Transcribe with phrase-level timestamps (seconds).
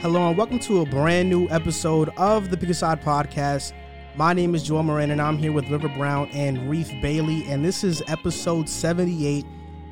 [0.00, 3.72] Hello and welcome to a brand new episode of the Pick Podcast.
[4.14, 7.64] My name is Joel Moran and I'm here with River Brown and Reef Bailey, and
[7.64, 9.44] this is episode 78.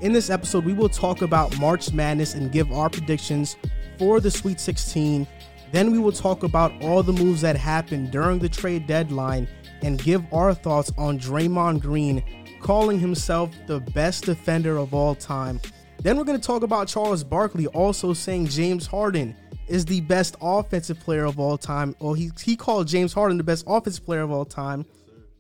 [0.03, 3.57] In this episode, we will talk about March Madness and give our predictions
[3.99, 5.27] for the Sweet 16.
[5.73, 9.49] Then we will talk about all the moves that happened during the trade deadline
[9.83, 12.23] and give our thoughts on Draymond Green
[12.63, 15.61] calling himself the best defender of all time.
[16.01, 19.35] Then we're going to talk about Charles Barkley also saying James Harden
[19.69, 21.95] is the best offensive player of all time.
[21.99, 24.87] Well, he, he called James Harden the best offensive player of all time.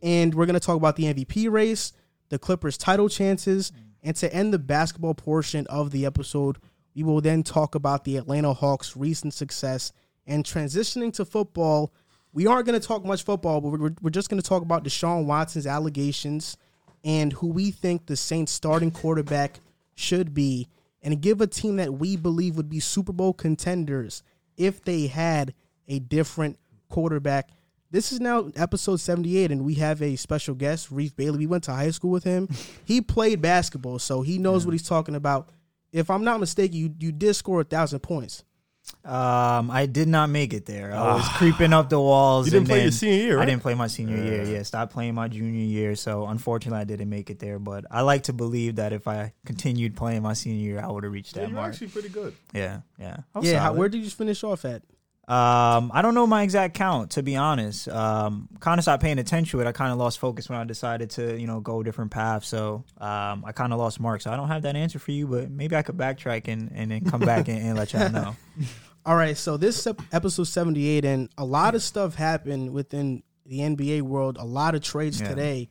[0.02, 1.92] And we're going to talk about the MVP race,
[2.28, 6.58] the Clippers' title chances, and to end the basketball portion of the episode,
[6.94, 9.92] we will then talk about the Atlanta Hawks' recent success
[10.26, 11.92] and transitioning to football.
[12.32, 14.84] We aren't going to talk much football, but we're, we're just going to talk about
[14.84, 16.56] Deshaun Watson's allegations
[17.04, 19.60] and who we think the Saints starting quarterback
[19.94, 20.68] should be
[21.06, 24.24] and give a team that we believe would be Super Bowl contenders
[24.56, 25.54] if they had
[25.86, 27.50] a different quarterback.
[27.92, 31.38] This is now episode 78, and we have a special guest, Reef Bailey.
[31.38, 32.48] We went to high school with him.
[32.84, 34.66] he played basketball, so he knows yeah.
[34.66, 35.50] what he's talking about.
[35.92, 38.42] If I'm not mistaken, you, you did score a thousand points.
[39.04, 40.92] Um, I did not make it there.
[40.92, 41.34] I was ah.
[41.38, 42.46] creeping up the walls.
[42.46, 43.36] You didn't play your senior year.
[43.36, 43.44] Right?
[43.44, 44.24] I didn't play my senior yeah.
[44.24, 44.42] year.
[44.44, 45.94] Yeah, stopped playing my junior year.
[45.94, 47.60] So unfortunately, I didn't make it there.
[47.60, 51.04] But I like to believe that if I continued playing my senior year, I would
[51.04, 51.72] have reached that yeah, you're mark.
[51.72, 52.34] actually pretty good.
[52.52, 53.60] Yeah, yeah, yeah.
[53.60, 54.82] How, where did you finish off at?
[55.28, 57.88] Um, I don't know my exact count to be honest.
[57.88, 59.68] Um, kind of stopped paying attention to it.
[59.68, 62.46] I kind of lost focus when I decided to, you know, go a different paths.
[62.46, 64.20] So, um, I kind of lost mark.
[64.20, 66.92] So I don't have that answer for you, but maybe I could backtrack and, and
[66.92, 68.36] then come back and, and let y'all know.
[69.06, 74.02] All right, so this episode 78 and a lot of stuff happened within the NBA
[74.02, 75.28] world, a lot of trades yeah.
[75.28, 75.68] today.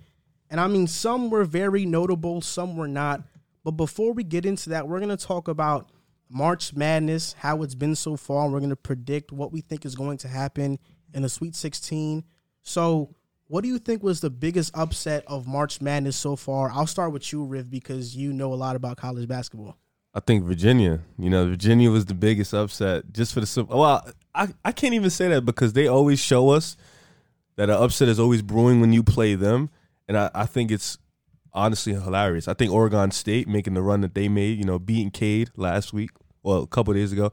[0.49, 3.23] And I mean some were very notable, some were not.
[3.63, 5.89] But before we get into that, we're going to talk about
[6.29, 9.95] March Madness, how it's been so far, we're going to predict what we think is
[9.95, 10.79] going to happen
[11.13, 12.23] in the Sweet 16.
[12.63, 13.15] So,
[13.47, 16.71] what do you think was the biggest upset of March Madness so far?
[16.71, 19.77] I'll start with you, Riv, because you know a lot about college basketball.
[20.15, 21.01] I think Virginia.
[21.19, 23.65] You know, Virginia was the biggest upset just for the.
[23.69, 26.75] Well, I, I can't even say that because they always show us
[27.57, 29.69] that an upset is always brewing when you play them.
[30.07, 30.97] And I, I think it's
[31.55, 32.47] honestly hilarious.
[32.47, 35.93] I think Oregon State making the run that they made, you know, beating Cade last
[35.93, 36.11] week,
[36.43, 37.31] well, a couple days ago,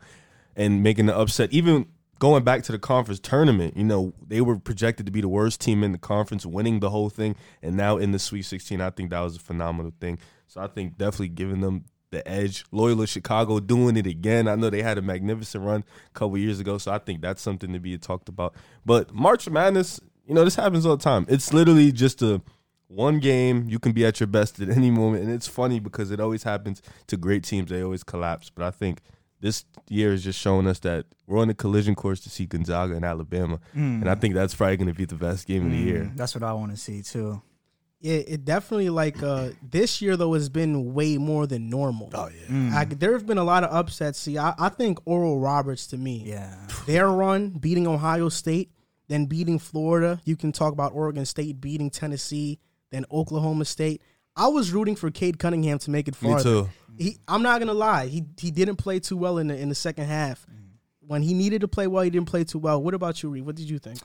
[0.57, 1.87] and making the upset, even
[2.19, 5.61] going back to the conference tournament, you know, they were projected to be the worst
[5.61, 8.91] team in the conference, winning the whole thing, and now in the Sweet 16, I
[8.91, 10.19] think that was a phenomenal thing.
[10.47, 12.65] So I think definitely giving them the edge.
[12.71, 14.47] Loyola Chicago doing it again.
[14.47, 17.43] I know they had a magnificent run a couple years ago, so I think that's
[17.43, 18.55] something to be talked about.
[18.87, 21.27] But March Madness, you know, this happens all the time.
[21.29, 22.41] It's literally just a
[22.95, 23.69] one game.
[23.69, 26.43] You can be at your best at any moment, and it's funny because it always
[26.43, 27.71] happens to great teams.
[27.71, 28.51] They always collapse.
[28.51, 29.01] But I think
[29.41, 32.95] this year is just showing us that we're on a collision course to see Gonzaga
[32.95, 34.01] and Alabama, mm.
[34.01, 35.67] and I think that's probably going to be the best game mm.
[35.67, 36.01] of the year.
[36.05, 37.43] Mm, that's what I want to see too.
[38.01, 42.11] It, it definitely like uh this year though has been way more than normal.
[42.15, 42.73] Oh yeah, mm.
[42.73, 44.19] I, there have been a lot of upsets.
[44.19, 46.55] See, I, I think Oral Roberts to me, yeah,
[46.87, 48.73] their run beating Ohio State,
[49.09, 50.21] then beating Florida.
[50.25, 52.59] You can talk about Oregon State beating Tennessee,
[52.93, 54.01] then Oklahoma State.
[54.37, 56.37] I was rooting for Cade Cunningham to make it farther.
[56.37, 56.69] Me too.
[56.99, 59.75] He, I'm not gonna lie, he he didn't play too well in the in the
[59.75, 60.47] second half.
[60.47, 60.77] Mm.
[61.01, 62.81] When he needed to play well, he didn't play too well.
[62.81, 63.45] What about you, Reed?
[63.45, 63.99] What did you think?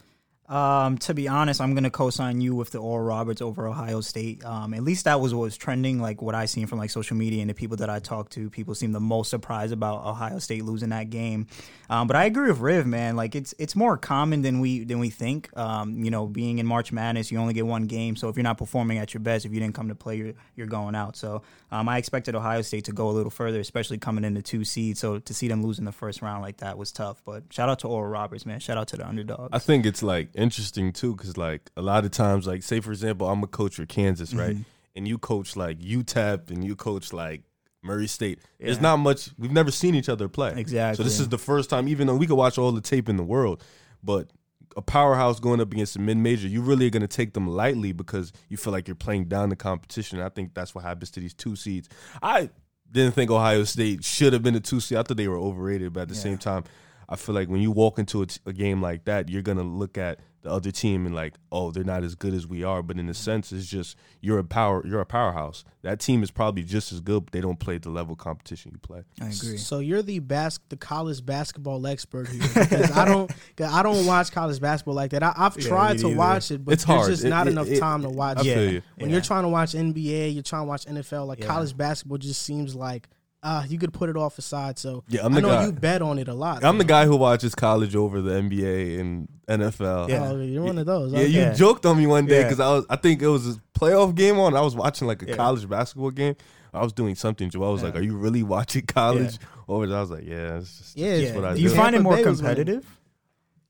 [0.49, 4.45] Um, to be honest, I'm gonna co-sign you with the Oral Roberts over Ohio State.
[4.45, 5.99] Um, at least that was what was trending.
[5.99, 8.49] Like what I seen from like social media and the people that I talked to,
[8.49, 11.47] people seem the most surprised about Ohio State losing that game.
[11.89, 13.17] Um, but I agree with Riv, man.
[13.17, 15.55] Like it's it's more common than we than we think.
[15.57, 18.15] Um, you know, being in March Madness, you only get one game.
[18.15, 20.33] So if you're not performing at your best, if you didn't come to play, you're
[20.55, 21.17] you're going out.
[21.17, 21.41] So
[21.71, 24.63] um, I expected Ohio State to go a little further, especially coming in the two
[24.63, 24.97] seed.
[24.97, 27.21] So to see them losing the first round like that was tough.
[27.25, 28.61] But shout out to Oral Roberts, man.
[28.61, 29.49] Shout out to the underdogs.
[29.51, 32.91] I think it's like interesting too because like a lot of times, like say for
[32.91, 34.55] example, I'm a coach for Kansas, right?
[34.55, 34.61] Mm-hmm.
[34.95, 37.43] And you coach like UTEP and you coach like
[37.83, 38.39] Murray State.
[38.59, 38.67] Yeah.
[38.67, 39.29] There's not much.
[39.37, 40.53] We've never seen each other play.
[40.55, 40.97] Exactly.
[40.97, 43.17] So this is the first time, even though we could watch all the tape in
[43.17, 43.63] the world,
[44.03, 44.29] but
[44.75, 47.47] a powerhouse going up against a mid major, you really are going to take them
[47.47, 50.21] lightly because you feel like you're playing down the competition.
[50.21, 51.89] I think that's what happens to these two seeds.
[52.21, 52.49] I
[52.91, 54.97] didn't think Ohio State should have been a two seed.
[54.97, 56.21] I thought they were overrated, but at the yeah.
[56.21, 56.63] same time,
[57.09, 59.57] I feel like when you walk into a, t- a game like that, you're going
[59.57, 62.63] to look at the other team and like, oh, they're not as good as we
[62.63, 62.81] are.
[62.81, 65.65] But in a sense, it's just you're a power, you're a powerhouse.
[65.81, 68.79] That team is probably just as good, but they don't play the level competition you
[68.79, 69.03] play.
[69.21, 69.57] I agree.
[69.57, 74.31] So you're the bas- the college basketball expert here because I don't, I don't watch
[74.31, 75.23] college basketball like that.
[75.23, 77.11] I, have yeah, tried to watch it, but it's there's hard.
[77.11, 78.39] just it, not it, enough it, time to watch.
[78.39, 78.45] it.
[78.45, 78.81] You.
[78.95, 79.15] When yeah.
[79.15, 81.27] you're trying to watch NBA, you're trying to watch NFL.
[81.27, 81.47] Like yeah.
[81.47, 83.09] college basketball just seems like
[83.47, 84.77] uh, you could put it off aside.
[84.77, 85.65] So Yeah, I'm I know guy.
[85.67, 86.63] you bet on it a lot.
[86.63, 90.09] I'm the guy who watches college over the NBA and NFL.
[90.09, 90.29] Yeah.
[90.29, 91.13] Oh, you're one of those.
[91.13, 91.29] Yeah, okay.
[91.51, 92.43] you joked on me one day Yeah.
[92.43, 94.55] because I was I think it was a playoff game on.
[94.55, 95.35] I was watching like a Yeah.
[95.35, 96.35] college basketball game.
[96.73, 97.49] I was doing something.
[97.49, 97.87] Joel I was Yeah.
[97.87, 99.37] like, "Are you really watching college?"
[99.69, 101.63] Over there, I was like, "Yeah, it's just, Yeah, it's just what I do do."
[101.63, 102.55] you find it more Bay was winning.
[102.57, 102.85] competitive?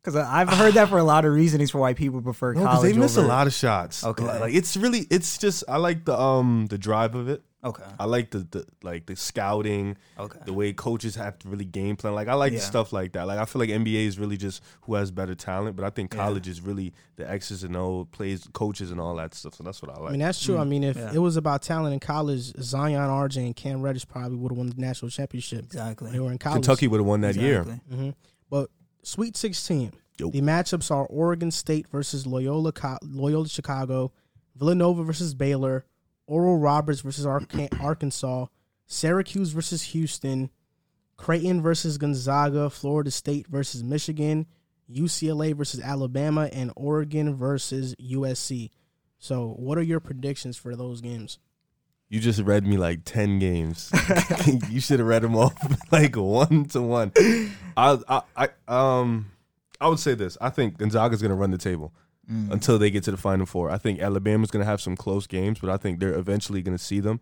[0.04, 2.76] Because I've heard that for a lot of reasonings for why people prefer No, 'cause
[2.78, 2.94] college.
[2.94, 4.04] they miss over, a lot of shots.
[4.06, 4.24] Okay.
[4.24, 7.44] like, like, it's really, it's just I like the um the drive of it.
[7.68, 11.66] Okay, I like the, the like the scouting, okay, the way coaches have to really
[11.66, 12.16] game plan.
[12.16, 12.60] Like I like Yeah.
[12.60, 13.28] stuff like that.
[13.28, 16.14] Like I feel like NBA is really just who has better talent, but I think
[16.14, 16.20] Yeah.
[16.24, 19.56] college is really the X's and O plays, coaches and all that stuff.
[19.56, 20.10] So that's what I like.
[20.10, 20.58] I mean, that's true.
[20.58, 21.14] I mean, if Yeah.
[21.14, 24.70] it was about talent in college, Zion, RJ, and Cam Reddish probably would have won
[24.70, 25.66] the national championship.
[25.66, 26.12] exactly.
[26.12, 26.56] They were in college.
[26.64, 27.62] Kentucky would have won that year.
[27.62, 27.98] Exactly.
[27.98, 28.10] hmm
[28.50, 28.70] But
[29.04, 29.94] Sweet 16.
[30.20, 30.32] Yo.
[30.32, 32.74] The matchups are Oregon State versus Loyola,
[33.04, 34.12] Loyola Chicago,
[34.56, 35.86] Villanova versus Baylor,
[36.28, 38.46] Oral Roberts versus Arkansas,
[38.86, 40.50] Syracuse versus Houston,
[41.16, 44.46] Creighton versus Gonzaga, Florida State versus Michigan,
[44.90, 48.70] UCLA versus Alabama, and Oregon versus USC.
[49.18, 51.40] So, what are your predictions for those games?
[52.10, 53.92] You just read me like ten games.
[54.70, 55.56] you should have read them off
[55.92, 57.12] like one to one.
[57.76, 59.32] I, I, I, um,
[59.82, 60.38] I would say this.
[60.40, 61.94] I think Gonzaga's going to run the table
[62.32, 62.52] Mm.
[62.52, 63.70] until they get to the Final Four.
[63.72, 66.78] I think Alabama's going to have some close games, but I think they're eventually going
[66.78, 67.22] to see them.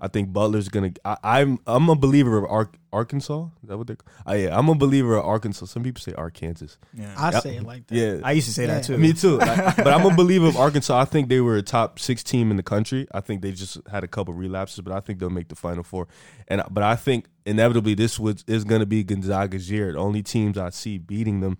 [0.00, 1.18] I think Butler's going to.
[1.24, 3.48] I'm I'm a believer of Ar- Arkansas.
[3.62, 3.96] Is that what they're?
[4.26, 5.66] Oh, yeah, I'm a believer of Arkansas.
[5.66, 6.66] Some people say Arkansas.
[6.94, 7.14] Yeah.
[7.16, 7.42] I Yep.
[7.42, 7.94] say it like that.
[7.94, 8.74] Yeah, I used to say Yeah.
[8.74, 8.98] that too.
[8.98, 9.38] me too.
[9.38, 10.98] Like, but I'm a believer of Arkansas.
[11.00, 13.06] I think they were a top six team in the country.
[13.14, 15.82] I think they just had a couple relapses, but I think they'll make the final
[15.82, 16.08] four.
[16.48, 19.92] And but I think inevitably this was is going to be Gonzaga's year.
[19.92, 21.56] The only teams I see beating them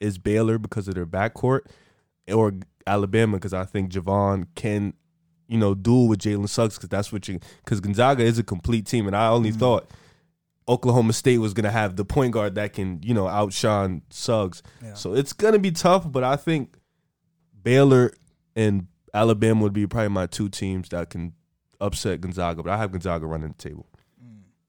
[0.00, 1.62] is Baylor because of their backcourt,
[2.28, 2.54] or
[2.86, 4.94] Alabama because I think Jahvon can,
[5.48, 8.86] you know, duel with Jalen Suggs because that's what you because Gonzaga is a complete
[8.86, 9.58] team, and I only mm-hmm.
[9.58, 9.90] thought.
[10.68, 14.62] Oklahoma State was gonna have the point guard that can, you know, outshine Suggs.
[14.80, 14.94] Yeah.
[14.94, 16.76] So it's gonna be tough, but I think
[17.60, 18.12] Baylor
[18.54, 21.32] and Alabama would be probably my two teams that can
[21.80, 22.62] upset Gonzaga.
[22.62, 23.89] But I have Gonzaga running the table.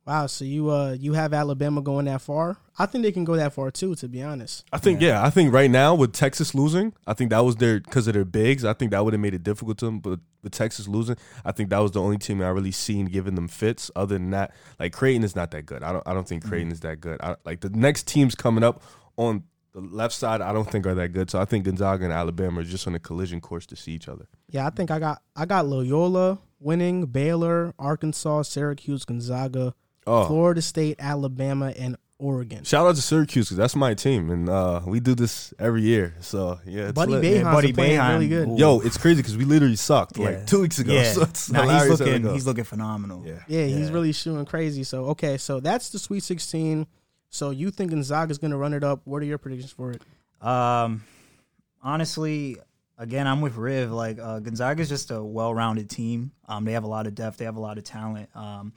[0.05, 2.57] Wow, so you uh you have Alabama going that far?
[2.79, 4.65] I think they can go that far too, to be honest.
[4.73, 5.23] I think yeah.
[5.23, 8.25] I think right now with Texas losing, I think that was their because of their
[8.25, 8.65] bigs.
[8.65, 9.99] I think that would have made it difficult to them.
[9.99, 13.35] But with Texas losing, I think that was the only team I really seen giving
[13.35, 13.91] them fits.
[13.95, 15.83] Other than that, like Creighton is not that good.
[15.83, 16.07] I don't.
[16.07, 17.21] I don't think Creighton is that good.
[17.21, 18.81] I, like the next teams coming up
[19.17, 19.43] on
[19.73, 21.29] the left side, I don't think are that good.
[21.29, 24.09] So I think Gonzaga and Alabama are just on a collision course to see each
[24.09, 24.27] other.
[24.49, 29.73] Yeah, I think I got I got Loyola winning, Baylor, Arkansas, Syracuse, Gonzaga,
[30.07, 32.63] Oh, Florida State, Alabama, and Oregon.
[32.63, 36.15] shout out to Syracuse because that's my team, and uh, we do this every year.
[36.21, 37.23] So yeah, it's Buddy lit.
[37.23, 38.09] Boeheim's Buddy playing Boeheim.
[38.13, 38.47] really good.
[38.49, 38.57] Ooh.
[38.57, 40.25] Yo, it's crazy because we literally sucked Yeah.
[40.25, 40.93] like two weeks ago.
[40.93, 41.13] Yeah.
[41.13, 42.33] So it's Nah, he's hilarious how it looking goes.
[42.33, 43.23] he's looking phenomenal.
[43.25, 43.39] Yeah.
[43.47, 44.83] Yeah, he's really shooting crazy.
[44.83, 46.85] So okay, so that's the Sweet 16.
[47.29, 49.01] So you think Gonzaga's going to run it up?
[49.05, 50.01] What are your predictions for it?
[50.45, 51.03] Um,
[51.81, 52.57] honestly,
[52.97, 53.91] again, I'm with Riv.
[53.91, 56.31] Like uh, Gonzaga's just a well-rounded team.
[56.47, 57.37] Um, they have a lot of depth.
[57.37, 58.29] They have a lot of talent.
[58.35, 58.73] Um,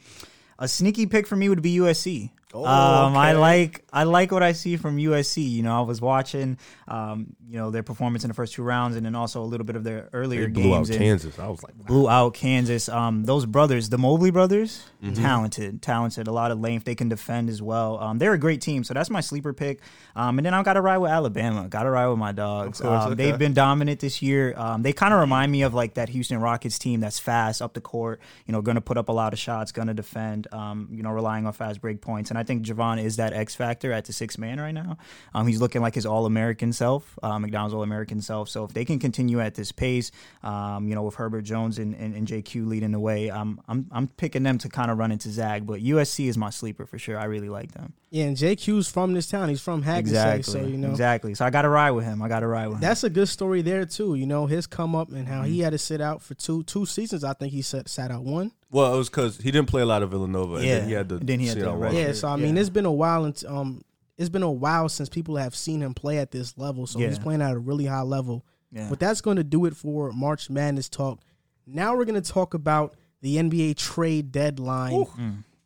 [0.59, 2.31] a sneaky pick for me would be USC.
[2.55, 5.49] Oh, um, I like I like what I see from USC.
[5.51, 6.56] You know, I was watching,
[6.89, 9.67] um, you know, their performance in the first two rounds, and then also a little
[9.67, 10.91] bit of their earlier They blew out games.
[10.91, 11.39] and- Kansas.
[11.39, 12.89] I was like, blew out Kansas.
[12.89, 15.23] Um, those brothers, the Mobley brothers, Mm-hmm.
[15.23, 16.85] talented, talented, a lot of length.
[16.87, 17.99] They can defend as well.
[18.01, 19.81] Um, they're a great team, so that's my sleeper pick.
[20.17, 21.69] Um, and then I've got to ride with Alabama.
[21.69, 22.81] Got to ride with my dogs.
[22.81, 23.15] Course, um, okay.
[23.25, 24.55] They've been dominant this year.
[24.56, 27.75] Um, they kind of remind me of like that Houston Rockets team that's fast up
[27.75, 28.20] the court.
[28.46, 30.46] You know, going to put up a lot of shots, going to defend.
[30.53, 32.31] Um, you know, relying on fast break points.
[32.31, 34.96] And I think Jahvon is that X factor at the six man right now.
[35.34, 38.48] Um, he's looking like his All American self, uh, McDonald's All American self.
[38.48, 40.10] So if they can continue at this pace,
[40.43, 43.86] um, you know, with Herbert Jones and, and, and JQ leading the way, I'm I'm
[43.91, 45.67] I'm picking them to kind of run into Zag.
[45.67, 47.19] But USC is my sleeper for sure.
[47.19, 47.93] I really like them.
[48.10, 49.48] Yeah, and JQ's from this town.
[49.48, 50.63] He's from Hackensack, Exactly.
[50.63, 51.34] so you know exactly.
[51.34, 52.22] So I got to ride with him.
[52.22, 52.81] I got to ride with him.
[52.82, 54.15] that's a good story there too.
[54.15, 55.51] You know his come up and how Mm-hmm.
[55.53, 57.24] he had to sit out for two two seasons.
[57.24, 58.53] I think he sat sat out one.
[58.71, 60.56] Well, it was because he didn't play a lot of Villanova.
[60.56, 60.79] And Yeah.
[60.81, 61.15] then he had to.
[61.17, 61.94] And then he had sit to out rest.
[61.94, 62.03] one.
[62.03, 62.61] Yeah, so I mean Yeah.
[62.61, 63.83] it's been a while and um
[64.17, 66.87] it's been a while since people have seen him play at this level.
[66.87, 68.44] So he's playing at a really high level.
[68.71, 68.89] yeah.
[68.89, 71.19] But that's going to do it for March Madness talk.
[71.67, 75.05] Now we're going to talk about the NBA trade deadline.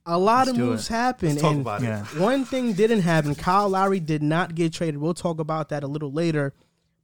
[0.07, 0.93] A lot Let's of moves it.
[0.95, 1.88] happened, Let's talk and it.
[1.88, 2.05] yeah.
[2.19, 3.35] one thing didn't happen.
[3.35, 4.97] Kyle Lowry did not get traded.
[4.99, 6.55] We'll talk about that a little later.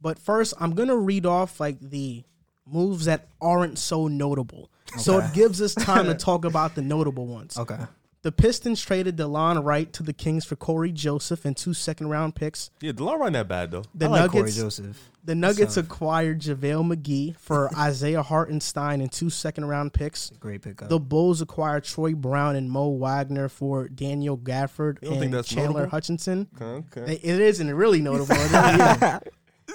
[0.01, 2.25] But first, I'm gonna read off like the
[2.67, 7.27] moves that aren't so notable, so it gives us time to talk about the notable
[7.27, 7.59] ones.
[7.59, 7.79] Okay.
[8.23, 12.35] The Pistons traded DeLon Wright to the Kings for Cory Joseph and two second round
[12.35, 12.71] picks.
[12.81, 13.85] Yeah, DeLon wasn't that bad though.
[13.95, 15.11] The I like Cory Nuggets Joseph.
[15.23, 15.85] the Nuggets tough.
[15.85, 20.31] acquired JaVale McGee for Isaiah Hartenstein and two second round picks.
[20.41, 20.89] Great pickup.
[20.89, 25.49] The Bulls acquired Troy Brown and Mo Wagner for Daniel Gafford You think and that's
[25.49, 25.91] Chandler notable?
[25.91, 26.49] Hutchison.
[26.59, 27.13] Okay, okay.
[27.23, 28.35] It isn't really notable.
[28.39, 29.21] It really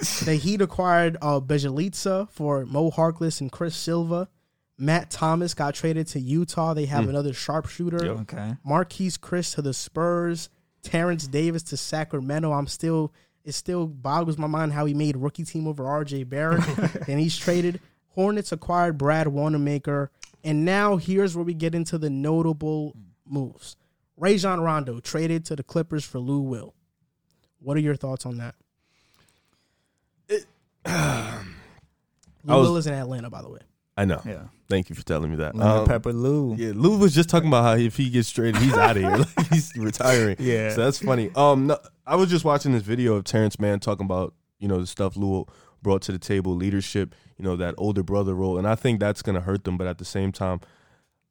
[0.00, 0.20] is.
[0.24, 4.28] the Heat acquired uh, Bjelica for Mo Harkless and Chris Silva.
[4.80, 6.72] Matt Thomas got traded to Utah.
[6.72, 7.10] They have hmm.
[7.10, 8.04] another sharpshooter.
[8.04, 8.16] Yep.
[8.22, 8.54] okay.
[8.66, 10.48] Marquese Chriss to the Spurs.
[10.82, 12.52] Terence Davis to Sacramento.
[12.52, 13.12] I'm still
[13.44, 16.64] it still boggles my mind how he made rookie team over RJ Barrett.
[17.08, 17.80] and he's traded.
[18.14, 20.10] Hornets acquired Brad Wanamaker.
[20.42, 22.96] And now here's where we get into the notable
[23.26, 23.76] moves.
[24.16, 26.74] Rajon Rondo traded to the Clippers for Lou Will.
[27.60, 28.54] What are your thoughts on that?
[30.30, 30.38] Lou
[32.44, 33.60] was- Will is in Atlanta, by the way.
[34.00, 34.22] I know.
[34.24, 34.44] Yeah.
[34.68, 35.54] Thank you for telling me that.
[35.54, 36.54] Lemon Um, pepper Lou.
[36.54, 39.16] Yeah, Lou was just talking about how if he gets traded, he's out of here.
[39.36, 40.36] Like he's retiring.
[40.38, 40.70] Yeah.
[40.70, 41.30] So that's funny.
[41.34, 44.78] Um, no, I was just watching this video of Terance Mann talking about you know
[44.80, 45.46] the stuff Lou
[45.82, 49.22] brought to the table, leadership, you know that older brother role, and I think that's
[49.22, 49.76] gonna hurt them.
[49.76, 50.60] But at the same time,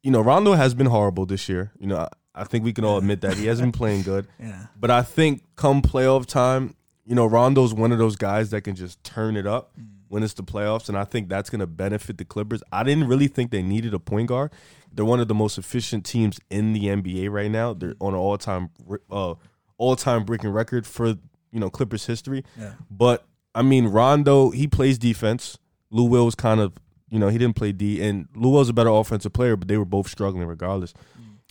[0.03, 1.71] you know Rondo has been horrible this year.
[1.79, 4.27] You know, I, I think we can all admit that he hasn't been playing good.
[4.39, 4.67] Yeah.
[4.79, 8.75] But I think come playoff time, you know, Rondo's one of those guys that can
[8.75, 9.71] just turn it up
[10.09, 12.61] when it's the playoffs, and I think that's going to benefit the Clippers.
[12.71, 14.51] I didn't really think they needed a point guard.
[14.91, 17.73] They're one of the most efficient teams in the NBA right now.
[17.73, 18.71] They're on an all-time
[19.09, 19.35] uh,
[19.77, 22.43] all-time breaking record for you know Clippers history.
[22.59, 22.73] Yeah.
[22.89, 23.25] But
[23.55, 25.57] I mean, Rondo he plays defense.
[25.91, 26.73] Lou Will was kind of
[27.09, 29.77] you know he didn't play D, and Lou Will's a better offensive player, but they
[29.77, 30.93] were both struggling regardless.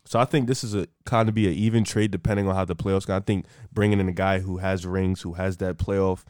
[0.04, 2.64] So I think this is a kind of be an even trade depending on how
[2.64, 3.14] the playoffs go.
[3.14, 6.24] I think bringing in a guy who has rings, who has that playoff,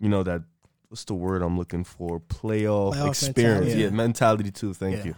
[0.00, 0.42] you know that
[0.88, 2.20] what's the word I'm looking for?
[2.20, 3.80] Playoff, Playoff experience, mentality.
[3.82, 4.74] yeah, mentality too.
[4.74, 5.04] Thank Yeah.
[5.06, 5.14] you.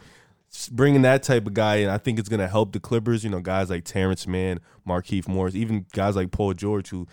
[0.51, 3.23] Just bringing that type of guy in, I think it's going to help the Clippers.
[3.23, 7.07] You know, guys like Terance Mann, Markeith Morris, even guys like Paul George, who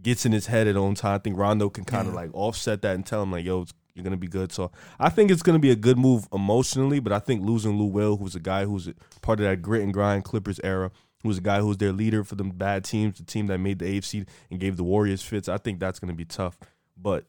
[0.00, 1.14] gets in his head at own time.
[1.16, 2.20] I think Rondo can kind of Yeah.
[2.20, 4.70] like offset that and tell him like, "Yo, it's, you're going to be good." So
[5.00, 7.86] I think it's going to be a good move emotionally, but I think losing Lou
[7.86, 10.92] Will, who's a guy who's a part of that grit and grind Clippers era,
[11.24, 13.86] who's a guy who's their leader for them bad teams, the team that made the
[13.86, 15.48] AFC and gave the Warriors fits.
[15.48, 16.56] I think that's going to be tough,
[16.96, 17.24] but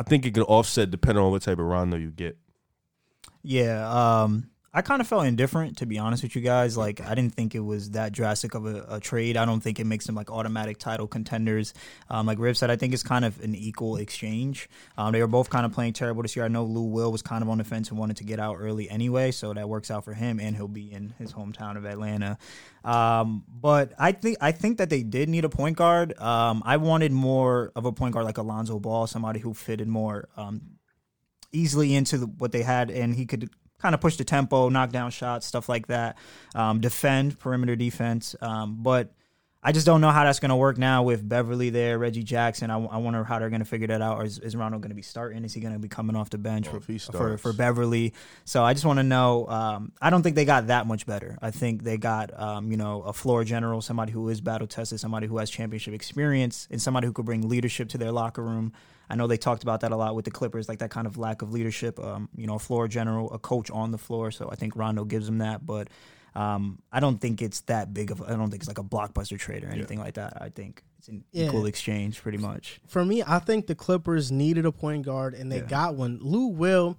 [0.00, 2.38] I think it can offset depending on what type of Rondo you get.
[3.42, 6.76] Yeah, um, I kind of felt indifferent to be honest with you guys.
[6.76, 9.36] Like, I didn't think it was that drastic of a, a trade.
[9.36, 11.74] I don't think it makes them like automatic title contenders.
[12.08, 14.68] Um, like Riv said, I think it's kind of an equal exchange.
[14.96, 16.44] Um, they were both kind of playing terrible this year.
[16.44, 18.58] I know Lou Will was kind of on the fence and wanted to get out
[18.60, 21.84] early anyway, so that works out for him, and he'll be in his hometown of
[21.84, 22.38] Atlanta.
[22.84, 26.16] Um, but I think I think that they did need a point guard.
[26.20, 30.28] Um, I wanted more of a point guard like Alonzo Ball, somebody who fitted more
[30.36, 30.78] um,
[31.52, 34.90] easily into the, what they had, and he could kind of push the tempo, knock
[34.90, 36.16] down shots, stuff like that,
[36.54, 38.34] um, defend perimeter defense.
[38.40, 39.12] Um, but
[39.62, 42.70] I just don't know how that's going to work now with Beverley there, Reggie Jackson.
[42.70, 44.16] I, I wonder how they're going to figure that out.
[44.16, 45.44] Or is, is Rondo going to be starting?
[45.44, 48.14] Is he going to be coming off the bench Well, for, for for Beverley?
[48.46, 49.46] So I just want to know.
[49.48, 51.36] Um, I don't think they got that much better.
[51.42, 54.98] I think they got um, you know a floor general, somebody who is battle tested,
[54.98, 58.72] somebody who has championship experience, and somebody who could bring leadership to their locker room.
[59.10, 61.18] I know they talked about that a lot with the Clippers, like that kind of
[61.18, 61.98] lack of leadership.
[61.98, 64.30] Um, you know, a floor general, a coach on the floor.
[64.30, 65.88] So I think Rondo gives them that, but
[66.34, 68.22] um, I don't think it's that big of.
[68.22, 70.40] I don't think it's like a blockbuster trade or anything like that.
[70.40, 71.46] I think it's an Yeah.
[71.46, 72.80] equal exchange, pretty much.
[72.86, 75.66] For me, I think the Clippers needed a point guard and they Yeah.
[75.66, 76.18] got one.
[76.22, 76.96] Lou Will,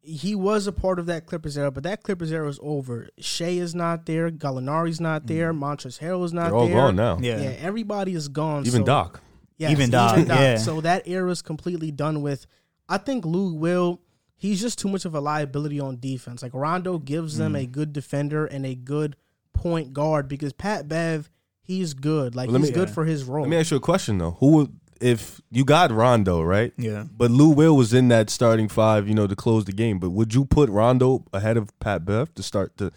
[0.00, 3.08] he was a part of that Clippers era, but that Clippers era is over.
[3.18, 4.30] Shai is not there.
[4.30, 5.52] Gallinari's not there.
[5.54, 6.50] Montrezl Harrell is not there.
[6.50, 6.76] They're all there.
[6.76, 7.16] gone now.
[7.16, 7.24] Mm.
[7.24, 7.40] Yeah.
[7.40, 8.66] Yeah, everybody is gone.
[8.66, 9.20] Even so- Doc.
[9.58, 10.56] Yes, Even Doc, yeah.
[10.56, 12.46] So that era is completely done with.
[12.88, 14.00] I think Lou Will.
[14.42, 16.42] He's just too much of a liability on defense.
[16.42, 17.62] Like Rondo gives them Mm.
[17.62, 19.14] a good defender and a good
[19.52, 21.30] point guard because Pat Bev,
[21.62, 22.34] he's good.
[22.34, 22.94] Like Well, let he's me- good Yeah.
[22.94, 23.42] for his role.
[23.44, 24.32] Let me ask you a question though.
[24.40, 26.72] Who would if you got Rondo, right?
[26.76, 27.04] Yeah.
[27.16, 29.98] But Lou Will was in that starting five, you know, to close the game.
[30.00, 32.90] But would you put Rondo ahead of Pat Bev to start to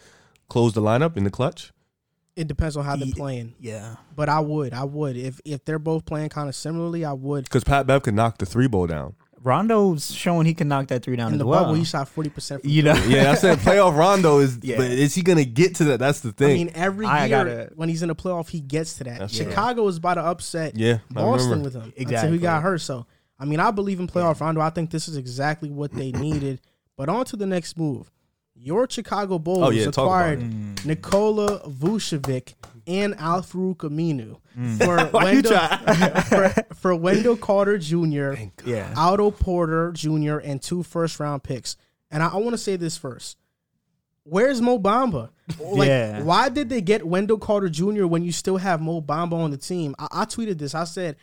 [0.50, 1.72] close the lineup in the clutch?
[2.36, 3.96] it depends on how they're playing, Yeah.
[4.14, 7.46] but I would, I would if if they're both playing kind of similarly, I would.
[7.46, 9.14] Because Pat Bev could knock the three ball down.
[9.46, 11.62] Rondo's showing he can knock that three down In as the well.
[11.66, 12.66] bubble, he shot forty percent.
[12.66, 12.96] you know.
[13.08, 14.78] Yeah, I said playoff Rondo is, Yeah.
[14.78, 16.00] but is he gonna get to that?
[16.00, 16.50] That's the thing.
[16.52, 19.20] I mean, every I year gotta- when he's in the playoff, he gets to that.
[19.20, 21.64] That's Chicago is about to upset yeah, I Boston remember.
[21.66, 22.32] with him until Exactly.
[22.34, 22.82] he got hurt.
[22.82, 23.06] So
[23.40, 24.62] I mean, I believe in playoff Rondo.
[24.62, 26.60] I think this is exactly what they needed.
[26.98, 28.10] But on to the next move.
[28.58, 30.40] Your Chicago Bulls Oh, yeah, talk about acquired.
[30.40, 30.86] Mm.
[30.86, 32.54] Nikola Vucevic
[32.88, 34.78] and Al-Farouq Aminu Mm.
[34.86, 38.94] for, Wendell, for, for Wendell Carter Jr., Yeah.
[38.96, 41.76] Otto Porter Jr., and two first round picks.
[42.10, 43.38] And I, I want to say this first.
[44.24, 45.30] where's Mo Bamba?
[45.60, 46.24] Like, Yeah.
[46.24, 48.06] why did they get Wendell Carter Jr.
[48.06, 49.94] when you still have Mo Bamba on the team?
[50.00, 50.74] I, I tweeted this.
[50.74, 51.18] I said,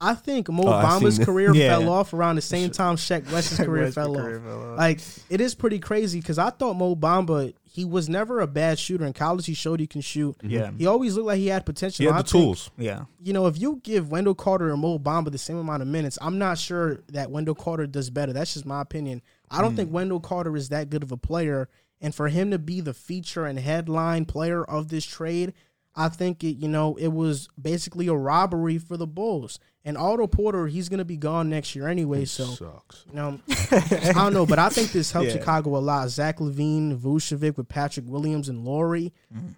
[0.00, 1.78] I think Mo Oh, Bamba's career Yeah.
[1.78, 4.44] fell off around the same time Shaq West's career, West's fell, career off.
[4.44, 4.78] fell off.
[4.78, 5.00] Like,
[5.30, 9.06] it is pretty crazy because I thought Mo Bamba, he was never a bad shooter.
[9.06, 10.36] In college, he showed he can shoot.
[10.42, 10.72] Yeah.
[10.76, 12.02] He always looked like he had potential.
[12.02, 12.70] He had I the think- tools.
[12.76, 13.04] Yeah.
[13.18, 16.18] you know, if you give Wendell Carter and Mo Bamba the same amount of minutes,
[16.20, 18.34] I'm not sure that Wendell Carter does better.
[18.34, 19.22] That's just my opinion.
[19.50, 19.76] I don't hmm.
[19.76, 22.92] think Wendell Carter is that good of a player, and for him to be the
[22.92, 25.54] feature and headline player of this trade,
[25.94, 26.56] I think it.
[26.56, 29.58] You know, it was basically a robbery for the Bulls.
[29.84, 32.24] And Otto Porter, he's going to be gone next year anyway.
[32.24, 33.04] So Sucks.
[33.08, 35.38] you know, I don't know, but I think this helped Yeah.
[35.38, 36.08] Chicago a lot.
[36.08, 39.12] Zach LaVine, Vucevic with Patrick Williams and Lauri.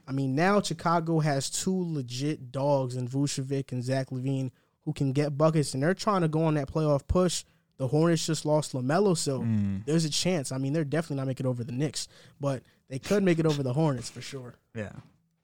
[0.09, 4.51] I mean, now Chicago has two legit dogs in Vucevic and Zach LaVine
[4.87, 7.45] who can get buckets, and they're trying to go on that playoff push.
[7.77, 9.45] The Hornets just lost LaMelo, so
[9.85, 10.53] there's a chance.
[10.53, 12.09] I mean, they're definitely not making it over the Knicks,
[12.41, 14.55] but they could make it over the Hornets for sure.
[14.75, 14.93] Yeah.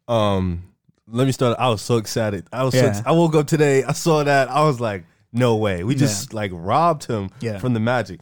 [0.09, 0.62] Um,
[1.11, 1.57] let me start.
[1.59, 2.47] I was so excited.
[2.52, 2.75] I was.
[2.75, 2.87] Yeah.
[2.87, 3.85] ex- I woke up today.
[3.85, 4.50] I saw that.
[4.50, 5.85] I was like, no way.
[5.85, 7.59] We just like robbed him Yeah.
[7.59, 8.21] from the Magic.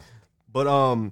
[0.51, 1.11] But um,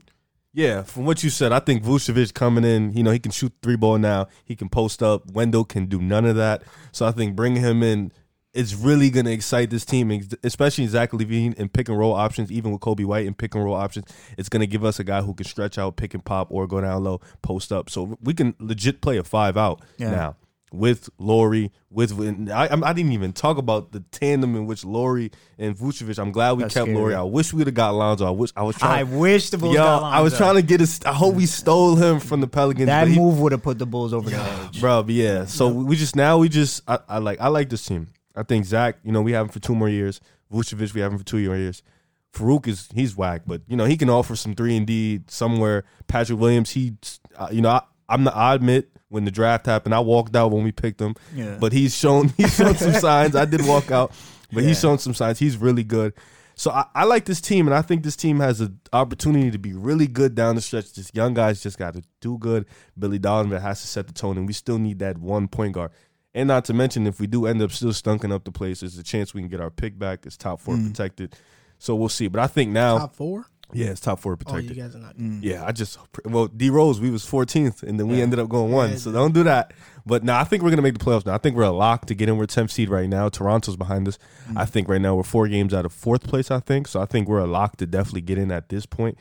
[0.54, 0.84] yeah.
[0.84, 2.94] From what you said, I think Vucevic coming in.
[2.94, 4.28] You know, he can shoot three ball now.
[4.46, 5.32] He can post up.
[5.32, 6.64] Wendell can do none of that.
[6.92, 8.12] So I think bringing him in.
[8.54, 10.10] It's really going to excite this team,
[10.44, 13.64] especially Zach LaVine and pick and roll options, even with Coby White and pick and
[13.64, 14.06] roll options.
[14.36, 16.66] It's going to give us a guy who can stretch out, pick and pop, or
[16.66, 17.88] go down low, post up.
[17.88, 20.10] So we can legit play a five out Yeah.
[20.10, 20.36] now
[20.72, 22.12] with Lauri, With
[22.52, 26.20] I, I didn't even talk about the tandem in which Lauri and Vucevic.
[26.20, 26.98] I'm glad we That's kept scary.
[26.98, 27.16] Lauri.
[27.16, 28.28] I wish we would have got Lonzo.
[28.28, 29.00] I wish I was trying.
[29.00, 31.10] I wish the Bulls Yo, got I was trying to get a.
[31.10, 32.88] I hope we stole him from the Pelicans.
[32.88, 34.82] That he- move would have put the Bulls over the edge.
[34.82, 35.04] bro.
[35.04, 35.46] but Yeah.
[35.46, 38.08] So we just now we just I, I like I like this team.
[38.36, 38.98] I think Zach.
[39.04, 40.20] You know we have him for two more years.
[40.52, 41.82] Vucevic we have him for two more years.
[42.34, 45.86] Farouq is he's whack, but you know he can offer some three and D somewhere.
[46.08, 46.96] Patrick Williams, he,
[47.38, 48.36] uh, you know, I, I'm not.
[48.36, 51.16] I admit when the draft happened, I walked out when we picked him.
[51.34, 51.58] Yeah.
[51.60, 53.36] But he's shown he's shown some signs.
[53.36, 54.12] I did walk out,
[54.52, 55.40] but he's shown some signs.
[55.40, 56.14] He's really good.
[56.56, 59.60] So I, I like this team, and I think this team has an opportunity to
[59.60, 60.92] be really good down the stretch.
[60.94, 62.66] This young guys just got to do good.
[62.98, 65.92] Billy Donovan has to set the tone, and we still need that one point guard.
[66.34, 68.98] And not to mention, if we do end up still stunking up the place, there's
[68.98, 70.26] a chance we can get our pick back.
[70.26, 70.88] It's top four hmm.
[70.88, 71.36] protected,
[71.78, 72.28] so we'll see.
[72.28, 73.46] But I think now, Top four?
[73.74, 74.76] Yeah, it's top four oh, protected.
[74.76, 75.18] you guys are not.
[75.18, 75.40] Mm.
[75.42, 78.24] Yeah, I just well D Rose we was 14th and then we Yeah.
[78.24, 78.92] ended up going one.
[78.92, 79.74] Yeah, so don't do that.
[80.06, 81.26] But now I think we're gonna make the playoffs.
[81.26, 82.38] Now I think we're a lock to get in.
[82.38, 83.30] We're 10th seed right now.
[83.30, 84.18] Toronto's behind us.
[84.50, 84.58] Mm.
[84.58, 86.50] I think right now we're four games out of fourth place.
[86.50, 87.02] I think so.
[87.02, 89.18] I think we're a lock to definitely get in at this point.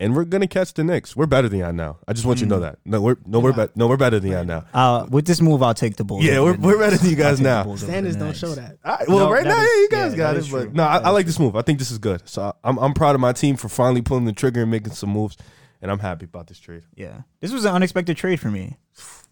[0.00, 1.14] And we're gonna catch the Knicks.
[1.14, 1.98] We're better than y'all now.
[2.08, 2.78] I just want you to know that.
[2.84, 4.64] No, we're no, we're be- no, we're better than y'all now.
[4.74, 6.24] Uh, with this move, I'll take the Bulls.
[6.24, 6.84] Yeah, over we're- the we're Knicks.
[6.90, 7.62] better than you guys I'll take the now.
[7.62, 8.38] Bulls over the Standards don't Knicks.
[8.40, 8.78] show that.
[8.84, 10.40] All right, well, No, right that now, is- yeah, you guys yeah, got that it.
[10.40, 11.54] is But no, I, That I is like this move.
[11.56, 12.22] I think this is good.
[12.28, 15.10] So I'm I'm proud of my team for finally pulling the trigger and making some
[15.10, 15.36] moves,
[15.80, 16.82] and I'm happy about this trade.
[16.96, 18.76] Yeah, this was an unexpected trade for me.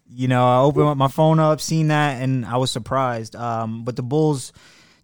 [0.09, 3.35] You know, I opened up my phone up, seen that, and I was surprised.
[3.35, 4.53] Um, but the Bulls,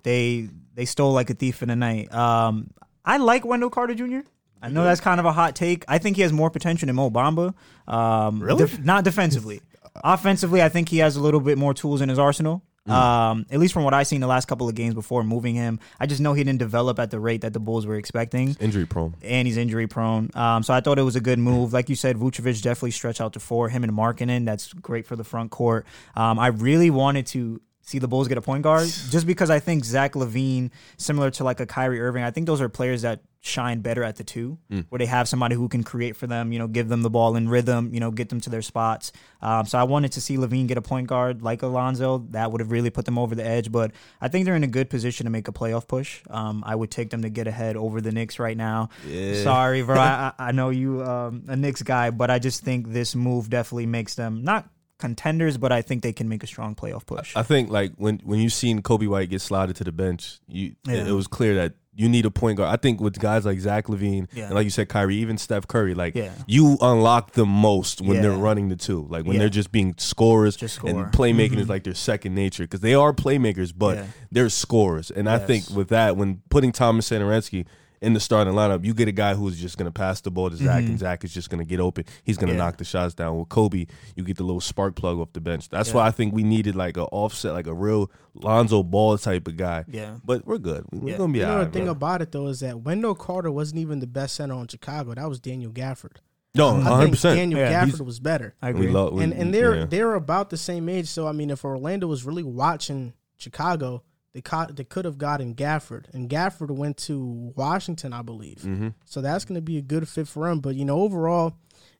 [0.04, 2.13] they they stole like a thief in the night.
[2.13, 2.72] Um,
[3.04, 4.19] I like Wendell Carter Jr.
[4.62, 5.86] I know that's kind of a hot take.
[5.88, 7.54] I think he has more potential than Mo Bamba.
[7.88, 8.60] Um, Really?
[8.65, 9.62] def- not defensively.
[10.04, 12.63] Offensively, I think he has a little bit more tools in his arsenal.
[12.88, 15.80] Um, at least from what I've seen the last couple of games before moving him,
[16.00, 18.88] I just know he didn't develop at the rate that the Bulls were expecting Injury
[18.88, 19.13] prone.
[19.22, 20.32] and he's injury prone.
[20.34, 21.72] Um, so I thought it was a good move.
[21.72, 23.69] Like you said, Vucevic definitely stretch out to four.
[23.69, 25.86] Him and Markkanen, that's great for the front court.
[26.15, 29.60] Um, I really wanted to see the Bulls get a point guard just because I
[29.60, 33.22] think Zach LaVine, similar to like a Kyrie Irving, I think those are players that
[33.41, 34.58] shine better at the two,
[34.89, 37.36] where they have somebody who can create for them, you know, give them the ball
[37.38, 39.13] in rhythm, you know, get them to their spots.
[39.41, 42.25] Um, so I wanted to see LaVine get a point guard like Alonzo.
[42.32, 43.71] That would have really put them over the edge.
[43.71, 46.21] But I think they're in a good position to make a playoff push.
[46.30, 48.89] Um, I would take them to get ahead over the Knicks right now.
[49.08, 49.41] Yeah.
[49.43, 49.97] Sorry, bro.
[49.97, 53.86] I, I know you um, a Knicks guy, but I just think this move definitely
[53.86, 57.36] makes them not contenders, but I think they can make a strong playoff push.
[57.36, 60.75] I think like when when you seen Coby White get slotted to the bench, you
[60.88, 62.73] it, it was clear that you need a point guard.
[62.73, 64.45] I think with guys like Zach LaVine Yeah.
[64.45, 66.31] and like you said, Kyrie, even Steph Curry, like Yeah.
[66.47, 69.05] you unlock the most when they're running the two.
[69.09, 69.39] Like when Yeah.
[69.41, 71.09] they're just being scorers Just and score.
[71.12, 71.59] playmaking Mhm.
[71.59, 74.03] is like their second nature because they are playmakers, but Yeah.
[74.31, 75.12] they're scorers.
[75.12, 77.65] And I think with that, when putting Tomas Satoransky
[78.01, 80.49] in the starting lineup, you get a guy who's just going to pass the ball
[80.49, 82.05] to Zach, and Zach is just going to get open.
[82.23, 82.59] He's going to Mm-hmm.
[82.59, 82.65] Yeah.
[82.65, 83.38] knock the shots down.
[83.38, 85.69] With Coby, you get the little spark plug off the bench.
[85.69, 85.95] That's Yeah.
[85.95, 89.57] why I think we needed like a offset, like a real Lonzo Ball type of
[89.57, 89.83] guy.
[89.88, 90.15] Yeah.
[90.23, 90.85] But we're good.
[90.91, 91.17] We're Yeah.
[91.17, 91.91] gonna be You know all the thing bro.
[91.91, 95.13] about it though is that Wendell Carter wasn't even the best center on Chicago.
[95.13, 96.17] That was Daniel Gafford.
[96.55, 97.38] No, I one hundred think percent.
[97.38, 98.55] Daniel Yeah, Gafford was better.
[98.62, 98.91] I We agree.
[98.91, 99.85] love, we- and and they're yeah.
[99.85, 101.07] they're about the same age.
[101.07, 105.55] So I mean, if Orlando was really watching Chicago, they caught they could have gotten
[105.55, 108.59] Gafford, and Gafford went to Washington, I believe.
[108.63, 108.93] Mhm.
[109.05, 110.59] So that's going to be a good fit for him.
[110.59, 111.55] But you know, overall,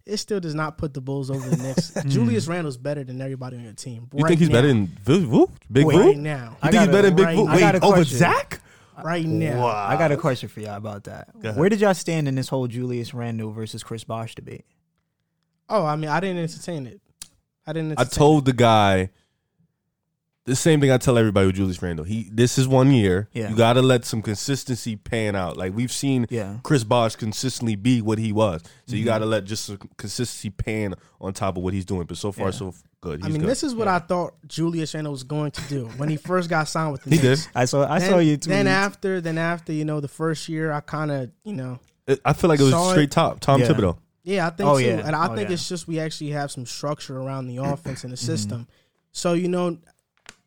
[0.06, 1.92] it still does not put the Bulls over the Knicks.
[2.08, 4.08] Julius Randle's better than everybody on your team.
[4.14, 4.54] You right think he's now.
[4.54, 5.26] better than Vu?
[5.26, 5.48] Vu?
[5.72, 6.02] Big Wait, Vu?
[6.08, 6.58] right You now?
[6.62, 7.46] I think he's gotta- better than Big right- Vu?
[7.48, 8.18] I Wait, got a over question.
[8.18, 8.62] Zach?
[9.04, 9.66] Right now.
[9.66, 11.30] I got a question for y'all about that.
[11.56, 14.66] Where did y'all stand in this whole Julius Randle versus Chris Bosh debate?
[15.70, 17.00] Oh, I mean, I didn't entertain it.
[17.66, 17.92] I didn't.
[17.98, 19.10] I Entertain told the guy
[20.50, 22.06] the same thing I tell everybody with Julius Randle.
[22.06, 23.30] He this is one year.
[23.34, 23.50] Yeah.
[23.50, 25.56] You gotta let some consistency pan out.
[25.58, 26.58] Like we've seen Yeah.
[26.64, 28.62] Chris Bosh consistently be what he was.
[28.62, 28.96] So Mm-hmm.
[28.98, 32.04] you gotta let just some consistency pan on top of what he's doing.
[32.06, 32.52] But so far Yeah.
[32.52, 33.24] so good.
[33.24, 33.50] I mean, good.
[33.50, 36.68] this is what I thought Julius Randle was going to do when he first got
[36.68, 37.22] signed with the Knicks.
[37.24, 37.40] He did.
[37.56, 38.50] I saw I Then, saw you tweet.
[38.50, 42.20] then after, then after, you know, the first year, I kind of, you know, It-
[42.26, 42.94] I feel like it was Saw it.
[42.94, 43.68] straight top Tom Yeah.
[43.68, 43.98] Thibodeau.
[44.24, 44.80] yeah, I think Oh, so.
[44.80, 45.02] yeah.
[45.06, 45.54] And I Oh, think yeah.
[45.54, 48.26] it's just we actually have some structure around the offense and the Mm-hmm.
[48.26, 48.68] system.
[49.12, 49.78] So you know,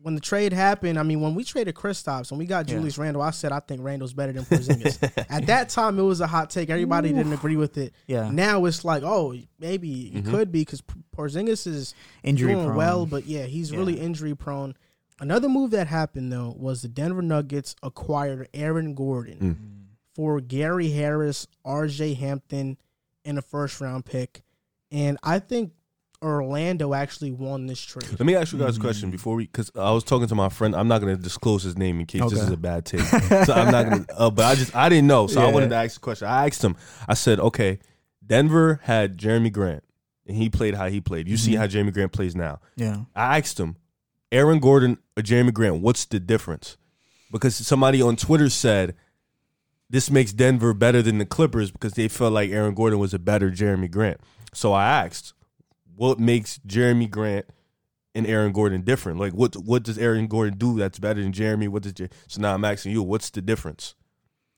[0.03, 2.75] when the trade happened, I mean, when we traded Kristaps, when we got Yeah.
[2.77, 5.27] Julius Randle, I said I think Randle's better than Porzingis.
[5.31, 6.71] At that time, it was a hot take.
[6.71, 7.95] Everybody didn't agree with it.
[8.07, 8.31] Yeah.
[8.31, 10.31] Now it's like, oh, maybe Mm-hmm.
[10.31, 10.83] could be because
[11.17, 12.77] Porzingis is Injury doing prone.
[12.77, 13.79] well, but yeah, he's Yeah.
[13.79, 14.75] really injury prone.
[15.21, 19.95] Another move that happened though was the Denver Nuggets acquired Aaron Gordon Mm.
[20.17, 22.15] for Gary Harris, R.J.
[22.15, 22.77] Hampton,
[23.25, 24.43] and a first round pick,
[24.91, 25.73] and I think
[26.23, 28.09] Orlando actually won this trade.
[28.11, 30.49] Let me ask you guys a question before we, because I was talking to my
[30.49, 30.75] friend.
[30.77, 32.43] I'm not going to disclose his name in case this Okay.
[32.43, 33.01] is a bad take.
[33.45, 34.19] so I'm not going to.
[34.19, 35.53] Uh, but I just I didn't know, so I Yeah.
[35.53, 36.29] wanted to ask the question.
[36.29, 36.77] I asked him.
[37.09, 37.81] I said, okay,
[38.25, 39.83] Denver had Jerami Grant,
[40.27, 41.29] and he played how he played.
[41.29, 42.61] You see how Jerami Grant plays now.
[42.77, 43.03] Yeah.
[43.17, 43.77] I asked him,
[44.31, 46.77] Aaron Gordon or Jerami Grant, what's the difference?
[47.31, 48.95] Because somebody on Twitter said
[49.91, 53.19] this makes Denver better than the Clippers because they felt like Aaron Gordon was a
[53.19, 54.21] better Jerami Grant.
[54.55, 55.35] So I asked,
[56.03, 57.47] what makes Jerami Grant
[58.13, 59.21] and Aaron Gordon different?
[59.21, 61.69] Like what what does Aaron Gordon do that's better than Jerami?
[61.69, 63.95] What does Jer- so now I'm asking you, what's the difference?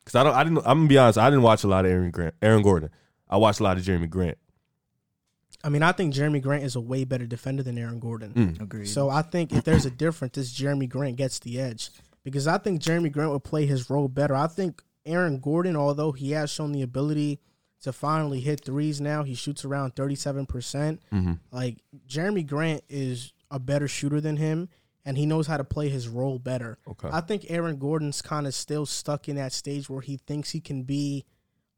[0.03, 1.91] Because I don't I didn't I'm gonna be honest, I didn't watch a lot of
[1.91, 2.89] Aaron Grant Aaron Gordon.
[3.29, 4.39] I watched a lot of Jerami Grant.
[5.63, 8.33] I mean, I think Jerami Grant is a way better defender than Aaron Gordon.
[8.33, 8.63] Mm.
[8.63, 8.87] Agreed.
[8.87, 11.91] So I think if there's a difference, this Jerami Grant gets the edge
[12.23, 14.35] because I think Jerami Grant would play his role better.
[14.35, 17.39] I think Aaron Gordon, although he has shown the ability
[17.85, 20.49] to finally hit threes now, he shoots around 37%.
[20.49, 21.33] percent Mm-hmm.
[21.51, 24.69] Like Jerami Grant is a better shooter than him
[25.07, 26.79] and he knows how to play his role better.
[26.89, 27.09] Okay.
[27.13, 30.61] I think Aaron Gordon's kind of still stuck in that stage where he thinks he
[30.61, 31.25] can be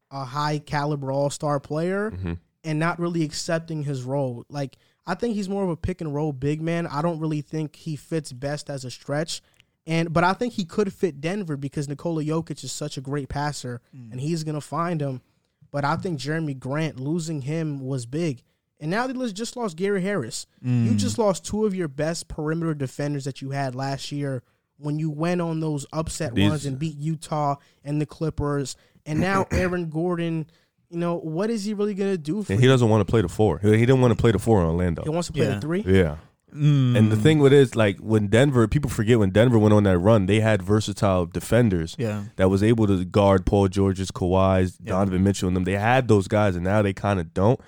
[0.09, 2.33] a high caliber all-star player Mm-hmm.
[2.63, 4.45] and not really accepting his role.
[4.49, 6.87] Like I think he's more of a pick and roll big man.
[6.87, 9.41] I don't really think he fits best as a stretch.
[9.85, 13.29] And but I think he could fit Denver because Nikola Jokic is such a great
[13.29, 15.21] passer and he's gonna find him.
[15.71, 18.43] But I think Jerami Grant losing him was big.
[18.79, 20.45] And now they just lost Gary Harris.
[20.61, 20.97] You mm.
[20.97, 24.43] just lost two of your best perimeter defenders that you had last year
[24.77, 28.75] when you went on those upset These- runs and beat Utah and the Clippers.
[29.05, 30.45] And now Aaron Gordon,
[30.89, 32.67] you know, what is he really gonna do for And you?
[32.67, 33.57] he doesn't want to play the four.
[33.59, 35.03] He he didn't want to play the four in Orlando.
[35.03, 35.55] He wants to play Yeah.
[35.55, 35.81] the three.
[35.81, 36.17] Yeah.
[36.57, 36.97] Mm.
[36.97, 39.83] And the thing with it is, like when Denver, people forget when Denver went on
[39.83, 42.23] that run, they had versatile defenders yeah.
[42.37, 44.93] that was able to guard Paul George's, Kawhi's, Yeah.
[44.93, 45.63] Donovan Mitchell, and them.
[45.63, 47.59] They had those guys, and now they kind of don't.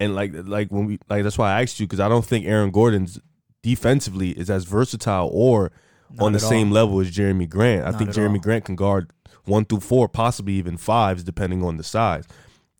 [0.00, 2.46] And like, like when we like, that's why I asked you because I don't think
[2.46, 3.18] Aaron Gordon's
[3.62, 5.72] defensively is as versatile or
[6.12, 6.48] Not on the all.
[6.48, 7.82] same level as Jerami Grant.
[7.84, 8.38] I Not think Jerami all.
[8.40, 9.10] Grant can guard
[9.44, 12.26] one through four, possibly even fives, depending on the size.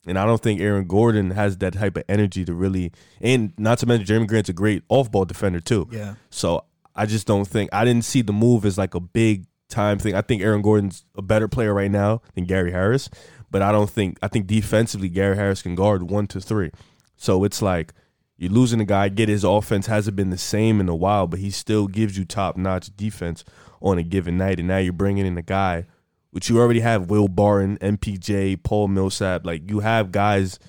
[0.07, 2.91] And I don't think Aaron Gordon has that type of energy to really.
[3.21, 5.87] And not to mention, Jerami Grant's a great off-ball defender too.
[5.91, 6.15] Yeah.
[6.29, 6.63] So
[6.95, 10.15] I just don't think I didn't see the move as like a big time thing.
[10.15, 13.09] I think Aaron Gordon's a better player right now than Gary Harris,
[13.51, 16.71] but I don't think I think defensively Gary Harris can guard one to three.
[17.15, 17.93] So it's like
[18.37, 19.09] you're losing a guy.
[19.09, 22.25] Get his offense hasn't been the same in a while, but he still gives you
[22.25, 23.43] top notch defense
[23.81, 24.59] on a given night.
[24.59, 25.85] And now you're bringing in a guy,
[26.31, 29.45] which you already have Will Barton, MPJ, Paul Millsap.
[29.45, 30.59] Like you have guys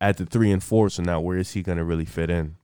[0.00, 0.90] at the three and four.
[0.90, 2.56] So now where is he going to really fit in?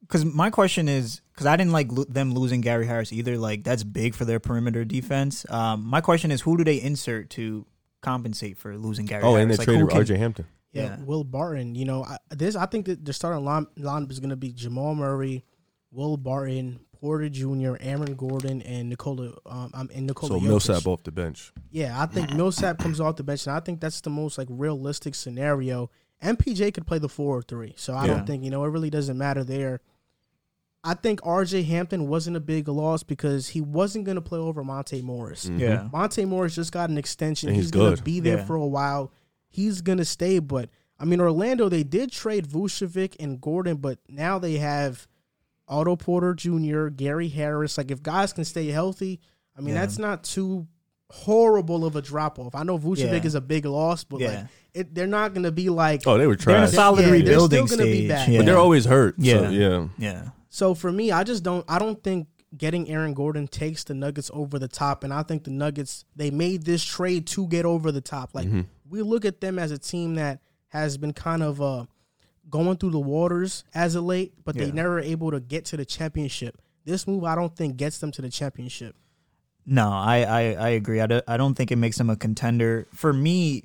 [0.00, 3.38] Because my question is, because I didn't like lo- them losing Gary Harris either.
[3.38, 5.46] Like that's big for their perimeter defense.
[5.50, 7.64] Um, my question is, who do they insert to
[8.02, 9.22] compensate for losing Gary?
[9.22, 9.42] Oh, Harris?
[9.42, 10.46] and they Like, traded can- RJ Hampton.
[10.72, 10.96] Yeah, Yeah.
[11.04, 11.74] Will Barton.
[11.74, 14.52] You know, I, this I think that the starting line lineup is going to be
[14.52, 15.44] Jamal Murray,
[15.90, 19.32] Will Barton, Porter Jr., Aaron Gordon, and Nikola.
[19.44, 20.28] Um, and Nikola.
[20.34, 20.42] So Jokic.
[20.48, 21.52] Millsap off the bench.
[21.72, 24.46] Yeah, I think Millsap comes off the bench, and I think that's the most like
[24.48, 25.90] realistic scenario.
[26.22, 28.14] MPJ could play the four or three, so I Yeah.
[28.14, 29.80] don't think you know it really doesn't matter there.
[30.84, 34.62] I think RJ Hampton wasn't a big loss because he wasn't going to play over
[34.64, 35.46] Monte Morris.
[35.46, 35.58] Mhm.
[35.58, 35.88] Yeah.
[35.92, 37.48] Monte Morris just got an extension.
[37.48, 38.44] And he's he's going to be there Yeah.
[38.44, 39.12] for a while.
[39.48, 43.98] He's going to stay, but I mean, Orlando they did trade Vucevic and Gordon, but
[44.08, 45.08] now they have
[45.72, 47.78] Otto Porter Jr., Gary Harris.
[47.78, 49.20] Like if guys can stay healthy,
[49.56, 49.80] I mean Yeah.
[49.80, 50.66] that's not too
[51.10, 52.54] horrible of a drop off.
[52.54, 53.26] I know Vucevic Yeah.
[53.26, 54.28] is a big loss, but Yeah.
[54.28, 56.02] like it, they're not going to be like.
[56.06, 58.08] Oh, they were They're in a solid Yeah, they're still rebuilding gonna be stage.
[58.08, 58.28] bad.
[58.30, 58.38] Yeah.
[58.38, 59.16] But they're always hurt.
[59.18, 59.34] Yeah.
[59.40, 59.88] So, yeah.
[59.98, 60.28] yeah.
[60.48, 61.64] So for me, I just don't.
[61.68, 65.44] I don't think getting Aaron Gordon takes the Nuggets over the top, and I think
[65.44, 68.30] the Nuggets they made this trade to get over the top.
[68.34, 68.48] Like
[68.88, 71.84] we look at them as a team that has been kind of uh,
[72.52, 74.72] going through the waters as of late, but they Yeah.
[74.74, 76.62] never able to get to the championship.
[76.84, 78.94] This move, I don't think, gets them to the championship.
[79.66, 81.00] No, I, I, I agree.
[81.00, 82.86] I, do, I don't think it makes them a contender.
[82.92, 83.64] For me,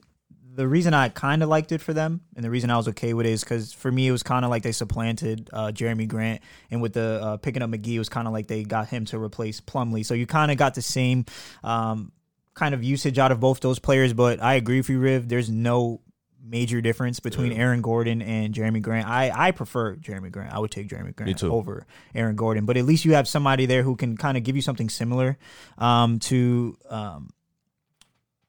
[0.53, 3.13] the reason I kind of liked it for them and the reason I was okay
[3.13, 6.07] with it is because for me, it was kind of like they supplanted uh, Jerami
[6.07, 6.41] Grant.
[6.71, 9.05] And with the uh, picking up McGee, it was kind of like they got him
[9.05, 10.05] to replace Plumlee.
[10.05, 11.25] So you kind of got the same
[11.63, 12.11] um,
[12.53, 14.13] kind of usage out of both those players.
[14.13, 15.27] But I agree with you, Riv.
[15.27, 16.01] There's no
[16.47, 19.07] major difference between Aaron Gordon and Jerami Grant.
[19.07, 20.53] I, I prefer Jerami Grant.
[20.53, 22.65] I would take Jerami Grant over Aaron Gordon.
[22.65, 25.37] But at least you have somebody there who can kind of give you something similar
[25.77, 27.29] um, to um,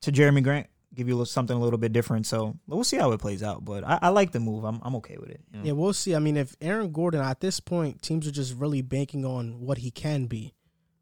[0.02, 0.66] to Jerami Grant.
[0.94, 2.26] Give you a little, something a little bit different.
[2.26, 3.64] So we'll see how it plays out.
[3.64, 4.64] But I, I like the move.
[4.64, 5.40] I'm I'm okay with it.
[5.52, 5.64] you know?
[5.66, 6.14] Yeah, we'll see.
[6.14, 9.78] I mean, if Aaron Gordon at this point, teams are just really banking on what
[9.78, 10.54] he can be.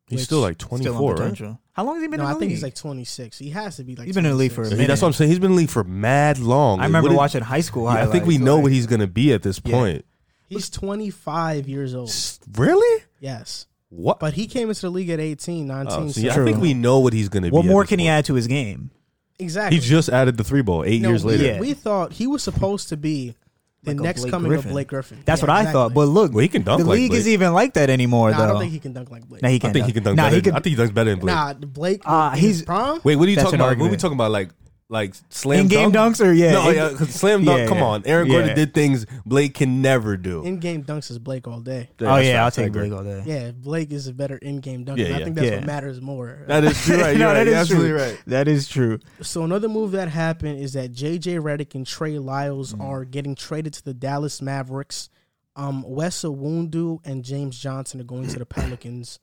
[0.08, 1.42] He's still like Still 24, right?
[1.72, 2.50] How long has he been No, in I the think league?
[2.52, 3.38] he's like 26.
[3.38, 4.06] He has to be like.
[4.06, 4.80] He's been in the league for a 26.
[4.80, 5.30] He- That's what I'm saying.
[5.30, 6.78] He's been in the league for mad long.
[6.78, 8.72] I Like, remember what is- watching high school Yeah, I think we know like- what
[8.72, 9.72] he's going to be at this Yeah.
[9.72, 10.04] point.
[10.48, 12.08] He's 25 years old.
[12.08, 13.02] S- Really?
[13.20, 13.66] Yes.
[13.88, 14.20] What?
[14.20, 15.92] But he came into the league at 18, 19.
[15.92, 17.54] Oh, so see, I think we know what he's going to be.
[17.54, 18.12] What at more this can he point.
[18.12, 18.90] add to his game?
[19.38, 19.78] exactly.
[19.78, 21.44] He just added the three ball eight No, years we, later.
[21.44, 21.60] Yeah.
[21.60, 23.34] we thought he was supposed to be
[23.86, 24.68] the Like next Blake coming Griffin.
[24.68, 25.18] of Blake Griffin.
[25.24, 25.72] That's Yeah, what I exactly.
[25.80, 25.94] thought.
[25.94, 27.20] But look, Well, he can dunk the like league Blake.
[27.20, 28.30] is even like that anymore.
[28.30, 28.44] Nah, though.
[28.44, 29.42] I don't think he can dunk like Blake.
[29.42, 29.70] Nah, he can.
[29.70, 29.74] I can.
[29.74, 30.36] think he can dunk Nah, better.
[30.36, 30.52] he could.
[30.54, 31.34] I think he dunks better than Blake.
[31.34, 32.02] Nah, Blake.
[32.04, 33.00] Ah, he's- his prom.
[33.04, 33.78] Wait, what are you That's talking an about?
[33.78, 34.30] What are we talking about?
[34.32, 34.50] Like,
[34.88, 36.14] like slam In-game dunk?
[36.16, 36.52] dunks or yeah?
[36.52, 37.58] No, in- yeah, 'cause slam dunk.
[37.58, 37.84] Yeah, come yeah.
[37.84, 38.54] on, Aaron Gordon Yeah.
[38.54, 40.44] did things Blake can never do.
[40.44, 41.90] In-game dunks is Blake all day.
[42.02, 42.72] oh yeah, I'll take.
[42.72, 43.22] Blake all day.
[43.26, 45.02] Yeah, Blake is a better in-game dunker.
[45.02, 45.24] Yeah, and I yeah.
[45.24, 45.56] think that's Yeah.
[45.56, 46.44] what matters more.
[46.46, 47.16] That is you're right.
[47.18, 47.46] No, You're that right.
[47.48, 47.98] is You're absolutely true.
[48.00, 48.18] right.
[48.28, 48.98] That is true.
[49.22, 52.80] So another move that happened is that JJ Redick and Trey Lyles Mm.
[52.82, 55.08] are getting traded to the Dallas Mavericks.
[55.56, 59.18] Um, Wes Iwundu and James Johnson are going to the Pelicans.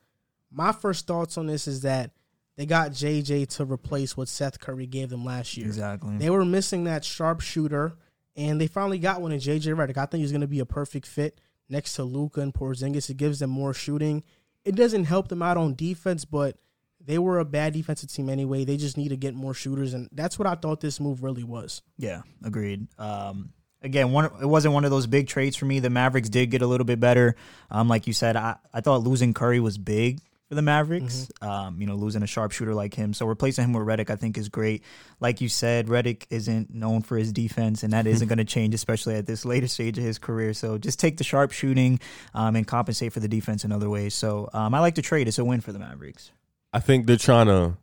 [0.51, 2.11] My first thoughts on this is that
[2.55, 5.65] they got JJ to replace what Seth Curry gave them last year.
[5.65, 6.17] Exactly.
[6.17, 7.95] They were missing that sharpshooter,
[8.35, 9.97] and they finally got one in JJ Redick.
[9.97, 13.09] I think he's going to be a perfect fit next to Luka and Porzingis.
[13.09, 14.23] It gives them more shooting.
[14.63, 16.57] It doesn't help them out on defense, but
[17.03, 18.65] they were a bad defensive team anyway.
[18.65, 21.43] They just need to get more shooters, and that's what I thought this move really
[21.43, 21.81] was.
[21.97, 22.87] Yeah, agreed.
[22.99, 25.79] Um, again, one it wasn't one of those big trades for me.
[25.79, 27.35] The Mavericks did get a little bit better.
[27.71, 30.19] Um, like you said, I, I thought losing Curry was big
[30.53, 31.29] for the Mavericks.
[31.41, 33.13] Um, you know, losing a sharpshooter like him.
[33.13, 34.83] So replacing him with Redick, I think, is great.
[35.19, 38.73] Like you said, Redick isn't known for his defense, and that isn't going to change,
[38.75, 40.53] especially at this later stage of his career.
[40.53, 41.99] So just take the sharp shooting
[42.33, 44.13] um, and compensate for the defense in other ways.
[44.13, 45.27] So um, I like the trade.
[45.27, 46.31] It's a win for the Mavericks.
[46.71, 47.77] I think they're trying to.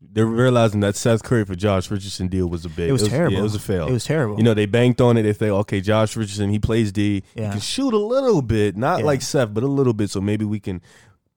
[0.00, 2.88] They're realizing that Seth Curry for Josh Richardson deal was a big.
[2.88, 3.32] It was, terrible.
[3.32, 3.88] Yeah, it was a fail.
[3.88, 4.36] It was terrible.
[4.36, 5.22] You know, they banked on it.
[5.24, 7.24] They think, okay, Josh Richardson, he plays D.
[7.34, 9.06] He can shoot a little bit, not Yeah.
[9.06, 10.10] like Seth, but a little bit.
[10.10, 10.80] So maybe we can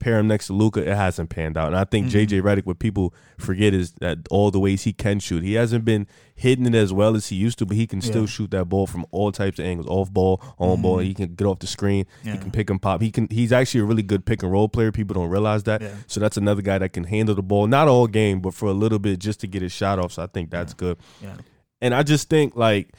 [0.01, 0.81] pair him next to Luka.
[0.81, 1.67] It hasn't panned out.
[1.67, 2.09] And I think Mhm.
[2.09, 5.43] JJ Redick, what people forget is that all the ways he can shoot.
[5.43, 8.21] He hasn't been hitting it as well as he used to, but he can still
[8.23, 8.27] Yeah.
[8.27, 10.97] shoot that ball from all types of angles, off ball, on ball.
[10.97, 11.03] Mhm.
[11.05, 12.05] He can get off the screen.
[12.25, 12.33] Yeah.
[12.33, 13.01] He can pick and pop.
[13.01, 13.27] He can.
[13.29, 14.91] He's actually a really good pick and roll player.
[14.91, 15.81] People don't realize that.
[15.81, 15.89] Yeah.
[16.07, 18.73] So that's another guy that can handle the ball, not all game, but for a
[18.73, 20.11] little bit just to get his shot off.
[20.13, 20.97] So I think that's good.
[21.21, 21.35] yeah.
[21.81, 22.89] And I just think like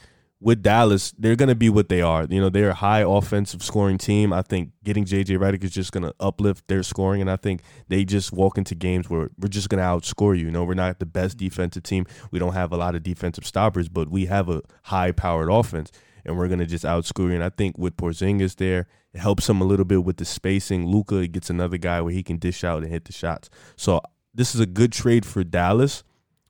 [0.43, 2.25] with Dallas, they're gonna be what they are.
[2.29, 4.33] You know, they're a high offensive scoring team.
[4.33, 8.03] I think getting JJ Redick is just gonna uplift their scoring, and I think they
[8.03, 10.45] just walk into games where we're just gonna outscore you.
[10.45, 12.05] You know, we're not the best defensive team.
[12.31, 15.91] We don't have a lot of defensive stoppers, but we have a high powered offense,
[16.25, 17.35] and we're gonna just outscore you.
[17.35, 20.87] And I think with Porzingis there, it helps him a little bit with the spacing.
[20.87, 23.49] Luka gets another guy where he can dish out and hit the shots.
[23.75, 24.01] So
[24.33, 26.03] this is a good trade for Dallas.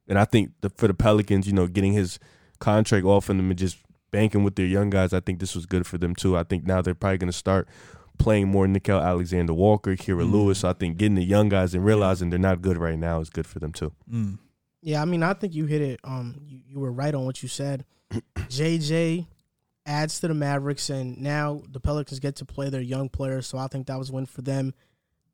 [0.07, 2.19] And I think the, for the Pelicans, you know, getting his
[2.63, 3.77] contract off and them and just
[4.11, 6.37] banking with their young guys, I think this was good for them too.
[6.37, 7.67] I think now they're probably going to start
[8.19, 10.31] playing more Nickeil Alexander Walker, Kira Mhm.
[10.31, 10.59] Lewis.
[10.59, 13.29] So I think getting the young guys and realizing they're not good right now is
[13.29, 13.91] good for them too.
[14.11, 14.37] Mm.
[14.81, 15.99] Yeah, I mean, I think you hit it.
[16.03, 17.85] Um, you, you were right on what you said.
[18.37, 19.25] JJ
[19.85, 23.47] adds to the Mavericks, and now the Pelicans get to play their young players.
[23.47, 24.73] So I think that was a win for them.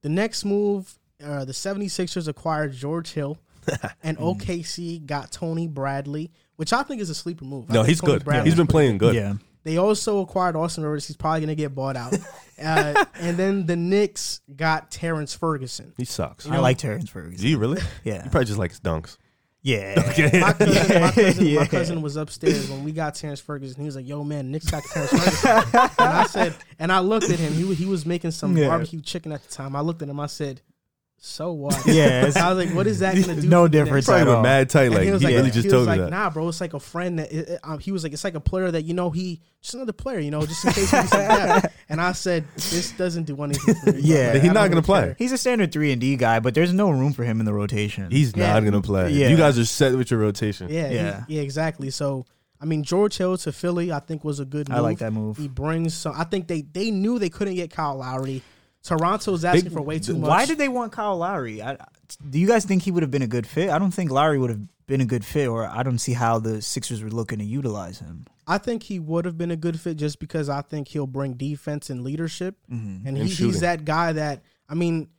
[0.02, 3.38] The next move, uh, the 76ers acquired George Hill,
[4.03, 7.65] and OKC got Tony Bradley, which I think is a sleeper move.
[7.69, 8.25] I No, think he's Tony good.
[8.25, 9.15] Bradley's He's been pretty playing good.
[9.15, 9.34] Yeah.
[9.63, 11.05] They also acquired Austin Rivers.
[11.05, 12.13] He's probably going to get bought out.
[12.63, 15.93] uh, and then the Knicks got Terrance Ferguson.
[15.97, 16.47] He sucks.
[16.47, 17.41] I like Terrance Ferguson.
[17.41, 17.82] Do you really?
[18.03, 18.23] Yeah.
[18.23, 19.17] He probably just likes dunks.
[19.62, 19.95] Yeah.
[20.08, 20.53] My cousin, my,
[21.12, 21.60] cousin, Yeah.
[21.60, 23.82] my cousin was upstairs when we got Terrance Ferguson.
[23.82, 27.29] He was like, "Yo, man, Knicks got Terrance Ferguson." and I said, and I looked
[27.29, 27.51] at him.
[27.51, 28.69] He wa- he was making some Yeah.
[28.69, 29.75] barbecue chicken at the time.
[29.75, 30.17] I looked at him.
[30.17, 30.62] I said,
[31.21, 31.86] So what?
[31.86, 33.47] Yeah, I was like, what is that gonna do?
[33.47, 34.41] No difference next- at Probably all.
[34.41, 34.84] with mad tight.
[34.86, 36.15] And Like he, was like, really just he told was me like, that.
[36.15, 36.47] nah, bro.
[36.47, 38.71] It's like a friend that it, it- um, he was like, it's like a player
[38.71, 40.89] that you know he just another player, you know, just in case.
[40.91, 43.91] He's like And I said, this doesn't do anything for me.
[43.93, 44.01] bro.
[44.01, 44.32] Yeah.
[44.34, 45.01] Like, He's not gonna really play.
[45.01, 45.15] care.
[45.17, 47.53] He's a standard three and D guy, but there's no room for him in the
[47.53, 48.10] rotation.
[48.12, 48.53] He's Yeah.
[48.53, 49.12] not gonna play.
[49.12, 49.27] Yeah.
[49.27, 50.69] You guys are set with your rotation.
[50.69, 50.93] Yeah, Yeah.
[50.93, 51.89] yeah, yeah, exactly.
[51.89, 52.25] So
[52.62, 54.67] I mean, George Hill to Philly, I think was a good.
[54.69, 54.77] Move.
[54.77, 55.38] I like that move.
[55.38, 56.13] He brings some.
[56.17, 58.41] I think they they knew they couldn't get Kyle Lowry.
[58.84, 60.30] Toronto's asking They- for way too much.
[60.30, 61.62] Why did they want Kyle Lowry?
[61.62, 61.78] I,
[62.30, 63.70] do you guys think he would have been a good fit?
[63.70, 66.39] I don't think Lowry would have been a good fit, or I don't see how
[66.39, 68.26] the Sixers were looking to utilize him.
[68.48, 71.34] I think he would have been a good fit just because I think he'll bring
[71.34, 73.08] defense and leadership, Mm-hmm.
[73.08, 73.52] and, And he, shooting.
[73.52, 75.10] he's that guy that I mean,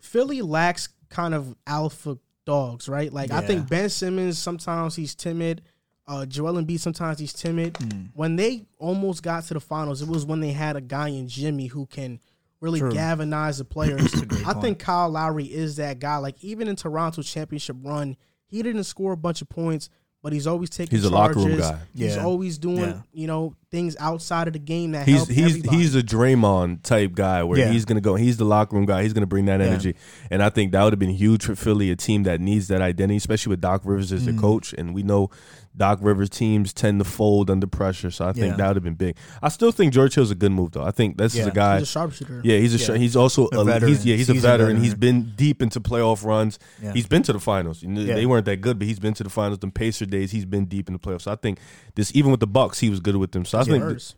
[0.00, 3.12] Philly lacks kind of alpha dogs, right?
[3.12, 3.46] Like I Yeah.
[3.46, 5.62] think Ben Simmons sometimes he's timid.
[6.06, 7.74] Uh, Joel Embiid sometimes he's timid.
[7.74, 8.10] Mm.
[8.14, 11.26] When they almost got to the finals, it was when they had a guy in
[11.28, 12.20] Jimmy who can
[12.60, 12.92] really True.
[12.92, 14.10] galvanize the players.
[14.26, 14.62] great I point.
[14.64, 16.16] think Kyle Lowry is that guy.
[16.18, 18.16] Like even in Toronto's championship run,
[18.46, 19.88] he didn't score a bunch of points,
[20.22, 20.96] but he's always taking.
[20.96, 21.66] He's a locker room charges.
[21.70, 21.78] guy.
[21.94, 22.24] He's Yeah.
[22.24, 23.00] always doing Yeah.
[23.12, 25.76] you know things outside of the game that He's help he's everybody.
[25.76, 27.70] he's a Draymond type guy where Yeah.
[27.70, 28.14] he's gonna go.
[28.14, 29.02] He's the locker room guy.
[29.02, 29.66] He's gonna bring that Yeah.
[29.66, 29.94] energy,
[30.30, 32.80] and I think that would have been huge for Philly, a team that needs that
[32.80, 34.24] identity, especially with Doc Rivers as Mm.
[34.24, 34.72] their coach.
[34.78, 35.30] And we know
[35.76, 38.56] Doc Rivers teams tend to fold under pressure, so I think Yeah.
[38.56, 39.16] that would have been big.
[39.42, 40.82] I still think George Hill's a good move though.
[40.84, 41.46] I think this is Yeah.
[41.48, 41.78] a guy.
[41.78, 42.40] he's a sharpshooter.
[42.44, 42.96] Yeah, he's a sh Yeah.
[42.96, 43.92] he's also A a, veteran.
[43.92, 44.66] he's yeah he's a Seasoned veteran.
[44.68, 44.82] veteran.
[44.84, 46.58] He's been deep into playoff runs.
[46.82, 46.92] Yeah.
[46.92, 47.82] He's been to the finals.
[47.82, 48.14] You know, Yeah.
[48.14, 49.58] They weren't that good, but he's been to the finals.
[49.58, 51.22] Them Pacer days, he's been deep in the playoffs.
[51.22, 51.58] So I think
[51.94, 53.44] this even with the Bucks, he was good with them.
[53.44, 54.14] So I think Spurs.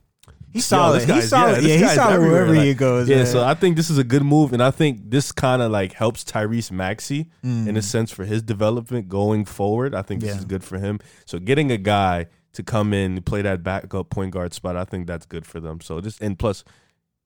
[0.53, 1.01] He's Yo, solid.
[1.01, 1.51] this guy's- he's solid.
[1.63, 3.09] yeah, Yeah, this he's solid everywhere, wherever he goes.
[3.09, 3.27] yeah, man.
[3.27, 5.93] so I think this is a good move, and I think this kind of like
[5.93, 7.77] helps Tyrese Maxey in Mm.
[7.77, 9.95] a sense for his development going forward.
[9.95, 10.39] I think this Yeah.
[10.39, 11.01] is good for him.
[11.27, 15.07] So getting a guy to come in play that backup point guard spot, I think
[15.07, 15.81] that's good for them.
[15.83, 16.65] So just and plus,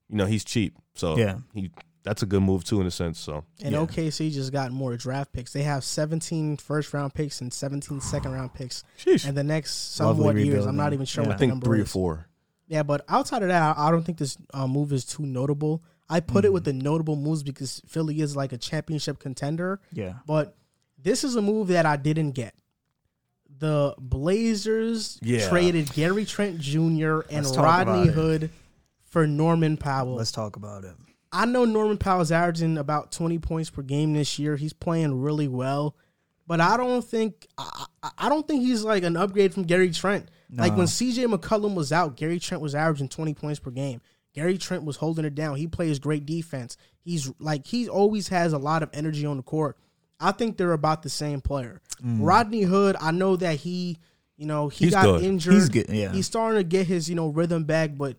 [0.08, 1.36] you know, he's cheap, so Yeah.
[1.54, 1.70] he
[2.04, 3.20] that's a good move too in a sense.
[3.20, 3.78] So And Yeah.
[3.78, 5.52] OKC just got more draft picks.
[5.52, 8.82] They have 17 first round picks and 17 second round picks.
[8.98, 11.28] sheesh, And the next somewhat years, I'm not even sure Yeah.
[11.28, 12.26] what I the think number three or four.
[12.68, 15.82] Yeah, but outside of that, I I don't think this uh, move is too notable.
[16.08, 19.80] I put it with the notable moves because Philly is like a championship contender.
[19.92, 20.14] yeah.
[20.26, 20.56] But
[21.02, 22.54] this is a move that I didn't get.
[23.58, 25.48] The Blazers Yeah.
[25.48, 27.20] traded Gary Trent Jr.
[27.30, 28.08] and Rodney.
[28.08, 28.50] Hood
[29.04, 30.14] for Norman Powell.
[30.16, 30.94] Let's talk about it.
[31.32, 34.56] I know Norman Powell's averaging about 20 points per game this year.
[34.56, 35.96] He's playing really well,
[36.46, 37.86] but I don't think I-
[38.18, 40.28] I don't think he's like an upgrade from Gary Trent.
[40.54, 44.00] Like when CJ McCollum was out, Gary Trent was averaging 20 points per game.
[44.34, 45.56] Gary Trent was holding it down.
[45.56, 46.76] He plays great defense.
[47.04, 49.76] He's like he always has a lot of energy on the court.
[50.20, 51.80] I think they're about the same player.
[52.02, 52.18] Mm.
[52.20, 53.98] Rodney Hood, I know that he,
[54.36, 55.22] you know, he He's got good.
[55.22, 55.54] injured.
[55.54, 56.12] He's good, yeah.
[56.12, 58.16] He's starting to get his, you know, rhythm back, but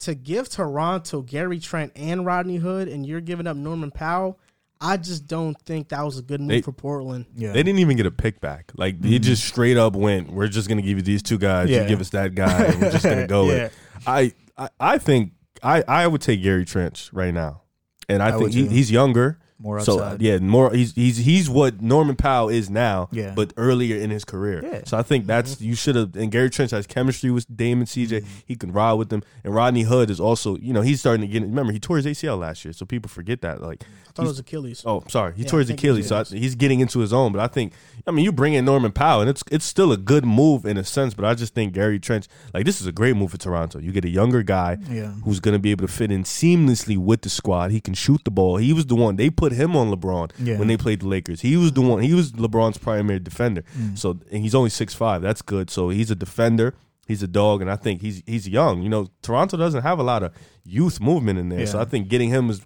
[0.00, 4.38] to give Toronto Gary Trent and Rodney Hood and you're giving up Norman Powell,
[4.82, 7.26] I just don't think that was a good move They- for Portland.
[7.36, 7.52] Yeah.
[7.52, 8.72] They didn't even get a pick back.
[8.74, 9.22] Like he mm-hmm.
[9.22, 11.70] just straight up went, "We're just gonna give you these two guys.
[11.70, 11.82] Yeah.
[11.82, 12.64] You give us that guy.
[12.64, 13.52] and we're just gonna go Yeah.
[13.64, 17.62] with." I, I I think I I would take Gary Trent right now,
[18.08, 18.68] and I, I think would he, too.
[18.70, 19.38] he's younger.
[19.58, 20.20] More So upside.
[20.22, 23.32] yeah, more he's he's he's what Norman Powell is now, Yeah.
[23.36, 24.60] but earlier in his career.
[24.60, 24.80] Yeah.
[24.86, 25.64] So I think that's mm-hmm.
[25.66, 26.16] you should have.
[26.16, 28.08] And Gary Trent has chemistry with Damon CJ.
[28.08, 28.26] Mm-hmm.
[28.44, 31.28] He can ride with them, and Rodney Hood is also you know he's starting to
[31.28, 31.42] get.
[31.42, 33.62] Remember he tore his ACL last year, so people forget that.
[33.62, 34.82] Like I thought it was Achilles.
[34.84, 35.32] Oh, sorry.
[35.34, 37.32] He Yeah, tore I his Achilles, so I, he's getting into his own.
[37.32, 37.72] But I think,
[38.06, 40.76] I mean, you bring in Norman Powell, and it's it's still a good move in
[40.76, 41.14] a sense.
[41.14, 43.78] But I just think Gary Trent, like this is a great move for Toronto.
[43.78, 45.12] You get a younger guy Yeah.
[45.24, 47.70] who's going to be able to fit in seamlessly with the squad.
[47.70, 48.58] He can shoot the ball.
[48.58, 50.58] He was the one they put him on LeBron Yeah.
[50.58, 51.40] when they played the Lakers.
[51.40, 52.02] He was the one.
[52.02, 53.62] He was LeBron's primary defender.
[53.78, 53.96] Mm.
[53.98, 55.22] So and he's only six five.
[55.22, 55.70] That's good.
[55.70, 56.74] So he's a defender.
[57.08, 58.80] He's a dog, and I think he's he's young.
[58.82, 60.32] You know, Toronto doesn't have a lot of
[60.64, 61.82] youth movement in there, so Yeah.
[61.82, 62.60] I think getting him is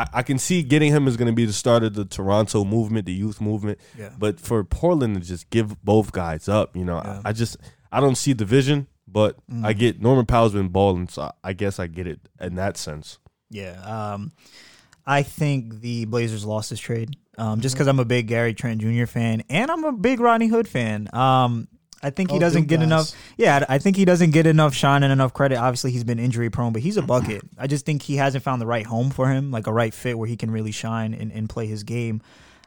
[0.00, 2.64] I, I can see getting him is going to be the start of the Toronto
[2.64, 3.78] movement, the youth movement.
[3.98, 4.10] Yeah.
[4.18, 7.14] But for Portland to just give both guys up, you know, Yeah.
[7.14, 7.22] Mm.
[7.24, 7.56] I, I just
[7.92, 8.86] I don't see the vision.
[9.12, 9.34] But
[9.64, 12.76] I get Norman Powell's been balling, so I- I guess I get it in that
[12.76, 13.18] sense.
[13.50, 13.72] Yeah.
[13.82, 14.30] Um,
[15.04, 18.80] I think the Blazers lost this trade um, just because I'm a big Gary Trent
[18.80, 19.06] Jr.
[19.06, 21.08] fan and I'm a big Rodney Hood fan.
[21.12, 21.66] Um,
[22.02, 22.84] I think he Oh, doesn't get guys.
[22.86, 23.10] enough.
[23.36, 25.56] Yeah, I think he doesn't get enough shine and enough credit.
[25.58, 27.42] Obviously, he's been injury prone, but he's a bucket.
[27.58, 30.18] I just think he hasn't found the right home for him, like a right fit
[30.18, 32.22] where he can really shine and, and play his game.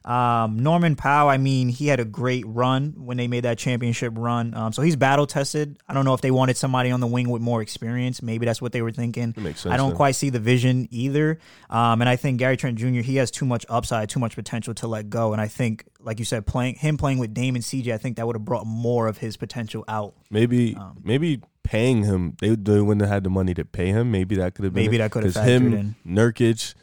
[0.06, 4.14] Um, Norman Powell, I mean, he had a great run when they made that championship
[4.18, 4.54] run.
[4.54, 5.78] Um, so he's battle tested.
[5.88, 8.22] I don't know if they wanted somebody on the wing with more experience.
[8.22, 9.34] Maybe that's what they were thinking.
[9.38, 9.96] makes sense, I don't then.
[9.98, 11.40] quite see the vision either.
[11.70, 13.00] Um, and I think Gary Trent Jr.
[13.00, 15.32] he has too much upside, too much potential to let go.
[15.32, 18.28] And I think, like you said, playing him playing with Damon CJ, I think that
[18.28, 20.14] would have brought more of his potential out.
[20.30, 24.12] Maybe Um, maybe paying him they, they wouldn't have had the money to pay him.
[24.12, 25.00] Maybe that could have been Maybe it.
[25.00, 25.96] that could have factored him, in.
[26.06, 26.76] Nurkic,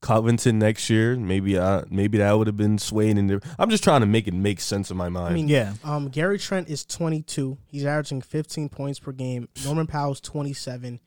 [0.00, 1.16] Covington next year.
[1.16, 3.40] Maybe uh, maybe that would have been swayed in there.
[3.58, 5.32] I'm just trying to make it make sense in my mind.
[5.32, 5.74] I mean, Yeah.
[5.84, 7.58] Um, Gary Trent is 22.
[7.66, 9.48] He's averaging 15 points per game.
[9.64, 11.00] Norman Powell's 27.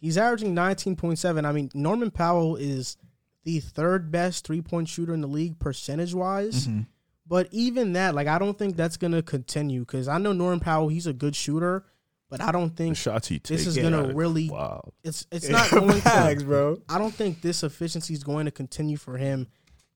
[0.00, 1.44] He's averaging 19.7.
[1.44, 2.96] I mean, Norman Powell is
[3.44, 6.66] the third best three point shooter in the league percentage wise.
[6.66, 6.82] Mm-hmm.
[7.26, 10.88] But even that, like, I don't think that's gonna continue because I know Norman Powell.
[10.88, 11.84] He's a good shooter,
[12.30, 14.48] but I don't think shots he this is gonna really.
[14.50, 14.92] Wow.
[15.04, 16.46] It's it's not going Facts, to.
[16.48, 16.78] bro.
[16.88, 19.46] I don't think this efficiency is going to continue for him.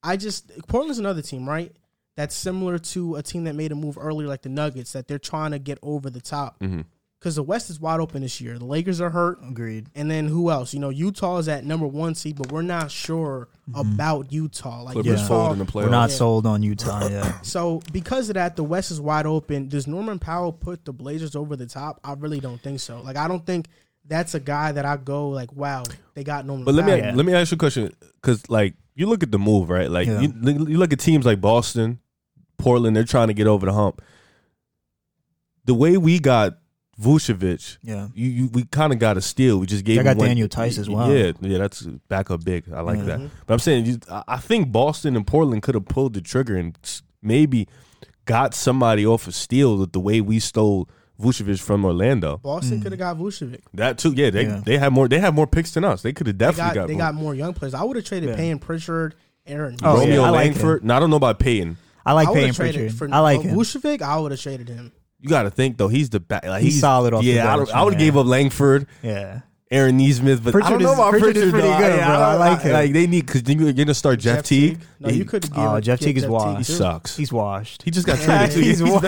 [0.03, 1.72] I just Portland's another team, right?
[2.16, 5.18] That's similar to a team that made a move earlier, like the Nuggets, that they're
[5.18, 6.59] trying to get over the top.
[6.61, 6.85] Mhm.
[7.22, 8.58] Because the West is wide open this year.
[8.58, 9.86] The Lakers are hurt, Agreed.
[9.94, 10.74] and then who else?
[10.74, 13.78] You know, Utah is at number one seed, but we're not sure mm-hmm.
[13.78, 14.82] about Utah.
[14.82, 15.28] Like Clippers Yeah.
[15.28, 15.70] fold in Utah.
[15.70, 16.10] the We're not.
[16.10, 16.16] Yeah.
[16.16, 17.32] sold on Utah yet.
[17.46, 19.68] So because of that, the West is wide open.
[19.68, 22.00] Does Norman Powell put the Blazers over the top?
[22.02, 23.00] I really don't think so.
[23.02, 23.68] Like I don't think
[24.04, 26.64] that's a guy that I go like, wow, they got Norman.
[26.64, 27.12] But let me Yeah.
[27.14, 30.08] let me ask you a question because like you look at the move right, like
[30.08, 30.22] Yeah.
[30.22, 32.00] you, you look at teams like Boston,
[32.58, 34.02] Portland, they're trying to get over the hump.
[35.66, 36.58] The way we got
[37.03, 38.09] Vucevic, Yeah.
[38.14, 39.59] you, you we kind of got a steal.
[39.59, 39.96] We just gave.
[39.96, 41.12] They him got one- Daniel Theis as well.
[41.12, 42.64] Yeah, yeah, that's backup big.
[42.72, 43.05] I like Yeah.
[43.05, 43.30] that.
[43.46, 46.57] But I'm saying, you, I I think Boston and Portland could have pulled the trigger
[46.57, 46.78] and
[47.22, 47.68] maybe
[48.24, 50.88] got somebody off a steal with the way we stole
[51.20, 52.38] Vucevic from Orlando.
[52.38, 53.61] Boston could have got Vucevic.
[53.74, 54.30] That too, yeah.
[54.30, 54.62] They Yeah.
[54.64, 55.09] they had more.
[55.09, 56.03] They had more picks than us.
[56.03, 57.00] They could have They definitely got, got, they more.
[57.03, 57.74] got more young players.
[57.74, 58.36] I would have traded Yeah.
[58.36, 59.14] Payne Pritchard,
[59.46, 59.76] Aaron.
[59.82, 60.09] Oh, Nesmith.
[60.09, 60.84] yeah, Romeo I like Langford.
[60.84, 61.76] No, I don't know about Payton.
[62.05, 62.92] I like I Payne Pritchard.
[62.94, 63.57] for I like uh, him.
[63.57, 64.03] Vucevic.
[64.03, 64.90] I would have traded him.
[65.22, 65.88] You got to think though.
[65.88, 66.44] He's the back.
[66.44, 68.06] Like, He's solid off Yeah, I, bench, don't- I would have man.
[68.08, 69.40] gave up Langford, Yeah.
[69.70, 71.44] Aaron Nesmith, but I don't know is- about Pritchard Pritchard.
[71.44, 71.78] is pretty though.
[71.78, 72.14] good, I- bro.
[72.20, 72.72] I like him.
[72.74, 74.80] Like they need because you're gonna start Jeff, Teague.
[75.00, 75.42] No, you could.
[75.42, 76.58] Give, Oh, Jeff Teague is Teague washed.
[76.68, 77.16] he sucks.
[77.16, 77.82] He's washed.
[77.82, 78.54] He just got Yeah, traded.
[78.54, 78.60] too.
[78.60, 79.00] he's He's wa-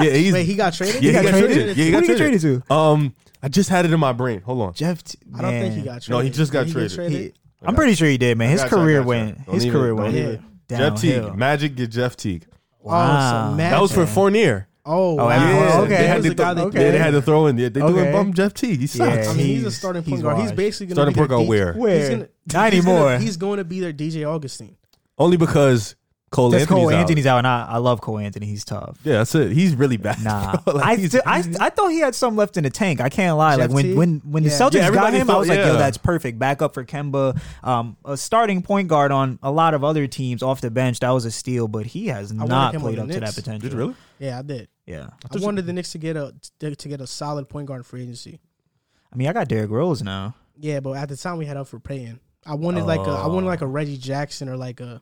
[0.00, 1.02] yeah, he's Wait, he got traded.
[1.02, 1.76] yeah, he got traded.
[1.76, 2.40] Yeah, he got did traded.
[2.40, 2.72] traded to?
[2.74, 4.40] Um, I just had it in my brain.
[4.42, 4.72] Hold on.
[4.74, 5.02] Jeff.
[5.02, 6.10] T- I don't think he got traded.
[6.10, 7.10] No, he just got traded.
[7.10, 7.32] He-
[7.64, 8.50] I'm pretty sure he did, man.
[8.50, 9.44] His you, career went.
[9.46, 11.00] Don't His even- career went even- Jeff.
[11.00, 11.34] Teague.
[11.34, 12.46] Magic get Jeff Teague.
[12.82, 13.48] Wow.
[13.48, 14.14] Oh, so That was for Magic.
[14.14, 14.68] Fournier.
[14.86, 15.30] Oh, Oh, wow.
[15.30, 15.70] Evan Fournier.
[15.72, 15.96] So Okay.
[15.96, 17.56] They had, to the guy throw, that yeah, they had to throw in.
[17.56, 18.12] They, they doing Okay.
[18.12, 18.80] bum Jeff Teague.
[18.80, 19.26] He sucks.
[19.26, 19.30] Yeah.
[19.32, 20.38] I mean, he's, a He's- starting he's point guard.
[20.42, 21.72] He's basically going to be point their guard where?
[21.74, 21.98] Where?
[21.98, 24.76] He's gonna, Not he's gonna- he's going to be their DJ Augustin.
[25.16, 25.94] Only because
[26.34, 26.94] Cole That's Anthony's Cole out.
[27.00, 28.46] Anthony's out, and I, I love Cole Anthony.
[28.46, 28.98] He's tough.
[29.04, 29.52] Yeah, that's it.
[29.52, 30.22] He's really bad.
[30.22, 30.56] Nah.
[30.66, 33.00] Like, I, th- I I thought he had some left in the tank.
[33.00, 33.52] I can't lie.
[33.56, 33.96] Jeff like when Teague?
[33.96, 35.66] when when the Celtics Yeah, got everybody him, I was like, yeah.
[35.68, 36.38] yo, that's perfect.
[36.38, 40.60] Backup for Kemba, um, a starting point guard on a lot of other teams off
[40.60, 41.00] the bench.
[41.00, 43.14] That was a steal, but he has wanted not him on played the up to
[43.14, 43.34] that Knicks.
[43.36, 43.68] potential.
[43.70, 43.94] Did really?
[44.18, 44.68] Yeah, I did.
[44.86, 47.78] Yeah, I wanted the Knicks to get a to to get a solid point guard
[47.80, 48.40] in free agency.
[49.12, 50.34] I mean, I got Derrick Rose now.
[50.58, 52.18] Yeah, but at the time we had up for paying.
[52.46, 55.00] I wanted like a I wanted like a Reggie Jackson or like a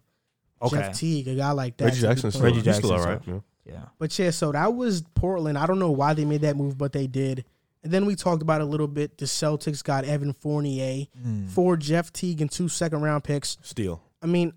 [0.62, 0.76] Okay.
[0.76, 1.84] Jeff Teague, a guy like that.
[1.86, 2.44] Reggie to Jackson's still.
[2.44, 3.42] Reggie he's still all Jackson's right.
[3.66, 3.74] Yeah.
[3.74, 5.56] Yeah, But yeah, so that was Portland.
[5.56, 7.44] I don't know why they made that move, but they did.
[7.84, 9.18] And then we talked about a little bit.
[9.18, 11.46] The Celtics got Evan Fournier Hmm.
[11.46, 13.58] for Jeff Teague and two second round picks.
[13.62, 14.02] Steal.
[14.20, 14.52] I mean,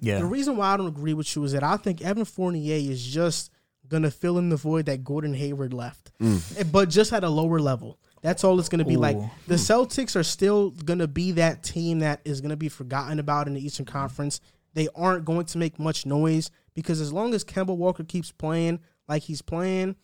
[0.00, 0.18] yeah.
[0.18, 3.04] the reason why I don't agree with you is that I think Evan Fournier is
[3.04, 3.50] just
[3.88, 7.60] gonna fill in the void that Gordon Hayward left, Eh, but just at a lower
[7.60, 7.98] level.
[8.22, 9.16] That's all it's gonna be like.
[9.46, 13.54] The Celtics are still gonna be that team that is gonna be forgotten about in
[13.54, 14.40] the Eastern Conference.
[14.74, 18.80] They aren't going to make much noise because as long as Kemba Walker keeps playing
[19.08, 19.96] like he's playing,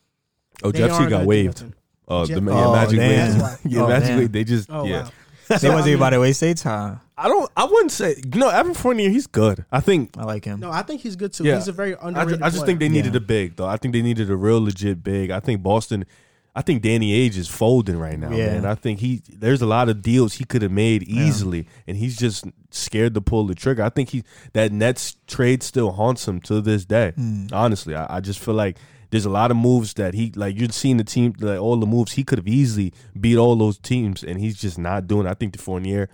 [0.63, 1.65] Oh, Jeff aren't got gonna do waived.
[2.09, 3.39] Uh, Jeff- the yeah, Oh, Magic damn.
[3.39, 3.59] waived.
[3.65, 3.85] Yeah, why.
[3.85, 4.19] Oh, Magic damn.
[4.19, 4.33] waived.
[4.33, 5.03] They just Oh yeah.
[5.05, 5.11] wow.
[5.49, 7.01] They So, I wasn't mean- about to waste their time.
[7.19, 7.51] I don't.
[7.57, 8.17] I wouldn't say.
[8.35, 8.39] no.
[8.39, 9.11] know, Evan Fournier.
[9.11, 9.65] He's good.
[9.71, 10.17] I think.
[10.17, 10.59] I like him.
[10.61, 11.45] No, I think he's good too.
[11.45, 11.57] Yeah.
[11.57, 12.39] He's a very I underrated.
[12.39, 13.19] just, I just think they needed Yeah.
[13.19, 13.67] a big though.
[13.67, 15.31] I think they needed a real legit big.
[15.31, 16.07] I think Boston.
[16.55, 18.55] I think Danny Ainge is folding right now, Yeah.
[18.55, 18.67] man.
[18.67, 22.17] I think he there's a lot of deals he could have made easily, and he's
[22.17, 23.83] just scared to pull the trigger.
[23.85, 27.13] I think he that Nets trade still haunts him to this day.
[27.15, 27.47] Hmm.
[27.53, 28.79] Honestly, I, I just feel like
[29.11, 30.59] there's a lot of moves that he like.
[30.59, 33.79] You've seen the team, like all the moves he could have easily beat all those
[33.79, 35.27] teams, and he's just not doing.
[35.27, 35.31] it.
[35.31, 36.09] I think the Fournier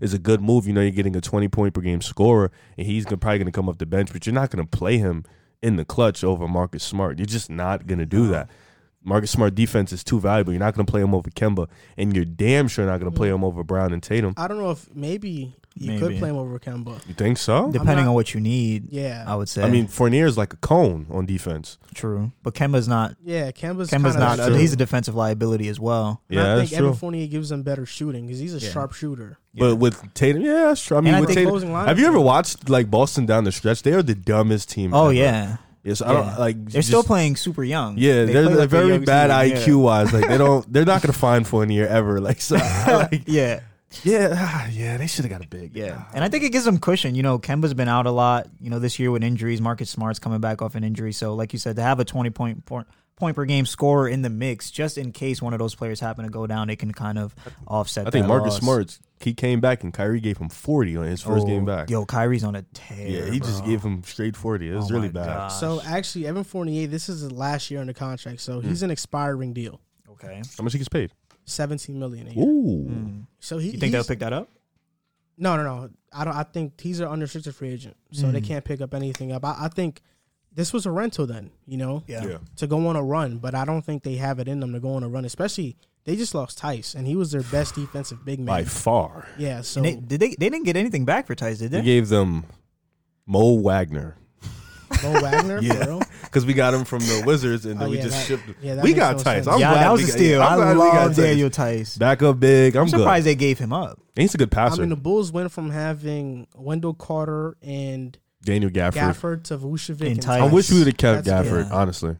[0.00, 0.66] is a good move.
[0.66, 3.46] You know, you're getting a 20 point per game scorer, and he's gonna, probably going
[3.46, 5.24] to come off the bench, but you're not going to play him
[5.62, 7.18] in the clutch over Marcus Smart.
[7.18, 8.48] You're just not going to do that.
[9.04, 10.52] Marcus Smart defense is too valuable.
[10.52, 13.16] You're not going to play him over Kemba, and you're damn sure not going to
[13.16, 14.34] play him over Brown and Tatum.
[14.36, 17.06] I don't know if maybe you could play him over Kemba.
[17.08, 17.70] You think so?
[17.72, 19.62] Depending not- on what you need, Yeah, I would say.
[19.62, 21.78] I mean, Fournier is like a cone on defense.
[21.94, 23.16] true, but Kemba's not.
[23.24, 23.50] yeah.
[23.50, 24.36] Kemba's Kemba's not.
[24.38, 24.54] true.
[24.54, 26.22] he's a defensive liability as well.
[26.30, 26.98] And Yeah, I that's think Evan true.
[26.98, 28.70] Fournier gives them better shooting because he's a Yeah.
[28.70, 29.38] sharp shooter.
[29.56, 30.96] But with Tatum, yeah, that's true.
[30.96, 33.44] I mean, I with think Tatum, closing lineup- have you ever watched like Boston down
[33.44, 33.82] the stretch?
[33.82, 34.92] They are the dumbest team.
[34.94, 35.12] Oh ever.
[35.14, 36.64] yeah, Yes, I don't like.
[36.64, 37.98] they're still playing super young.
[37.98, 40.12] Yeah, They they're, they're like very young bad IQ wise.
[40.12, 42.20] Like they don't, they're not gonna find Fournier ever.
[42.20, 42.56] Like so,
[42.86, 43.60] like, Yeah,
[44.02, 45.76] yeah, yeah, they should have got a big.
[45.76, 47.14] yeah, and I think it gives them cushion.
[47.14, 48.48] You know, Kemba's been out a lot.
[48.60, 51.12] You know, this year with injuries, Marcus Smart's coming back off an injury.
[51.12, 54.22] So, like you said, to have a twenty point point, point per game scorer in
[54.22, 56.92] the mix, just in case one of those players happen to go down, they can
[56.92, 57.34] kind of
[57.66, 58.06] offset.
[58.06, 58.60] I think Marcus loss.
[58.62, 61.90] Smart's he came back and Kyrie gave him 40 on his first Oh, game back.
[61.90, 63.08] Yo, Kyrie's on a tear.
[63.26, 64.68] yeah, he just gave him straight 40.
[64.70, 65.26] It was Oh really bad.
[65.26, 65.54] gosh.
[65.54, 68.86] So actually, Evan Fournier, this is his last year on the contract, so he's Hmm.
[68.86, 70.42] an expiring deal, Okay.
[70.56, 71.10] How much he gets paid?
[71.46, 72.44] seventeen million a year.
[72.44, 72.86] Ooh.
[72.88, 73.26] Mm.
[73.40, 74.48] So he You think they'll pick that up?
[75.36, 75.90] No, no, no.
[76.12, 76.34] I don't.
[76.34, 78.44] I think he's an unrestricted free agent, so they Mm.
[78.46, 79.44] can't pick up anything up.
[79.44, 80.00] I, I think
[80.54, 82.38] this was a rental then, you know, Yeah.
[82.56, 83.38] to go on a run.
[83.38, 85.24] But I don't think they have it in them to go on a run.
[85.24, 88.46] Especially they just lost Theis, and he was their best defensive big man.
[88.46, 89.26] By far.
[89.38, 89.62] Yeah.
[89.62, 90.28] So And they, did they?
[90.38, 91.84] They didn't get anything back for Theis, did They they?
[91.84, 92.44] gave them
[93.26, 94.16] Mo Wagner.
[95.02, 95.72] Mo Wagner, Yeah.
[95.74, 96.02] for real.
[96.22, 98.26] Because we got him from the Wizards and oh, then Oh, we yeah, just that-
[98.26, 98.54] shipped him.
[98.62, 99.24] yeah, that we makes got no Theis.
[99.24, 99.46] sense.
[99.46, 100.42] I'm yeah, glad that was we a got- steal.
[100.42, 101.24] I'm I glad we got love Theis.
[101.24, 101.96] Daniel Theis.
[101.98, 102.76] Back up big.
[102.76, 102.98] I'm, I'm good.
[102.98, 104.00] surprised they gave him up.
[104.16, 104.66] He's a good passer.
[104.66, 104.80] I passer.
[104.82, 108.92] mean, the Bulls went from having Wendell Carter and Daniel Gafford.
[108.92, 110.42] Gafford to Vucevic And and Tice.
[110.42, 111.74] I wish we would have kept That's- Gafford, yeah.
[111.76, 112.16] honestly.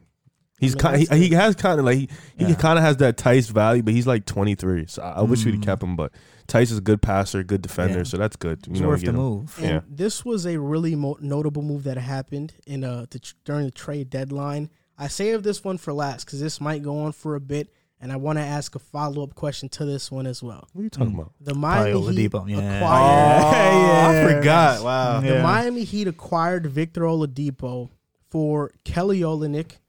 [0.59, 1.19] He's I mean, kind.
[1.21, 3.93] He, he has kind of like he, he kind of has that Theis value, but
[3.93, 4.85] he's like 23.
[4.87, 5.63] So I, I wish we'd Mm.
[5.63, 5.95] kept him.
[5.97, 6.13] But
[6.47, 8.03] Theis is a good passer, good defender, Yeah.
[8.03, 8.65] so that's good.
[8.67, 9.15] You It's know, worth the him.
[9.17, 9.55] move.
[9.59, 9.79] And Yeah.
[9.89, 13.71] this was a really mo- notable move that happened in uh the, tr- during the
[13.71, 14.69] trade deadline.
[14.97, 17.67] I saved this one for last because this might go on for a bit,
[17.99, 20.69] and I want to ask a follow up question to this one as well.
[20.71, 21.15] What are you talking Mm.
[21.15, 21.33] about?
[21.41, 22.77] The Miami Probably Heat Oladipo, yeah.
[22.77, 24.83] acquired Oh, I forgot.
[24.83, 25.19] Wow.
[25.19, 27.89] the Miami Heat acquired Victor Oladipo
[28.29, 29.79] for Kelly Olynyk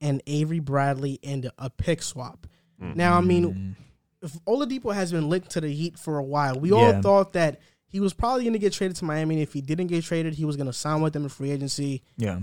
[0.00, 2.46] and Avery Bradley and a pick swap.
[2.78, 3.74] Now, I mean, Mm.
[4.22, 6.58] if Oladipo has been linked to the Heat for a while.
[6.58, 9.36] We all thought that he was probably going to get traded to Miami.
[9.36, 11.50] And if he didn't get traded, he was going to sign with them in free
[11.50, 12.02] agency.
[12.18, 12.40] Yeah.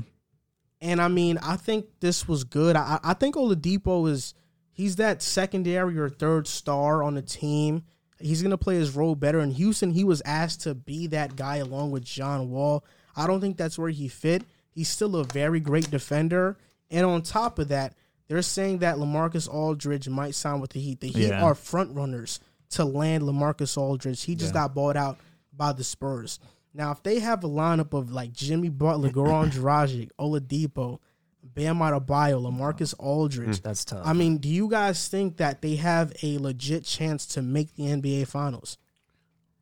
[0.80, 2.76] And I mean, I think this was good.
[2.76, 4.34] I, I think Oladipo is
[4.72, 7.84] he's that secondary or third star on the team.
[8.20, 9.40] He's gonna play his role better.
[9.42, 12.84] In Houston, he was asked to be that guy along with John Wall.
[13.16, 14.44] I don't think that's where he fit.
[14.72, 16.58] He's still a very great defender.
[16.92, 17.96] And on top of that,
[18.28, 21.00] they're saying that Lamarcus Aldridge might sign with the Heat.
[21.02, 21.44] The Heat Yeah.
[21.44, 22.40] are front runners
[22.72, 24.22] to land Lamarcus Aldridge.
[24.24, 24.62] He just Yeah.
[24.62, 25.18] got bought out
[25.52, 26.40] by the Spurs.
[26.74, 31.00] Now, if they have a lineup of like Jimmy Butler, Goran Dragic, Oladipo,
[31.44, 34.06] Bam Adebayo, Lamarcus Aldridge, That's tough.
[34.06, 37.84] I mean, do you guys think that they have a legit chance to make the
[37.92, 38.78] NBA Finals?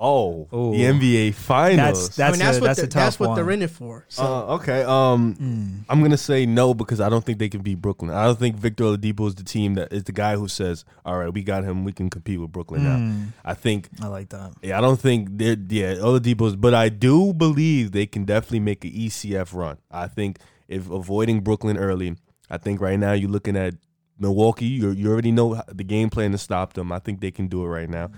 [0.01, 0.71] Oh, Ooh.
[0.71, 2.07] the NBA Finals.
[2.07, 3.35] That's that's I mean, that's a, what that's they're, a tough that's what one.
[3.35, 4.05] they're in it for.
[4.07, 4.83] So Uh, okay.
[4.83, 5.83] Um, Mm.
[5.89, 8.09] I'm gonna say no because I don't think they can beat Brooklyn.
[8.11, 11.17] I don't think Victor Oladipo is the team that is the guy who says, "All
[11.17, 11.83] right, we got him.
[11.83, 13.33] We can compete with Brooklyn now." Mm.
[13.43, 13.89] I think.
[14.01, 14.53] I like that.
[14.61, 18.85] Yeah, I don't think they're yeah Oladipo's, but I do believe they can definitely make
[18.85, 19.79] an ECF run.
[19.91, 20.39] I think
[20.69, 22.15] if avoiding Brooklyn early,
[22.49, 23.73] I think right now you're looking at
[24.17, 24.65] Milwaukee.
[24.65, 26.91] You you already know the game plan to stop them.
[26.93, 28.11] I think they can do it right now.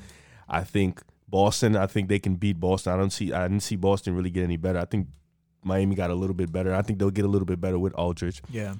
[0.48, 1.02] I think
[1.32, 1.76] Boston.
[1.76, 2.94] I think they can beat Boston.
[2.94, 3.32] I don't see.
[3.34, 4.78] I didn't see Boston really get any better.
[4.80, 5.08] I think
[5.64, 6.76] Miami got a little bit better.
[6.76, 8.42] I think they'll get a little bit better with Aldridge.
[8.52, 8.76] Yeah.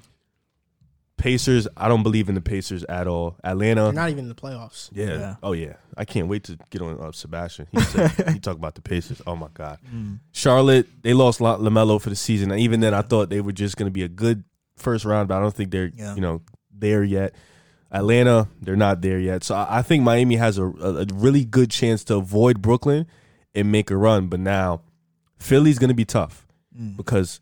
[1.16, 1.68] Pacers.
[1.76, 3.36] I don't believe in the Pacers at all.
[3.44, 3.84] Atlanta.
[3.84, 4.88] they're not even in the playoffs.
[4.92, 5.06] Yeah.
[5.18, 5.34] Yeah.
[5.42, 5.74] Oh yeah.
[5.96, 7.68] I can't wait to get on uh, Sebastian.
[7.70, 9.22] He said he talked about the Pacers.
[9.26, 9.78] Oh my god.
[9.94, 10.18] Mm.
[10.32, 10.88] Charlotte.
[11.02, 12.50] They lost La- Lamelo for the season.
[12.50, 14.42] And even then, I thought they were just going to be a good
[14.76, 16.14] first round, but I don't think they're Yeah.
[16.16, 16.42] you know
[16.76, 17.34] there yet.
[17.92, 18.48] Atlanta.
[18.60, 19.44] They're not there yet.
[19.44, 23.06] So I, I think Miami has a, a, really good chance to avoid Brooklyn
[23.54, 24.28] and make a run.
[24.28, 24.80] But now,
[25.38, 26.46] Philly's going to be tough
[26.78, 26.96] Mm.
[26.96, 27.40] because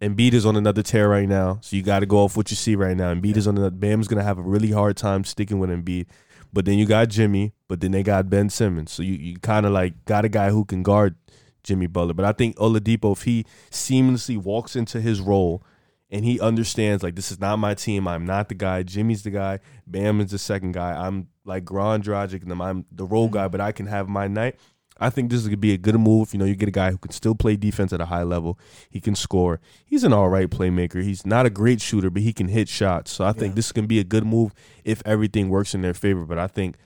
[0.00, 1.58] Embiid is on another tear right now.
[1.60, 3.12] So you got to go off what you see right now.
[3.12, 3.74] Embiid is on another.
[3.74, 6.06] Bam's gonna have a really hard time sticking with Embiid.
[6.52, 7.52] But then you got Jimmy.
[7.68, 8.92] But then they got Ben Simmons.
[8.92, 11.16] So you, you kind of like got a guy who can guard
[11.62, 12.14] Jimmy Butler.
[12.14, 15.62] But I think Oladipo, if he seamlessly walks into his role
[16.10, 18.08] and he understands like this is not my team.
[18.08, 18.82] I'm not the guy.
[18.82, 19.60] Jimmy's the guy.
[19.86, 20.92] Bam is the second guy.
[20.92, 23.34] I'm like Goran Dragic and I'm the role mm-hmm.
[23.34, 24.56] guy, but I can have my night.
[25.02, 26.34] I think this is gonna be a good move.
[26.34, 28.58] You know, you get a guy who can still play defense at a high level.
[28.90, 29.58] He can score.
[29.86, 31.02] He's an all right playmaker.
[31.02, 33.12] He's not a great shooter, but he can hit shots.
[33.12, 33.56] So I think Yeah.
[33.56, 34.52] this can be a good move
[34.84, 36.26] if everything works in their favor.
[36.26, 36.76] But I think,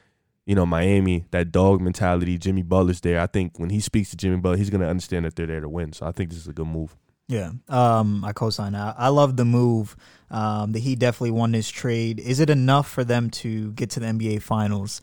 [0.46, 3.20] you know, Miami, that dog mentality, Jimmy Butler's there.
[3.20, 5.68] I think when he speaks to Jimmy Butler, he's gonna understand that they're there to
[5.68, 5.92] win.
[5.92, 6.96] So I think this is a good move.
[7.26, 8.96] Yeah, um, I co-sign that.
[8.98, 9.96] I love the move.
[10.30, 12.18] Um, that he definitely won this trade.
[12.18, 15.00] Is it enough for them to get to the NBA Finals?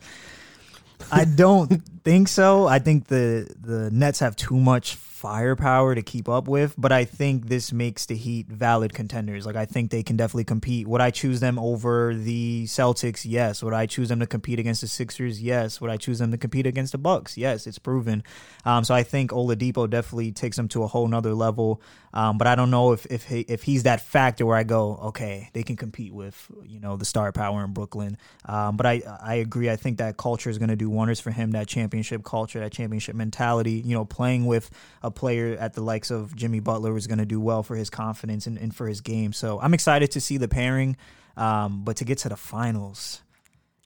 [1.10, 2.66] I don't think so.
[2.66, 7.04] I think the the Nets have too much firepower to keep up with, but I
[7.04, 9.46] think this makes the Heat valid contenders.
[9.46, 10.88] Like I think they can definitely compete.
[10.88, 13.24] Would I choose them over the Celtics?
[13.24, 13.62] Yes.
[13.62, 15.40] Would I choose them to compete against the Sixers?
[15.40, 15.80] Yes.
[15.80, 17.38] Would I choose them to compete against the Bucks?
[17.38, 17.68] Yes.
[17.68, 18.24] It's proven.
[18.64, 21.80] Um, so I think Oladipo definitely takes them to a whole nother level.
[22.12, 24.96] Um, but I don't know if if he, if he's that factor where I go,
[25.04, 28.18] okay, they can compete with you know the star power in Brooklyn.
[28.44, 29.70] Um, but I I agree.
[29.70, 31.52] I think that culture is going to do wonders for him.
[31.52, 33.82] That championship culture, that championship mentality.
[33.84, 34.70] You know, playing with
[35.02, 37.90] a player at the likes of Jimmy Butler is going to do well for his
[37.90, 39.32] confidence and, and for his game.
[39.32, 40.96] So I'm excited to see the pairing.
[41.36, 43.22] Um, but to get to the finals,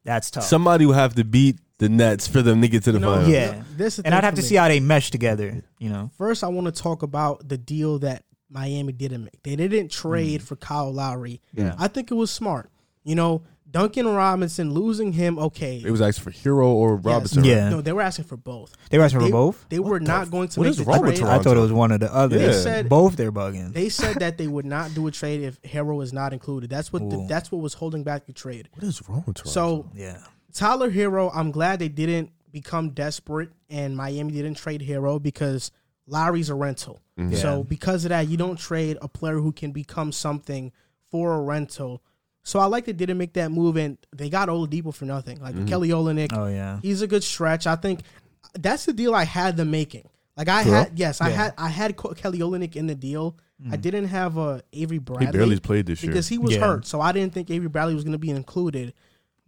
[0.05, 0.43] That's tough.
[0.45, 3.13] Somebody will have to beat the Nets for them to get to the You know,
[3.15, 3.29] finals.
[3.33, 3.63] yeah.
[3.77, 4.49] This and I'd have to me.
[4.49, 5.63] see how they mesh together.
[5.79, 6.11] You know.
[6.19, 9.43] First, I want to talk about the deal that Miami didn't make.
[9.45, 11.41] They didn't trade for Kyle Lowry.
[11.53, 11.75] Yeah.
[11.79, 12.71] I think it was smart.
[13.05, 15.83] You know, Duncan Robinson losing him, okay.
[15.85, 17.05] It was actually for Herro or Yes.
[17.05, 17.43] Robinson.
[17.43, 17.49] right?
[17.49, 17.69] Yeah.
[17.69, 18.75] No, they were asking for both.
[18.91, 19.67] They were asking for both.
[19.69, 21.29] They were not going to what make is the wrong with trade.
[21.29, 22.39] I thought it was one or the other.
[22.39, 23.73] They said- both they're bugging.
[23.73, 26.71] They said that they would not do a trade if Herro is not included.
[26.71, 28.69] That's what the, that's what was holding back the trade.
[28.75, 29.51] What is wrong with Toronto?
[29.51, 30.19] So yeah.
[30.55, 35.71] Tyler Herro, I'm glad they didn't become desperate and Miami didn't trade Herro because
[36.07, 37.03] Lowry's a rental.
[37.19, 37.33] Mm-hmm.
[37.33, 37.39] Yeah.
[37.41, 40.73] So because of that, you don't trade a player who can become something
[41.11, 42.03] for a rental.
[42.47, 45.41] So I like they didn't make that move and they got Oladipo for nothing.
[45.41, 46.79] Like Kelly Olynyk, Oh yeah.
[46.81, 47.67] he's a good stretch.
[47.67, 48.03] I think
[48.55, 50.09] that's the deal I had them making.
[50.37, 53.37] Like I For had yes, I had I had Kelly Olynyk in the deal.
[53.73, 56.13] I didn't have uh, Avery Bradley he barely played this year.
[56.13, 56.61] because he was Yeah.
[56.61, 58.93] hurt, so I didn't think Avery Bradley was going to be included.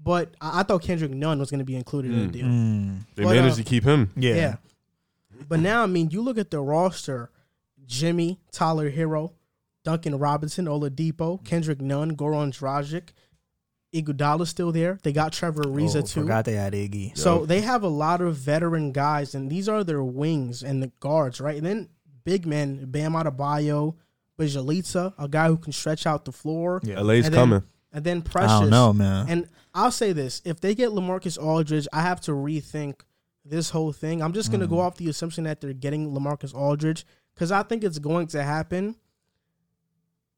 [0.02, 2.46] But I, I thought Kendrick Nunn was going to be included in the deal.
[2.46, 3.04] Mm.
[3.14, 4.10] they but, managed uh, to keep him.
[4.16, 4.34] Yeah.
[4.34, 4.56] Yeah.
[5.48, 7.30] But now, I mean, you look at the roster:
[7.86, 9.34] Jimmy, Tyler Herro,
[9.88, 13.08] Duncan Robinson, Oladipo, Kendrick Nunn, Goran Dragic,
[13.94, 14.98] Iguodala's still there.
[15.02, 16.20] They got Trevor Ariza Oh, too.
[16.20, 17.16] Forgot they had Iggy.
[17.16, 20.92] So they have a lot of veteran guys, and these are their wings and the
[21.00, 21.56] guards, right?
[21.56, 21.88] And then
[22.22, 23.94] big men, Bam Adebayo,
[24.38, 26.80] Bjelica, a guy who can stretch out the floor.
[26.84, 27.00] Yeah.
[27.00, 27.62] LA's And then- coming.
[27.90, 28.50] And then Precious.
[28.52, 29.24] I don't know, man.
[29.30, 32.96] And I'll say this: if they get Lamarcus Aldridge, I have to rethink
[33.46, 34.20] this whole thing.
[34.20, 34.70] I'm just going to Mm.
[34.70, 38.42] go off the assumption that they're getting Lamarcus Aldridge because I think it's going to
[38.42, 38.96] happen.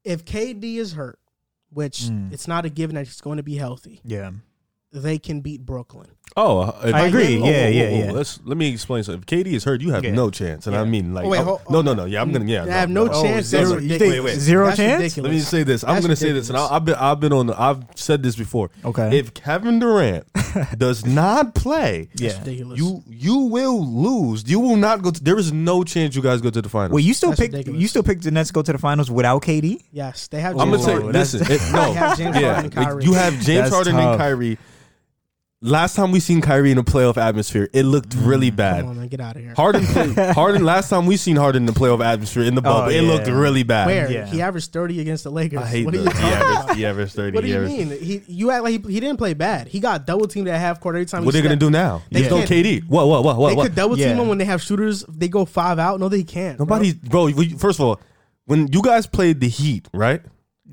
[0.04, 1.18] If KD is hurt,
[1.70, 2.32] which Mm.
[2.32, 4.30] it's not a given that he's going to be healthy, yeah.
[4.92, 6.08] they can beat Brooklyn.
[6.36, 7.40] Oh, uh, I agree.
[7.40, 8.12] Oh, Yeah, oh, yeah, oh, oh, yeah.
[8.12, 9.20] Let's let me explain something.
[9.20, 10.12] If Katie is hurt, you have Yeah.
[10.12, 12.04] no chance, and I mean like Oh, wait, oh, hold- no, no, no.
[12.04, 12.64] Yeah, I'm gonna yeah.
[12.64, 13.46] They have no chance.
[13.46, 14.38] zero- you think- wait, wait.
[14.38, 15.00] Zero That's chance?
[15.02, 15.28] ridiculous.
[15.28, 15.82] Let me say this.
[15.84, 16.76] I'm That's gonna say this, and I, ridiculous.
[16.76, 17.46] I've been I've been on.
[17.48, 18.70] The, I've said this before.
[18.84, 19.18] Okay.
[19.18, 20.24] If Kevin Durant
[20.78, 22.38] does not play, yeah.
[22.38, 22.78] ridiculous.
[22.78, 24.44] you you will lose.
[24.48, 25.10] You will not go.
[25.10, 26.92] to There is no chance you guys go to the finals.
[26.92, 27.80] Wait, you still That's pick ridiculous.
[27.82, 29.82] you still pick the Nets to go to the finals without KD?
[29.92, 30.52] yes, they have.
[30.52, 31.12] James I'm gonna say, Harden.
[31.12, 31.40] listen.
[31.42, 33.04] It, no, They have James yeah, Harden and like, Kyrie.
[33.04, 34.02] you have James That's Harden tough.
[34.12, 34.58] and Kyrie.
[35.62, 38.76] Last time we seen Kyrie in a playoff atmosphere, it looked really bad.
[38.76, 39.52] Mm, Come on, man, get out of here.
[39.54, 40.64] Harden, played, Harden.
[40.64, 43.06] Last time we seen Harden in the playoff atmosphere in the bubble, it yeah.
[43.06, 43.84] looked really bad.
[43.86, 44.24] Where Yeah.
[44.24, 45.58] he averaged 30 against the Lakers.
[45.58, 46.76] I hate what the, are you he talking averaged, about?
[46.76, 47.34] he averaged thirty.
[47.34, 48.00] What do he you averaged- mean?
[48.00, 49.68] He you act like he, he didn't play bad.
[49.68, 51.26] He got double teamed at half court every time.
[51.26, 51.60] What he are they gonna stepped.
[51.60, 52.02] do now?
[52.10, 52.88] They There's no can't- KD.
[52.88, 53.06] What?
[53.08, 53.22] What?
[53.22, 53.36] What?
[53.36, 53.48] What?
[53.50, 53.62] They what?
[53.64, 54.14] could double team Yeah.
[54.22, 55.04] him when they have shooters.
[55.10, 56.00] They go five out.
[56.00, 56.56] No, they can't.
[56.56, 56.64] bro.
[56.64, 57.24] Nobody, bro.
[57.26, 58.00] we- First of all,
[58.46, 60.22] when you guys played the Heat, right?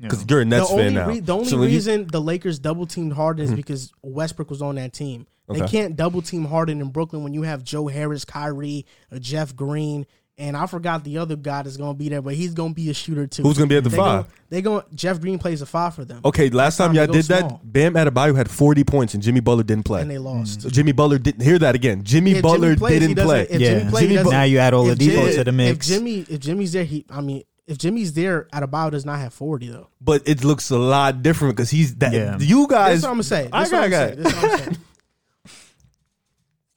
[0.00, 1.08] Because you're a The Nets only, fan now.
[1.08, 3.56] re- the only So when you- reason the Lakers double teamed Harden is mm-hmm.
[3.56, 5.26] because Westbrook was on that team.
[5.48, 5.70] They Okay.
[5.82, 10.04] can't double team Harden in Brooklyn when you have Joe Harris, Kyrie, or Jeff Green,
[10.36, 12.74] and I forgot the other guy that's going to be there, but he's going to
[12.74, 13.42] be a shooter too.
[13.42, 14.24] Who's gonna be at the they five?
[14.24, 17.02] Gonna, they going Jeff Green plays a five for them, okay, last time time y'all
[17.06, 17.60] they go did that, small.
[17.64, 20.02] Bam Adebayo had 40 points and Jimmy Butler didn't play.
[20.02, 20.60] and they lost.
[20.62, 22.04] So Jimmy Butler didn't hear that again.
[22.04, 23.46] Jimmy If Butler Jimmy plays, he didn't doesn't- play.
[23.48, 23.78] If Yeah.
[23.78, 25.88] Jimmy plays, he Jimmy doesn't- Now you add if Oladipo Jimmy- to the mix.
[25.90, 27.04] If Jimmy, if Jimmy's there, he.
[27.10, 29.88] I mean, if Jimmy's there, Adebayo does not have forty though.
[30.00, 32.12] but it looks a lot different because he's that.
[32.12, 32.36] Yeah.
[32.40, 33.48] You guys, That's what I'm gonna say.
[33.52, 34.22] I That's I'm got- saying.
[34.22, 34.76] That's what I'm saying.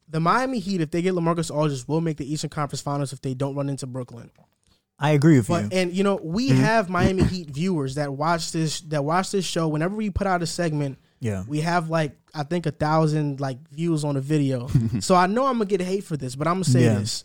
[0.09, 3.21] The Miami Heat, if they get Lamarcus Aldridge, will make the Eastern Conference Finals if
[3.21, 4.29] they don't run into Brooklyn.
[4.99, 5.69] I agree with But you.
[5.79, 6.59] and you know we Mm-hmm.
[6.59, 9.67] have Miami Heat viewers that watch this that watch this show.
[9.69, 11.43] Whenever we put out a segment, Yeah.
[11.47, 14.67] we have like I think a thousand like views on the video.
[14.99, 16.99] so I know I'm gonna get hate for this, but I'm gonna say Yeah.
[16.99, 17.23] this: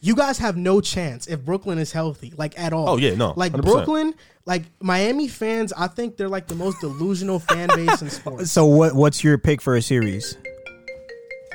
[0.00, 2.88] you guys have no chance if Brooklyn is healthy, like at all.
[2.90, 3.62] Oh, yeah, no, like 100%.
[3.62, 4.14] Brooklyn,
[4.46, 5.72] like Miami fans.
[5.72, 8.50] I think they're like the most delusional fan base in sports.
[8.50, 10.36] So what what's your pick for a series?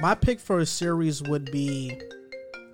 [0.01, 1.99] My pick for a series would be.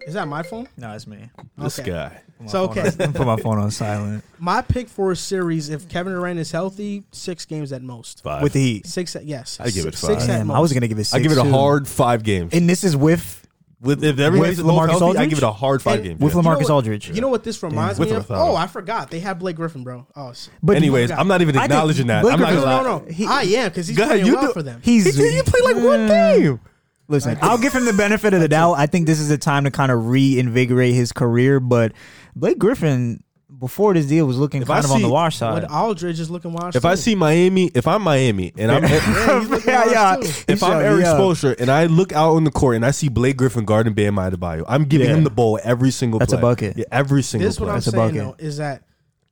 [0.08, 0.68] Is that my phone?
[0.78, 1.30] No, it's me.
[1.58, 1.92] this Okay.
[1.92, 2.22] guy.
[2.48, 4.24] So okay, Put my phone on silent.
[4.40, 8.24] my pick for a series, if Kevin Durant is healthy, six games at most.
[8.24, 8.42] Five.
[8.42, 8.88] With the Heat.
[8.88, 9.60] Six, yes.
[9.60, 10.22] I give it five.
[10.22, 10.56] Six at most.
[10.56, 11.14] I was gonna give it six.
[11.14, 11.52] I give it a too.
[11.52, 12.54] hard five games.
[12.54, 13.46] And this is with
[13.82, 16.20] with if everybody's with LaMarcus healthy, I give it a hard five And- games.
[16.20, 16.40] with yeah.
[16.40, 17.10] You know LaMarcus what- Aldridge.
[17.12, 18.30] You know what this reminds With me or of?
[18.30, 18.56] without Oh.
[18.56, 19.10] I forgot.
[19.12, 20.06] They have Blake Griffin, bro.
[20.16, 20.50] Oh, shit.
[20.62, 21.12] But Anyways.
[21.12, 22.22] I'm not even I think acknowledging that.
[22.24, 23.00] Blake I'm not no, gonna no, lie.
[23.00, 23.12] no, no.
[23.12, 24.82] He- I am because he's Go ahead, playing you well do- for them.
[24.84, 26.60] He's He, he played like one game.
[27.08, 28.74] Listen, I'll give him the benefit of the doubt.
[28.74, 31.60] I think this is a time to kind of reinvigorate his career.
[31.60, 31.94] But
[32.36, 33.24] Blake Griffin,
[33.60, 35.62] before this deal, was looking If kind I of on the see- wash side.
[35.64, 36.76] But Aldridge is looking washed.
[36.78, 38.90] If I see Miami, if I'm Miami and I'm yeah,
[39.40, 40.54] he's looking washed too.
[40.54, 43.38] if I'm Erik Spoelstra and I look out on the court and I see Blake
[43.38, 45.16] Griffin guarding Bam Adebayo, I'm giving Yeah.
[45.18, 46.20] him the ball every single.
[46.20, 46.78] That's a bucket.
[46.78, 47.72] Yeah, every single This is what play.
[47.74, 48.38] I'm That's a saying bucket.
[48.40, 48.84] though is that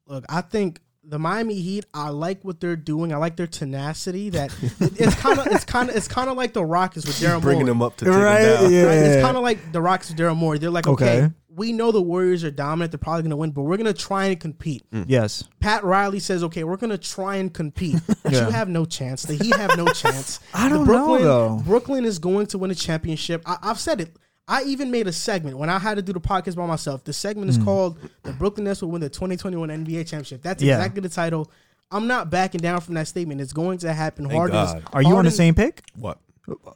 [0.07, 3.13] look, I think the Miami Heat, I like what they're doing.
[3.13, 4.29] I like their tenacity.
[4.31, 7.15] That it- it's kind of it's kind of it's kind of like the Rockets with
[7.15, 8.73] Daryl bringing them up to take Right, him down.
[8.73, 8.83] yeah.
[8.83, 8.93] Right?
[8.97, 10.57] It's kind of like the Rockets with Daryl Morey.
[10.59, 11.33] They're like, okay, Okay.
[11.57, 12.91] We know the Warriors are dominant.
[12.91, 14.83] They're probably going to win, but we're going to try and compete.
[15.07, 15.43] Yes.
[15.59, 18.45] Pat Riley says, "Okay, we're going to try and compete." But Yeah.
[18.45, 19.23] you have no chance.
[19.23, 20.39] The Heat have no chance.
[20.53, 21.61] I The don't know, Brooklyn, though.
[21.65, 23.41] Brooklyn is going to win a championship.
[23.45, 24.15] I, I've said it.
[24.49, 27.03] I even made a segment when I had to do the podcast by myself.
[27.03, 30.75] The segment is called "The Brooklyn Nets will win the 2021 NBA championship." That's Yeah.
[30.77, 31.51] exactly the title.
[31.91, 33.39] I'm not backing down from that statement.
[33.41, 34.25] It's going to happen.
[34.25, 34.83] Thank Harden is- God.
[34.93, 35.81] Are you on the Harden- same pick?
[35.95, 36.19] What?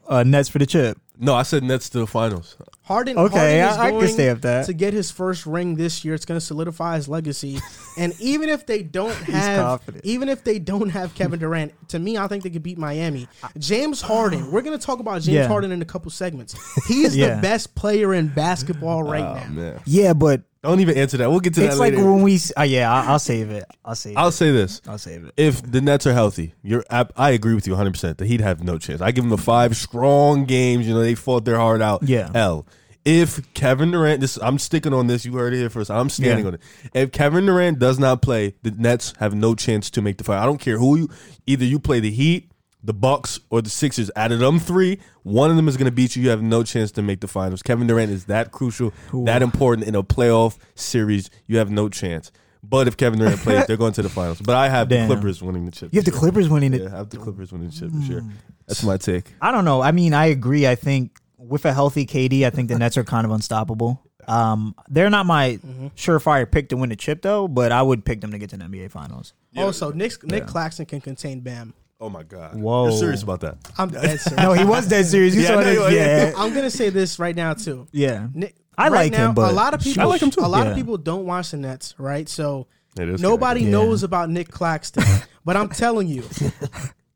[0.08, 0.98] Uh, Nets for the chip.
[1.18, 2.58] No, I said Nets to the finals.
[2.92, 4.66] Harden, Okay, Harden is I- I can going stay with that.
[4.66, 7.60] To get his first ring this year, it's going to solidify his legacy.
[7.98, 12.18] and even if they don't have, even if they don't have Kevin Durant, to me,
[12.18, 13.28] I think they could beat Miami.
[13.58, 15.48] James Harden, we're going to talk about James Yeah.
[15.48, 16.56] Harden in a couple segments.
[16.88, 17.36] He's Yeah.
[17.36, 19.48] the best player in basketball right Oh, now.
[19.50, 19.80] man.
[19.86, 21.32] Yeah, but Don't even answer that.
[21.32, 22.12] We'll get to it's that It's like later.
[22.14, 22.36] when we.
[22.36, 23.66] s- Uh, yeah, I, I'll save it.
[23.84, 24.34] I'll save I'll it.
[24.34, 24.80] say this.
[24.88, 25.34] I'll save it.
[25.36, 28.18] If the Nets are healthy, you're ap- I agree with you 100%.
[28.18, 29.02] that he'd have no chance.
[29.02, 30.88] I give him the five strong games.
[30.88, 32.04] You know, they fought their heart out.
[32.08, 32.30] Yeah.
[32.32, 32.68] Hell.
[33.04, 35.26] If Kevin Durant, this I'm sticking on this.
[35.26, 35.90] You heard it here first.
[35.90, 36.50] I'm standing Yeah.
[36.50, 36.62] on it.
[36.94, 40.44] If Kevin Durant does not play, the Nets have no chance to make the final.
[40.44, 41.10] I don't care who you.
[41.48, 42.52] Either you play the Heat,
[42.84, 44.12] the Bucks, or the Sixers.
[44.16, 46.22] Out of them three, one of them is going to beat you.
[46.24, 47.64] You have no chance to make the finals.
[47.64, 48.94] Kevin Durant is that crucial,
[49.26, 51.30] that important in a playoff series.
[51.48, 52.32] You have no chance.
[52.64, 54.40] But if Kevin Durant plays, they're going to the finals.
[54.42, 55.10] But I have Damn.
[55.10, 55.90] the Clippers winning the chip.
[55.92, 56.12] You have the.
[56.12, 56.82] Clippers winning it.
[56.84, 58.20] Yeah, I have the Clippers winning the chip this year.
[58.22, 58.30] Hmm.
[58.68, 59.34] That's my take.
[59.42, 59.82] I don't know.
[59.82, 60.68] I mean, I agree.
[60.68, 61.18] I think
[61.52, 64.02] with a healthy KD, I think the Nets are kind of unstoppable.
[64.28, 65.60] Um, they're not my
[65.96, 68.58] surefire pick to win the chip though, but I would pick them to get to
[68.58, 69.34] the NBA Finals.
[69.58, 71.74] Also, Nick Nick Claxton can contain Bam.
[72.00, 72.56] Oh my god!
[72.56, 72.84] Whoa.
[72.90, 73.58] You're serious about that?
[73.78, 74.32] I'm dead serious.
[74.44, 75.36] No, he was dead serious.
[75.36, 75.94] You Yeah, saw no, this?
[75.94, 76.34] yeah.
[76.42, 77.88] I'm gonna say this right now too.
[77.92, 78.28] yeah.
[78.34, 80.42] Nick, I right like him, but a lot of people, I like him too.
[80.42, 80.72] A lot Yeah.
[80.72, 82.28] of people don't watch the Nets, right?
[82.30, 83.70] So nobody Yeah.
[83.72, 85.04] knows about Nick Claxton,
[85.46, 86.24] but I'm telling you,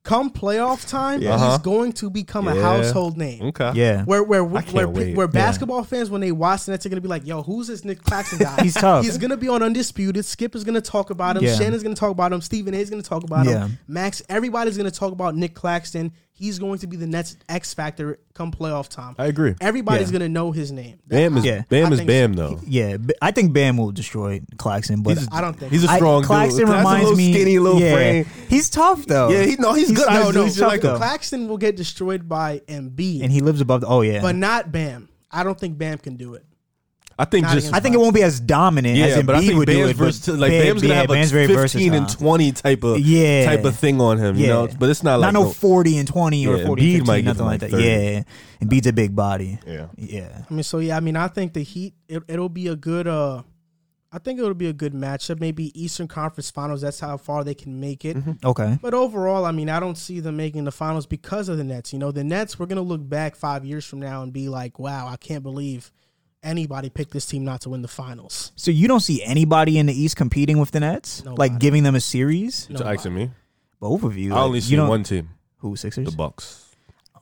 [0.06, 1.34] come playoff time, Yeah.
[1.36, 1.50] Uh-huh.
[1.50, 3.42] he's going to become a household name.
[3.48, 3.72] Okay.
[3.76, 5.16] Yeah, Where where I where, can't wait.
[5.18, 5.32] where Yeah.
[5.32, 8.02] basketball fans when they watch the Nets are gonna be like, "Yo, who's this Nick
[8.04, 9.04] Claxton guy?" He's tough.
[9.04, 10.24] He's gonna be on undisputed.
[10.24, 11.44] Skip is gonna talk about him.
[11.44, 11.56] Yeah.
[11.56, 12.40] Shannon's gonna talk about him.
[12.42, 12.78] Stephen A.
[12.78, 13.66] is gonna talk about Yeah.
[13.66, 13.80] him.
[13.88, 16.12] Max, everybody's gonna talk about Nick Claxton.
[16.38, 19.16] He's going to be the next X factor come playoff time.
[19.18, 19.56] I agree.
[19.62, 20.20] Everybody's Yeah.
[20.20, 21.00] gonna know his name.
[21.08, 21.62] Bam is Yeah.
[21.70, 22.50] Bam I is think Bam so.
[22.56, 22.62] though.
[22.68, 22.98] yeah.
[22.98, 25.92] B- I think Bam will destroy Claxton, but He's a, I don't think he's a
[25.92, 26.68] I- strong Claxton dude.
[26.68, 27.34] That's a reminds little me.
[27.34, 28.26] skinny little yeah, frame.
[28.50, 29.30] he's tough though.
[29.30, 30.08] Yeah, he no, he's, good.
[30.08, 30.98] no, I no, no, he's he's tough, like though.
[30.98, 33.80] Claxton will get destroyed by Embiid, and he lives above.
[33.82, 35.08] The, oh yeah, but not Bam.
[35.32, 36.46] I don't think Bam can do it.
[37.18, 39.40] I think Not just I think it won't be as dominant yeah, as but I
[39.40, 39.92] think would do Bam's
[40.28, 40.28] it.
[40.28, 40.38] but.
[40.38, 43.46] Like Bam- Bam's gonna yeah, have Bam's a very 15 and 20 type of Yeah.
[43.46, 44.36] type of thing on him.
[44.36, 44.54] You Yeah.
[44.54, 47.08] know, but it's not like not no forty and twenty or Yeah, forty and 15,
[47.08, 47.78] might nothing like like that.
[47.78, 47.84] 30.
[47.86, 48.24] Yeah,
[48.60, 49.60] and beats a big body.
[49.66, 49.88] yeah.
[49.98, 52.76] Yeah, I mean, so yeah, I mean, I think the Heat it, it'll be a
[52.76, 53.08] good.
[53.08, 53.44] uh
[54.12, 55.42] I think it'll be a good matchup.
[55.42, 56.80] Maybe Eastern Conference Finals.
[56.82, 58.16] That's how far they can make it.
[58.46, 58.78] okay.
[58.82, 61.92] But overall, I mean, I don't see them making the finals because of the Nets.
[61.92, 62.58] You know, the Nets.
[62.60, 65.92] We're gonna look back five years from now and be like, "Wow, I can't believe
[66.46, 69.86] anybody pick this team not to win the finals." So you don't see anybody in
[69.88, 71.40] the East competing with the Nets, Nobody.
[71.52, 72.68] like giving them a series.
[72.70, 73.32] You're asking me.
[73.80, 74.32] Both of you.
[74.32, 76.06] I like, only you see don't- one team, Who Sixers?
[76.10, 76.62] the Bucks.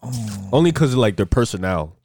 [0.02, 0.50] Oh.
[0.52, 1.96] Only because of like their personnel.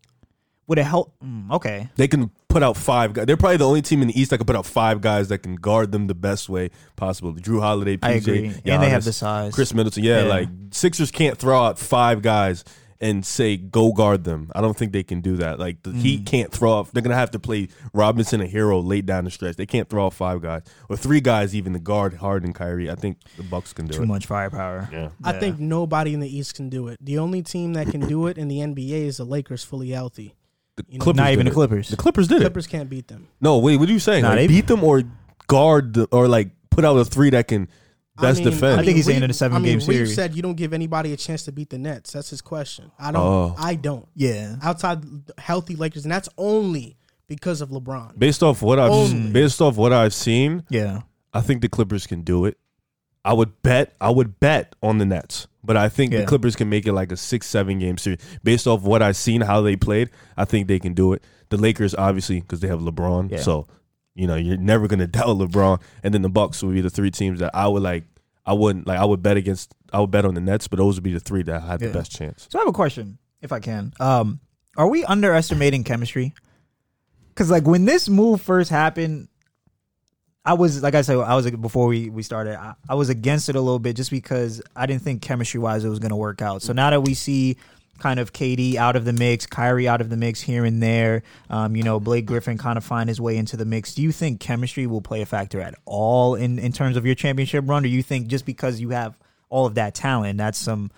[0.69, 1.15] Would it help?
[1.25, 1.89] Mm, okay.
[1.97, 3.25] They can put out five guys.
[3.27, 5.39] They're probably the only team in the East that can put out five guys that
[5.39, 7.33] can guard them the best way possible.
[7.33, 8.47] Jrue Holiday, PJ, I agree.
[8.67, 9.55] and they have Giannis, the size.
[9.55, 10.05] Khris Middleton.
[10.05, 10.29] Yeah, Yeah.
[10.29, 12.65] like Sixers can't throw out five guys
[13.01, 14.51] and say go guard them.
[14.55, 15.59] I don't think they can do that.
[15.61, 16.01] Like the Mm.
[16.01, 16.91] Heat can't throw off.
[16.93, 19.57] They're gonna have to play Robinson a Herro late down the stretch.
[19.57, 22.91] They can't throw off five guys or three guys even to guard Harden, Kyrie.
[22.91, 24.07] I think the Bucks can do Too it.
[24.07, 24.89] Too much firepower.
[24.93, 25.11] Yeah.
[25.23, 25.39] I Yeah.
[25.41, 26.99] think nobody in the East can do it.
[27.01, 30.35] The only team that can do it in the NBA is the Lakers, fully healthy.
[30.77, 31.55] The You know, Clippers Not even did the it.
[31.55, 31.89] Clippers.
[31.89, 32.41] The Clippers did it.
[32.45, 33.29] Clippers can't beat them.
[33.41, 33.77] No, wait.
[33.79, 34.23] What are you saying?
[34.23, 35.03] Nah, Like, they- beat them or
[35.47, 37.69] guard the, or like put out a three that can
[38.21, 38.81] best I mean, defend.
[38.81, 40.15] I think he's saying Reeve- in a seven I mean, game Reeve series.
[40.15, 42.13] said you don't give anybody a chance to beat the Nets.
[42.13, 42.91] That's his question.
[42.99, 43.23] I don't.
[43.23, 43.55] Oh.
[43.59, 44.07] I don't.
[44.15, 44.57] Yeah.
[44.63, 45.03] Outside
[45.39, 46.97] healthy Lakers, and that's only
[47.29, 48.19] because of LeBron.
[48.19, 49.31] based off what I've Only.
[49.31, 51.03] based off what I've seen, Yeah.
[51.35, 52.57] I think the Clippers can do it.
[53.25, 56.21] I would bet I would bet on the Nets, but I think Yeah.
[56.21, 59.17] the Clippers can make it like a six seven game series based off what I've
[59.17, 60.09] seen how they played.
[60.39, 61.23] I think they can do it.
[61.51, 63.41] The Lakers obviously because they have LeBron, Yeah.
[63.41, 63.67] so
[64.19, 65.81] you know you're never gonna doubt LeBron.
[66.03, 68.05] And then the Bucks would be the three teams that I would like.
[68.45, 68.99] I wouldn't like.
[68.99, 69.75] I would bet against.
[69.93, 71.89] I would bet on the Nets, but those would be the three that had Yeah.
[71.89, 72.47] the best chance.
[72.51, 73.93] So I have a question, if I can.
[74.01, 74.41] Um,
[74.77, 76.35] are we underestimating chemistry?
[77.29, 79.29] Because like when this move first happened,
[80.45, 82.59] I was like I said, I was before we we started.
[82.59, 85.85] I, I was against it a little bit just because I didn't think chemistry wise
[85.85, 86.63] it was going to work out.
[86.63, 87.57] So now that we see
[87.99, 91.23] kind of KD out of the mix, Kyrie out of the mix here and there,
[91.51, 93.95] um, you know, Blake Griffin kind of find his way into the mix.
[93.95, 97.15] Do you think chemistry will play a factor at all in in terms of your
[97.15, 99.17] championship run, or you think just because you have
[99.51, 100.91] all of that talent, that's some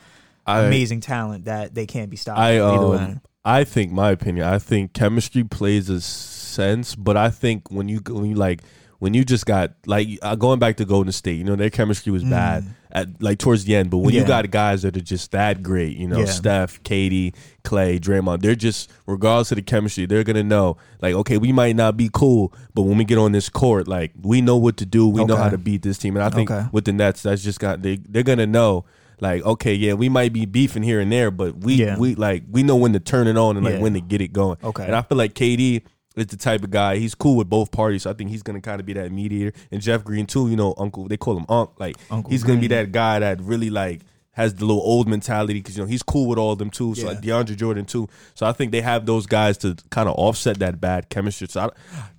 [0.47, 2.39] I amazing talent that they can't be stopped.
[2.39, 3.21] I um.
[3.45, 4.47] I think my opinion.
[4.47, 8.63] I think chemistry plays a sense, but I think when you when you like
[9.01, 12.13] when you just got like uh, going back to Golden State, you know their chemistry
[12.13, 13.91] was bad at like towards the end.
[13.91, 14.27] But when you Mm.
[14.29, 16.25] Got guys that are just that great, you know Yeah.
[16.27, 17.35] Steph, Katie,
[17.65, 21.75] Clay, Draymond, they're just regardless of the chemistry, they're gonna know like okay, we might
[21.77, 24.87] not be cool, but when we get on this court, like we know what to
[24.87, 26.15] do, we know how to beat this team.
[26.17, 26.69] And I think Okay.
[26.73, 28.85] with the Nets, that's just got they they're gonna know.
[29.23, 31.99] Like okay, yeah, we might be beefing here and there, but we Yeah.
[31.99, 33.81] we like we know when to turn it on and like Yeah.
[33.83, 34.57] when to get it going.
[34.65, 34.85] Okay.
[34.87, 35.83] and I feel like KD
[36.17, 36.97] is the type of guy.
[36.97, 39.53] He's cool with both parties, so I think he's gonna kind of be that mediator.
[39.71, 41.71] And Jeff Green too, you know, Uncle they call him Unc.
[41.79, 44.01] Like Uncle he's gonna be that guy that really like
[44.33, 46.95] has the little old mentality because you know he's cool with all of them too.
[46.95, 47.09] So Yeah.
[47.09, 48.09] like DeAndre Jordan too.
[48.35, 51.49] So I think they have those guys to kind of offset that bad chemistry.
[51.49, 51.69] So I,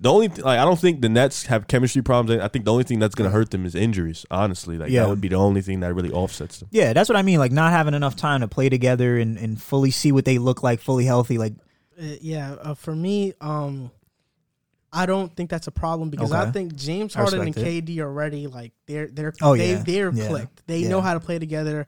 [0.00, 2.40] the only th- like I don't think the Nets have chemistry problems.
[2.42, 4.24] I think the only thing that's gonna hurt them is injuries.
[4.30, 5.02] Honestly, like Yeah.
[5.04, 6.68] that would be the only thing that really offsets them.
[6.70, 7.38] Yeah, that's what I mean.
[7.38, 10.62] Like not having enough time to play together and, and fully see what they look
[10.62, 11.38] like, fully healthy.
[11.38, 11.54] Like
[12.00, 13.90] Uh, yeah, uh, for me, um,
[14.92, 17.86] I don't think that's a problem because I think James I Harden and respect.
[17.86, 19.82] KD are already like they're they're Oh, they yeah.
[19.84, 20.26] they're Yeah.
[20.28, 20.66] clicked.
[20.66, 20.88] They Yeah.
[20.88, 21.86] know how to play together.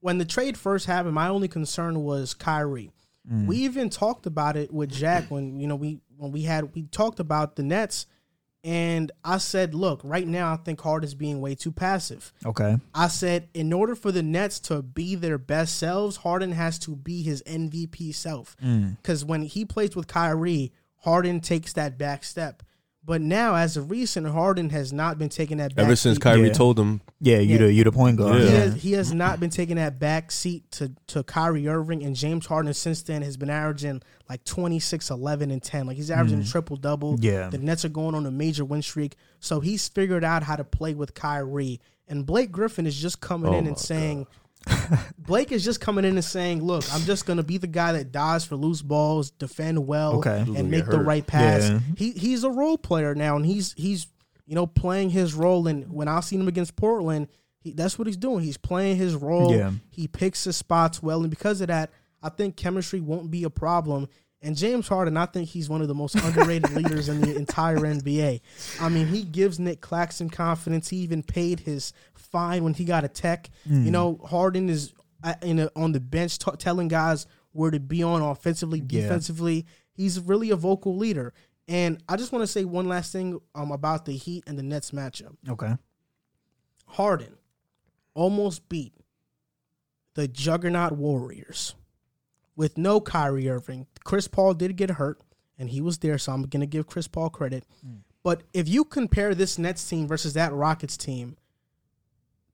[0.00, 2.92] When the trade first happened, my only concern was Kyrie.
[3.30, 3.46] Mm.
[3.46, 6.82] We even talked about it with Jack when you know we when we had we
[6.84, 8.06] talked about the Nets,
[8.64, 12.32] and I said, look, right now I think Harden's being way too passive.
[12.44, 16.78] okay, I said, in order for the Nets to be their best selves, Harden has
[16.80, 18.56] to be his MVP self.
[18.62, 18.96] Mm.
[18.96, 22.62] Because when he plays with Kyrie, Harden takes that back step.
[23.08, 26.22] But now, as of recent, Harden has not been taking that back Ever since seat.
[26.22, 26.52] Kyrie Yeah.
[26.52, 27.58] told him yeah, you Yeah.
[27.64, 28.42] the you the point guard.
[28.42, 28.48] Yeah.
[28.48, 32.14] He, has, he has not been taking that back seat to, to Kyrie Irving and
[32.14, 35.86] James Harden since then has been averaging like 26, 11, and 10.
[35.86, 36.48] Like he's averaging mm-hmm.
[36.48, 37.16] a triple double.
[37.18, 37.48] Yeah.
[37.48, 39.16] The Nets are going on a major win streak.
[39.40, 41.80] So he's figured out how to play with Kyrie.
[42.08, 44.26] And Blake Griffin is just coming Oh in and saying,
[45.18, 47.92] Blake is just coming in and saying, look, I'm just going to be the guy
[47.92, 50.38] that dies for loose balls, defend well, Okay.
[50.40, 51.68] and make the right pass.
[51.68, 51.80] Yeah.
[51.96, 54.06] He he's a role player now, and he's he's
[54.46, 55.66] you know playing his role.
[55.68, 57.28] And when I seen him against Portland,
[57.60, 58.42] he, that's what he's doing.
[58.44, 59.54] He's playing his role.
[59.54, 59.72] Yeah.
[59.90, 61.90] He picks his spots well, and because of that,
[62.22, 64.08] I think chemistry won't be a problem.
[64.40, 67.78] And James Harden, I think he's one of the most underrated leaders in the entire
[67.78, 68.40] NBA.
[68.80, 70.88] I mean, he gives Nick Claxton confidence.
[70.88, 73.50] He even paid his fine when he got a tech.
[73.64, 74.92] You know, Harden is
[75.24, 79.02] uh, in a, on the bench t- telling guys where to be on offensively, Yeah.
[79.02, 79.66] defensively.
[79.92, 81.34] He's really a vocal leader.
[81.66, 84.62] And I just want to say one last thing um, about the Heat and the
[84.62, 85.34] Nets matchup.
[85.50, 85.74] okay,
[86.86, 87.34] Harden
[88.14, 88.94] almost beat
[90.14, 91.74] the juggernaut Warriors
[92.58, 93.86] with no Kyrie Irving.
[94.02, 95.20] Chris Paul did get hurt,
[95.58, 97.64] and he was there, so I'm going to give Chris Paul credit.
[98.24, 101.36] But if you compare this Nets team versus that Rockets team,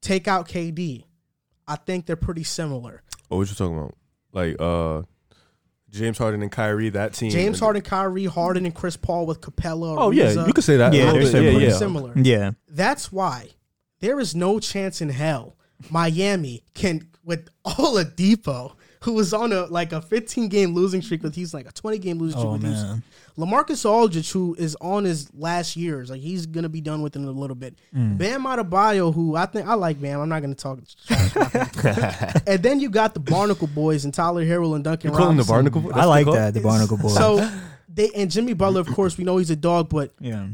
[0.01, 1.05] take out KD,
[1.67, 3.01] I think they're pretty similar.
[3.31, 3.95] Oh, what you talking about?
[4.31, 5.01] Like uh
[5.89, 7.31] James Harden and Kyrie, that team.
[7.31, 9.95] James Harden, Kyrie, Harden, and Chris Paul with Capela.
[9.97, 10.93] Oh yeah, you could say that.
[10.93, 11.51] Yeah, they're similar.
[11.59, 11.73] yeah, yeah.
[11.73, 12.13] similar.
[12.15, 13.49] yeah, That's why
[14.01, 15.55] there is no chance in hell
[15.89, 18.75] Miami can with all Oladipo,
[19.05, 21.97] who was on a like a 15 game losing streak with he's like a 20
[21.99, 22.89] game losing streak Oh, with Houston.
[22.89, 23.03] man.
[23.37, 27.23] Lamarcus Aldridge, who is on his last years, like he's gonna be done with in
[27.25, 27.77] a little bit.
[27.95, 28.17] Mm.
[28.17, 30.19] Bam Adebayo, who I think I like Bam.
[30.21, 31.35] I'm not gonna talk trash
[32.47, 35.11] and then you got the Barnacle Boys and Tyler Herro and Duncan.
[35.11, 35.81] You call him the Barnacle?
[35.81, 36.53] That's I like that.
[36.53, 37.15] The Barnacle Boys.
[37.15, 37.47] So
[37.93, 40.47] they and Jimmy Butler, of course, we know he's a dog, but yeah,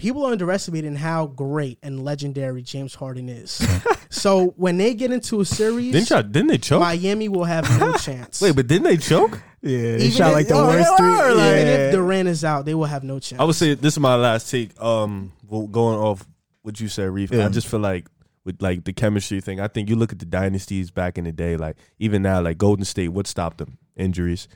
[0.00, 3.64] people are underestimating how great and legendary James Harden is.
[4.10, 6.80] so when they get into a series, Didn't y'all, didn't they choke?
[6.80, 8.40] Miami will have no chance.
[8.40, 9.40] Wait, but didn't they choke?
[9.60, 9.78] yeah.
[9.78, 11.06] They Even shot if- like the oh, worst three.
[11.06, 11.72] are, like, Even yeah.
[11.88, 13.40] if Durant is out, they will have no chance.
[13.40, 14.80] I would say this is my last take.
[14.82, 16.26] Um, well, going off
[16.62, 17.30] what you said, Reef.
[17.30, 17.44] Yeah.
[17.46, 18.06] I just feel like
[18.44, 19.60] with like the chemistry thing.
[19.60, 22.56] I think you look at the dynasties back in the day, like even now, like
[22.56, 23.08] Golden State.
[23.08, 23.76] What stopped them?
[23.96, 24.48] Injuries.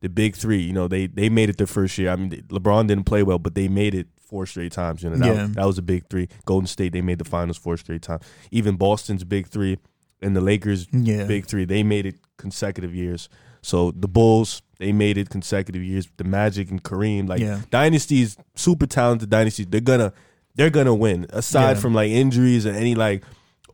[0.00, 0.60] The big three.
[0.60, 2.10] You know, they they made it their first year.
[2.10, 5.02] I mean, LeBron didn't play well, but they made it four straight times.
[5.02, 5.48] You know, that, Yeah.
[5.52, 6.28] that was a big three.
[6.46, 8.22] Golden State, they made the finals four straight times.
[8.50, 9.78] Even Boston's big three
[10.22, 11.24] and the Lakers Yeah.
[11.26, 11.64] big three.
[11.64, 13.28] They made it consecutive years.
[13.62, 16.08] So the Bulls, they made it consecutive years.
[16.16, 17.60] The Magic and Kareem, like Yeah.
[17.70, 19.66] dynasties, super talented dynasties.
[19.68, 20.12] They're gonna
[20.56, 21.26] they're gonna win.
[21.30, 21.80] Aside Yeah.
[21.80, 23.22] from like injuries and any like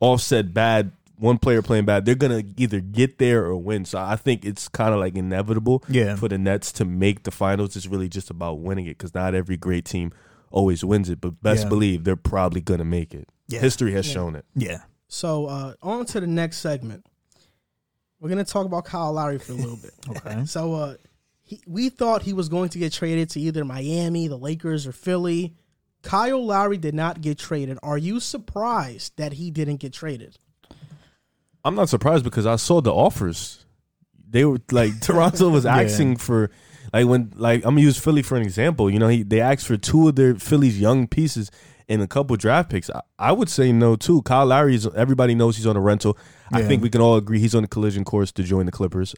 [0.00, 3.86] offset bad one player playing bad, they're gonna either get there or win.
[3.86, 6.14] So I think it's kind of like inevitable Yeah.
[6.16, 7.74] for the Nets to make the finals.
[7.74, 10.12] It's really just about winning it because not every great team
[10.50, 11.20] always wins it.
[11.20, 11.68] But best Yeah.
[11.68, 13.28] believe they're probably gonna make it.
[13.48, 13.60] Yeah.
[13.60, 14.12] History has Yeah.
[14.14, 14.44] shown it.
[14.54, 14.78] Yeah.
[15.08, 17.06] so uh, on to the next segment.
[18.20, 19.92] We're gonna talk about Kyle Lowry for a little bit.
[20.16, 20.44] Okay.
[20.46, 20.94] So uh,
[21.42, 24.92] he, we thought he was going to get traded to either Miami, the Lakers, or
[24.92, 25.54] Philly.
[26.02, 27.78] Kyle Lowry did not get traded.
[27.82, 30.38] Are you surprised that he didn't get traded?
[31.64, 33.64] I'm not surprised because I saw the offers.
[34.28, 36.50] they were like Toronto was asking for
[36.92, 38.90] like when like I'm gonna use Philly for an example.
[38.90, 41.50] You know, he they asked for two of their Philly's young pieces
[41.88, 42.90] and a couple draft picks.
[42.90, 44.22] I, I would say no too.
[44.22, 46.16] Kyle Lowry is everybody knows he's on a rental.
[46.52, 49.14] I think we can all agree he's on a collision course to join the Clippers.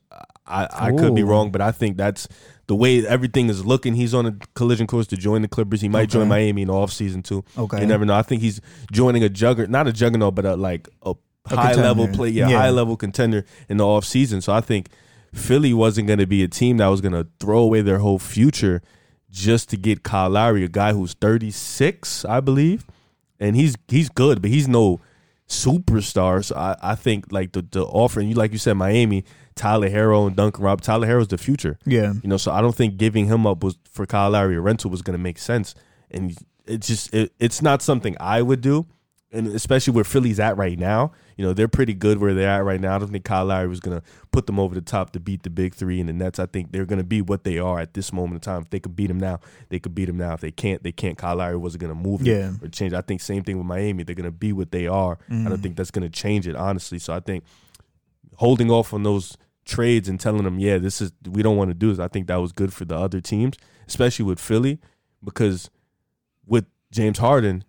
[0.46, 1.26] I, I could be oh.
[1.26, 2.26] wrong, but I think that's
[2.68, 3.94] the way everything is looking.
[3.94, 5.82] He's on a collision course to join the Clippers.
[5.82, 7.44] He might join Miami in the offseason too.
[7.56, 7.80] Okay.
[7.80, 8.14] You never know.
[8.14, 8.60] I think he's
[8.90, 11.14] joining a juggernaut, not a juggernaut, but a, like a,
[11.46, 12.16] high level contender.
[12.16, 12.58] play, yeah, Yeah.
[12.58, 14.42] high level contender in the offseason.
[14.42, 14.88] So I think
[15.38, 18.18] Philly wasn't going to be a team that was going to throw away their whole
[18.18, 18.82] future
[19.30, 22.86] just to get Kyle Lowry, a guy who's 36, I believe,
[23.38, 25.00] and he's he's good, but he's no
[25.48, 26.44] superstar.
[26.44, 29.24] So I, I think like the the offer, and you like you said, Miami,
[29.54, 30.80] Tyler Herro and Duncan Rob.
[30.80, 31.78] Tyler Herro's the future.
[31.84, 32.14] Yeah.
[32.22, 34.90] You know, so I don't think giving him up was for Kyle Lowry a rental
[34.90, 35.74] was going to make sense,
[36.10, 36.36] and
[36.66, 38.86] it's just it, it's not something I would do,
[39.30, 41.12] and especially where Philly's at right now.
[41.36, 42.96] You know, they're pretty good where they're at right now.
[42.96, 45.42] I don't think Kyle Lowry was going to put them over the top to beat
[45.42, 46.38] the big three and the Nets.
[46.38, 48.62] I think they're going to be what they are at this moment in time.
[48.62, 50.34] If they could beat them now, they could beat them now.
[50.34, 51.18] If they can't, they can't.
[51.18, 52.52] Kyle Lowry wasn't going to move it Yeah.
[52.62, 52.94] or change.
[52.94, 54.02] I think same thing with Miami.
[54.02, 55.18] They're going to be what they are.
[55.28, 55.62] I don't mm-hmm.
[55.62, 56.98] think that's going to change it honestly.
[56.98, 57.44] So I think
[58.36, 61.74] holding off on those trades and telling them, yeah, this is we don't want to
[61.74, 61.98] do this.
[61.98, 63.56] I think that was good for the other teams,
[63.86, 64.80] especially with Philly,
[65.22, 65.70] because
[66.46, 67.62] with James Harden,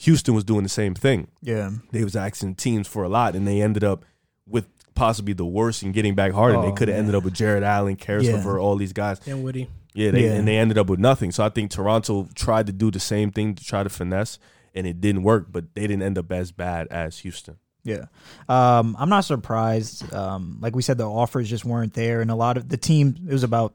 [0.00, 1.28] Houston was doing the same thing.
[1.42, 1.70] Yeah.
[1.92, 4.04] They was asking teams for a lot, and they ended up
[4.46, 6.62] with possibly the worst in getting back Harden.
[6.62, 8.34] they Oh, could have ended up with Jarrett Allen, Caris Yeah.
[8.36, 9.20] LeVert, all these guys.
[9.26, 9.68] and Woody.
[9.94, 10.32] Yeah, they, Yeah.
[10.34, 11.32] and they ended up with nothing.
[11.32, 14.38] So I think Toronto tried to do the same thing to try to finesse,
[14.74, 15.48] and it didn't work.
[15.50, 17.56] But they didn't end up as bad as Houston.
[17.82, 18.04] Yeah.
[18.48, 20.12] Um, I'm not surprised.
[20.14, 22.20] Um, like we said, the offers just weren't there.
[22.20, 23.74] And a lot of the team, it was about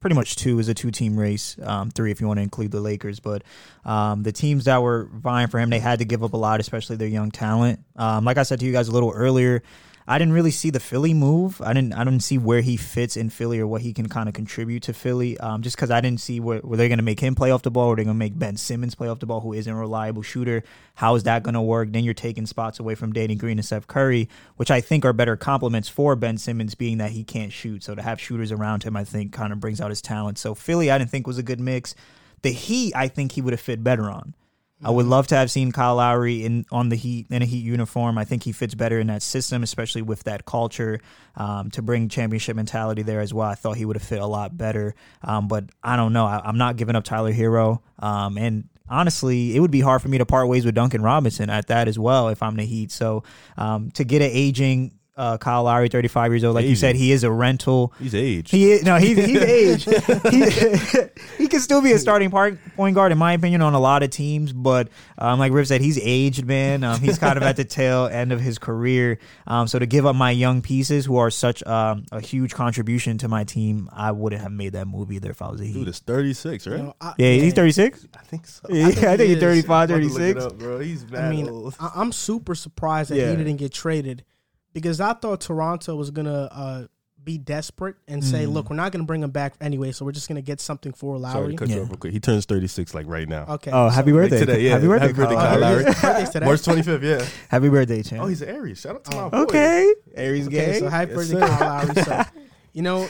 [0.00, 2.70] pretty much two, was a two team race, um, three if you want to include
[2.70, 3.20] the Lakers.
[3.20, 3.42] But
[3.84, 6.60] um, the teams that were vying for him, they had to give up a lot,
[6.60, 7.80] especially their young talent.
[7.96, 9.62] Um, like I said to you guys a little earlier,
[10.10, 11.60] I didn't really see the Philly move.
[11.60, 11.92] I didn't.
[11.92, 14.84] I didn't see where he fits in Philly or what he can kind of contribute
[14.84, 15.36] to Philly.
[15.38, 17.60] Um, just because I didn't see where, where they're going to make him play off
[17.60, 19.70] the ball, or they're going to make Ben Simmons play off the ball, who isn't
[19.70, 20.64] a reliable shooter.
[20.94, 21.92] How is that going to work?
[21.92, 25.12] Then you're taking spots away from Danny Green and Seth Curry, which I think are
[25.12, 27.84] better complements for Ben Simmons, being that he can't shoot.
[27.84, 30.38] So to have shooters around him, I think kind of brings out his talent.
[30.38, 31.94] So Philly, I didn't think was a good mix.
[32.40, 34.34] The Heat, I think he would have fit better on.
[34.82, 37.64] I would love to have seen Kyle Lowry in on the Heat in a Heat
[37.64, 38.16] uniform.
[38.16, 41.00] I think he fits better in that system, especially with that culture
[41.36, 43.48] um, to bring championship mentality there as well.
[43.48, 46.26] I thought he would have fit a lot better, um, but I don't know.
[46.26, 50.08] I, I'm not giving up Tyler Herro, um, and honestly, it would be hard for
[50.08, 52.92] me to part ways with Duncan Robinson at that as well if I'm the Heat.
[52.92, 53.24] So
[53.56, 57.12] um, to get an aging uh, Kyle Lowry, 35 years old, like you said, he
[57.12, 57.92] is a rental.
[57.98, 58.50] He's aged.
[58.50, 59.84] He is, no, he's he's aged.
[60.30, 61.02] he,
[61.38, 64.02] he can still be a starting part, point guard, in my opinion, on a lot
[64.02, 64.52] of teams.
[64.52, 64.88] But
[65.18, 66.84] um, like Riv said, he's aged, man.
[66.84, 69.18] Um, he's kind of at the tail end of his career.
[69.46, 73.18] Um, so to give up my young pieces who are such um, a huge contribution
[73.18, 75.76] to my team, I wouldn't have made that move either if I was a Dude,
[75.76, 75.88] Heat.
[75.88, 76.76] it's 36, right?
[76.76, 78.06] You know, I, Yeah, he's 36.
[78.16, 78.68] I think so.
[78.70, 79.40] Yeah, I think, he he's is.
[79.42, 80.44] 35, I'm about to look it 36.
[80.44, 80.78] up, bro.
[80.78, 81.74] He's mad I mean, old.
[81.80, 83.30] I, I'm super surprised that Yeah.
[83.30, 84.24] he didn't get traded
[84.72, 86.86] because I thought Toronto was gonna uh,
[87.22, 88.52] be desperate and say, Mm.
[88.52, 91.18] "Look, we're not gonna bring him back anyway, so we're just gonna get something for
[91.20, 91.82] Sorry Lowry." to cut you Yeah.
[91.82, 92.12] off real quick.
[92.12, 93.44] He turns 36 like right now.
[93.48, 93.70] Okay.
[93.72, 94.38] Oh, so- happy birthday!
[94.38, 94.70] today, yeah.
[94.72, 95.48] Happy birthday, Happy birthday, Kyle.
[95.50, 95.84] Kyle Lowry.
[95.84, 96.46] Birthday's today.
[96.46, 97.26] March 25th, yeah.
[97.50, 98.22] Happy birthday, champ.
[98.22, 98.80] Oh, he's an Aries.
[98.80, 99.36] Shout out to my Oh, boy.
[99.38, 99.94] okay.
[100.14, 100.78] Aries Okay, gang.
[100.80, 101.48] so happy Yes, birthday, sir.
[101.58, 102.02] Kyle Lowry.
[102.02, 102.22] So,
[102.72, 103.08] you know,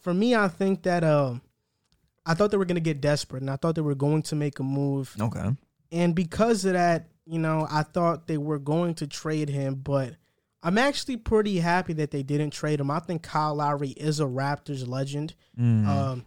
[0.00, 1.40] for me, I think that um,
[2.26, 4.58] I thought they were gonna get desperate, and I thought they were going to make
[4.58, 5.50] a move, okay.
[5.92, 10.14] and because of that, you know, I thought they were going to trade him, but
[10.62, 12.90] I'm actually pretty happy that they didn't trade him.
[12.90, 15.34] I think Kyle Lowry is a Raptors legend.
[15.58, 15.86] Mm.
[15.86, 16.24] Um,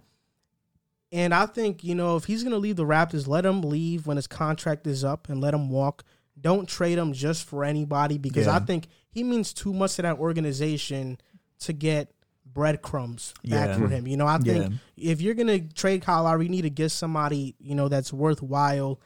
[1.12, 4.06] and I think, you know, if he's going to leave the Raptors, let him leave
[4.08, 6.04] when his contract is up and let him walk.
[6.40, 8.56] Don't trade him just for anybody because Yeah.
[8.56, 11.18] I think he means too much to that organization
[11.60, 12.12] to get
[12.46, 13.78] breadcrumbs back Yeah.
[13.78, 14.06] for him.
[14.08, 15.12] You know, I think Yeah.
[15.14, 18.12] if you're going to trade Kyle Lowry, you need to get somebody, you know, that's
[18.12, 19.00] worthwhile.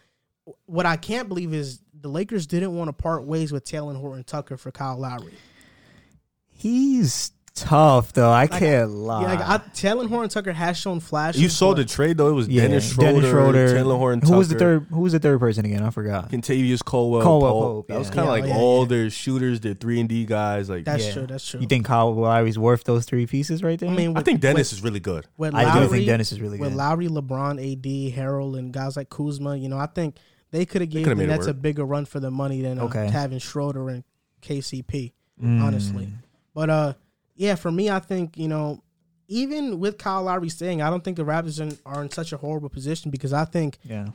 [0.65, 4.24] What I can't believe is the Lakers didn't want to part ways with Talen Horton
[4.24, 5.34] Tucker for Kyle Lowry.
[6.52, 8.30] He's tough though.
[8.30, 9.22] I Like, can't lie.
[9.22, 11.41] Yeah, like I, Talen Horton Tucker has shown flashes.
[11.41, 12.30] You saw the trade though.
[12.30, 14.22] It was Yeah, Dennis Schroeder, Taylor Horn.
[14.22, 14.88] Who was the third?
[14.89, 15.84] Who was the third person again?
[15.84, 16.32] I forgot.
[16.32, 17.22] Kentavious Caldwell.
[17.22, 17.62] Caldwell Pope.
[17.64, 18.88] Pope, That was kind of Yeah, like yeah, all yeah.
[18.89, 20.70] their shooters, their three and D guys.
[20.70, 21.14] Like That's Yeah.
[21.14, 21.28] true.
[21.28, 21.60] That's true.
[21.60, 23.89] You think Kyle Lowry's worth those three pieces right there?
[23.89, 25.26] I mean, I think Dennis is really good.
[25.38, 26.76] with I do think Dennis is really with good.
[26.76, 29.56] With Lowry, LeBron, AD, Harrell, and guys like Kuzma.
[29.58, 30.16] You know, I think
[30.52, 33.08] they could have given made that's a bigger run for the money than uh, Okay.
[33.10, 34.04] having Schroeder and
[34.41, 35.14] KCP.
[35.41, 35.62] Mm.
[35.64, 36.10] honestly.
[36.54, 36.93] But uh,
[37.36, 38.84] yeah, for me, I think you know,
[39.30, 42.38] even with Kyle Lowry staying, I don't think the Raptors in, are in such a
[42.38, 44.08] horrible position because I think Yeah.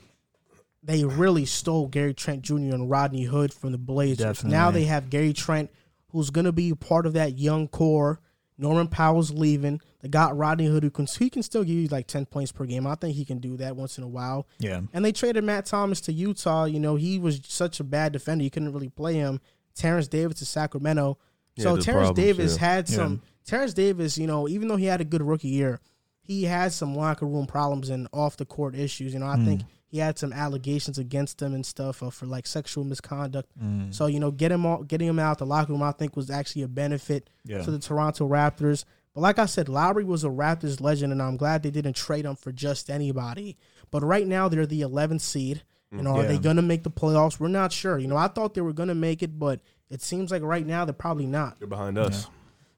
[0.83, 2.55] they really stole Gary Trent Jr.
[2.57, 4.19] and Rodney Hood from the Blazers.
[4.19, 4.51] Definitely.
[4.59, 5.71] Now they have Gary Trent,
[6.09, 8.21] who's going to be part of that young core.
[8.59, 9.81] Norman Powell's leaving.
[10.05, 12.67] They got Rodney Hood, who can he can still give you like ten points per
[12.67, 12.87] game.
[12.87, 14.47] I think he can do that once in a while.
[14.59, 14.83] Yeah.
[14.93, 16.65] And they traded Matt Thomas to Utah.
[16.67, 19.41] You know, he was such a bad defender, you couldn't really play him.
[19.75, 21.17] Terence Davis to Sacramento.
[21.57, 22.61] Yeah, So Terence problems, Davis yeah.
[22.61, 23.23] had some.
[23.47, 25.81] Terence Davis, you know, even though he had a good rookie year,
[26.23, 29.15] he had some locker room problems and off the court issues.
[29.15, 32.47] You know, I think he had some allegations against him and stuff uh, for like
[32.47, 33.49] sexual misconduct.
[33.91, 36.29] So you know, get him all, getting him out the locker room, I think, was
[36.31, 37.63] actually a benefit Yeah.
[37.63, 38.85] to the Toronto Raptors.
[39.15, 42.25] But like I said, Lowry was a Raptors legend, and I'm glad they didn't trade
[42.25, 43.57] him for just anybody.
[43.91, 45.63] But right now, they're the 11th seed.
[45.93, 46.29] Mm, you know, are Yeah.
[46.29, 47.39] they going to make the playoffs?
[47.39, 47.99] We're not sure.
[47.99, 50.67] You know, I thought they were going to make it, but it seems like right
[50.67, 51.61] now they're probably not.
[51.61, 52.27] They're behind us.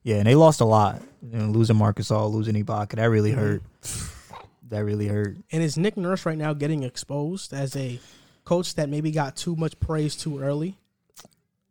[0.03, 1.01] Yeah, and they lost a lot.
[1.23, 3.39] You know, losing Marc Gasol, losing Ibaka, that really mm-hmm.
[3.39, 3.63] hurt.
[4.69, 5.37] That really hurt.
[5.51, 7.99] And is Nick Nurse right now getting exposed as a
[8.43, 10.77] coach that maybe got too much praise too early?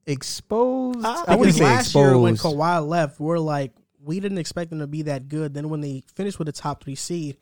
[0.06, 1.04] Exposed.
[1.04, 2.56] I, Because wouldn't say last year when exposed.
[2.56, 3.72] Kawhi left, we're like,
[4.07, 5.52] we didn't expect them to be that good.
[5.54, 7.36] Then when they finished with the top three seed,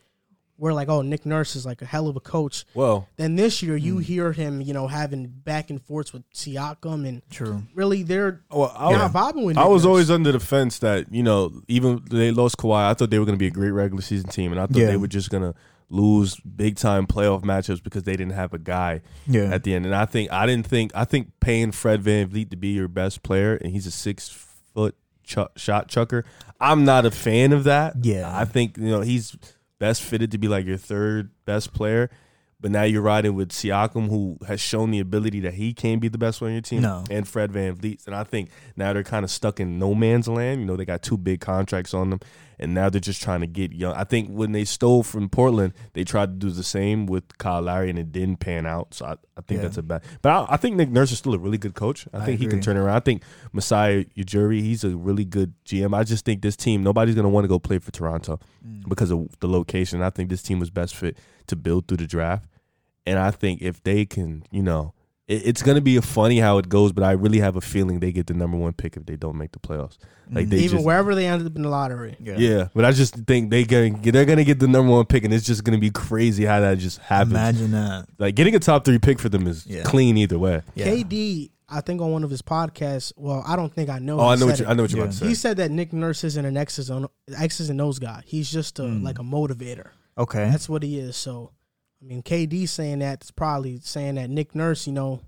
[0.56, 2.64] we're like, oh, Nick Nurse is like a hell of a coach.
[2.74, 4.02] Well, Then this year, you mm.
[4.02, 7.62] hear him, you know, having back and forths with Siakam, and True.
[7.74, 9.58] really they're oh, well I, not vibing with.
[9.58, 9.88] I was Nurse.
[9.88, 13.26] always under the fence that you know even they lost Kawhi, I thought they were
[13.26, 14.86] going to be a great regular season team, and I thought Yeah.
[14.86, 15.54] they were just going to
[15.90, 19.44] lose big time playoff matchups because they didn't have a guy Yeah.
[19.52, 19.84] at the end.
[19.86, 23.22] And I think I didn't think I think paying Fred VanVleet to be your best
[23.22, 24.28] player, and he's a six
[24.72, 24.96] foot
[25.26, 26.24] shot chucker.
[26.60, 27.94] I'm not a fan of that.
[28.02, 28.30] Yeah.
[28.32, 29.36] I think you know he's
[29.78, 32.10] best fitted to be like your third best player.
[32.60, 36.08] But now you're riding with Siakam, who has shown the ability that he can be
[36.08, 37.04] the best player on your team, No.
[37.10, 38.06] and Fred VanVleet.
[38.06, 40.60] And I think now they're kind of stuck in no man's land.
[40.62, 42.20] You know, they got two big contracts on them,
[42.58, 43.94] and now they're just trying to get young.
[43.94, 47.62] I think when they stole from Portland, they tried to do the same with Kyle
[47.62, 48.94] Lowry, and it didn't pan out.
[48.94, 49.62] So I, I think Yeah.
[49.62, 50.02] that's a bad.
[50.22, 52.06] But I, I think Nick Nurse is still a really good coach.
[52.12, 52.96] I, I think he can turn around.
[52.96, 55.94] I think Masai Ujiri, he's a really good GM.
[55.96, 58.88] I just think this team, nobody's going to want to go play for Toronto Mm.
[58.88, 60.00] because of the location.
[60.00, 62.46] I think this team was best fit to build through the draft.
[63.06, 64.94] And I think if they can, you know,
[65.26, 68.00] it, it's going to be funny how it goes, but I really have a feeling
[68.00, 69.98] they get the number one pick if they don't make the playoffs.
[70.30, 72.16] Like they even just, wherever they ended up in the lottery.
[72.18, 72.36] Yeah.
[72.38, 72.68] yeah.
[72.74, 75.32] But I just think they going they're going to get the number one pick, and
[75.34, 77.32] it's just going to be crazy how that just happens.
[77.32, 78.06] Imagine that.
[78.18, 79.82] Like getting a top three pick for them is Yeah.
[79.82, 80.62] clean either way.
[80.74, 80.86] Yeah.
[80.86, 83.12] KD, I think on one of his podcasts.
[83.16, 84.20] Well, I don't think I know.
[84.20, 84.70] Oh, I he know what said you.
[84.70, 85.04] I know what you're Yeah.
[85.04, 85.28] about to say.
[85.28, 87.06] He said that Nick Nurse isn't an X's and
[87.36, 88.22] X's and O's guy.
[88.24, 89.02] He's just a, hmm.
[89.02, 89.88] like a motivator.
[90.16, 90.48] Okay.
[90.50, 91.16] That's what he is.
[91.16, 91.50] So,
[92.04, 95.20] I mean, KD saying that is probably saying that Nick Nurse, you know,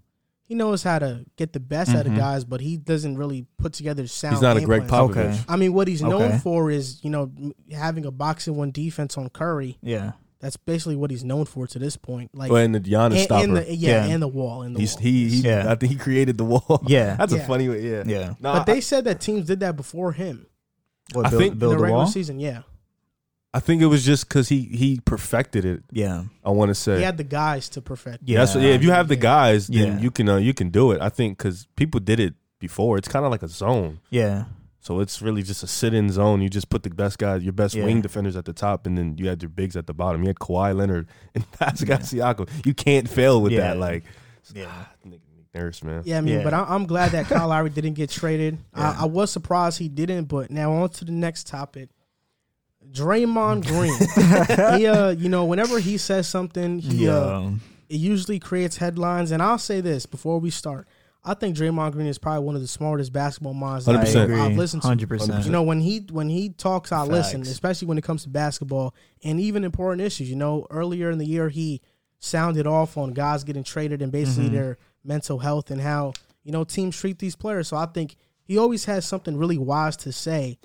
[0.45, 2.19] he knows how to get the best out of mm-hmm.
[2.21, 4.35] guys, but he doesn't really put together sound.
[4.35, 4.83] He's not a game Greg.
[4.83, 5.11] Popovich.
[5.11, 5.39] Okay.
[5.49, 6.39] I mean, what he's known Okay.
[6.39, 7.33] for is you know
[7.73, 9.79] having a box and one defense on Curry.
[9.83, 10.13] yeah.
[10.39, 12.31] That's basically what he's known for to this point.
[12.35, 13.45] Like Well, and the Giannis and, stopper.
[13.45, 14.13] and the, yeah, Yeah.
[14.13, 15.03] and the wall, and the He's wall.
[15.03, 15.73] he, he Yeah.
[15.73, 16.83] I think he created the wall.
[16.87, 17.17] Yeah.
[17.17, 17.81] that's a funny way.
[17.81, 18.27] Yeah, Yeah.
[18.39, 20.47] No, but I- they said that teams did that before him
[21.15, 22.07] What, I build, think- in the the regular wall?
[22.07, 22.39] season.
[22.39, 22.63] Yeah,
[23.57, 25.83] I think it was just because he he perfected it.
[25.91, 26.25] Yeah.
[26.45, 26.99] I want to say.
[26.99, 28.23] he had the guys to perfect.
[28.27, 28.41] Yeah.
[28.41, 28.75] That's what, yeah.
[28.75, 29.99] If you have the guys, then Yeah.
[30.01, 31.01] you can uh, you can do it.
[31.01, 32.99] I think because people did it before.
[32.99, 34.45] It's kind of like a zone, Yeah.
[34.81, 36.41] so it's really just a sit-in zone.
[36.43, 37.85] You just put the best guys, your best Yeah.
[37.85, 40.23] wing defenders at the top, and then you had your bigs at the bottom.
[40.23, 42.49] You had Kawhi Leonard and Pascal Siakam.
[42.67, 43.61] You can't fail with Yeah.
[43.75, 43.79] that.
[43.79, 44.05] Like,
[44.55, 44.67] Yeah.
[44.69, 46.03] ah, Nick, Nick Nurse, man.
[46.05, 46.45] Yeah, I mean, Yeah.
[46.45, 48.59] but I, I'm glad that Kyle Lowry didn't get traded.
[48.77, 48.91] Yeah.
[48.99, 51.89] I, I was surprised he didn't, but now on to the next topic.
[52.97, 54.79] Draymond Green.
[54.79, 57.51] he, uh, you know, whenever he says something, he uh,
[57.89, 59.31] it usually creates headlines.
[59.31, 60.89] And I'll say this before we start:
[61.25, 64.57] I think Draymond Green is probably one of the smartest basketball minds that I've, I've
[64.57, 64.89] listened to.
[64.89, 65.45] Hundred percent.
[65.45, 68.95] You know, when he when he talks, I listen, especially when it comes to basketball
[69.25, 70.31] and even important issues.
[70.31, 71.83] You know, earlier in the year, he
[72.19, 76.13] sounded off on guys getting traded and basically their mental health and how
[76.45, 77.69] you know teams treat these players.
[77.69, 80.59] So I think he always has something really wise to say.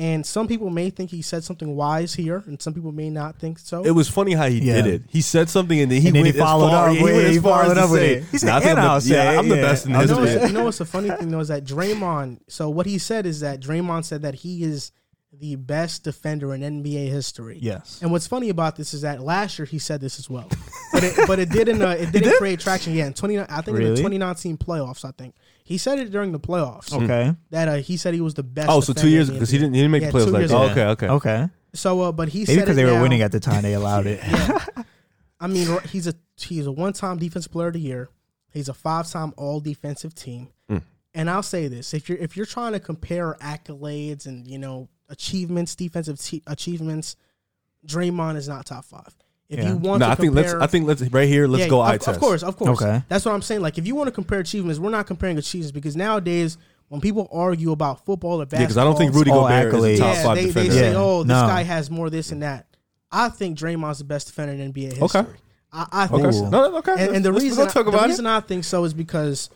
[0.00, 3.38] And some people may think he said something wise here, and some people may not
[3.38, 3.82] think so.
[3.84, 4.80] It was funny how he Yeah.
[4.80, 5.02] did it.
[5.08, 7.10] He said something and then he And then went as followed far, up yeah, with-
[7.12, 8.24] he went he as far followed as to up with say, it.
[8.32, 9.38] He said, I think "And I'm the- I'll say yeah.
[9.38, 10.46] I'm the best in I you know, history.
[10.48, 12.38] you know what's the funny thing though is that Draymond.
[12.48, 14.90] So what he said is that Draymond said that he is
[15.38, 17.58] the best defender in NBA history.
[17.60, 17.98] Yes.
[18.02, 20.48] And what's funny about this is that last year he said this as well,
[20.92, 22.94] but it, but it didn't uh, it didn't create traction.
[22.94, 25.04] Yeah, in twenty I think in the 2019 playoffs.
[25.04, 25.34] I think
[25.70, 27.32] he said it during the playoffs Okay.
[27.50, 28.68] that uh, he said he was the best.
[28.68, 30.30] Oh, so two years in because he didn't he didn't make Yeah, the playoffs two
[30.32, 30.72] like years oh, ago.
[30.72, 31.48] okay okay Okay.
[31.74, 33.02] So, uh, but he Maybe said because it they were now.
[33.02, 34.20] winning at the time, they allowed it.
[34.26, 34.58] Yeah.
[35.40, 38.08] I mean, he's a he's a one time defensive player of the year.
[38.52, 40.48] He's a five time all defensive team.
[40.68, 40.82] Mm.
[41.14, 44.88] And I'll say this: if you're if you're trying to compare accolades and you know
[45.08, 47.14] achievements, defensive te- achievements,
[47.86, 49.14] Draymond is not top five.
[49.50, 49.70] If Yeah.
[49.70, 51.68] you want no to I think compare, let's I think let's right here let's yeah,
[51.68, 52.80] go of, eye of test course, of course.
[52.80, 53.02] Okay.
[53.08, 53.60] That's what I'm saying.
[53.62, 56.56] Like, if you want to compare achievements, we're not comparing achievements because nowadays
[56.88, 59.74] when people argue about football or Yeah, basketball, because I don't think Rudy all Gobert
[59.74, 60.72] is a top yeah, five they, they defender.
[60.72, 60.98] say, Yeah.
[60.98, 61.46] "Oh, this No.
[61.46, 62.66] guy has more this and that."
[63.12, 65.02] I think Draymond's the best defender in NBA history.
[65.02, 65.24] Okay.
[65.72, 66.36] I, I think Okay.
[66.36, 66.48] so.
[66.48, 66.92] No, no, okay.
[66.96, 68.08] And, and the Let's- reason let's talk I, about the it.
[68.10, 69.50] reason I think so is because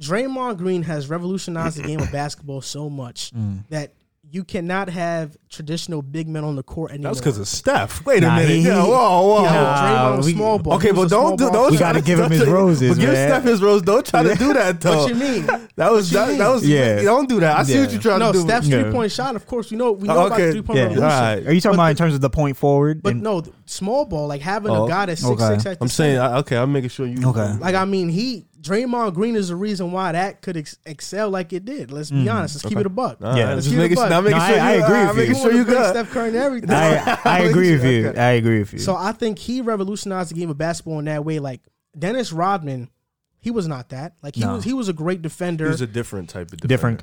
[0.00, 3.64] Draymond Green has revolutionized the game of basketball so much Mm.
[3.70, 3.92] that
[4.32, 7.04] you cannot have traditional big men on the court anymore.
[7.04, 8.06] That was because of Steph.
[8.06, 8.50] Wait a Nah, minute.
[8.50, 8.88] he- yeah, whoa,
[9.26, 9.42] whoa.
[9.42, 10.74] Yeah, Nah, Draymond we- small ball.
[10.74, 11.70] Okay, He but a don't do, ball don't.
[11.72, 13.28] We try gotta give him don't his try- roses, But give man.
[13.28, 13.82] Steph his rose.
[13.82, 14.98] Don't try to do that though.
[14.98, 15.46] What you mean?
[15.76, 16.38] That was you that, mean?
[16.38, 17.02] that was Yeah.
[17.02, 17.58] Don't do that.
[17.58, 18.44] I see what you're trying No, to do.
[18.44, 18.82] Steph's Yeah.
[18.82, 19.34] three point shot.
[19.34, 20.46] Of course, we know we know Oh, about okay.
[20.46, 20.82] the three point Yeah.
[20.84, 21.10] revolution.
[21.12, 21.46] All right.
[21.48, 23.02] Are you talking But about in terms of the point forward?
[23.02, 25.76] But no, small ball, like having Oh, a guy that's six six.
[25.80, 26.56] I'm saying okay.
[26.56, 27.26] I'm making sure you.
[27.28, 27.52] Okay.
[27.60, 31.52] like I mean, he Draymond Green is the reason why that could ex- excel like
[31.52, 31.90] it did.
[31.90, 32.56] Let's be honest.
[32.56, 33.18] Let's keep it a buck.
[33.22, 33.54] All right, Yeah.
[33.54, 34.10] just Keep it a buck.
[34.10, 35.40] now No, sure I- I you, agree uh, with making you.
[35.40, 35.90] sure you bring good.
[35.90, 36.70] Steph Curry and everything.
[36.70, 38.08] I, I agree with you.
[38.10, 38.78] I agree with you.
[38.78, 41.38] So I think he revolutionized the game of basketball in that way.
[41.38, 41.62] Like
[41.98, 42.90] Dennis Rodman,
[43.38, 44.14] he was not that.
[44.22, 44.56] Like he No.
[44.56, 45.64] was he was a great defender.
[45.64, 46.68] He was a different type of defender.
[46.68, 47.02] different.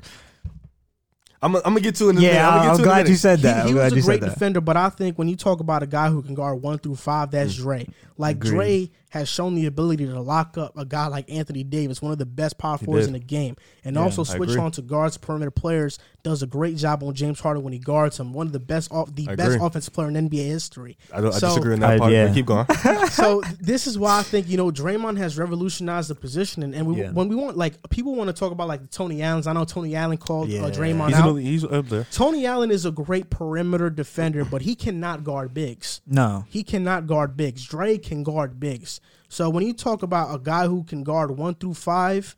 [1.40, 2.42] I'm, I'm gonna get to it in a Yeah, minute.
[2.42, 3.10] I'm, gonna I'm to it in glad minute.
[3.10, 3.64] you said that.
[3.66, 6.08] he I'm was a great defender, but I think when you talk about a guy
[6.10, 7.86] who can guard one through five, that's Dre.
[8.16, 8.50] Like Agreed.
[8.50, 12.18] Dre has shown the ability to lock up a guy like Anthony Davis, one of
[12.18, 15.98] the best power forwards in the game, and also switch on to guards perimeter players.
[16.24, 18.34] Does a great job on James Harden when he guards him.
[18.34, 19.66] One of the best, off, the I best agree.
[19.66, 20.98] offensive player in NBA history.
[21.14, 22.12] I, don't, I disagree on that I- part.
[22.12, 22.26] yeah.
[22.26, 22.66] but Keep going.
[23.10, 26.86] so this is why I think you know Draymond has revolutionized the position, and, and
[26.86, 27.12] we, Yeah.
[27.12, 29.46] when we want like people want to talk about like Tony Allen's.
[29.46, 30.64] I know Tony Allen called Yeah.
[30.66, 31.28] uh, Draymond He's, out.
[31.30, 32.04] in the, he's up there.
[32.10, 36.02] Tony Allen is a great perimeter defender, but he cannot guard bigs.
[36.06, 36.44] No.
[36.50, 37.64] He cannot guard bigs.
[37.64, 39.00] Dre can guard bigs.
[39.28, 42.34] So when you talk about a guy who can guard one through five,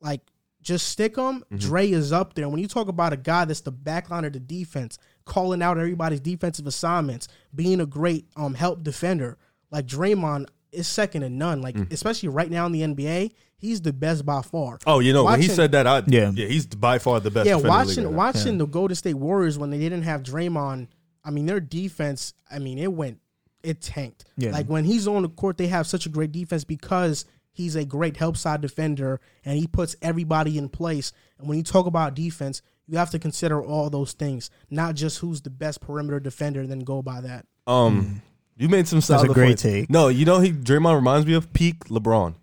[0.00, 0.20] like
[0.60, 2.48] just stick him, Dre is up there.
[2.48, 6.20] When you talk about a guy that's the backline of the defense, calling out everybody's
[6.20, 9.38] defensive assignments, being a great um help defender,
[9.70, 11.62] like Draymond is second to none.
[11.62, 14.78] Like especially right now in the NBA, he's the best by far.
[14.86, 16.30] Oh, you know when he said that, I, Yeah.
[16.34, 17.46] yeah, he's by far the best.
[17.46, 18.16] yeah, defender the watching right now.
[18.16, 20.88] watching the Golden State Warriors when they didn't have Draymond,
[21.24, 23.20] I mean their defense, I mean it went
[23.62, 24.24] it tanked.
[24.36, 24.52] Yeah.
[24.52, 27.84] Like when he's on the court, they have such a great defense because he's a
[27.84, 31.12] great help side defender and he puts everybody in place.
[31.38, 35.18] And when you talk about defense, you have to consider all those things, not just
[35.18, 37.46] who's the best perimeter defender and then go by that.
[37.66, 38.22] Um,
[38.56, 39.62] you made some solid a great points.
[39.62, 39.90] take.
[39.90, 42.34] No, you know he Draymond reminds me of peak LeBron,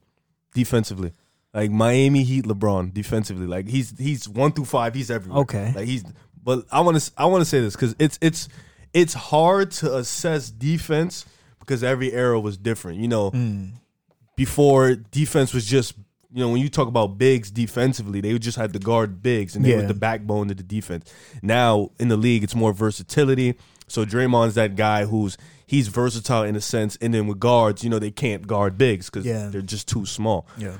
[0.54, 1.14] defensively,
[1.54, 3.48] like Miami Heat LeBron defensively.
[3.48, 5.42] Like he's he's one through five, he's everywhere.
[5.42, 5.74] Okay.
[5.76, 6.04] like he's.
[6.42, 8.48] But I want to I want to say this because it's it's
[8.94, 11.26] it's hard to assess defense
[11.60, 13.00] because every era was different.
[13.00, 13.72] You know, Mm.
[14.36, 15.94] before defense was just
[16.32, 19.66] you know when you talk about bigs defensively they just had to guard bigs and
[19.66, 21.12] they were the backbone of the defense
[21.42, 23.56] now in the league it's more versatility
[23.88, 27.90] so Draymond's that guy who's he's versatile in a sense and then with guards you
[27.90, 29.48] know they can't guard bigs because Yeah.
[29.50, 30.78] they're just too small Yeah.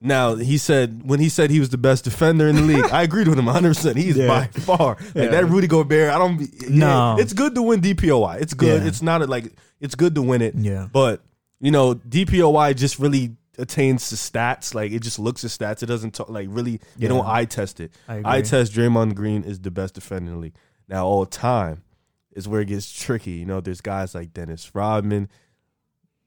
[0.00, 3.02] Now he said when he said he was the best defender in the league, I
[3.08, 3.68] agreed with him 100.
[3.68, 4.26] percent He's Yeah.
[4.28, 5.26] by far like Yeah.
[5.28, 5.46] that.
[5.46, 6.40] Rudy Gobert, I don't.
[6.40, 7.16] Yeah, No.
[7.18, 8.40] it's good to win DPOY.
[8.40, 8.82] It's good.
[8.82, 8.88] Yeah.
[8.88, 10.54] It's not a, like it's good to win it.
[10.54, 10.86] Yeah.
[10.92, 11.22] but
[11.60, 14.72] you know DPOY just really attains to stats.
[14.72, 15.82] Like it just looks at stats.
[15.82, 16.80] It doesn't talk like really.
[16.96, 17.90] They don't eye test it.
[18.06, 18.42] I Eye agree.
[18.42, 20.54] test Draymond Green is the best defender in the league.
[20.88, 21.82] Now all time
[22.30, 23.32] is where it gets tricky.
[23.32, 25.28] You know, there's guys like Dennis Rodman,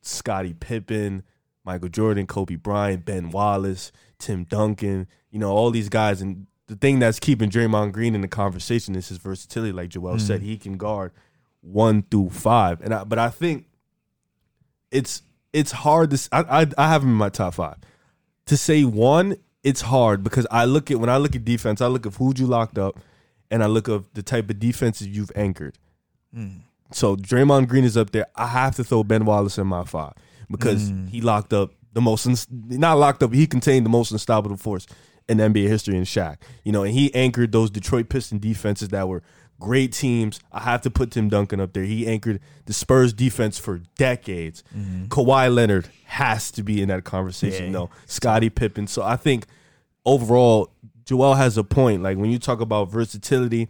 [0.02, 1.24] Scottie Pippen,
[1.64, 6.22] Michael Jordan, Kobe Bryant, Ben Wallace, Tim Duncan, you know, all these guys.
[6.22, 9.72] And the thing that's keeping Draymond Green in the conversation is his versatility.
[9.72, 10.46] Like Joel said, mm.
[10.46, 11.12] he can guard
[11.62, 12.82] one through five.
[12.82, 13.66] And I, but I think
[14.92, 15.22] it's
[15.54, 16.30] it's hard to.
[16.32, 17.78] I, I I have him in my top five.
[18.48, 21.88] To say one, it's hard because I look at when I look at defense, I
[21.88, 23.00] look at who you locked up,
[23.52, 25.78] and I look at the type of defenses you've anchored.
[26.36, 26.62] Mm.
[26.92, 28.26] So Draymond Green is up there.
[28.36, 30.14] I have to throw Ben Wallace in my five
[30.52, 31.10] because mm.
[31.10, 33.34] he locked up the most, not locked up.
[33.34, 34.88] He contained the most unstoppable force
[35.28, 36.38] in NBA history in Shaq.
[36.64, 39.24] You know, and he anchored those Detroit Piston defenses that were
[39.60, 40.40] great teams.
[40.52, 41.84] I have to put Tim Duncan up there.
[41.84, 44.64] He anchored the Spurs defense for decades.
[44.76, 45.06] Mm-hmm.
[45.06, 47.68] Kawhi Leonard has to be in that conversation.
[47.68, 47.72] Yeah.
[47.72, 48.88] No, Scottie Pippen.
[48.88, 49.46] So I think
[50.06, 50.74] overall,
[51.06, 52.04] Joel has a point.
[52.04, 53.70] Like when you talk about versatility,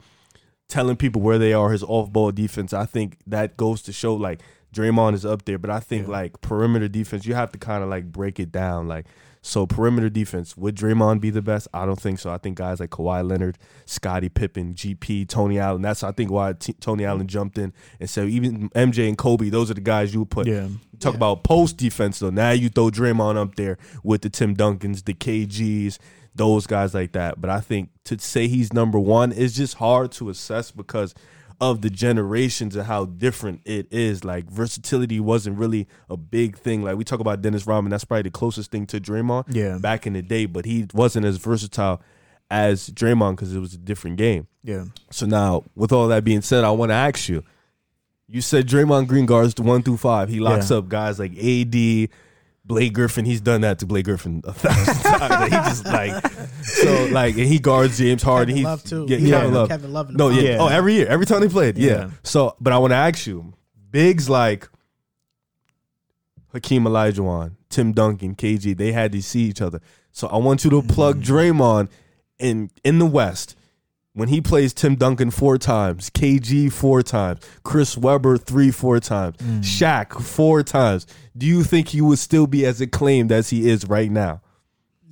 [0.68, 4.16] telling people where they are, his off ball defense, I think that goes to show
[4.16, 4.42] like
[4.74, 5.58] Draymond is up there.
[5.58, 8.88] But I think like perimeter defense, you have to kind of like break it down.
[8.88, 9.06] Like,
[9.44, 11.68] so perimeter defense, would Draymond be the best?
[11.74, 12.30] I don't think so.
[12.30, 16.54] I think guys like Kawhi Leonard, Scottie Pippen, GP, Tony Allen, that's I think why
[16.54, 20.14] T- Tony Allen jumped in and said even MJ and Kobe, those are the guys
[20.14, 20.46] you would put.
[20.46, 20.68] Yeah.
[20.68, 22.30] You talk about post defense though.
[22.30, 25.98] Now you throw Draymond up there with the Tim Duncans, the KGs,
[26.36, 27.42] those guys like that.
[27.42, 31.16] But I think to say he's number one is just hard to assess because
[31.62, 34.26] of the generations and how different it is.
[34.26, 36.84] Like versatility wasn't really a big thing.
[36.84, 39.78] Like we talk about Dennis Rodman, that's probably the closest thing to Draymond Yeah.
[39.78, 42.02] back in the day, but he wasn't as versatile
[42.50, 44.48] as Draymond because it was a different game.
[44.64, 44.86] Yeah.
[45.12, 47.44] So now, with all that being said, I want to ask you.
[48.28, 50.30] You said Draymond Green guards one through five.
[50.30, 50.78] He locks Yeah.
[50.78, 52.10] up guys like AD,
[52.72, 53.26] Blake Griffin.
[53.26, 55.30] He's done that to Blake Griffin a thousand times.
[55.30, 56.32] Like, he just like
[56.64, 58.56] so like and he guards James Harden.
[58.56, 59.06] Kevin He Love, too.
[59.10, 59.68] Yeah, Yeah, Kevin Love.
[59.68, 60.52] Kevin Love No, yeah.
[60.54, 60.72] finals.
[60.72, 61.78] Oh, every year, every time they played.
[61.78, 61.92] Yeah.
[61.92, 62.10] Yeah.
[62.24, 63.54] So, but I want to ask you,
[63.90, 64.70] bigs like
[66.54, 69.82] Hakeem Olajuwon, Tim Duncan, KG, they had to see each other.
[70.14, 71.62] So I want you to plug mm-hmm.
[71.62, 71.90] Draymond
[72.40, 73.58] in in the West
[74.14, 79.38] when he plays Tim Duncan four times, KG four times, Chris Webber three, four times,
[79.62, 81.08] Shaq four times.
[81.38, 84.42] Do you think he would still be as acclaimed as he is right now?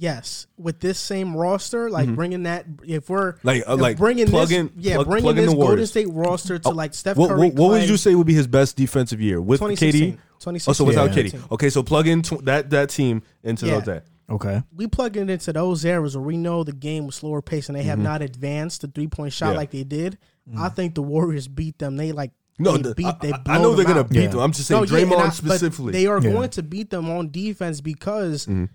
[0.01, 3.47] Yes, with this same roster, like bringing that, if we're Mm-hmm.
[3.47, 5.85] Like, uh, like, bringing plug this, in- yeah, plug- bringing plug in this the Golden.
[5.88, 7.38] State roster to like Steph Curry.
[7.49, 10.15] what, what would you say would be his best defensive year with 2016, KD?
[10.39, 10.71] 2016.
[10.71, 11.23] Oh, so without Yeah.
[11.23, 11.51] KD.
[11.51, 13.73] Okay, so plug in tw- that that team into Yeah.
[13.76, 14.05] those that.
[14.30, 14.61] Okay.
[14.76, 17.77] we plug it into those eras where we know the game was slower pace and
[17.77, 19.53] they have not advanced the three point shot Mm-hmm.
[19.53, 19.57] Yeah.
[19.57, 20.18] like they did.
[20.57, 21.95] I think the Warriors beat them.
[21.97, 23.06] They like No, they the- beat.
[23.06, 24.10] I, They I- I know they're gonna out.
[24.10, 24.27] beat Yeah.
[24.30, 24.39] them.
[24.39, 25.93] I'm just saying No, yeah, Draymond I- specifically.
[25.93, 26.31] They are Yeah.
[26.31, 28.65] going to beat them on defense because Mm-hmm.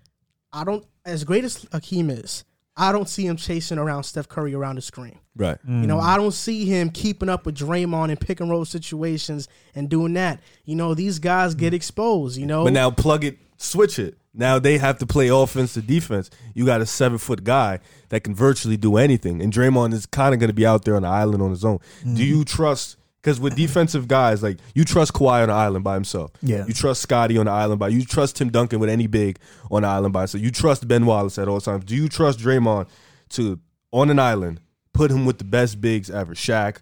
[0.53, 0.85] I don't.
[1.05, 2.45] As great as Hakeem is,
[2.77, 5.19] I don't see him chasing around Steph Curry around the screen.
[5.37, 5.57] right.
[5.67, 9.47] You know, I don't see him keeping up with Draymond in pick and roll situations
[9.75, 10.39] and doing that.
[10.65, 12.37] You know, these guys get exposed.
[12.37, 14.17] You know, But now plug it, switch it.
[14.33, 16.29] Now they have to play offense to defense.
[16.53, 17.79] You got a seven foot guy
[18.09, 20.95] that can virtually do anything, and Draymond is kind of going to be out there
[20.95, 21.79] on the island on his own.
[22.03, 22.17] Do mm-hmm.
[22.17, 22.97] you trust?
[23.21, 26.31] Because with defensive guys, like you trust Kawhi on the island by himself.
[26.43, 26.67] Yeah.
[26.67, 27.87] You trust Scotty on the island by.
[27.87, 29.39] You trust Tim Duncan with any big
[29.71, 30.43] on the island by himself.
[30.43, 31.85] You trust Ben Wallace at all times.
[31.85, 32.87] Do you trust Draymond
[33.29, 33.59] to
[33.91, 34.59] on an island
[34.93, 36.35] put him with the best bigs ever?
[36.35, 36.81] Shaq,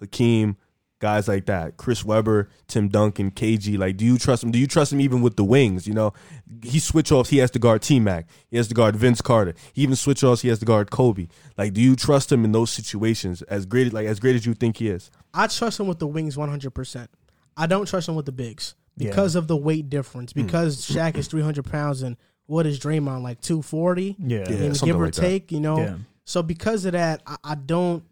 [0.00, 0.56] Hakeem,
[1.04, 1.76] guys like that.
[1.76, 3.76] Chris Webber, Tim Duncan, KG.
[3.76, 4.50] Like, do you trust him?
[4.50, 5.86] Do you trust him even with the wings?
[5.86, 6.14] You know,
[6.62, 7.28] he switch offs.
[7.28, 8.26] He has to guard T Mac.
[8.50, 9.54] He has to guard Vince Carter.
[9.74, 10.40] He even switch offs.
[10.40, 11.26] He has to guard Kobe.
[11.58, 14.54] Like, do you trust him in those situations as great like as great as you
[14.54, 15.10] think he is?
[15.34, 17.08] I trust him with the wings 100%.
[17.56, 19.10] I don't trust him with the bigs Yeah.
[19.10, 20.32] because of the weight difference.
[20.32, 20.42] Hmm.
[20.46, 22.16] Because Shaq is 300 pounds and
[22.46, 24.16] what is Draymond, like 240?
[24.18, 24.44] Yeah.
[24.46, 25.20] I mean, something give or like that.
[25.20, 25.78] take, you know?
[25.78, 25.96] Yeah.
[26.24, 28.02] So because of that, I, I don't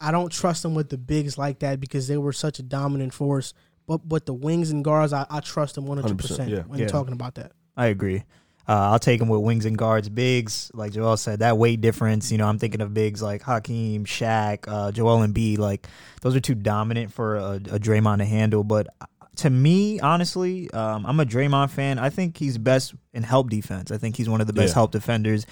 [0.00, 3.12] I don't trust them with the bigs like that because they were such a dominant
[3.14, 3.54] force.
[3.86, 6.60] But with the wings and guards, I, I trust them 100%, 100%, yeah.
[6.62, 6.86] when Yeah.
[6.88, 7.52] talking about that.
[7.76, 8.24] I agree.
[8.66, 10.70] Uh, I'll take them with wings and guards, bigs.
[10.72, 12.32] Like Joel said, that weight difference.
[12.32, 15.58] You know, I'm thinking of bigs like Hakeem, Shaq, uh, Joel Embiid.
[15.58, 15.86] Like
[16.22, 18.64] those are too dominant for a, a Draymond to handle.
[18.64, 19.06] But uh,
[19.36, 21.98] to me, honestly, um, I'm a Draymond fan.
[21.98, 23.90] I think he's best in help defense.
[23.90, 24.74] I think he's one of the best Yeah.
[24.76, 25.44] help defenders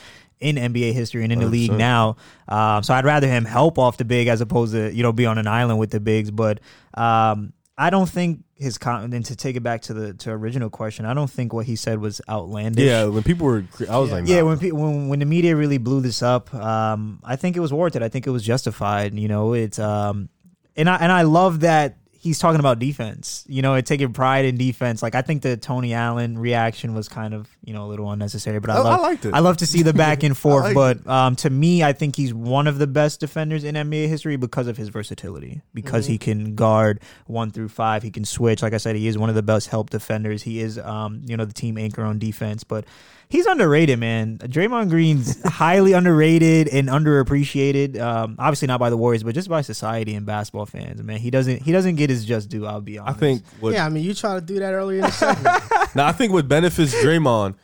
[0.43, 1.79] in NBA history and in the league 100%.
[1.79, 2.17] now.
[2.49, 5.25] Um, so I'd rather him help off the big as opposed to you know be
[5.27, 6.31] on an island with the bigs.
[6.31, 6.61] But
[6.95, 11.05] um, I don't think his and to take it back to the to original question,
[11.05, 12.85] I don't think what he said was outlandish.
[12.85, 15.79] Yeah, when people were, I was like, Yeah, when, pe- when when the media really
[15.79, 18.03] blew this up, um, I think it was warranted.
[18.03, 19.15] I think it was justified.
[19.15, 20.29] You know, it's um,
[20.77, 23.45] and I and I love that he's talking about defense.
[23.49, 25.03] You know, and taking pride in defense.
[25.03, 28.61] Like I think the Tony Allen reaction was kind of you know a little unnecessary,
[28.61, 29.35] but I, I- I love liked it.
[29.35, 30.73] I love to see the back and forth.
[30.75, 34.37] but um, to me, I think he's one of the best defenders in NBA history
[34.37, 35.63] because of his versatility.
[35.75, 38.63] Because he can guard one through five, he can switch.
[38.63, 40.43] Like I said, he is one of the best help defenders.
[40.43, 42.85] He is um, you know the team anchor on defense, but.
[43.33, 44.37] He's underrated, man.
[44.37, 47.99] Draymond Green's highly underrated and underappreciated.
[47.99, 51.03] Um, obviously not by the Warriors, but just by society and basketball fans.
[51.03, 52.67] Man, he doesn't he doesn't get his just due.
[52.67, 53.17] I'll be honest.
[53.17, 55.63] I think what yeah, I mean, you try to do that earlier in the segment.
[55.95, 57.55] Now I think what benefits Draymond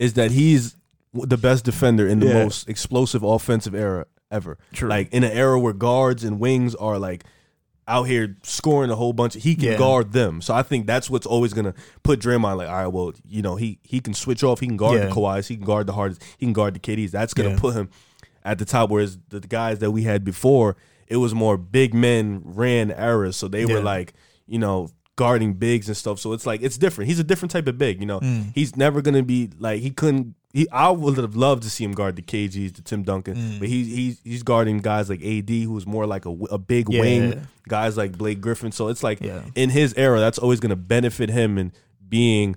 [0.00, 0.74] is that he's
[1.14, 2.42] the best defender in the Yeah.
[2.44, 4.58] most explosive offensive era ever.
[4.72, 4.88] True.
[4.88, 7.22] Like in an era where guards and wings are like
[7.88, 9.34] out here scoring a whole bunch.
[9.34, 9.76] he can Yeah.
[9.78, 10.40] guard them.
[10.40, 13.56] So I think that's what's always gonna put Draymond like, all right, well, you know,
[13.56, 14.60] he he can switch off.
[14.60, 15.06] He can guard Yeah.
[15.08, 15.48] the Kawhis.
[15.48, 16.22] He can guard the hardest.
[16.38, 17.10] He can guard the KDs.
[17.10, 17.58] That's gonna Yeah.
[17.58, 17.88] put him
[18.44, 18.90] at the top.
[18.90, 20.76] Whereas the, guys that we had before,
[21.08, 23.36] it was more big men ran eras.
[23.36, 24.14] So they were like,
[24.46, 24.88] you know,
[25.22, 26.18] guarding bigs and stuff.
[26.18, 27.08] So it's like it's different.
[27.08, 28.00] He's a different type of big.
[28.00, 28.52] You know, Mm.
[28.54, 30.34] he's never gonna be like he couldn't.
[30.52, 33.58] He, I would have loved to see him guard the KGs, the Tim Duncan, Mm.
[33.60, 37.00] but he's he's he's guarding guys like AD, who's more like a, a big Yeah.
[37.00, 38.72] wing, guys like Blake Griffin.
[38.72, 39.42] So it's like Yeah.
[39.54, 41.72] in his era, that's always gonna benefit him in
[42.08, 42.56] being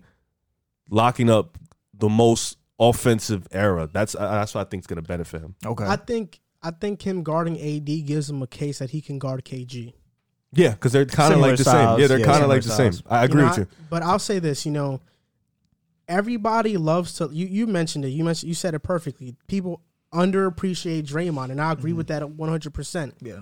[0.89, 1.57] locking up
[1.93, 3.89] the most offensive era.
[3.91, 5.55] That's uh, that's what I think is gonna benefit him.
[5.65, 5.85] Okay.
[5.85, 9.45] I think I think him guarding AD gives him a case that he can guard
[9.45, 9.93] KG.
[10.55, 11.95] Yeah, because they're kind of Similar like the styles.
[11.97, 12.01] same.
[12.01, 12.91] Yeah, they're Yeah, kind of similar like the same.
[12.93, 13.11] styles.
[13.11, 13.67] I agree know, with you.
[13.89, 15.01] But I'll say this, you know,
[16.07, 17.29] everybody loves to.
[17.31, 18.09] You you mentioned it.
[18.09, 19.35] You mentioned you said it perfectly.
[19.47, 19.81] People
[20.13, 21.97] underappreciate Draymond, and I agree Mm-hmm.
[21.97, 23.15] with that one hundred percent.
[23.21, 23.39] yeah.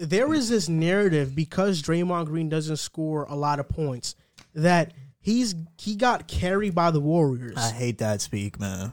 [0.00, 4.14] There is this narrative because Draymond Green doesn't score a lot of points
[4.54, 7.56] that he's he got carried by the Warriors.
[7.56, 8.92] I hate that speak, man.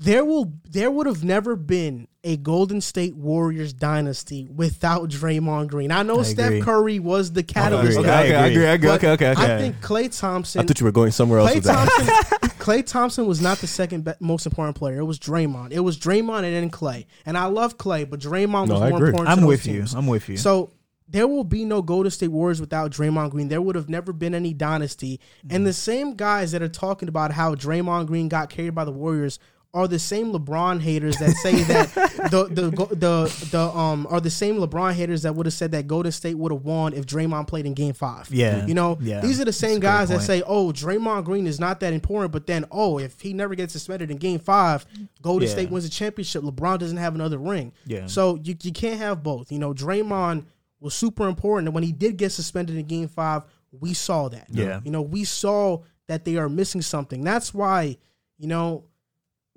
[0.00, 5.90] There will there would have never been a Golden State Warriors dynasty without Draymond Green.
[5.90, 6.60] I know I Steph agree.
[6.60, 7.98] Curry was the Okay, catalyst.
[7.98, 8.04] agree.
[8.04, 8.66] of okay, it, I agree.
[8.66, 8.90] I agree.
[8.90, 9.54] Okay, okay, okay.
[9.54, 10.60] I think Klay Thompson.
[10.60, 11.88] I thought you were going somewhere else Klay with that.
[11.88, 14.98] Thompson, Klay Thompson was not the second be- most important player.
[14.98, 15.72] It was Draymond.
[15.72, 17.06] It was Draymond and then Klay.
[17.26, 19.08] And I love Klay, but Draymond No, was I more agree.
[19.08, 19.30] important.
[19.30, 19.72] I'm those with you.
[19.78, 19.94] teams.
[19.94, 20.36] I'm with you.
[20.36, 20.72] So
[21.08, 23.48] there will be no Golden State Warriors without Draymond Green.
[23.48, 25.18] There would have never been any dynasty.
[25.48, 25.66] And mm.
[25.66, 29.38] the same guys that are talking about how Draymond Green got carried by the Warriors
[29.74, 31.92] are the same LeBron haters that say that
[32.30, 35.86] the the the the um are the same LeBron haters that would have said that
[35.86, 38.28] Golden State would have won if Draymond played in Game Five.
[38.30, 38.64] Yeah.
[38.66, 39.20] you know, Yeah.
[39.20, 42.46] these are the same guys that say, "Oh, Draymond Green is not that important," but
[42.46, 44.86] then, oh, if he never gets suspended in Game Five,
[45.20, 45.52] Golden Yeah.
[45.54, 46.42] State wins a championship.
[46.42, 47.72] LeBron doesn't have another ring.
[47.86, 48.06] Yeah.
[48.06, 49.52] So you you can't have both.
[49.52, 50.46] You know, Draymond
[50.80, 54.46] was super important, and when he did get suspended in Game Five, we saw that.
[54.50, 54.80] Yeah.
[54.82, 57.22] You know, we saw that they are missing something.
[57.22, 57.98] That's why,
[58.38, 58.84] you know,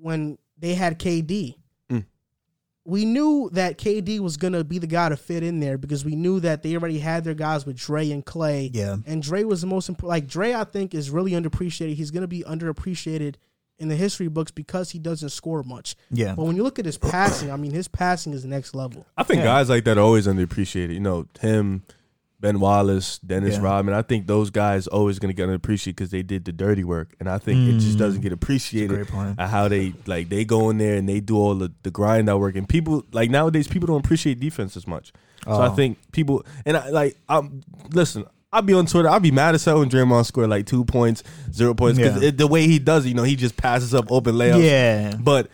[0.02, 1.56] when they had KD,
[1.90, 2.04] Mm.
[2.84, 6.16] we knew that KD was gonna be the guy to fit in there because we
[6.16, 8.70] knew that they already had their guys with Dre and Klay.
[8.72, 8.96] Yeah.
[9.06, 10.08] And Dre was the most important.
[10.10, 11.94] Like Dre, I think is really underappreciated.
[11.94, 13.36] He's gonna be underappreciated
[13.78, 15.96] in the history books because he doesn't score much.
[16.10, 16.34] Yeah.
[16.34, 19.06] But when you look at his passing, I mean, his passing is next level.
[19.16, 19.44] I think Yeah.
[19.44, 20.92] guys like that are always underappreciated.
[20.94, 21.82] You know, him,
[22.42, 23.62] Ben Wallace, Dennis Yeah.
[23.62, 23.94] Rodman.
[23.94, 27.14] I think those guys always going to get underappreciated because they did the dirty work,
[27.20, 28.00] and I think it just Mm.
[28.00, 28.88] doesn't get appreciated.
[28.90, 29.40] Great point.
[29.40, 32.40] How they like they go in there and they do all the, the grind out
[32.40, 35.12] work, and people like nowadays people don't appreciate defense as much.
[35.44, 35.74] So I Oh.
[35.74, 37.62] think people and I like I'm
[37.92, 38.24] listen.
[38.54, 39.08] I'll be on Twitter.
[39.08, 41.22] I'll be mad as hell when Draymond scored like two points,
[41.54, 42.32] zero points because Yeah.
[42.32, 44.62] the way he does it, you know, he just passes up open layups.
[44.62, 45.14] Yeah.
[45.18, 45.48] But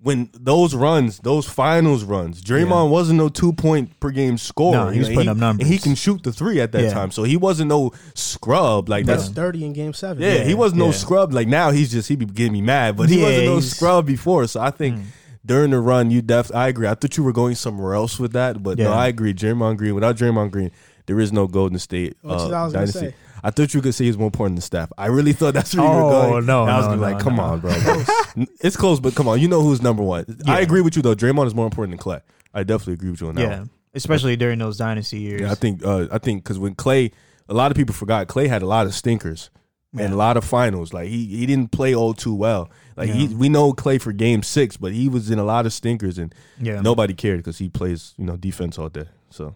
[0.00, 2.90] when those runs, those finals runs, Draymond Yeah.
[2.90, 4.76] wasn't no two point per game scorer.
[4.76, 5.64] No, he you was know, putting up numbers.
[5.66, 6.92] And he can shoot the three at that Yeah.
[6.94, 7.10] time.
[7.10, 8.88] So he wasn't no scrub.
[8.88, 10.22] Like That's that's thirty in Game Seven.
[10.22, 11.32] yeah, he wasn't no scrub.
[11.32, 12.96] Like now he's just he be getting me mad.
[12.96, 14.46] But he Yeah, wasn't no scrub before.
[14.46, 15.00] So I think
[15.44, 16.86] during the run, you def I agree.
[16.86, 19.34] I thought you were going somewhere else with that, but no, I agree.
[19.34, 20.70] Draymond Green, without Draymond Green,
[21.06, 22.98] there is no Golden State What's uh, I was dynasty.
[22.98, 23.14] say.
[23.42, 24.92] I thought you could say he's more important than Steph.
[24.98, 26.46] I really thought that's where you were Oh, going.
[26.46, 27.42] no, And I was no, gonna be no, like, come no.
[27.42, 27.72] on, bro.
[28.60, 29.40] it's close, but come on.
[29.40, 30.24] You know who's number one.
[30.46, 30.62] I Yeah.
[30.62, 31.14] agree with you though.
[31.14, 32.20] Draymond is more important than Klay.
[32.54, 33.40] I definitely agree with you on that.
[33.42, 33.58] Yeah.
[33.60, 33.70] one.
[33.94, 35.40] Especially during those dynasty years.
[35.40, 37.12] Yeah, I think uh, I think because when Klay,
[37.48, 39.50] a lot of people forgot Klay had a lot of stinkers
[39.96, 40.92] and a lot of finals.
[40.92, 42.70] Like he he didn't play all too well.
[42.96, 45.72] Like he we know Klay for Game Six, but he was in a lot of
[45.72, 46.80] stinkers and Yeah.
[46.82, 49.06] nobody cared because he plays you know defense all day.
[49.30, 49.54] So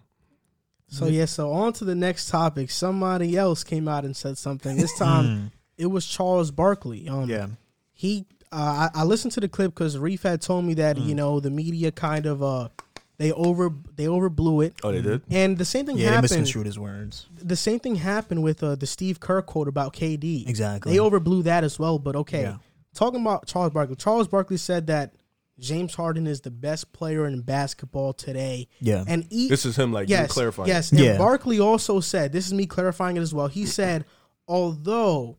[0.93, 2.70] So yeah, so on to the next topic.
[2.70, 4.77] Somebody else came out and said something.
[4.77, 5.51] This time Mm.
[5.78, 7.09] it was Charles Barkley.
[7.09, 7.47] Um, Yeah.
[7.94, 8.27] he.
[8.55, 11.06] Uh, I, I listened to the clip because Reef had told me that Mm.
[11.06, 12.69] you know the media kind of uh
[13.16, 14.74] they over they overblew it.
[14.85, 15.23] oh they did.
[15.31, 16.23] And the same thing Yeah, they happened.
[16.24, 17.27] misconstrued his words.
[17.43, 20.47] The same thing happened with uh, the Steve Kerr quote about KD.
[20.47, 20.93] Exactly.
[20.93, 21.98] They overblew that as well.
[21.98, 22.56] But okay, Yeah.
[22.94, 23.97] talking about Charles Barkley.
[23.97, 25.14] Charles Barkley said that
[25.62, 28.68] James Harden is the best player in basketball today.
[28.80, 29.05] Yeah.
[29.06, 30.68] And he, This is him like you yes, clarifying.
[30.68, 31.16] Yes, and Yeah.
[31.16, 33.47] Barkley also said, this is me clarifying it as well.
[33.47, 34.05] He said,
[34.47, 35.39] although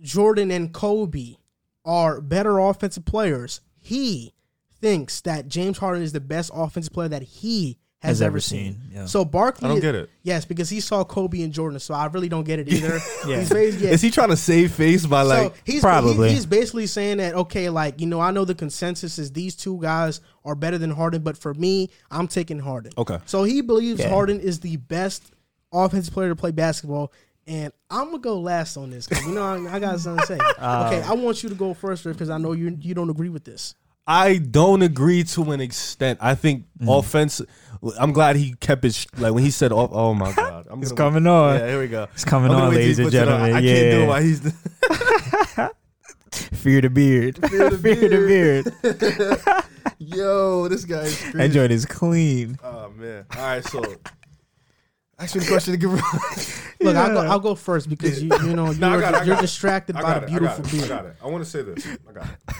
[0.00, 1.36] Jordan and Kobe
[1.84, 4.34] are better offensive players, he
[4.80, 8.40] thinks that James Harden is the best offensive player that he has, Has ever ever
[8.40, 8.72] seen.
[8.74, 9.04] seen, yeah.
[9.04, 10.08] So Barkley, I don't get it.
[10.22, 12.98] Yes, because he saw Kobe and Jordan, so I really don't get it either.
[13.26, 13.40] Yeah.
[13.40, 13.50] He's
[13.82, 13.90] yeah.
[13.90, 15.54] Is he trying to save face by like?
[15.54, 16.28] so he's probably.
[16.30, 19.54] he- he's basically saying that okay, like you know, I know the consensus is these
[19.54, 22.92] two guys are better than Harden, but for me, I'm taking Harden.
[22.96, 23.18] Okay.
[23.26, 24.08] So he believes Yeah.
[24.08, 25.32] Harden is the best
[25.72, 27.12] offensive player to play basketball.
[27.46, 30.26] And I'm gonna go last on this because you know I, I got something to
[30.26, 30.38] say.
[30.58, 33.28] Uh, okay, I want you to go first because I know you you don't agree
[33.30, 33.74] with this.
[34.12, 36.18] I don't agree to an extent.
[36.20, 36.98] I think Mm.
[36.98, 37.40] offense.
[37.98, 40.90] I'm glad he kept his like when he said, "Oh, oh my god, I'm It's
[40.92, 41.58] gonna- coming on.
[41.58, 42.08] Yeah, here we go.
[42.12, 43.26] It's coming I'm on, wait till he ladies and puts it on.
[43.28, 43.56] gentlemen.
[43.56, 43.74] I yeah.
[43.74, 44.40] can't do it while he's.
[46.60, 47.38] Fear the beard.
[47.50, 49.64] Fear the the beard.
[49.98, 51.54] Yo, this guy's That crazy.
[51.54, 52.58] joint is clean.
[52.62, 53.24] Oh man.
[53.36, 53.82] All right, so
[55.18, 55.90] ask me the question again.
[56.80, 59.20] Look, I'll go I'll go first because you you know you're, No, I got it,
[59.22, 59.46] I you're got it.
[59.46, 60.36] distracted I by got the it.
[60.36, 60.68] I got beautiful it.
[60.68, 60.88] I beard.
[60.88, 61.16] got it.
[61.22, 61.86] I want to say this.
[62.08, 62.54] I got it.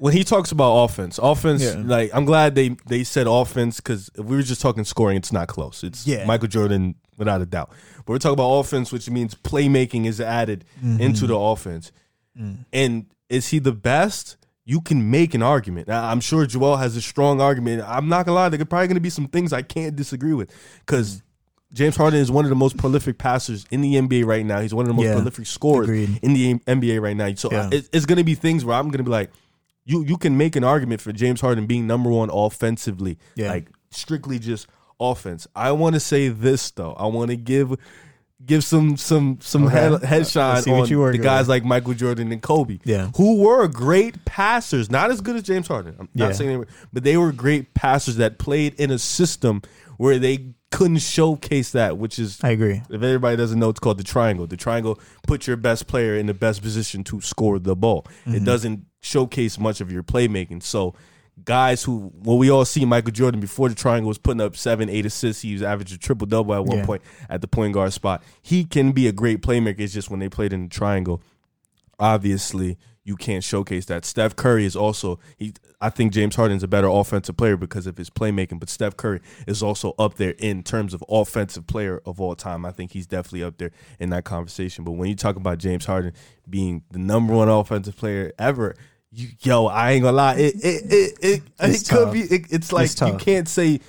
[0.00, 1.82] When he talks about offense, offense, Yeah.
[1.84, 5.32] like I'm glad they they said offense because if we were just talking scoring, it's
[5.32, 5.84] not close.
[5.84, 6.24] It's Yeah.
[6.24, 7.70] Michael Jordan without a doubt.
[7.98, 11.00] But we're talking about offense, which means playmaking is added Mm-hmm.
[11.02, 11.92] into the offense.
[12.38, 12.64] Mm.
[12.72, 14.36] And is he the best?
[14.64, 15.88] You can make an argument.
[15.88, 17.82] Now, I'm sure Joel has a strong argument.
[17.86, 20.50] I'm not gonna lie, there probably gonna be some things I can't disagree with
[20.86, 21.22] because
[21.74, 24.60] James Harden is one of the most prolific passers in the NBA right now.
[24.60, 25.14] He's one of the most Yeah.
[25.14, 26.18] prolific scorers Agreed.
[26.22, 27.32] in the NBA right now.
[27.34, 27.68] So Yeah.
[27.70, 29.30] it, it's gonna be things where I'm gonna be like,
[29.90, 33.50] you you can make an argument for James Harden being number one offensively, Yeah.
[33.50, 34.66] like strictly just
[35.00, 35.46] offense.
[35.56, 36.92] I want to say this though.
[36.92, 37.74] I want to give
[38.44, 39.76] give some some some Okay.
[40.06, 43.10] head, uh, see what on the guys like Michael Jordan and Kobe, Yeah.
[43.16, 45.94] who were great passers, not as good as James Harden.
[45.98, 46.26] I'm Yeah.
[46.26, 49.60] not saying they were, but they were great passers that played in a system
[49.98, 52.82] where they couldn't showcase that, which is I agree.
[52.88, 54.46] if everybody doesn't know, it's called the triangle.
[54.46, 58.02] The triangle put your best player in the best position to score the ball.
[58.20, 58.34] Mm-hmm.
[58.36, 60.62] It doesn't showcase much of your playmaking.
[60.62, 60.94] So,
[61.44, 64.88] guys who, well, we all see Michael Jordan before the triangle was putting up seven,
[64.88, 65.42] eight assists.
[65.42, 66.86] He was averaging triple double at one Yeah.
[66.86, 68.22] point at the point guard spot.
[68.42, 69.80] He can be a great playmaker.
[69.80, 71.20] It's just when they played in the triangle,
[71.98, 72.78] obviously
[73.10, 74.04] you can't showcase that.
[74.04, 75.52] Steph Curry is also he.
[75.80, 79.20] I think James Harden's a better offensive player because of his playmaking, but Steph Curry
[79.48, 82.64] is also up there in terms of offensive player of all time.
[82.64, 84.84] I think he's definitely up there in that conversation.
[84.84, 86.12] But when you talk about James Harden
[86.48, 88.76] being the number one offensive player ever,
[89.10, 92.20] you, yo, I ain't gonna lie, it it it it, it, could be.
[92.20, 93.80] It, it's like It's you can't say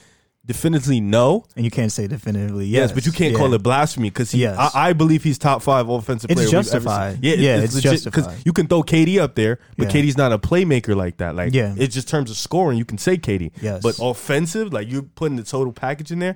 [0.52, 1.46] definitively no.
[1.56, 2.92] And you can't say definitively Yes, yes.
[2.92, 3.38] but you can't Yeah.
[3.38, 4.58] call it blasphemy because Yes.
[4.58, 6.48] I, I believe he's top five offensive It's player.
[6.48, 7.20] we've ever justified.
[7.22, 10.02] Yeah, Yeah, it's, it's legit because you can throw KD up there, but Yeah.
[10.02, 11.36] KD's not a playmaker like that.
[11.36, 11.74] Like, Yeah.
[11.78, 12.78] it's just terms of scoring.
[12.78, 13.82] You can say KD, Yes.
[13.82, 16.36] but offensive, like you're putting the total package in there.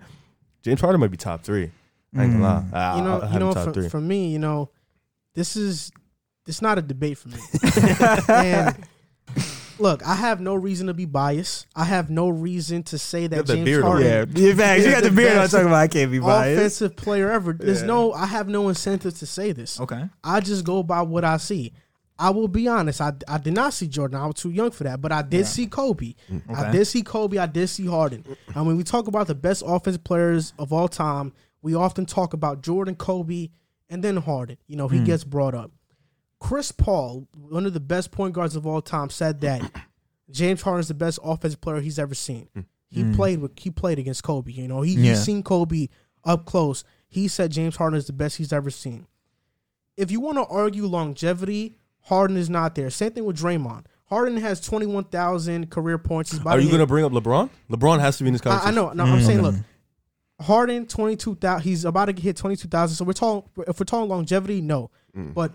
[0.64, 1.72] James Harden might be top three.
[2.18, 2.72] I ain't gonna mm.
[2.72, 2.98] lie.
[2.98, 4.70] You know, I'll you know, for, for me, you know,
[5.34, 5.92] this is
[6.48, 7.40] it's not a debate for me.
[8.30, 8.76] and
[9.80, 11.68] look, I have no reason to be biased.
[11.76, 14.02] I have no reason to say that James beard on.
[14.02, 14.50] Harden, Yeah.
[14.50, 16.58] In fact, you got the the beard on best talking about I can't be biased.
[16.60, 17.54] offensive player ever.
[17.54, 19.80] There's no, I have no incentive to say this.
[19.80, 20.04] Okay.
[20.24, 21.74] I just go by what I see.
[22.18, 23.02] I will be honest.
[23.02, 24.20] I, I did not see Jordan.
[24.20, 25.02] I was too young for that.
[25.02, 26.14] But I did see Kobe.
[26.32, 26.56] Mm.
[26.56, 27.38] I did see Kobe.
[27.38, 28.24] I did see Harden.
[28.56, 32.34] And when we talk about the best offensive players of all time, we often talk
[32.34, 33.50] about Jordan, Kobe,
[33.90, 34.58] and then Harden.
[34.68, 35.06] You know, he hmm.
[35.06, 35.72] gets brought up.
[36.40, 39.72] Chris Paul, one of the best point guards of all time, said that
[40.32, 42.48] James Harden is the best offensive player he's ever seen.
[42.54, 42.62] Hmm.
[42.90, 43.14] He hmm.
[43.14, 44.52] played with he played against Kobe.
[44.52, 45.12] You know, he, Yeah.
[45.12, 45.88] he's seen Kobe
[46.24, 46.84] up close.
[47.08, 49.08] He said James Harden is the best he's ever seen.
[49.98, 52.90] If you want to argue longevity, Harden is not there.
[52.90, 53.86] Same thing with Draymond.
[54.06, 56.32] Harden has twenty one thousand career points.
[56.32, 57.50] He's Are you gonna bring up LeBron?
[57.72, 58.92] LeBron has to be in this I, I know.
[58.92, 59.46] No, I'm saying, hmm.
[59.46, 59.56] look,
[60.40, 61.64] Harden twenty two thousand.
[61.64, 62.96] He's about to hit twenty two thousand.
[62.96, 63.50] So we're talking.
[63.68, 64.92] If we're talking longevity, no.
[65.14, 65.54] But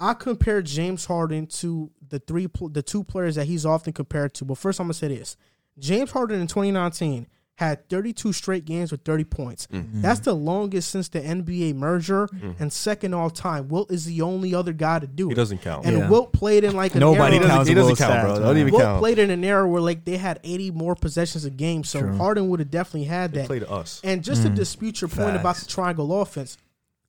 [0.00, 4.44] I compare James Harden to the three, the two players that he's often compared to.
[4.44, 5.36] But first, I'm gonna say this:
[5.78, 7.26] James Harden in 2019
[7.56, 9.66] had 32 straight games with 30 points.
[9.68, 9.76] Mm-hmm.
[9.76, 10.02] Mm-hmm.
[10.02, 12.60] That's the longest since the NBA merger, mm-hmm.
[12.60, 13.68] and second all time.
[13.68, 15.36] Wilt is the only other guy to do He it.
[15.36, 15.86] doesn't count.
[15.86, 16.08] And Yeah.
[16.08, 18.32] Wilt played in like an Nobody era, counts he doesn't Wilt's count, stats, bro.
[18.32, 18.42] man.
[18.42, 18.98] Don't even Wilt count.
[18.98, 22.16] played in an era where like they had 80 more possessions a game, so True.
[22.16, 23.46] Harden would have definitely had that.
[23.46, 24.00] play to us.
[24.02, 24.56] And just to mm.
[24.56, 26.58] dispute your point about the triangle offense,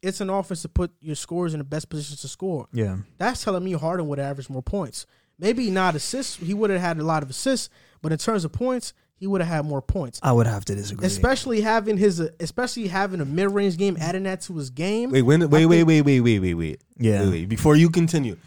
[0.01, 2.67] it's an offense to put your scores in the best positions to score.
[2.71, 2.97] Yeah.
[3.17, 5.05] That's telling me Harden would average more points.
[5.39, 6.37] Maybe not assists.
[6.37, 7.69] He would have had a lot of assists,
[8.01, 10.19] but in terms of points, he would have had more points.
[10.23, 11.05] I would have to disagree.
[11.07, 15.11] Especially having his, especially having a mid range game, adding that to his game.
[15.11, 16.81] Wait, when, wait, wait, wait, wait, wait, wait, wait.
[16.97, 17.21] Yeah.
[17.21, 17.49] Wait, wait.
[17.49, 18.37] Before you continue,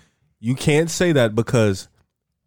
[0.41, 1.89] you can't say that because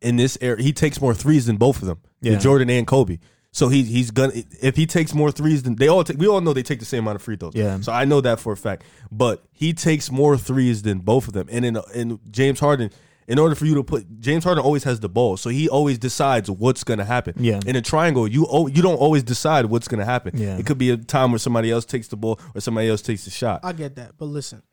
[0.02, 2.34] in this era he takes more threes than both of them, Yeah.
[2.34, 2.40] yeah.
[2.40, 3.18] Jordan and Kobe.
[3.53, 6.18] So he he's gonna if he takes more threes than they all take.
[6.18, 7.53] We all know they take the same amount of free throws.
[7.53, 7.82] Yeah.
[7.82, 8.84] So I know that for a fact.
[9.11, 11.48] But he takes more threes than both of them.
[11.52, 12.91] And in in James Harden,
[13.28, 15.98] in order for you to put James Harden always has the ball, so he always
[15.98, 17.34] decides what's gonna happen.
[17.38, 17.60] Yeah.
[17.65, 20.38] In a triangle, you oh, you don't always decide what's gonna happen.
[20.38, 20.57] Yeah.
[20.57, 23.26] It could be a time where somebody else takes the ball or somebody else takes
[23.26, 23.61] the shot.
[23.64, 24.64] I get that, but listen,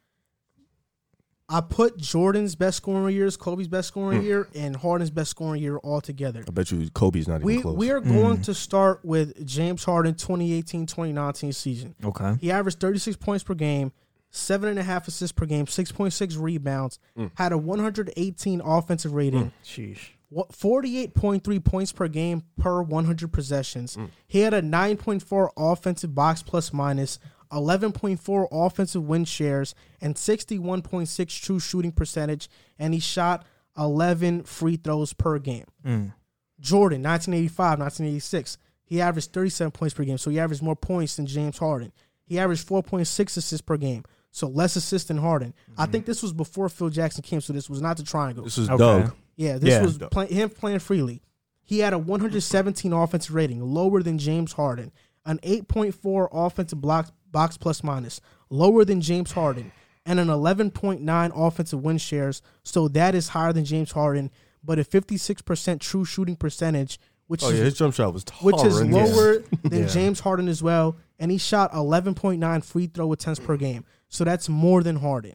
[1.51, 4.27] I put Jordan's best scoring years, Kobe's best scoring hmm.
[4.27, 6.45] year, and Harden's best scoring year all together.
[6.47, 7.77] I bet you Kobe's not even close.
[7.77, 8.43] we are going hmm.
[8.43, 11.95] to start with James Harden 2018-2019 season.
[12.05, 12.37] okay.
[12.41, 13.93] He averaged 36 points per game,
[14.31, 17.27] seven and a half assists per game, 6.6 rebounds, hmm.
[17.35, 20.11] had a 118 offensive rating, Sheesh.
[20.31, 23.97] 48.3 points per game per 100 possessions.
[24.27, 27.19] He had a 9.4 offensive box plus minus,
[27.53, 32.49] 11.4 offensive win shares, and 61.6 true shooting percentage,
[32.79, 33.47] and he shot
[33.77, 35.65] 11 free throws per game.
[35.85, 36.13] Mm.
[36.61, 41.27] Jordan, 1985, 1986, he averaged 37 points per game, so he averaged more points than
[41.27, 41.93] James Harden.
[42.25, 43.03] He averaged 4.6
[43.37, 45.55] assists per game, so less assists than Harden.
[45.77, 45.93] I mm-hmm.
[45.93, 48.45] think this was before Phil Jackson came, so this was not the triangle.
[48.45, 48.79] this was Okay.
[48.79, 49.15] Doug.
[49.37, 49.83] Yeah, this Yeah.
[49.83, 51.23] was play, him playing freely.
[51.63, 54.91] He had a 117 offensive rating, lower than James Harden.
[55.27, 59.73] An 8.4 offensive block, box plus minus, lower than James Harden.
[60.07, 64.31] And an 11.9 offensive win shares, so that is higher than James Harden,
[64.65, 68.57] but a 56% true shooting percentage, which Oh is yeah, his jump shot was which
[68.65, 69.15] is horrendous.
[69.17, 69.87] lower than Yeah.
[69.87, 70.97] James Harden as well.
[71.19, 73.85] And he shot 11.9 free throw attempts per game.
[74.09, 75.35] So that's more than Harden.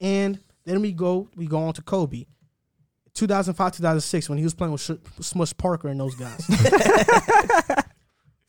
[0.00, 2.26] And then we go we go on to Kobe.
[3.14, 4.90] 2005, 2006, when he was playing with Sh-
[5.20, 6.46] Smush Parker and those guys.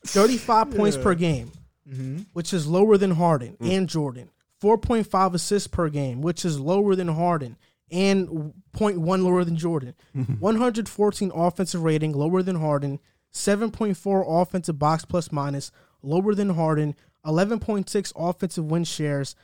[0.05, 1.51] 35 points per game,
[1.89, 2.19] Mm-hmm.
[2.31, 3.77] which is lower than Harden mm.
[3.77, 4.29] and Jordan.
[4.61, 7.57] 4.5 assists per game, which is lower than Harden,
[7.91, 9.93] and 0.1 lower than Jordan.
[10.15, 10.35] Mm-hmm.
[10.35, 12.99] 114 offensive rating, lower than Harden.
[13.33, 16.95] 7.4 offensive box plus minus, lower than Harden.
[17.25, 19.35] 11.6 offensive win shares,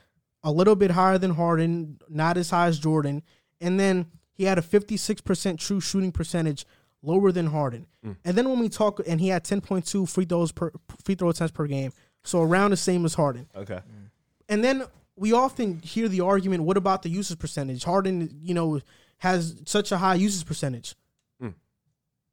[0.42, 3.22] a little bit higher than Harden, not as high as Jordan.
[3.60, 6.66] And then he had a 56% true shooting percentage,
[7.02, 7.86] lower than Harden.
[8.04, 8.16] Mm.
[8.24, 10.72] And then when we talk, and he had 10.2 free throws per
[11.04, 11.92] free throw attempts per game,
[12.24, 13.48] so around the same as Harden.
[13.54, 13.80] Okay.
[14.48, 14.84] And then
[15.16, 17.84] we often hear the argument, what about the usage percentage?
[17.84, 18.80] Harden, you know,
[19.18, 20.94] has such a high usage percentage.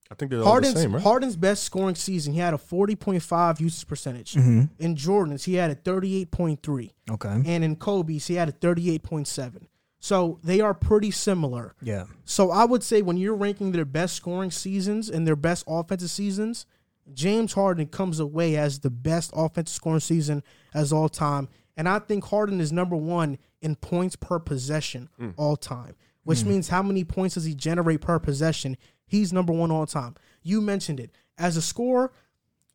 [0.10, 1.04] I think they're all the Harden's same, right?
[1.04, 4.36] Harden's best scoring season, he had a 40.5 usage percentage.
[4.36, 4.64] Mm-hmm.
[4.80, 6.92] In Jordan's, he had a 38.3.
[7.12, 7.42] Okay.
[7.46, 9.68] And in Kobe's, he had a 38.7.
[10.00, 11.76] So they are pretty similar.
[11.82, 12.06] Yeah.
[12.24, 16.10] So I would say when you're ranking their best scoring seasons and their best offensive
[16.10, 16.66] seasons,
[17.14, 20.44] James Harden comes away as the best offensive scoring season
[20.74, 21.50] as all time.
[21.76, 25.30] And I think Harden is number one in points per possession hmm.
[25.38, 26.50] all time, which hmm.
[26.50, 28.78] means how many points does he generate per possession?
[29.06, 30.16] He's number one all time.
[30.42, 31.12] You mentioned it.
[31.38, 32.12] As a scorer,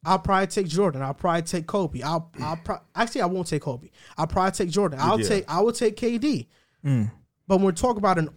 [0.04, 1.02] I'll probably take Jordan.
[1.02, 2.02] I'll probably take Kobe.
[2.02, 3.90] I'll, I'll pro- actually I won't take Kobe.
[4.16, 4.98] I'll probably take Jordan.
[5.00, 5.28] I'll Yeah.
[5.28, 6.46] take I will take KD.
[6.82, 7.04] Hmm.
[7.46, 8.30] But when we're talking about an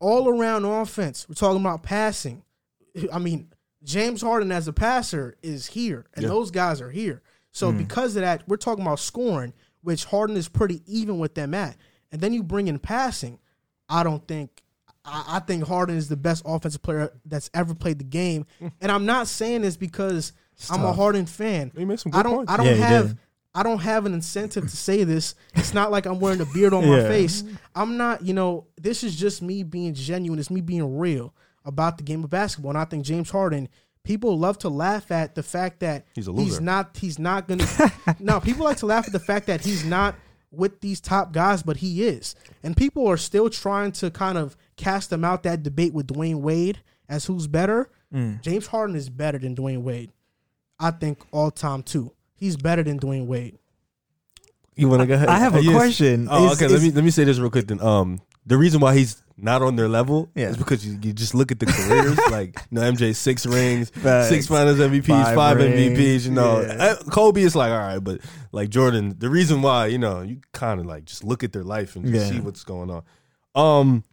[0.00, 2.42] all around offense, we're talking about passing.
[3.12, 3.51] I mean,
[3.84, 6.28] James Harden as a passer is here, and Yeah.
[6.28, 7.22] those guys are here.
[7.50, 7.78] So hmm.
[7.78, 9.52] because of that, we're talking about scoring,
[9.82, 11.76] which Harden is pretty even with them at.
[12.10, 13.38] And then you bring in passing.
[13.88, 14.62] I don't think.
[15.04, 18.68] I, I think Harden is the best offensive player that's ever played the game, hmm.
[18.80, 20.32] and I'm not saying this because
[20.70, 20.96] I'm a tough.
[20.96, 21.72] Harden fan.
[21.76, 22.34] He made some I don't.
[22.36, 22.52] points.
[22.52, 23.16] I don't Yeah, have.
[23.54, 25.34] I don't have an incentive to say this.
[25.54, 27.44] It's not like I'm wearing a beard on my face.
[27.74, 30.38] I'm not, you know, this is just me being genuine.
[30.38, 31.34] It's me being real
[31.64, 32.70] about the game of basketball.
[32.70, 33.68] And I think James Harden,
[34.04, 36.44] people love to laugh at the fact that He's a loser.
[36.50, 37.66] he's not he's not gonna
[38.18, 40.14] No, people like to laugh at the fact that he's not
[40.50, 42.34] with these top guys, but he is.
[42.62, 46.40] And people are still trying to kind of cast him out that debate with Dwyane
[46.40, 47.90] Wade as who's better.
[48.12, 48.42] Mm.
[48.42, 50.10] James Harden is better than Dwyane Wade.
[50.78, 52.12] I think all time too.
[52.34, 53.56] He's better than Dwyane Wade.
[54.74, 55.28] You want to go ahead?
[55.28, 55.74] I have a Yes.
[55.74, 56.28] question.
[56.30, 56.66] Oh, Is- okay.
[56.66, 57.66] is- let me let me say this real quick.
[57.68, 60.48] Then, um, the reason why he's not on their level Yeah.
[60.50, 62.18] is because you, you just look at the careers.
[62.30, 64.28] like, you know, MJ six rings, Facts.
[64.28, 66.24] six Finals MVPs, five, Five MVPs.
[66.26, 66.72] You know, Yeah.
[66.84, 68.20] Uh, Kobe is like all right, but
[68.52, 71.64] like Jordan, the reason why you know you kind of like just look at their
[71.64, 72.28] life and Yeah.
[72.28, 73.02] see what's going on.
[73.54, 74.04] Um,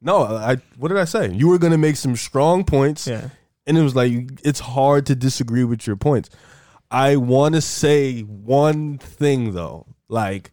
[0.00, 1.30] no, I what did I say?
[1.32, 3.06] You were gonna make some strong points.
[3.06, 3.28] Yeah.
[3.66, 4.12] and it was like
[4.42, 6.30] it's hard to disagree with your points.
[6.90, 10.50] I want to say one thing though, like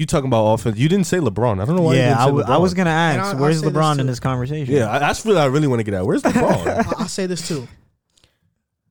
[0.00, 0.78] you talking about offense.
[0.78, 1.60] You didn't say LeBron.
[1.60, 1.92] I don't know why.
[1.94, 2.60] you Yeah, didn't I, say w- I LeBron.
[2.62, 4.04] was gonna And ask, I- I'll where's say this LeBron in too.
[4.04, 4.74] this conversation?
[4.74, 6.06] Yeah, I, that's what I really want to get at.
[6.06, 6.66] Where's LeBron?
[6.66, 7.68] I- I'll say this too.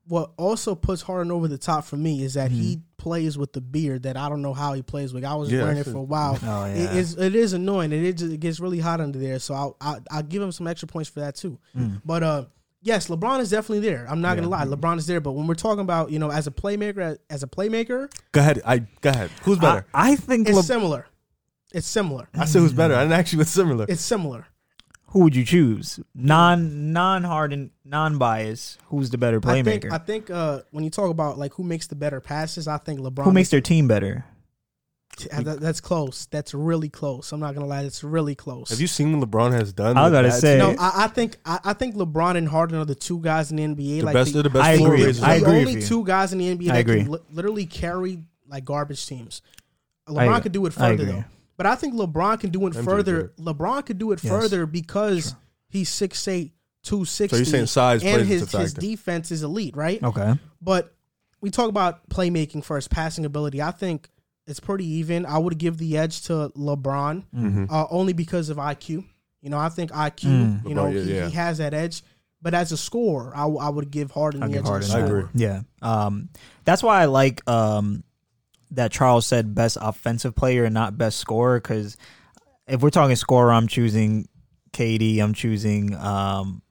[0.07, 3.61] What also puts Harden over the top for me is that he plays with the
[3.61, 5.23] beard that I don't know how he plays with.
[5.23, 6.33] I was Yeah, wearing it that's for a while.
[6.43, 6.93] Oh, yeah.
[6.93, 7.91] is it is annoying.
[7.91, 9.37] It is it gets really hot under there.
[9.37, 11.59] So I'll I'll, I'll give him some extra points for that too.
[12.03, 12.45] But uh,
[12.81, 14.05] yes, LeBron is definitely there.
[14.09, 15.19] I'm not gonna lie, LeBron is there.
[15.19, 18.61] But when we're talking about you know as a playmaker, as a playmaker, go ahead.
[18.65, 19.31] I go ahead.
[19.43, 19.85] Who's better?
[19.93, 20.47] I think.
[20.47, 21.07] it's Le- similar.
[21.73, 22.29] It's similar.
[22.33, 22.95] I, said who's better.
[22.95, 23.85] I didn't actually what's similar.
[23.87, 24.47] It's similar.
[25.07, 25.99] who would you choose?
[26.15, 28.77] Non non Harden, non bias.
[28.85, 29.91] Who's the better I think playmaker?
[29.91, 32.99] I think uh, when you talk about like who makes the better passes, I think
[32.99, 33.23] LeBron.
[33.23, 34.25] who makes their team better?
[35.31, 36.25] That- that's close.
[36.27, 37.31] That's really close.
[37.31, 37.83] I'm not gonna lie.
[37.83, 38.69] It's really close.
[38.69, 39.97] Have you seen what LeBron has done?
[39.97, 42.85] I with gotta say- No, I, I think I, I think LeBron and Harden are
[42.85, 43.99] the two guys in the NBA.
[43.99, 44.27] the like best.
[44.33, 44.65] the, they're the best.
[44.65, 45.03] I agree.
[45.05, 47.03] raisers I the only two guys in the NBA I that agree.
[47.03, 49.41] can li- literally carry like garbage teams.
[50.07, 51.23] LeBron I- could do it further though.
[51.57, 53.33] But I think LeBron can do it MJ further.
[53.37, 54.31] LeBron could do it Yes.
[54.31, 55.35] further because
[55.67, 56.51] he's 6'8",
[56.83, 57.27] 260.
[57.27, 60.01] So you're saying size and plays his into his defense is elite, right?
[60.01, 60.35] Okay.
[60.61, 60.95] But
[61.41, 63.61] we talk about playmaking first, passing ability.
[63.61, 64.09] I think
[64.49, 65.25] it's pretty even.
[65.25, 67.65] I would give the edge to LeBron Mm-hmm.
[67.69, 69.05] uh, only because of IQ.
[69.41, 70.23] You know, I think IQ.
[70.25, 70.67] Mm.
[70.67, 71.27] You know, LeBron, yeah, he, yeah.
[71.29, 72.03] he has that edge.
[72.41, 74.71] But as a scorer, I, w- I would give Harden I'll the give edge.
[74.83, 75.29] as a Harden I agree.
[75.35, 75.61] Yeah.
[75.81, 76.29] Um,
[76.63, 78.03] that's why I like um,
[78.71, 81.59] that Charles said best offensive player and not best scorer.
[81.59, 81.97] Because
[82.67, 84.27] if we're talking scorer, I'm choosing
[84.71, 85.19] KD.
[85.19, 86.61] I'm choosing um,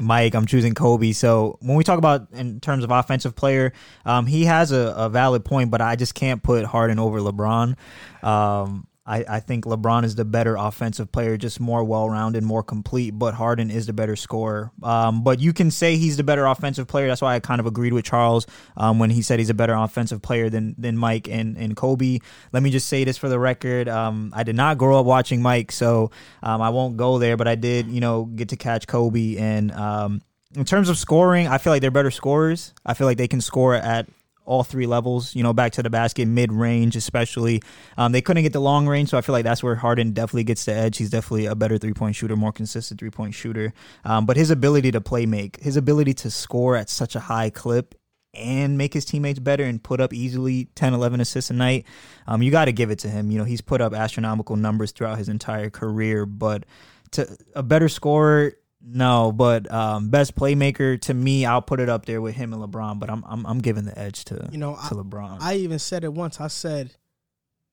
[0.00, 0.34] Mike.
[0.34, 1.12] I'm choosing Kobe.
[1.12, 3.72] So when we talk about in terms of offensive player,
[4.04, 7.76] um, he has a, a valid point, but I just can't put Harden over LeBron.
[8.22, 12.62] Um, I, I think LeBron is the better offensive player, just more well rounded, more
[12.62, 14.70] complete, but Harden is the better scorer.
[14.82, 17.08] Um, but you can say he's the better offensive player.
[17.08, 18.46] That's why I kind of agreed with Charles
[18.76, 22.18] um, when he said he's a better offensive player than than Mike and, and Kobe.
[22.52, 23.88] Let me just say this for the record.
[23.88, 26.10] Um, I did not grow up watching Mike, so
[26.42, 29.36] um, I won't go there, but I did, you know, get to catch Kobe.
[29.38, 30.20] And um,
[30.54, 32.74] in terms of scoring, I feel like they're better scorers.
[32.84, 34.08] I feel like they can score at
[34.50, 35.34] all three levels.
[35.34, 37.62] You know, back to the basket, mid range, especially.
[37.96, 40.44] Um, they couldn't get the long range, so I feel like that's where Harden definitely
[40.44, 40.98] gets the edge.
[40.98, 43.72] He's definitely a better three point shooter, more consistent three point shooter.
[44.04, 47.50] Um, but his ability to play make, his ability to score at such a high
[47.50, 47.94] clip
[48.34, 51.86] and make his teammates better and put up easily 10, 11 assists a night,
[52.26, 53.30] um, you got to give it to him.
[53.30, 56.64] You know, he's put up astronomical numbers throughout his entire career, but
[57.12, 59.32] to a better scorer, no.
[59.32, 62.98] But um, best playmaker to me, I'll put it up there with him and LeBron.
[62.98, 65.38] But I'm I'm, I'm giving the edge to You know, to LeBron.
[65.40, 66.40] I even said it once.
[66.40, 66.94] I said,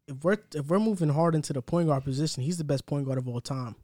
[0.07, 3.05] if we're if we're moving hard into the point guard position, he's the best point
[3.05, 3.75] guard of all time.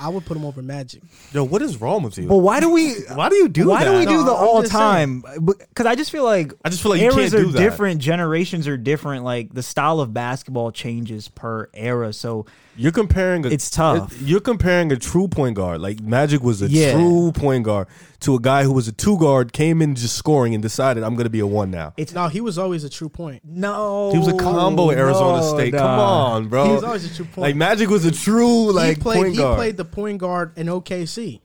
[0.00, 1.02] I would put him over Magic.
[1.32, 2.28] Yo, what is wrong with you?
[2.28, 2.94] but why do we?
[3.14, 3.90] Why do you do why that?
[3.90, 5.24] do we do No, the I'm all time?
[5.44, 7.58] Because I just feel like I just feel like you eras can't are do that.
[7.58, 9.24] different, generations are different.
[9.24, 12.46] Like the style of basketball changes per era, so
[12.78, 13.44] You're comparing.
[13.44, 14.14] A, It's tough.
[14.22, 16.92] You're comparing a true point guard, like Magic was a Yeah.
[16.94, 17.88] true point guard,
[18.20, 21.14] to a guy who was a two guard, came in just scoring and decided I'm
[21.14, 21.92] going to be a one now.
[21.96, 23.42] it's No, he was always a true point.
[23.44, 24.10] no.
[24.12, 25.74] He was a combo at Arizona no, State.
[25.74, 26.26] Come nah.
[26.34, 26.66] on, bro.
[26.66, 27.38] He was always a true point.
[27.38, 29.16] Like Magic was a true like he played.
[29.16, 29.56] point he guard.
[29.56, 31.40] played the point guard in OKC.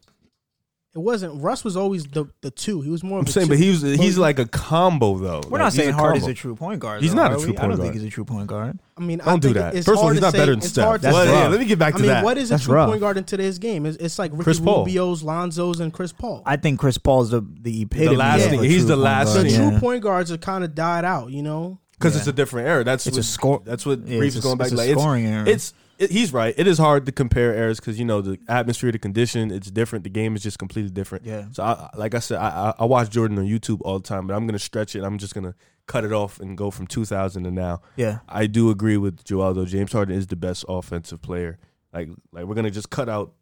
[0.96, 2.82] It wasn't Russ was always the the two.
[2.82, 3.18] He was more.
[3.18, 3.54] Of I'm a saying, two.
[3.54, 5.42] but he was he's like a combo though.
[5.50, 7.02] We're Like, not saying a Hard is a true point guard.
[7.02, 7.54] He's though, not a true we?
[7.54, 7.66] Point guard.
[7.66, 7.82] I don't guard.
[7.94, 8.80] think he's a true point guard.
[8.96, 9.74] I mean, Don't do think that.
[9.74, 10.86] It's First of all, he's not better than Steph.
[10.86, 12.24] hard Well, yeah, let me get back I to mean, that.
[12.24, 12.90] what is a That's true rough.
[12.90, 13.88] point guard into his game?
[13.88, 14.82] It's, it's like Ricky Chris Paul.
[14.86, 16.44] Rubio's, Lonzo's, and Chris Paul.
[16.46, 18.16] I think Chris Paul's the the epitome.
[18.16, 21.32] last thing- he's the last the true point guards have kind of died out.
[21.32, 22.20] You know, because Yeah.
[22.20, 22.84] it's a different era.
[22.84, 24.66] That's It's a what, score- That's what Yeah, Reeves is going back.
[24.68, 25.48] it's a like, it's, scoring era.
[25.48, 26.54] It's it, he's right.
[26.58, 30.04] It is hard to compare eras because you know the atmosphere, the condition, it's different.
[30.04, 31.26] The game is just completely different.
[31.26, 31.46] Yeah.
[31.52, 34.28] So I, like I said, I, I I watch Jordan on YouTube all the time,
[34.28, 35.04] but I'm gonna stretch it.
[35.04, 35.56] I'm just gonna
[35.86, 37.82] cut it off and go from 2000 to now.
[37.96, 38.20] Yeah.
[38.28, 39.66] I do agree with Joel though.
[39.66, 41.60] James Harden is the best offensive player.
[41.94, 43.34] Like like we're gonna just cut out.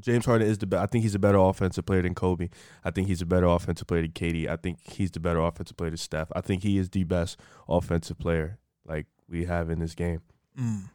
[0.00, 0.82] James Harden is the best.
[0.82, 2.48] I think he's a better offensive player than Kobe.
[2.84, 4.48] I think he's a better offensive player than KD.
[4.48, 6.28] I think he's the better offensive player than Steph.
[6.34, 7.38] I think he is the best
[7.68, 10.22] offensive player like we have in this game.
[10.58, 10.90] Mm.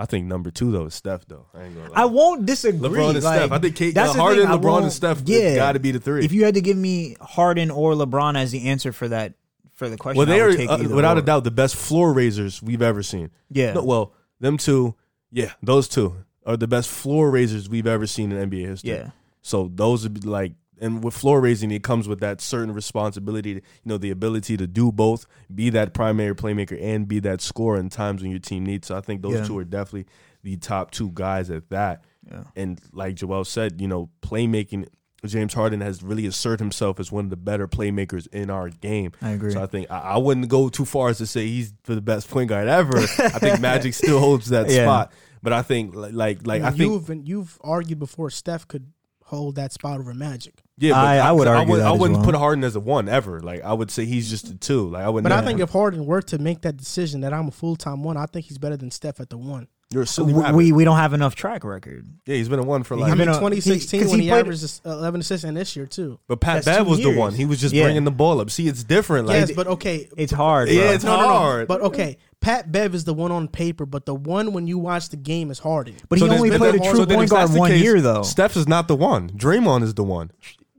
[0.00, 1.44] I think number two though is Steph though.
[1.52, 2.00] I ain't gonna lie.
[2.00, 2.88] I won't disagree.
[2.88, 3.52] LeBron and like, Steph.
[3.52, 5.20] I think Kate, that's uh, Harden, thing, LeBron, and Steph.
[5.26, 5.56] Yeah.
[5.56, 6.24] got to be the three.
[6.24, 9.34] If you had to give me Harden or LeBron as the answer for that
[9.74, 11.20] for the question, well, they are uh, without or.
[11.20, 13.30] a doubt the best floor raisers we've ever seen.
[13.50, 13.74] Yeah.
[13.74, 14.94] No, well, them two,
[15.30, 16.16] yeah, those two
[16.46, 18.92] are the best floor raisers we've ever seen in NBA history.
[18.92, 19.10] Yeah.
[19.42, 23.50] So those would be like, and with floor raising, it comes with that certain responsibility,
[23.50, 27.78] you know, the ability to do both, be that primary playmaker and be that scorer
[27.78, 28.88] in times when your team needs.
[28.88, 29.44] So I think those Yeah.
[29.44, 30.06] two are definitely
[30.42, 32.04] the top two guys at that.
[32.30, 32.44] Yeah.
[32.56, 34.86] And like Joel said, you know, playmaking.
[35.26, 39.12] James Harden has really asserted himself as one of the better playmakers in our game.
[39.20, 39.52] I agree.
[39.52, 42.30] So I think I, I wouldn't go too far as to say he's the best
[42.30, 42.96] point guard ever.
[42.96, 43.06] I
[43.38, 44.84] think Magic still holds that Yeah.
[44.86, 45.12] spot.
[45.42, 48.86] But I think like like, like I think you've been, you've argued before Steph could
[49.30, 50.54] hold that spot over Magic.
[50.78, 52.26] yeah, but I- I would argue would, that I as wouldn't well.
[52.26, 53.40] put Harden as a one ever.
[53.40, 54.88] Like I would say he's just a two.
[54.90, 55.24] Like I wouldn't.
[55.30, 58.02] But I think if Harden were to make that decision that I'm a full time
[58.02, 59.68] one, I think he's better than Steph at the one.
[59.92, 60.56] You're a silly we, rabbit.
[60.56, 62.06] we we don't have enough track record.
[62.26, 63.12] yeah, he's been a one for He's like.
[63.12, 66.18] I mean, 2016 he- when he he, played- averaged 11 assists, and this year too.
[66.28, 67.34] but Pat that's Bev two was the one.
[67.34, 67.84] He was just Yeah.
[67.84, 68.50] bringing the ball up.
[68.50, 69.26] See, it's different.
[69.26, 70.68] Like yes, but okay, It's hard.
[70.68, 71.28] Yeah, it's no, no, no.
[71.28, 71.68] hard.
[71.68, 75.08] But okay, Pat Bev is the one on paper, but the one when you watch
[75.08, 75.96] the game is Harden.
[76.08, 78.22] But he then- only played a true then point guard the one case, year though.
[78.22, 79.30] Steph is not the one.
[79.30, 80.30] Draymond is the one.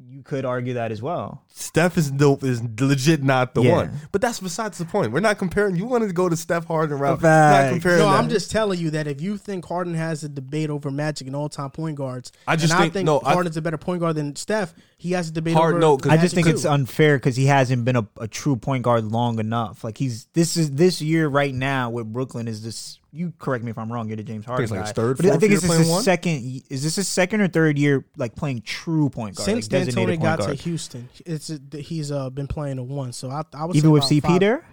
[0.10, 1.42] You could argue that as well.
[1.54, 3.76] Steph is the, is legit not the Yeah.
[3.76, 3.92] one.
[4.12, 5.12] But that's besides the point.
[5.12, 5.76] We're not comparing.
[5.76, 7.12] You wanted to go to Steph Harden route.
[7.12, 7.72] Not Facts.
[7.74, 8.00] comparing.
[8.00, 8.20] No, that.
[8.20, 11.36] I'm just telling you that if you think Harden has a debate over Magic and
[11.36, 13.78] all time point guards, I just and think- I think no, I- Harden's a better
[13.78, 15.80] point guard than Steph, he has a debate Hard- over.
[15.82, 16.54] no, 'cause I Magic just think too.
[16.54, 19.84] it's unfair because he hasn't been a, a true point guard long enough.
[19.84, 22.98] Like he's this is this year right now with Brooklyn is this.
[23.14, 24.08] You correct me if I'm wrong.
[24.08, 24.86] You're the James Harden it's like guy.
[24.86, 26.02] his third, but I fourth think year it's his playing one?
[26.04, 26.62] second.
[26.70, 29.44] Is this his second or third year like playing true point guard?
[29.48, 30.58] since like, designated D'Antoni point got guard.
[30.58, 33.12] to Houston, it's a, he's uh, been playing a one.
[33.14, 34.66] So I, I would even say with CP five- there.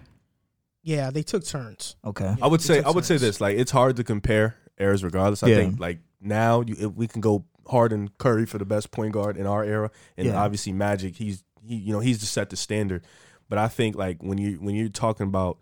[0.81, 1.95] Yeah, they took turns.
[2.05, 2.35] Okay.
[2.41, 3.41] I would say took I would say this.
[3.41, 5.43] Like it's hard to compare eras regardless.
[5.43, 5.55] I Yeah.
[5.57, 9.37] think like now you, if we can go Harden Curry for the best point guard
[9.37, 10.41] in our era, and Yeah.
[10.41, 11.15] obviously Magic.
[11.15, 13.03] He's he you know he's just set the standard.
[13.49, 15.57] But I think like when you when you're talking about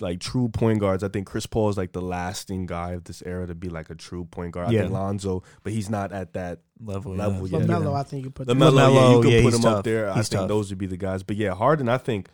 [0.00, 3.22] like true point guards, I think Chris Paul is like the lasting guy of this
[3.24, 4.68] era to be like a true point guard.
[4.68, 4.80] I Yeah.
[4.82, 7.14] think Lonzo, but he's not at that Level.
[7.14, 7.58] level yeah.
[7.58, 7.68] yet.
[7.68, 9.60] LaMelo, I think you put The that- Melo, yeah, you can yeah, put he's him
[9.62, 9.76] tough.
[9.78, 10.10] up there.
[10.10, 10.48] I think tough.
[10.48, 11.22] those would be the guys.
[11.22, 12.28] But yeah, Harden, I think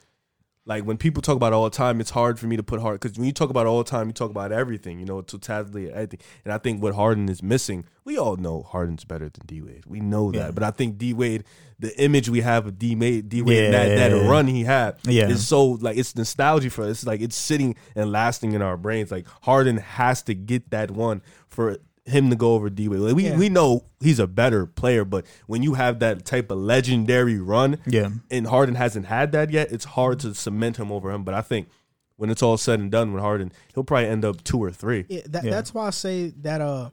[0.69, 3.17] like when people talk about all time, it's hard for me to put hard because
[3.17, 6.19] when you talk about all time, you talk about everything, you know, totality everything.
[6.45, 9.85] And I think what Harden is missing, we all know Harden's better than D Wade.
[9.87, 10.39] We know that.
[10.39, 10.51] Yeah.
[10.51, 11.45] But I think D Wade,
[11.79, 14.09] the image we have of D Wade, D Wade, that, Yeah.
[14.09, 15.29] that run he had, Yeah.
[15.29, 16.91] is so like it's nostalgia for us.
[16.91, 19.13] It's like it's sitting and lasting in our brains.
[19.13, 23.01] Like Harden has to get that one for him to go over D Wade.
[23.01, 23.37] Like, we Yeah.
[23.37, 27.79] we know he's a better player, but when you have that type of legendary run,
[27.87, 28.11] Yeah.
[28.31, 31.25] and Harden hasn't had that yet, it's hard to cement him over him.
[31.25, 31.69] But I think
[32.17, 35.05] when it's all said and done with Harden, he'll probably end up two or three.
[35.09, 35.51] Yeah, that, Yeah.
[35.51, 36.61] that's why I say that.
[36.61, 36.91] Uh,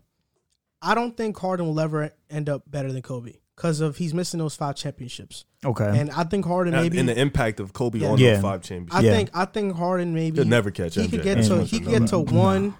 [0.81, 4.39] I don't think Harden will ever end up better than Kobe because of he's missing
[4.39, 5.97] those five championships, Okay.
[5.97, 6.99] and I think Harden And- maybe.
[6.99, 8.09] and the impact of Kobe Yeah.
[8.09, 8.33] on Yeah.
[8.33, 8.95] those five championships.
[8.95, 9.11] I Yeah.
[9.15, 11.09] think I think Harden maybe He'll never catch he MJ.
[11.11, 12.73] could get to he could get to one.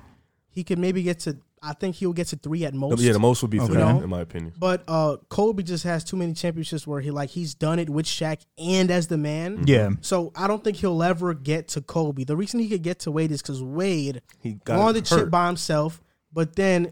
[0.49, 1.37] He could maybe get to.
[1.65, 2.99] I think he'll get to three at most.
[3.01, 4.03] yeah, the most would be three, Okay.
[4.03, 4.53] in my opinion.
[4.59, 8.05] But uh, Kobe just has too many championships where he like he's done it with
[8.05, 9.63] Shaq and as the man.
[9.65, 9.91] yeah.
[10.01, 12.25] So I don't think he'll ever get to Kobe.
[12.25, 15.05] The reason he could get to Wade is because Wade He got won the hurt.
[15.07, 16.01] chip by himself,
[16.33, 16.91] but then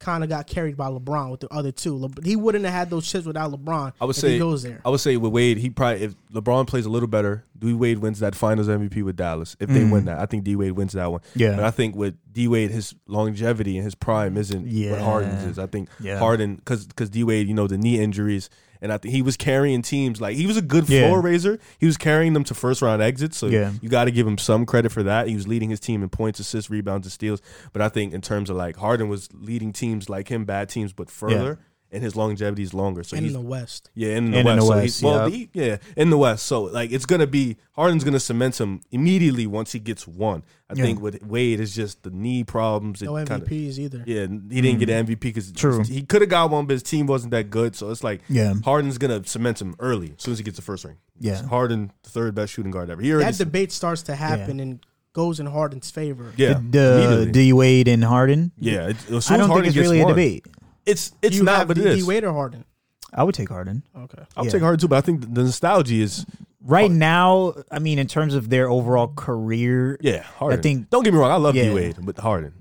[0.00, 1.94] kind of got carried by LeBron with the other two.
[1.96, 3.92] Le- he wouldn't have had those chips without LeBron.
[4.00, 4.80] I would if say he goes there.
[4.84, 7.98] I would say with Wade, he probably if LeBron plays a little better, D Wade
[7.98, 9.56] wins that Finals MVP with Dallas.
[9.60, 9.92] If they Mm.
[9.92, 11.20] win that, I think D Wade wins that one.
[11.36, 11.54] Yeah.
[11.56, 15.58] but I think with D Wade, his longevity and his prime isn't what Harden's is.
[15.58, 16.18] I think Yeah.
[16.18, 18.48] Harden because because D Wade, you know, the knee injuries,
[18.82, 21.06] and I think he was carrying teams like he was a good Yeah.
[21.08, 21.58] floor raiser.
[21.78, 23.72] He was carrying them to first round exits, so Yeah.
[23.80, 25.28] you got to give him some credit for that.
[25.28, 27.40] He was leading his team in points, assists, rebounds, and steals.
[27.72, 30.92] But I think in terms of like Harden was leading teams like him, bad teams,
[30.92, 31.58] but further.
[31.92, 33.90] And his longevity is longer, so and he's in the West.
[33.94, 34.60] yeah, in the And in West.
[34.60, 35.46] the so West, well, yeah.
[35.52, 36.46] the- yeah, in the West.
[36.46, 40.44] So like it's gonna be Harden's gonna cement him immediately once he gets one.
[40.68, 40.84] I Yeah.
[40.84, 43.02] think with Wade it's just the knee problems.
[43.02, 44.04] It No kinda- MVPs either.
[44.06, 45.56] yeah, he didn't get an MVP because Mm.
[45.56, 45.82] True.
[45.82, 47.74] he could have got one, but his team wasn't that good.
[47.74, 48.54] So it's like Yeah.
[48.64, 50.96] Harden's gonna cement him early as soon as he gets the first ring.
[51.18, 51.42] Yeah.
[51.46, 53.02] Harden, the third best shooting guard ever.
[53.02, 54.78] He That debate starts to happen and
[55.12, 56.32] goes in Harden's favor.
[56.36, 57.32] yeah, The immediately.
[57.32, 58.52] D Wade and Harden.
[58.60, 58.90] yeah.
[58.90, 60.46] It, as soon I don't Harden think it's really one, a debate.
[60.86, 62.06] It's it's you not, have but it D, D is.
[62.06, 62.64] Wade or Harden?
[63.12, 63.82] I would take Harden.
[63.96, 64.22] Okay.
[64.36, 64.50] I'll Yeah.
[64.50, 66.24] take Harden too, but I think the nostalgia is
[66.62, 70.58] Right now, I mean, in terms of their overall career, Yeah, Harden.
[70.58, 71.30] I think- Don't get me wrong.
[71.30, 71.70] I love Yeah.
[71.70, 72.52] D Wade, but Harden.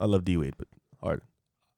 [0.00, 0.66] I love D Wade, but
[1.00, 1.24] Harden.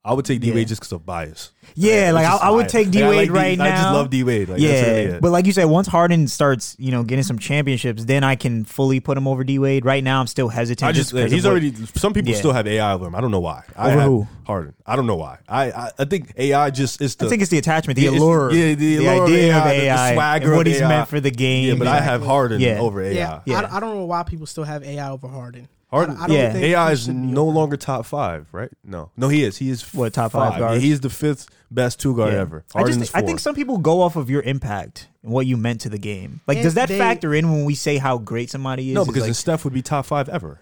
[0.04, 0.54] I would take D Yeah.
[0.54, 1.52] Wade just because of bias.
[1.74, 3.64] yeah, like I, I would take D Like, Wade like D- right now.
[3.64, 4.48] I just love D Wade.
[4.48, 8.04] Like, yeah, really but like you said, once Harden starts, you know, getting some championships,
[8.04, 9.84] then I can fully put him over D Wade.
[9.84, 10.88] Right now, I'm still hesitant.
[10.88, 11.74] I just, 'cause he's of what- already.
[11.96, 12.38] Some people Yeah.
[12.38, 13.14] still have AI over him.
[13.16, 13.64] I don't know why.
[13.76, 14.28] I Over have who?
[14.46, 14.74] Harden.
[14.86, 15.38] I don't know why.
[15.46, 17.26] I I, I think AI just is the.
[17.26, 19.86] I think it's the attachment, the Yeah, allure, yeah, the allure of AI, of the-
[19.88, 20.88] the swagger and what of he's AI.
[20.88, 21.68] meant for the game.
[21.68, 22.78] yeah, but I have Harden Yeah.
[22.80, 23.12] over AI.
[23.12, 23.60] Yeah, Yeah.
[23.62, 25.68] I, I don't know why people still have AI over Harden.
[25.90, 26.16] Harden.
[26.16, 26.52] I, I don't Yeah.
[26.52, 28.70] think AI is should be no longer top five, right?
[28.84, 29.56] No, no, he is.
[29.56, 30.82] He is What, top five guards?
[30.82, 32.40] Yeah, he's the fifth best two guard Yeah.
[32.40, 32.64] ever.
[32.74, 33.26] I Harden just I four.
[33.26, 36.40] think some people go off of your impact and what you meant to the game.
[36.46, 38.94] Like, And does that they- factor in when we say how great somebody is?
[38.94, 40.60] no, Is because like, then Steph would be top five ever.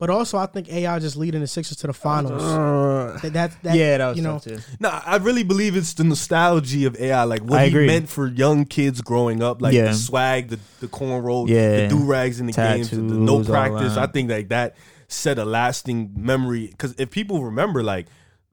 [0.00, 2.42] But also, I think AI just leading the Sixers to the finals.
[2.42, 4.32] Uh, that, that, that, yeah, that was you know.
[4.38, 4.58] tough too.
[4.80, 7.86] No, I really believe it's the nostalgia of AI, like what I he agree.
[7.86, 9.88] meant for young kids growing up, like Yeah.
[9.88, 11.82] the swag, the the cornrow, Yeah.
[11.82, 13.98] the do rags in the games, the, the no practice.
[13.98, 14.74] I think like that
[15.08, 16.68] set a lasting memory.
[16.68, 18.06] Because if people remember, like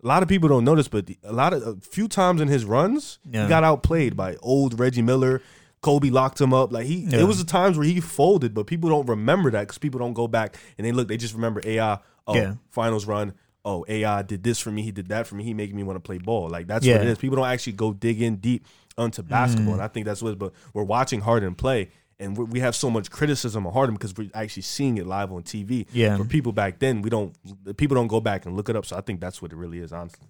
[0.04, 2.50] a lot of people don't notice, but the- a lot of a few times in
[2.50, 3.44] his runs, Yeah.
[3.44, 5.42] he got outplayed by old Reggie Miller.
[5.82, 6.72] Kobe locked him up.
[6.74, 7.20] Like he, Yeah.
[7.20, 10.14] it was the times where he folded, but people don't remember that because people don't
[10.14, 11.08] go back and they look.
[11.08, 12.00] They just remember AI.
[12.28, 12.56] Oh, Yeah.
[12.70, 13.34] finals run.
[13.64, 14.82] Oh, AI did this for me.
[14.82, 15.44] He did that for me.
[15.44, 16.50] He making me want to play ball.
[16.50, 17.18] Like that's what it is.
[17.18, 18.66] People don't actually go dig in deep
[18.98, 19.78] onto basketball, Mm.
[19.78, 20.40] and I think that's what.
[20.40, 21.90] But we're watching Harden play,
[22.20, 25.32] and we we have so much criticism of Harden because we're actually seeing it live
[25.32, 25.86] on TV.
[25.94, 26.18] Yeah.
[26.18, 27.36] For people back then, we don't.
[27.78, 28.86] People don't go back and look it up.
[28.86, 30.28] So I think that's what it really is, honestly.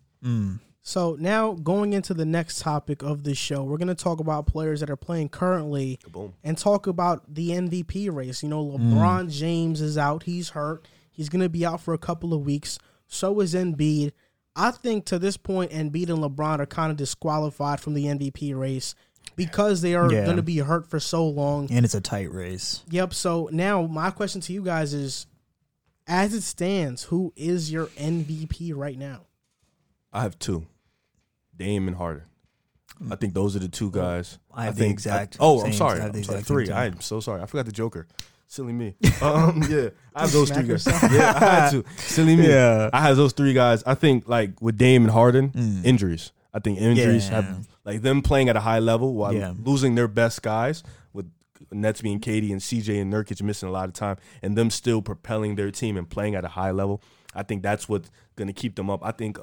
[0.87, 4.47] So now going into the next topic of the show, we're going to talk about
[4.47, 6.33] players that are playing currently Boom.
[6.45, 8.41] and talk about the MVP race.
[8.41, 8.93] You know, Mm.
[8.93, 10.23] LeBron James is out.
[10.23, 10.87] He's hurt.
[11.11, 12.79] He's going to be out for a couple of weeks.
[13.05, 14.13] So is Embiid.
[14.55, 18.57] I think to this point, Embiid and LeBron are kind of disqualified from the MVP
[18.57, 18.95] race
[19.35, 20.23] because they are Yeah.
[20.23, 21.67] going to be hurt for so long.
[21.69, 22.83] And it's a tight race.
[22.91, 23.13] Yep.
[23.13, 25.27] So now my question to you guys is,
[26.07, 29.23] as it stands, who is your MVP right now?
[30.13, 30.65] I have two,
[31.57, 32.23] Dame and Harden.
[33.11, 34.39] I think those are the two guys.
[34.53, 35.99] I have the think exact oh, I'm same- sorry.
[35.99, 36.37] I have the I'm sorry.
[36.39, 36.65] exact Three.
[36.65, 37.41] same I'm so sorry.
[37.41, 38.07] I forgot the Joker.
[38.47, 38.95] Silly me.
[39.21, 40.85] Um, yeah, I have those three guys.
[41.11, 41.83] Yeah, I had to.
[41.97, 42.47] Silly me.
[42.47, 42.89] Yeah.
[42.93, 43.83] I have those three guys.
[43.85, 46.31] I think like with Dame and Harden, injuries.
[46.53, 47.41] I think injuries Yeah.
[47.41, 49.53] have like them playing at a high level while Yeah.
[49.63, 50.81] losing their best guys
[51.13, 51.29] with
[51.71, 55.01] Nets being KD and CJ and Nurkic missing a lot of time, and them still
[55.01, 57.01] propelling their team and playing at a high level.
[57.35, 59.01] I think that's what's going to keep them up.
[59.03, 59.37] I think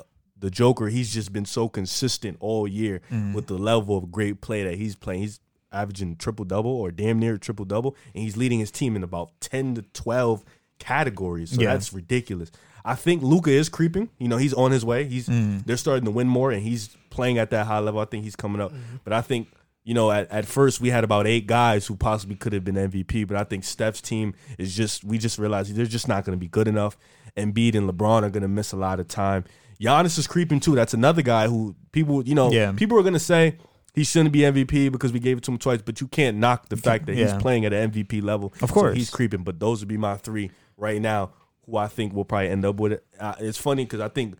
[0.44, 3.32] the Joker, he's just been so consistent all year mm-hmm.
[3.32, 5.22] with the level of great play that he's playing.
[5.22, 5.40] He's
[5.72, 9.30] averaging triple double or damn near triple double, and he's leading his team in about
[9.40, 10.44] ten to twelve
[10.78, 11.52] categories.
[11.52, 11.72] So Yeah.
[11.72, 12.50] that's ridiculous.
[12.84, 14.10] I think Luka is creeping.
[14.18, 15.06] You know, he's on his way.
[15.06, 15.60] He's mm-hmm.
[15.64, 18.00] they're starting to win more, and he's playing at that high level.
[18.00, 18.70] I think he's coming up.
[18.70, 18.96] Mm-hmm.
[19.02, 19.48] But I think
[19.82, 22.74] you know, at, at first we had about eight guys who possibly could have been
[22.74, 26.36] MVP, but I think Steph's team is just we just realized they're just not going
[26.36, 26.98] to be good enough.
[27.34, 29.44] Embiid and LeBron are going to miss a lot of time.
[29.80, 30.74] Giannis is creeping too.
[30.74, 32.72] That's another guy who people, you know, Yeah.
[32.72, 33.58] people are gonna say
[33.94, 36.68] he shouldn't be MVP because we gave it to him twice, but you can't knock
[36.68, 38.52] the fact that he's playing at an MVP level.
[38.60, 38.96] Of So course.
[38.96, 39.42] he's creeping.
[39.44, 41.30] But those would be my three right now,
[41.66, 43.04] who I think will probably end up with it.
[43.20, 44.36] Uh, it's funny because I think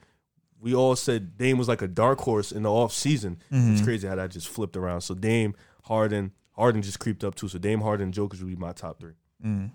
[0.61, 3.39] we all said Dame was like a dark horse in the off season.
[3.51, 5.03] It's crazy how that just flipped around.
[5.03, 5.55] So Dame,
[5.85, 7.49] Harden, Harden just creeped up too.
[7.49, 9.13] So Dame, Harden, Jokic would be my top three.
[9.45, 9.71] Um,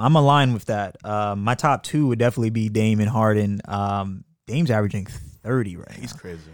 [0.00, 0.96] I'm aligned with that.
[1.06, 3.60] Um, my top two would definitely be Dame and Harden.
[3.66, 6.20] Um, Dame's averaging 30 right He's now.
[6.20, 6.50] crazy.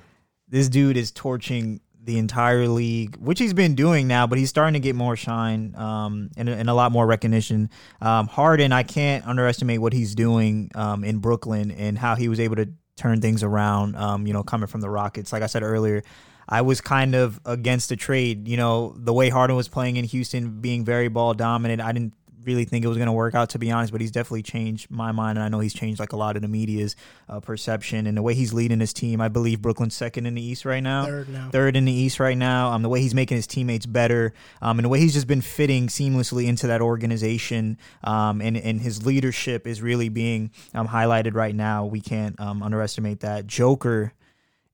[0.48, 4.72] This dude is torching the entire league, which he's been doing now, but he's starting
[4.74, 7.68] to get more shine um, and, and a lot more recognition.
[8.00, 12.40] Um, Harden, I can't underestimate what he's doing um, in Brooklyn and how he was
[12.40, 15.32] able to turn things around, um, you know, coming from the Rockets.
[15.34, 16.02] Like I said earlier,
[16.48, 18.48] I was kind of against the trade.
[18.48, 22.14] You know, the way Harden was playing in Houston, being very ball dominant, I didn't
[22.48, 24.90] really think it was going to work out to be honest but he's definitely changed
[24.90, 26.96] my mind and i know he's changed like a lot of the media's
[27.28, 30.42] uh, perception and the way he's leading his team i believe brooklyn's second in the
[30.42, 31.50] east right now Third now.
[31.50, 34.78] third in the east right now um, the way he's making his teammates better um,
[34.78, 39.06] and the way he's just been fitting seamlessly into that organization um, and, and his
[39.06, 44.12] leadership is really being um, highlighted right now we can't um, underestimate that joker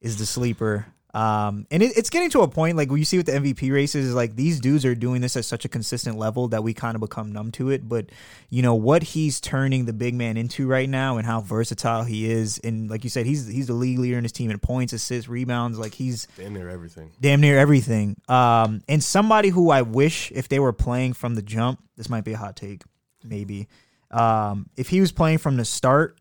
[0.05, 0.87] is the sleeper.
[1.15, 3.73] Um, and it, it's getting to a point like when you see with the MVP
[3.73, 6.75] races, is like these dudes are doing this at such a consistent level that we
[6.75, 7.89] kind of become numb to it.
[7.89, 8.07] But
[8.51, 12.29] you know what he's turning the big man into right now, and how versatile he
[12.31, 14.93] is, and like you said, he's he's the league leader in his team in points,
[14.93, 15.79] assists, rebounds.
[15.79, 17.13] Like he's Damn near everything.
[17.21, 18.21] damn near everything.
[18.29, 22.25] Um, and somebody who I wish if they were playing from the jump, this might
[22.25, 22.83] be a hot take,
[23.23, 23.69] maybe.
[24.11, 26.19] Um, if he was playing from the start,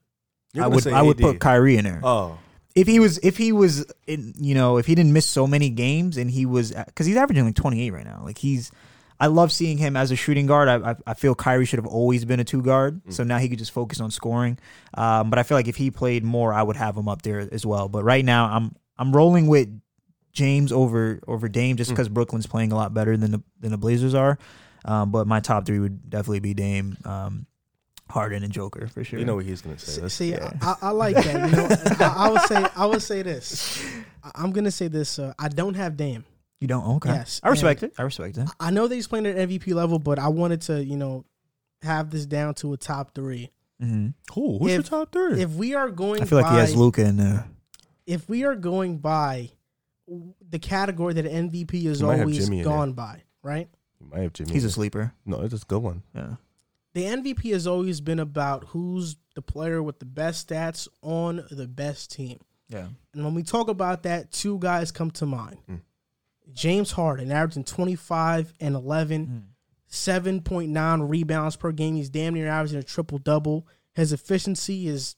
[0.53, 2.37] You're I would I would put Kyrie in there Oh,
[2.75, 5.69] if he was if he was in, you know if he didn't miss so many
[5.69, 8.71] games and he was because he's averaging like 28 right now like he's
[9.19, 10.67] I love seeing him as a shooting guard.
[10.67, 13.47] I, I, I feel Kyrie should have always been a two guard, so now he
[13.47, 14.57] could just focus on scoring.
[14.95, 17.39] Um, but I feel like if he played more, I would have him up there
[17.39, 17.87] as well.
[17.87, 19.69] But right now, I'm I'm rolling with
[20.33, 23.77] James over over Dame just because Brooklyn's playing a lot better than the than the
[23.77, 24.37] Blazers are.
[24.83, 27.45] Um, but my top three would definitely be Dame, um,
[28.13, 29.17] Harden, and Joker for sure.
[29.19, 30.01] you know what he's gonna say.
[30.01, 31.49] Let's- See, I, I like that.
[31.49, 31.67] You know,
[32.05, 33.83] I, I would say I would say this.
[34.23, 35.17] I- I'm gonna say this.
[35.19, 36.23] Uh, I don't have Dame.
[36.61, 36.85] you don't?
[36.97, 37.93] Okay, Yes, I respect it.
[37.97, 38.47] I respect it.
[38.59, 41.25] I know that he's playing at MVP level, but I wanted to, you know,
[41.81, 43.51] have this down to a top three.
[43.81, 44.59] hmm Who?
[44.59, 45.41] Who's your top three?
[45.41, 47.45] If we are going, I feel like he has Luka in there.
[48.05, 49.49] if we are going by
[50.49, 53.67] the category that MVP is You might have always Jimmy gone by, right?
[53.99, 54.51] you might have Jimmy.
[54.51, 55.13] He's a sleeper.
[55.25, 56.03] no, it's a good one.
[56.13, 56.35] Yeah.
[56.93, 61.67] The MVP has always been about who's the player with the best stats on the
[61.67, 62.39] best team.
[62.69, 62.87] Yeah.
[63.13, 65.57] And when we talk about that, two guys come to mind.
[65.69, 65.81] Mm.
[66.53, 69.47] James Harden averaging 25 and 11,
[69.89, 71.95] 7.9 rebounds per game.
[71.95, 73.67] He's damn near averaging a triple double.
[73.93, 75.15] His efficiency is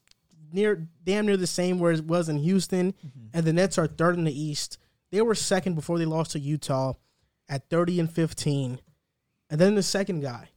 [0.52, 2.94] near damn near the same where it was in Houston.
[3.34, 4.78] And the Nets are third in the East.
[5.12, 6.94] They were second before they lost to Utah
[7.50, 8.80] at 30 and 15.
[9.50, 10.50] And then the second guy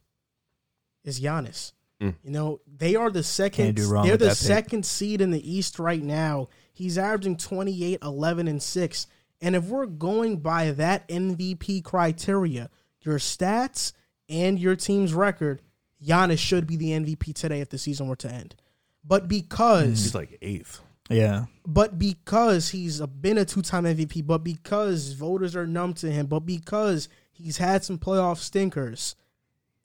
[1.09, 1.73] is Giannis.
[2.01, 2.15] Mm.
[2.23, 4.37] You know, they are the second Can't do wrong they're the that pick.
[4.37, 6.47] second seed in the East right now.
[6.71, 9.07] He's averaging 28, 11 and 6.
[9.41, 12.69] And if we're going by that MVP criteria,
[13.01, 13.91] your stats
[14.29, 15.61] and your team's record,
[16.01, 18.55] Giannis should be the MVP today if the season were to end.
[19.03, 20.79] But because He's like eighth.
[21.09, 21.45] Yeah.
[21.65, 26.27] but because he's a, been a two-time MVP, but because voters are numb to him,
[26.27, 29.15] but because he's had some playoff stinkers,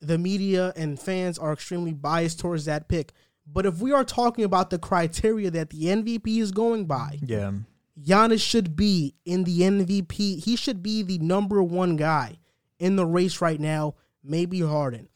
[0.06, 3.12] the media and fans are extremely biased towards that pick.
[3.46, 7.52] But if we are talking about the criteria that the MVP is going by, Yeah.
[8.00, 10.42] Giannis should be in the MVP.
[10.42, 12.38] He should be the number one guy
[12.78, 13.94] in the race right now.
[14.22, 15.08] Maybe Harden.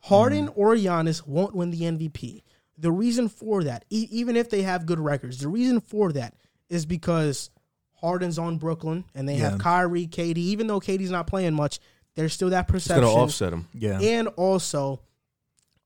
[0.00, 0.52] Harden mm.
[0.56, 2.42] or Giannis won't win the MVP.
[2.78, 6.34] The reason for that, e- even if they have good records, the reason for that
[6.68, 7.50] is because
[8.00, 9.50] Harden's on Brooklyn and they Yeah.
[9.50, 10.38] have Kyrie, KD.
[10.38, 11.78] Even though KD's not playing much,
[12.16, 13.04] there's still that perception.
[13.04, 13.14] It's perception.
[13.14, 13.68] gonna offset him.
[13.74, 14.00] Yeah.
[14.18, 15.00] And also,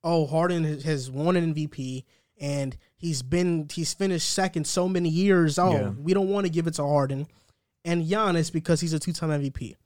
[0.02, 2.04] oh, Harden has- has won an MVP
[2.40, 5.58] and he's been he's finished second so many years.
[5.58, 5.88] Oh, Yeah.
[5.90, 7.26] we don't want to give it to Harden.
[7.84, 9.76] And Giannis because he's a two time MVP.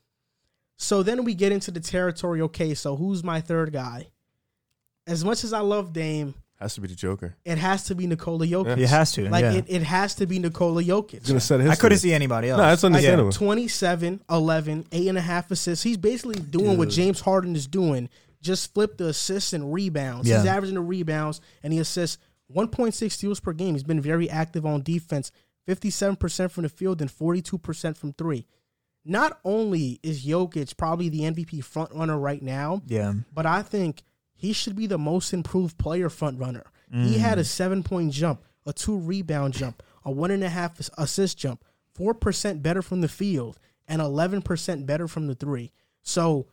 [0.77, 2.41] So then we get into the territory.
[2.43, 4.09] Okay, so who's my third guy?
[5.07, 6.35] As much as I love Dame,
[6.65, 7.37] Has to be the Joker.
[7.45, 8.79] it has to be Nikola Jokic.
[8.79, 9.29] It has to.
[9.29, 9.53] Like yeah.
[9.53, 11.11] it, it has to be Nikola Jokic.
[11.11, 11.71] He's gonna set his.
[11.71, 12.59] I couldn't see anybody else.
[12.59, 13.33] No, that's understandable.
[13.33, 15.83] 27, 11, eight and a half assists.
[15.83, 18.09] He's basically doing what James Harden is doing.
[18.41, 20.27] Just flip the assists and rebounds.
[20.27, 22.17] He's averaging the rebounds and he assists
[22.55, 23.75] 1.6 steals per game.
[23.75, 25.33] He's been very active on defense,
[25.69, 28.47] 57% from the field and 42% from three.
[29.05, 33.13] Not only is Jokic probably the MVP front runner right now, Yeah.
[33.35, 34.03] but I think
[34.45, 36.65] he should be the most improved player front runner.
[36.93, 37.19] He Mm.
[37.19, 41.39] had a seven point jump, a two rebound jump, a one and a half assist
[41.39, 41.65] jump,
[41.95, 43.59] four percent better from the field,
[43.89, 45.73] and eleven percent better from the three.
[46.03, 46.47] So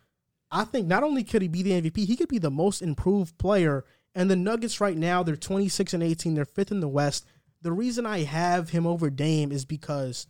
[0.50, 3.38] I think not only could he be the MVP, he could be the most improved
[3.38, 3.86] player.
[4.14, 6.34] And the Nuggets right now, they're 26 and 18.
[6.34, 7.26] They're fifth in the West.
[7.62, 10.28] The reason I have him over Dame is because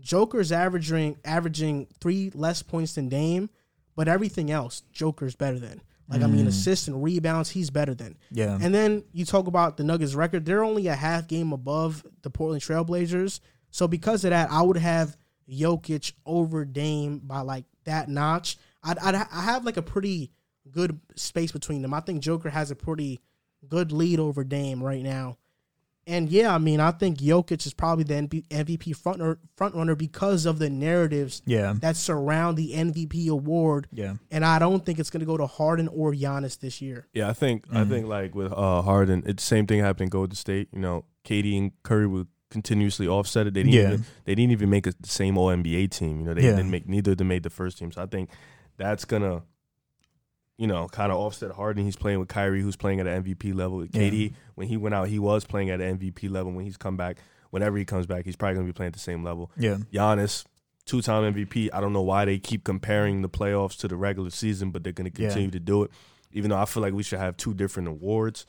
[0.00, 3.50] Joker's averaging averaging three less points than Dame,
[3.96, 5.80] but everything else, Joker's better than.
[6.08, 6.48] Like I mean, mm.
[6.48, 8.16] assists and rebounds, he's better than.
[8.30, 8.58] Yeah.
[8.60, 12.30] And then you talk about the Nuggets record; they're only a half game above the
[12.30, 13.40] Portland Trailblazers.
[13.70, 15.16] So because of that, I would have
[15.50, 18.56] Jokic over Dame by like that notch.
[18.82, 20.30] I'd, I'd I have like a pretty
[20.70, 21.92] good space between them.
[21.92, 23.20] I think Joker has a pretty
[23.66, 25.36] good lead over Dame right now.
[26.08, 28.14] And yeah, I mean, I think Jokic is probably the
[28.50, 29.20] MVP front
[29.74, 31.74] runner, because of the narratives Yeah.
[31.80, 33.86] that surround the MVP award.
[33.92, 34.14] Yeah.
[34.30, 37.06] And I don't think it's going to go to Harden or Giannis this year.
[37.12, 40.08] Yeah, I think I think like with uh, Harden, it's the same thing happened in
[40.08, 40.68] Golden State.
[40.72, 43.52] You know, KD and Curry would continuously offset it.
[43.52, 43.88] They didn't Yeah.
[43.88, 46.20] even they didn't even make a, the same All NBA team.
[46.20, 46.56] You know, they Yeah.
[46.56, 47.92] didn't make neither of them made the first team.
[47.92, 48.30] So I think
[48.78, 49.42] that's gonna,
[50.58, 51.84] you know, kind of offset Harden.
[51.84, 53.84] He's playing with Kyrie, who's playing at an MVP level.
[53.84, 53.88] Yeah.
[54.02, 56.52] KD, when he went out, he was playing at an MVP level.
[56.52, 57.18] When he's come back,
[57.50, 59.50] whenever he comes back, he's probably gonna be playing at the same level.
[59.56, 59.78] Yeah.
[59.92, 60.44] Giannis,
[60.84, 61.70] two time MVP.
[61.72, 64.92] I don't know why they keep comparing the playoffs to the regular season, but they're
[64.92, 65.28] going to Yeah.
[65.28, 65.90] continue to do it.
[66.32, 68.44] Even though I feel like we should have two different awards,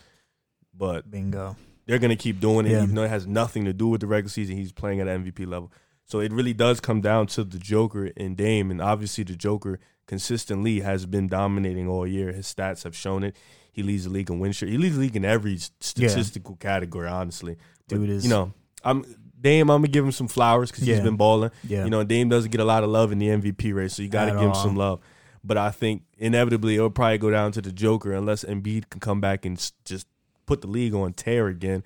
[0.75, 1.55] but Bingo.
[1.85, 2.83] they're going to keep doing it, Yeah.
[2.83, 4.55] even though it has nothing to do with the regular season.
[4.57, 5.71] He's playing at an MVP level.
[6.09, 8.71] So it really does come down to the Joker and Dame.
[8.71, 12.31] And obviously, the Joker consistently has been dominating all year.
[12.33, 13.35] His stats have shown it.
[13.71, 14.67] He leads the league in win share.
[14.67, 17.57] He leads the league in every statistical category, honestly.
[17.87, 18.53] But, Dude is- you know,
[18.83, 19.05] I'm
[19.39, 19.69] Dame.
[19.69, 20.95] I'm gonna give him some flowers because Yeah.
[20.95, 21.51] he's been balling.
[21.65, 21.83] Yeah.
[21.85, 24.09] You know, Dame doesn't get a lot of love in the MVP race, so you
[24.09, 24.99] got to give him some love.
[25.43, 29.21] But I think inevitably it'll probably go down to the Joker unless Embiid can come
[29.21, 29.55] back and
[29.85, 30.07] just
[30.45, 31.83] put the league on tear again,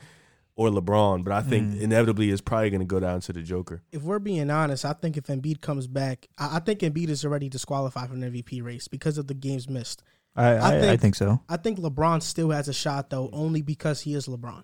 [0.56, 1.24] or LeBron.
[1.24, 1.82] But I think Mm.
[1.82, 3.82] inevitably it's probably going to go down to the Joker.
[3.92, 7.26] If we're being honest, I think if Embiid comes back, I, I think Embiid is
[7.26, 10.04] already disqualified from the MVP race because of the games missed.
[10.36, 11.42] I, I, I, think- think, so.
[11.48, 14.64] I think LeBron still has a shot though, only because he is LeBron.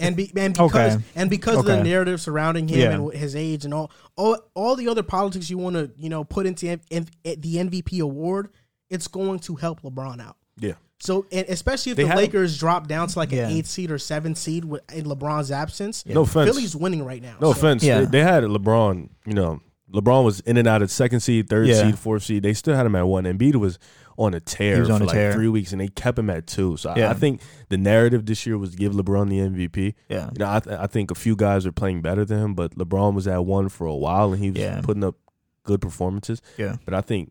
[0.00, 1.04] And, be, and because Okay.
[1.14, 2.90] and because of the narrative surrounding him Yeah.
[2.92, 6.24] and his age and all all all the other politics you want to you know
[6.24, 8.48] put into M- M- the MVP award,
[8.90, 10.36] it's going to help LeBron out.
[10.58, 10.72] Yeah.
[11.00, 13.46] So and especially if They the have- Lakers drop down to like Yeah.
[13.46, 16.50] an eight seed or seven seed with, in LeBron's absence, No offense.
[16.50, 17.36] Philly's winning right now.
[17.40, 17.84] No So- offense.
[17.84, 18.00] Yeah.
[18.00, 19.08] They, they had LeBron.
[19.26, 19.60] You know,
[19.92, 21.82] LeBron was in and out of second seed, third Yeah.
[21.82, 22.42] seed, fourth seed.
[22.42, 23.24] They still had him at one.
[23.24, 23.78] Embiid was
[24.18, 25.32] on a tear He was for a like tear.
[25.32, 26.76] three weeks, and they kept him at two.
[26.76, 27.10] So I, Yeah.
[27.10, 29.94] I think the narrative this year was give LeBron the MVP.
[30.08, 30.30] Yeah.
[30.32, 32.74] You know, I, th- I think a few guys are playing better than him, but
[32.76, 34.80] LeBron was at one for a while, and he was Yeah.
[34.82, 35.14] putting up
[35.62, 36.42] good performances.
[36.56, 36.76] Yeah.
[36.84, 37.30] But I think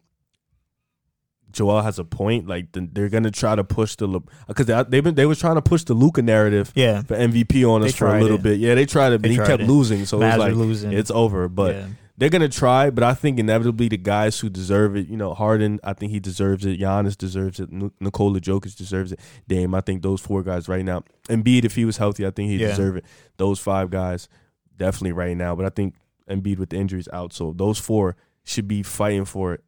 [1.57, 2.47] Joel has a point.
[2.47, 4.07] Like they're gonna try to push the
[4.47, 7.01] because they they've been they was trying to push the Luka narrative Yeah.
[7.01, 8.43] for MVP on us for a little it.
[8.43, 8.59] bit.
[8.59, 9.67] Yeah, they tried it, but They he kept it.
[9.67, 10.93] losing, so it's like losing.
[10.93, 11.49] it's over.
[11.49, 11.85] But yeah.
[12.17, 12.89] they're gonna try.
[12.91, 16.19] But I think inevitably the guys who deserve it, you know, Harden, I think he
[16.19, 16.79] deserves it.
[16.79, 17.69] Giannis deserves it.
[17.71, 19.19] Nikola Jokic deserves it.
[19.47, 21.03] Dame, I think those four guys right now.
[21.27, 22.67] Embiid, if he was healthy, I think he Yeah.
[22.69, 23.05] deserve it.
[23.37, 24.29] Those five guys
[24.77, 25.55] definitely right now.
[25.55, 25.95] But I think
[26.29, 29.63] Embiid with the injuries out, so those four should be fighting for it.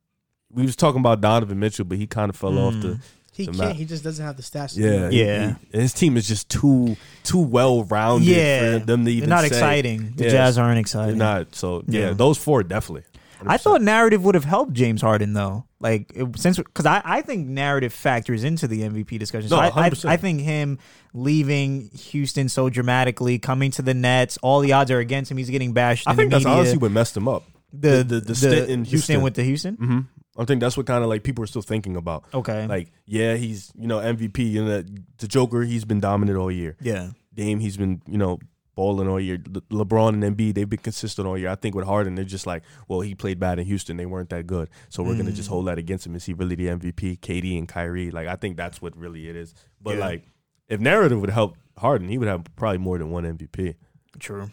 [0.52, 3.00] We was talking about Donovan Mitchell, but he kind of fell off the Mm.
[3.34, 3.58] he the can't.
[3.70, 3.76] map.
[3.76, 4.76] He just doesn't have the stats.
[4.78, 5.14] yeah it.
[5.14, 5.56] Yeah.
[5.72, 8.80] he- his team is just too too well rounded Yeah.
[8.80, 9.48] for them to They're even not say.
[9.48, 10.14] exciting.
[10.16, 10.32] The Yes.
[10.34, 11.18] Jazz aren't They're exciting.
[11.18, 11.54] not.
[11.56, 12.14] So yeah, Yeah.
[12.14, 13.04] those four definitely.
[13.42, 13.62] I 100%.
[13.62, 15.64] thought narrative would have helped James Harden though.
[15.80, 19.48] Like it, since because I, I think narrative factors into the MVP discussion.
[19.50, 20.10] So No, I, I 100%.
[20.10, 20.78] I think him
[21.14, 25.38] leaving Houston so dramatically, coming to the Nets, all the odds are against him.
[25.38, 26.08] He's getting bashed.
[26.08, 26.58] I in think the that's media.
[26.60, 27.44] honestly what messed him up.
[27.72, 29.04] the the- the stint in Houston.
[29.04, 29.76] stint with the Houston.
[29.76, 30.00] hmm
[30.40, 32.24] I think that's what kind of like people are still thinking about.
[32.34, 34.40] Okay, Like, yeah, he's you know MVP.
[34.52, 34.84] You know,
[35.18, 36.78] the Joker, he's been dominant all year.
[36.82, 38.40] yeah, Dame, he's been you know
[38.76, 39.38] balling all year.
[39.50, 41.50] Le- LeBron and Embiid, they've been consistent all year.
[41.50, 43.98] I think with Harden, they're just like, well, he played bad in Houston.
[43.98, 45.36] They weren't that good, so we're gonna Mm.
[45.36, 46.16] just hold that against him.
[46.16, 47.18] Is he really the MVP?
[47.18, 49.54] KD and Kyrie, like I think that's what really it is.
[49.82, 50.06] But Yeah.
[50.06, 50.24] like,
[50.70, 53.76] if narrative would help Harden, he would have probably more than one MVP.
[54.20, 54.50] true.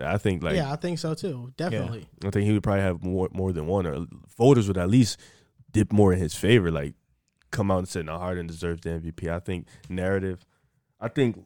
[0.00, 1.52] I think like yeah, I think so too.
[1.56, 2.06] Definitely.
[2.24, 4.06] I think he would probably have more more than one, or
[4.36, 5.18] voters would at least
[5.72, 6.70] dip more in his favor.
[6.70, 6.94] Like,
[7.50, 10.44] come out and say, "No, Harden deserves the MVP." I think narrative.
[11.00, 11.44] I think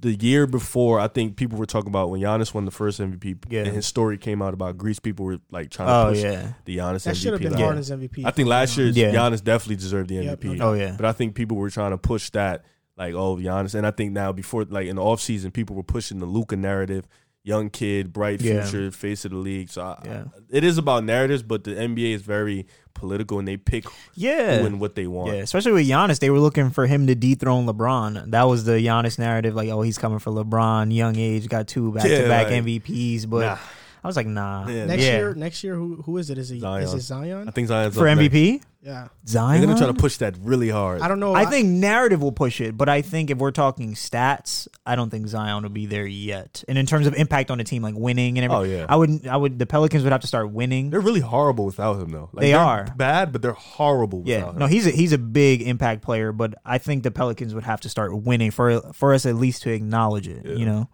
[0.00, 3.36] the year before, I think people were talking about when Giannis won the first MVP,
[3.48, 3.60] Yeah.
[3.62, 4.98] and his story came out about Greece.
[4.98, 7.44] People were like trying to Oh push yeah, the Giannis That should have MVP.
[7.44, 7.60] been line.
[7.60, 7.66] Yeah.
[7.66, 8.24] Harden's MVP.
[8.24, 8.88] I think last uh-huh.
[8.88, 9.14] year Yeah.
[9.14, 10.58] Giannis definitely deserved the Yep, MVP.
[10.58, 12.64] no oh yeah, But I think people were trying to push that,
[13.06, 13.74] like, oh, Giannis.
[13.74, 17.06] And I think now, before, like, in the offseason, people were pushing the Luka narrative.
[17.44, 18.62] young kid, bright Yeah.
[18.64, 19.68] future, face of the league.
[19.68, 20.24] So I, Yeah.
[20.48, 23.84] it is about narratives, but the NBA is very political and they pick
[24.14, 24.60] Yeah.
[24.60, 25.32] who and what they want.
[25.34, 28.30] Yeah, especially with Giannis, they were looking for him to dethrone LeBron.
[28.30, 31.90] That was the Giannis narrative, like, oh, he's coming for LeBron, young age, got two
[31.90, 33.26] back to back MVPs.
[33.28, 33.56] But Nah.
[34.04, 34.66] I was like, nah.
[34.66, 34.86] Yeah.
[34.86, 35.16] Next Yeah.
[35.16, 36.38] year, next year, who who is it?
[36.38, 36.82] Is it Zion.
[36.82, 37.48] is it Zion?
[37.48, 38.34] I think Zion's For up next.
[38.34, 39.60] MVP, Yeah, Zion.
[39.60, 41.02] They're gonna try to push that really hard.
[41.02, 41.34] I don't know.
[41.36, 45.08] I think narrative will push it, but I think if we're talking stats, I don't
[45.08, 46.64] think Zion will be there yet.
[46.66, 48.86] And in terms of impact on the team, like winning and everything, Oh, yeah.
[48.88, 50.90] I would, I would, the Pelicans would have to start winning.
[50.90, 52.28] They're really horrible without him, though.
[52.32, 52.88] Like, They they're are.
[52.96, 54.24] bad, but they're horrible.
[54.26, 54.72] Yeah, without no, him.
[54.72, 57.88] he's a, he's a big impact player, but I think the Pelicans would have to
[57.88, 60.44] start winning for for us at least to acknowledge it.
[60.44, 60.54] Yeah.
[60.56, 60.88] You know,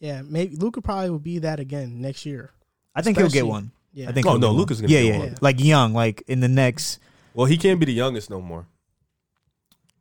[0.00, 2.50] yeah, maybe Luka probably will be that again next year.
[2.94, 3.72] I think he'll get Especially- one.
[3.92, 4.26] Yeah, I think.
[4.26, 4.66] Oh, he'll no, get one.
[4.66, 5.28] Gonna yeah, get yeah, one.
[5.28, 5.34] yeah.
[5.40, 6.98] like young, like in the next.
[7.34, 8.66] Well, he can't be the youngest no more.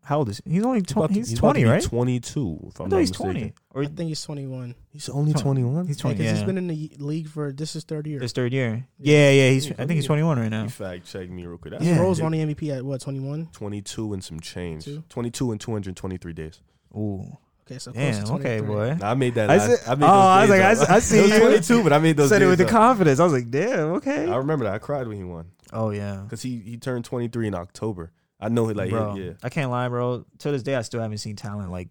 [0.04, 0.52] How old is he?
[0.52, 1.14] He's only He's twenty.
[1.16, 1.82] to- He's, he's about to twenty, right?
[1.82, 2.58] Twenty-two.
[2.68, 3.34] If I I'm thought not he's mistaken.
[3.34, 3.54] twenty.
[3.74, 4.76] Or I think he's 21.
[4.92, 5.88] He's only twenty-one.
[5.88, 6.18] he's twenty.
[6.18, 8.20] because Yeah, he's been in the league for this is third year.
[8.20, 8.86] his third year.
[9.00, 9.50] Yeah, yeah.
[9.50, 9.72] He's.
[9.72, 10.64] I think he's twenty one right now.
[10.64, 11.72] You fact check me real quick.
[11.72, 12.00] That's Yeah.
[12.00, 13.48] Rose won the MVP at what 21?
[13.54, 14.86] 22 and some change.
[14.86, 15.04] Two?
[15.10, 16.60] 22 and 223 days.
[16.96, 18.26] Ooh, Okay, so close damn.
[18.26, 18.96] to Okay, boy.
[19.00, 19.50] Now, I made that.
[19.50, 20.78] I last, said- I made oh, those I was days like, I up.
[20.78, 21.40] s- I see It was you.
[21.40, 23.20] 22, but I made those Said it with days the confidence.
[23.20, 23.80] I was like, damn.
[23.94, 24.30] Okay.
[24.30, 24.76] I remember that.
[24.76, 26.18] I cried when he won Oh yeah.
[26.24, 28.12] because he, he turned 23 in October.
[28.40, 30.26] I know he like bro, yeah, I can't lie, bro.
[30.40, 31.88] To this day, I still haven't seen talent like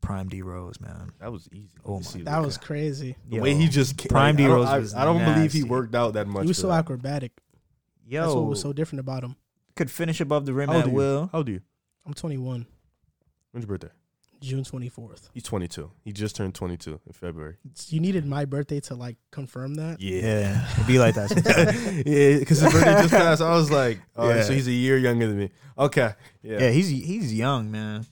[0.00, 1.10] Prime D Rose, man.
[1.18, 1.70] that was easy.
[1.84, 3.16] Oh my see That was crazy.
[3.28, 3.42] the Yo.
[3.42, 5.64] way he just ca- Prime like, I don't- D-Rose I, was I don't believe he
[5.64, 6.42] worked out that much.
[6.42, 6.74] He was so that.
[6.80, 7.32] acrobatic.
[8.06, 9.34] Yo, That's what was so different about him.
[9.74, 11.28] could finish above the rim How old at will.
[11.32, 11.60] How old are you?
[12.06, 12.66] I'm 21,
[13.50, 13.92] When's your birthday?
[14.40, 15.28] June 24th.
[15.34, 15.90] He's 22.
[16.04, 17.56] He just turned 22 in February.
[17.88, 20.00] You needed my birthday to like confirm that.
[20.00, 21.30] Yeah, it'd be like that.
[22.06, 23.42] yeah, because his birthday just passed.
[23.42, 24.42] I was like, all right, Yeah.
[24.44, 25.50] so he's a year younger than me.
[25.78, 26.12] Okay,
[26.42, 28.06] yeah, yeah, he's he's young, man.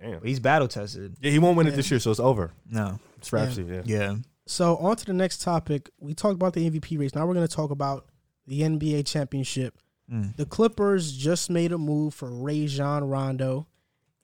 [0.00, 0.22] damn.
[0.22, 1.16] He's battle tested.
[1.20, 2.52] Yeah, he won't win it this year, so it's over.
[2.70, 3.72] No, It's Rhapsody.
[3.74, 3.82] Yeah.
[3.84, 4.14] yeah,
[4.46, 5.90] So on to the next topic.
[5.98, 7.14] We talked about the MVP race.
[7.14, 8.06] Now we're going to talk about
[8.46, 9.78] the NBA championship.
[10.12, 10.34] Mm.
[10.36, 13.66] The Clippers just made a move for Ray Rajon Rondo,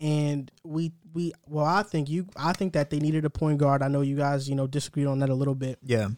[0.00, 3.82] and we we well, I think you I think that they needed a point guard.
[3.82, 6.08] I know you guys you know disagreed on that a little bit, yeah.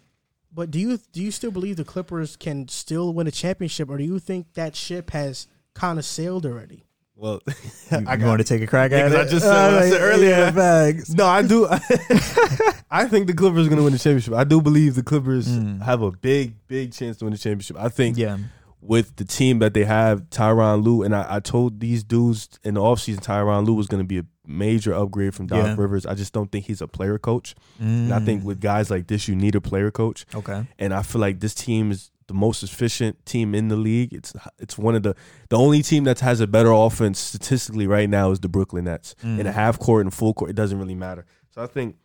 [0.52, 3.96] but do you do you still believe the Clippers can still win a championship, or
[3.96, 6.84] do you think that ship has kind of sailed already?
[7.16, 7.40] Well,
[7.90, 9.20] You, you want to take a crack Yeah, at 'cause it?
[9.20, 10.30] I just said what I said earlier.
[10.30, 11.10] Yeah, facts.
[11.20, 11.66] no, I do.
[12.90, 14.34] I think the Clippers are going to win the championship.
[14.34, 15.82] I do believe the Clippers Mm.
[15.82, 17.76] have a big, big chance to win the championship.
[17.78, 18.38] I think Yeah,
[18.80, 22.74] with the team that they have, Tyronn Lue, and I, I told these dudes in
[22.74, 25.74] the offseason, Tyronn Lue was going to be a major upgrade from Doc Yeah.
[25.78, 26.06] Rivers.
[26.06, 27.54] I just don't think he's a player coach.
[27.78, 28.44] And I think Mm.
[28.46, 30.24] with guys like this, you need a player coach.
[30.34, 34.12] okay, and I feel like this team is the most efficient team in the league.
[34.12, 35.14] It's it's one of the
[35.48, 39.14] the only team that has a better offense statistically right now is the Brooklyn Nets.
[39.22, 39.38] Mm.
[39.40, 41.24] In a half court and full court, it doesn't really matter.
[41.54, 41.96] So I think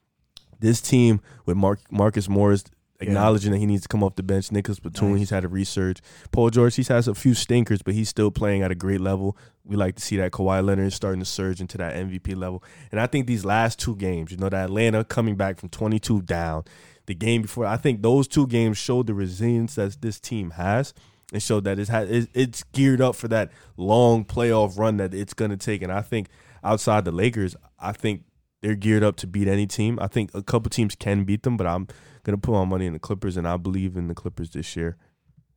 [0.59, 2.63] this team with Mark, Marcus Morris
[2.99, 5.19] acknowledging that he needs to come off the bench, Nicolas Batum, Nice.
[5.19, 5.99] he's had a research.
[6.31, 9.35] Paul George, he's has a few stinkers, but he's still playing at a great level.
[9.65, 12.63] We like to see that Kawhi Leonard is starting to surge into that MVP level.
[12.91, 16.21] And I think these last two games, you know, that Atlanta coming back from 22
[16.21, 16.63] down,
[17.05, 20.93] the game before, I think those two games showed the resilience that this team has
[21.33, 25.13] and showed that it's, ha- it- it's geared up for that long playoff run that
[25.13, 25.81] it's going to take.
[25.81, 26.27] And I think
[26.63, 28.23] outside the Lakers, I think
[28.61, 29.99] they're geared up to beat any team.
[30.01, 31.87] I think a couple teams can beat them, but I'm
[32.23, 34.75] going to put my money in the Clippers, and I believe in the Clippers this
[34.75, 34.97] year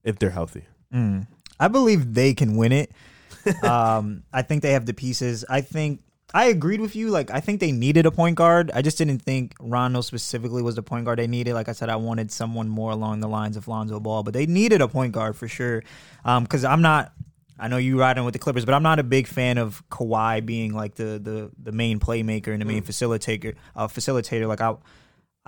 [0.04, 0.64] if they're healthy.
[0.92, 1.26] Mm.
[1.58, 2.92] I believe they can win it.
[3.62, 5.44] um, I think they have the pieces.
[5.48, 6.02] I think
[6.34, 7.10] I agreed with you.
[7.10, 8.70] Like I think they needed a point guard.
[8.74, 11.54] I just didn't think Rondo specifically was the point guard they needed.
[11.54, 14.46] Like I said, I wanted someone more along the lines of Lonzo Ball, but they
[14.46, 15.82] needed a point guard for sure.
[16.24, 17.12] Because I'm not.
[17.58, 20.44] I know you riding with the Clippers, but I'm not a big fan of Kawhi
[20.44, 23.54] being like the the the main playmaker and the main facilitator.
[23.74, 24.46] Uh, facilitator.
[24.46, 24.74] Like I.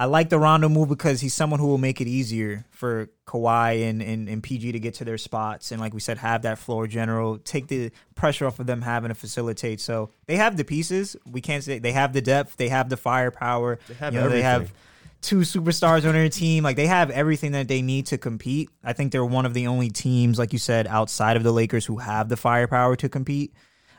[0.01, 3.91] I like the Rondo move because he's someone who will make it easier for Kawhi
[3.91, 6.59] and, and, and PG to get to their spots and like we said, have that
[6.59, 9.81] floor general, take the pressure off of them having to facilitate.
[9.81, 11.17] So they have the pieces.
[11.29, 13.81] We can't say they have the depth, they have the firepower.
[13.89, 14.73] They have you know, they have
[15.21, 16.63] two superstars on their team.
[16.63, 18.71] Like they have everything that they need to compete.
[18.85, 21.85] I think they're one of the only teams, like you said, outside of the Lakers
[21.85, 23.53] who have the firepower to compete.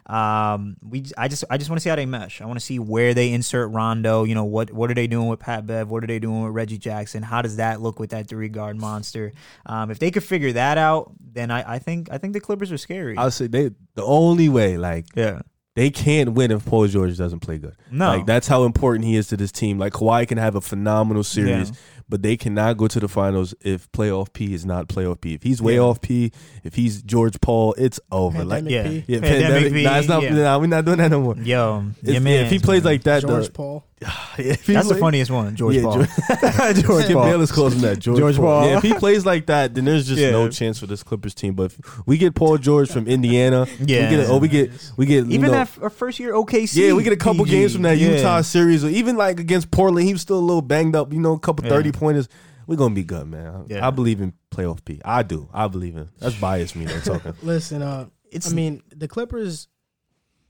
[0.09, 2.41] Um, we I just I just want to see how they mesh.
[2.41, 4.23] I want to see where they insert Rondo.
[4.23, 5.89] You know what what are they doing with Pat Bev?
[5.89, 7.21] What are they doing with Reggie Jackson?
[7.21, 9.31] How does that look with that three guard monster?
[9.67, 12.71] Um, if they could figure that out, then I, I think I think the Clippers
[12.71, 13.17] are scary.
[13.17, 15.41] I'll say they the only way, like yeah,
[15.75, 17.75] they can't win if Paul George doesn't play good.
[17.91, 19.77] no, Like that's how important he is to this team.
[19.77, 21.75] Like Kawhi can have a phenomenal series, Yeah.
[22.09, 25.33] But they cannot go to the finals if playoff P is not playoff P.
[25.35, 25.81] If he's way Yeah.
[25.81, 26.31] off P,
[26.63, 28.43] if he's George Paul, it's over.
[28.43, 28.83] Like Pandemic yeah.
[28.83, 29.13] P.
[29.13, 29.73] yeah, Pandemic pandemic.
[29.73, 30.23] P, nah, it's not.
[30.23, 30.29] yeah.
[30.33, 31.35] Nah, we're not doing that no more.
[31.37, 33.85] yo, If, your man, if he plays like that, George the- Paul.
[34.37, 35.93] if he That's the funniest one, George Yeah, Paul.
[35.97, 36.07] George-
[36.85, 37.23] George Paul.
[37.25, 37.99] Bayless calls him that.
[37.99, 38.61] George, George Paul.
[38.61, 38.65] Paul.
[38.69, 40.31] Yeah, if he plays like that, then there's just Yeah.
[40.31, 41.53] no chance for this Clippers team.
[41.53, 44.09] But if we get Paul George from Indiana, Yeah.
[44.09, 46.33] we get, oh, we get, we get, you Even know, that f- our first year
[46.33, 46.75] OKC.
[46.77, 47.57] yeah, we get a couple PG.
[47.57, 48.11] games from that Yeah.
[48.15, 51.11] Utah series, or even like against Portland, he was still a little banged up.
[51.11, 51.71] You know, a couple Yeah.
[51.99, 52.29] Thirty pointers.
[52.67, 53.65] We're gonna be good, man.
[53.67, 53.85] Yeah.
[53.85, 55.01] I believe in playoff P.
[55.03, 55.49] I do.
[55.53, 56.09] I believe in.
[56.19, 56.85] That's biased me.
[56.85, 57.33] though, talking.
[57.41, 59.67] Listen, uh, It's I mean, the Clippers,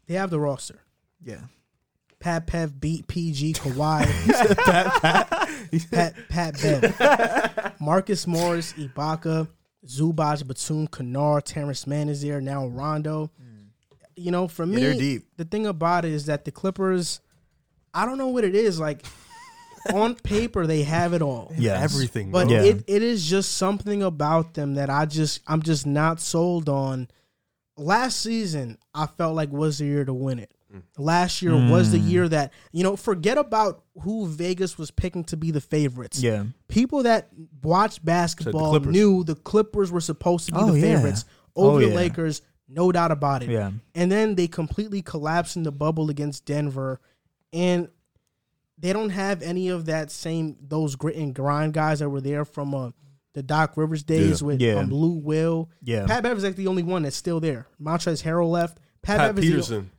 [0.08, 0.82] they have the roster.
[1.24, 1.42] yeah.
[2.20, 4.04] Pat Bev beat PG Kawhi.
[5.92, 7.74] Pat Pat Bev.
[7.80, 9.48] Marcus Morris, Ibaka,
[9.86, 12.68] Zubac, Batum, Kennard, Terance Mann is there now.
[12.68, 13.32] Rondo.
[14.18, 15.28] You know, for me, they're deep.
[15.38, 17.22] the thing about it is that the Clippers,
[17.94, 18.78] I don't know what it is.
[18.78, 19.06] Like
[19.94, 21.54] on paper, they have it all.
[21.58, 22.32] Yeah, everything.
[22.32, 22.50] But.
[22.50, 22.64] Yeah.
[22.64, 27.08] it, it is just something about them that I just I'm just not sold on.
[27.78, 30.54] Last season, I felt like was the year to win it.
[30.76, 30.82] Mm.
[30.98, 32.96] Last year was the year that you know.
[32.98, 36.22] Forget about who Vegas was picking to be the favorites.
[36.22, 36.44] Yeah.
[36.68, 37.30] People that
[37.64, 38.92] watched basketball Clippers.
[38.94, 40.96] knew the Clippers were supposed to be Oh, the yeah.
[40.98, 41.26] favorites
[41.56, 41.96] over Oh, the yeah.
[41.96, 43.50] Lakers, no doubt about it.
[43.50, 43.72] Yeah.
[43.96, 47.00] And then they completely collapsed in the bubble against Denver,
[47.54, 47.88] and
[48.80, 52.46] they don't have any of that same those grit and grind guys that were there
[52.46, 52.92] from uh,
[53.34, 54.46] the Doc Rivers days Yeah.
[54.48, 54.74] with Yeah.
[54.76, 55.70] um, Lou Will.
[55.84, 56.06] Yeah.
[56.08, 57.68] Pat Bev is like the only one that's still there.
[57.82, 58.80] Montrezl Harrell left.
[59.02, 59.92] Pat, Pat Bev is the- Patterson.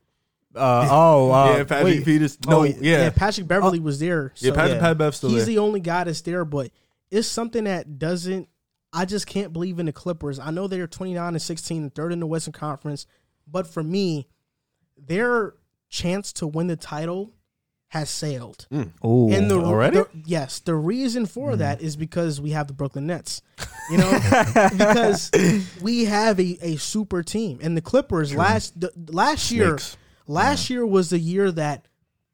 [0.52, 2.04] Uh, oh, uh, yeah, Patrick wait.
[2.04, 2.40] Patterson.
[2.48, 2.74] Oh, No, yeah.
[2.80, 3.10] yeah, yeah.
[3.10, 4.32] Patrick Beverley was there.
[4.36, 4.50] yeah.
[4.50, 4.80] so Patrick yeah.
[4.80, 5.46] Pat Bev's still he's there.
[5.46, 6.44] the only guy that's there.
[6.44, 6.72] But
[7.10, 8.48] it's something that doesn't.
[8.92, 10.40] I just can't believe in the Clippers.
[10.40, 13.06] I know they're twenty nine and sixteen, and third in the Western Conference,
[13.46, 14.26] but for me,
[14.98, 15.54] their
[15.88, 17.32] chance to win the title
[17.90, 18.66] has sailed.
[18.72, 18.92] Mm.
[19.04, 19.98] Ooh, And the, already?
[19.98, 21.58] the- yes, the reason for mm.
[21.58, 23.42] that is because we have the Brooklyn Nets.
[23.90, 24.10] You know,
[24.72, 25.30] because
[25.82, 29.96] we have a, a super team, and the Clippers last the, last year Snakes.
[30.28, 31.86] last year was the year that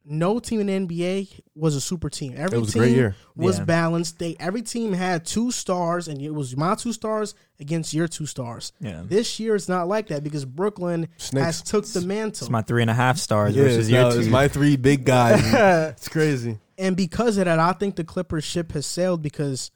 [0.09, 2.35] no team in the NBA was a super team.
[2.37, 3.17] Every It was a team great year.
[3.35, 3.65] was Yeah.
[3.65, 4.19] balanced.
[4.21, 8.27] They every team had two stars, and it was my two stars against your two
[8.27, 8.73] stars.
[8.81, 9.03] Yeah.
[9.05, 11.45] This year it's not like that because Brooklyn Snakes.
[11.45, 12.45] has took the mantle.
[12.47, 15.05] it's my three and a half stars Yeah, versus no, your it's my three big
[15.05, 15.43] guys.
[15.97, 16.59] it's crazy.
[16.79, 19.71] And because of that, I think the Clippers ship has sailed because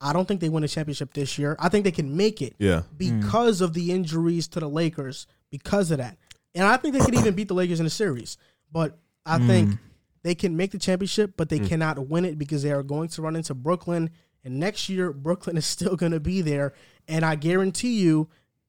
[0.00, 1.56] I don't think they win a championship this year.
[1.58, 2.82] I think they can make it Yeah.
[2.96, 6.18] because of the injuries to the Lakers, because of that.
[6.54, 8.36] And I think they could even beat the Lakers in a series.
[8.72, 9.78] But I think
[10.22, 13.22] they can make the championship, but they cannot win it because they are going to
[13.22, 14.10] run into Brooklyn.
[14.44, 16.72] And next year, Brooklyn is still going to be there.
[17.08, 18.28] And I guarantee you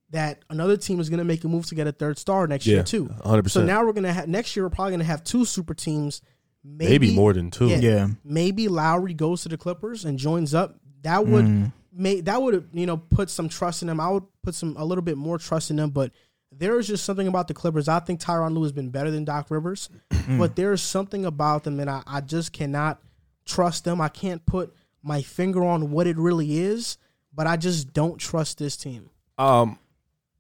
[0.09, 2.65] that another team is going to make a move to get a third star next
[2.65, 3.05] Yeah, year, too.
[3.05, 3.49] 100%.
[3.49, 5.73] So now we're going to have, next year, we're probably going to have two super
[5.73, 6.21] teams.
[6.63, 7.67] Maybe more than two.
[7.67, 7.77] Yeah.
[7.77, 8.07] Yeah.
[8.23, 10.79] Maybe Lowry goes to the Clippers and joins up.
[11.03, 11.71] That would Mm.
[11.93, 13.99] may that would you know put some trust in them.
[14.01, 15.91] I would put some a little bit more trust in them.
[15.91, 16.11] But
[16.57, 17.88] there is just something about the Clippers.
[17.88, 19.89] I think Tyronn Lue has been better than Doc Rivers,
[20.38, 23.01] but there is something about them, and I, I just cannot
[23.45, 24.01] trust them.
[24.01, 24.73] I can't put
[25.03, 26.97] my finger on what it really is,
[27.34, 29.09] but I just don't trust this team.
[29.38, 29.77] Um,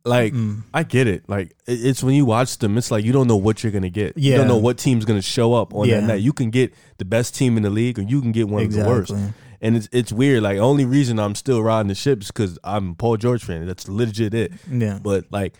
[0.03, 0.63] like Mm.
[0.73, 1.27] I get it.
[1.27, 3.89] Like it- it's when you watch them, it's like you don't know what you're gonna
[3.89, 4.17] get.
[4.17, 4.37] You Yeah.
[4.37, 5.99] don't know what team's gonna show up on Yeah.
[5.99, 6.21] that night.
[6.21, 8.71] You can get the best team in the league, or you can get one of
[8.71, 9.13] the worst.
[9.59, 10.43] And it's it's weird.
[10.43, 13.65] Like only reason I'm still riding the ship is because I'm a Paul George fan.
[13.65, 14.53] That's legit it.
[14.71, 14.99] Yeah.
[15.01, 15.55] But like,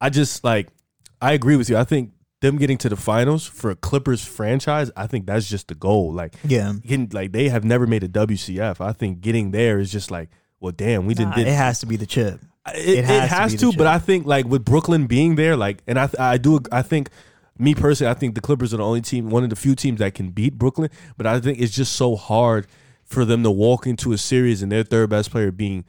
[0.00, 0.68] I just like
[1.20, 1.76] I agree with you.
[1.76, 2.10] I think
[2.40, 6.12] them getting to the finals for a Clippers franchise, I think that's just the goal.
[6.12, 6.74] Like, Yeah.
[6.82, 8.80] getting, like they have never made a WCF.
[8.80, 10.28] I think getting there is just like,
[10.60, 11.34] well, damn, we didn't.
[11.36, 12.40] Did, it has to be the chip.
[12.74, 13.86] it, it has has, to to, but.
[13.86, 17.10] I think like with Brooklyn being there, like, and I I do I think
[17.58, 19.98] me personally, I think the Clippers are the only team, one of the few teams
[20.00, 20.90] that can beat Brooklyn.
[21.16, 22.66] But I think it's just so hard
[23.04, 25.84] for them to walk into a series and their third best player being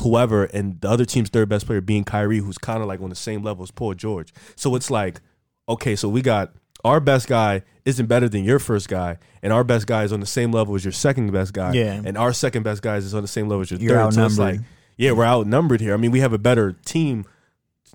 [0.00, 3.08] whoever, and the other team's third best player being Kyrie, who's kind of like on
[3.10, 4.32] the same level as Paul George.
[4.56, 5.20] So it's like,
[5.68, 6.52] okay, so we got
[6.84, 10.20] our best guy isn't better than your first guy, and our best guy is on
[10.20, 12.00] the same level as your second best guy, Yeah.
[12.04, 14.14] and our second best guy is on the same level as your You're third.
[14.14, 14.60] So it's like,
[14.96, 15.94] yeah, we're outnumbered here.
[15.94, 17.24] I mean, we have a better team,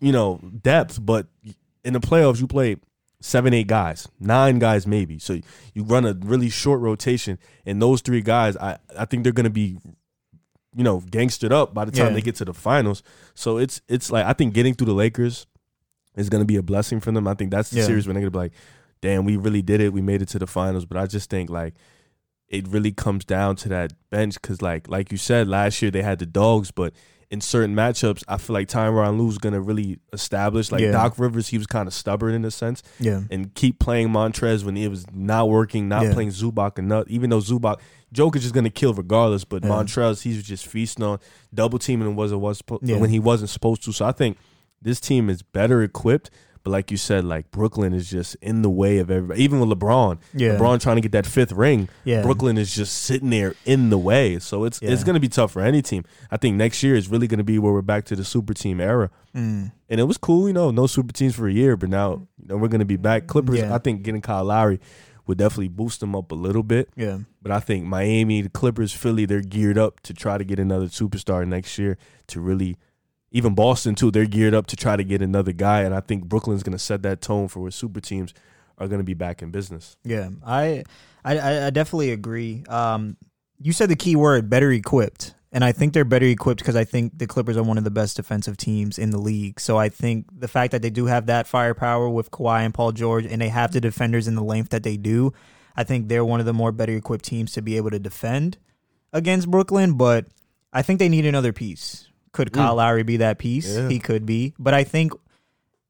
[0.02, 1.28] you know, depth, but
[1.84, 2.78] in the playoffs, you play
[3.22, 5.18] seven, eight guys, nine guys maybe.
[5.18, 5.40] So
[5.74, 9.50] you run a really short rotation, and those three guys, I I think they're gonna
[9.50, 9.78] be,
[10.76, 12.14] you know, gangstered up by the time Yeah.
[12.14, 13.02] they get to the finals.
[13.34, 15.48] So it's it's like I think getting through the Lakers
[16.16, 17.28] is gonna be a blessing for them.
[17.28, 17.86] I think that's the Yeah.
[17.86, 18.54] series when they're gonna be like,
[19.02, 19.94] damn, we really did it.
[19.94, 20.86] We made it to the finals.
[20.86, 21.74] But I just think like
[22.50, 26.04] it really comes down to that bench because like like you said last year they
[26.04, 26.94] had the dogs but
[27.32, 30.92] in certain matchups i feel like tyronn lue's gonna really establish like Yeah.
[30.92, 33.22] doc rivers he was kind of stubborn in a sense Yeah.
[33.32, 36.14] and keep playing montrez when it was not working not Yeah.
[36.14, 37.78] playing zubac enough even though zubac
[38.14, 39.70] Jokic is gonna kill regardless, but Yeah.
[39.72, 41.20] Montrez he was just feasting on
[41.54, 42.98] double teaming him was it was Yeah.
[42.98, 43.92] when he wasn't supposed to.
[43.92, 44.38] So I think
[44.82, 46.30] this team is better equipped,
[46.66, 49.42] But like you said, like Brooklyn is just in the way of everybody.
[49.44, 50.58] Even with LeBron, Yeah.
[50.58, 52.24] LeBron trying to get that fifth ring, Yeah.
[52.24, 54.40] Brooklyn is just sitting there in the way.
[54.40, 56.04] So it's it's going to be tough for any team.
[56.32, 58.54] I think next year is really going to be where we're back to the super
[58.54, 59.12] team era.
[59.36, 59.72] Mm.
[59.90, 62.48] And it was cool, you know, no super teams for a year, but now you
[62.48, 63.28] know we're going to be back.
[63.28, 63.74] Clippers, Yeah.
[63.74, 64.80] I think getting Kyle Lowry
[65.28, 66.90] would definitely boost them up a little bit.
[66.96, 67.20] Yeah.
[67.44, 70.88] But I think Miami, the Clippers, Philly, they're geared up to try to get another
[70.88, 71.98] superstar next year
[72.28, 72.78] to really
[73.36, 75.82] even Boston too, they're geared up to try to get another guy.
[75.82, 78.34] And I think Brooklyn's gonna set that tone for where super teams
[78.78, 79.98] are gonna be back in business.
[80.06, 80.86] Yeah, I,
[81.26, 82.64] I, I definitely agree.
[82.70, 83.18] Um,
[83.60, 86.86] you said the key word, better equipped, and I think they're better equipped because I
[86.86, 89.60] think the Clippers are one of the best defensive teams in the league.
[89.60, 92.94] So I think the fact that they do have that firepower with Kawhi and Paul
[92.94, 95.34] George, and they have the defenders in the length that they do,
[95.76, 98.58] I think they're one of the more better equipped teams to be able to defend
[99.12, 99.98] against Brooklyn.
[99.98, 100.28] But
[100.72, 102.08] I think they need another piece.
[102.36, 102.56] Could mm.
[102.56, 103.76] Kyle Lowry be that piece?
[103.76, 103.88] Yeah.
[103.88, 105.14] He could be, but I think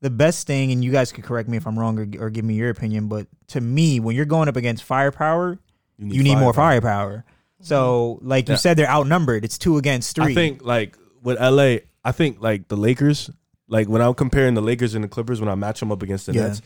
[0.01, 2.45] the best thing, and you guys could correct me if I'm wrong or, or give
[2.45, 5.57] me your opinion, but to me, when you're going up against firepower,
[5.97, 7.25] you need more firepower.
[7.61, 9.43] So, like you said, they're outnumbered.
[9.43, 10.33] It's two against three.
[10.33, 13.31] I think like with LA, I think like the Lakers,
[13.67, 16.27] like when I'm comparing the Lakers and the Clippers, when I match them up against
[16.27, 16.49] the Yeah.
[16.49, 16.61] Nets,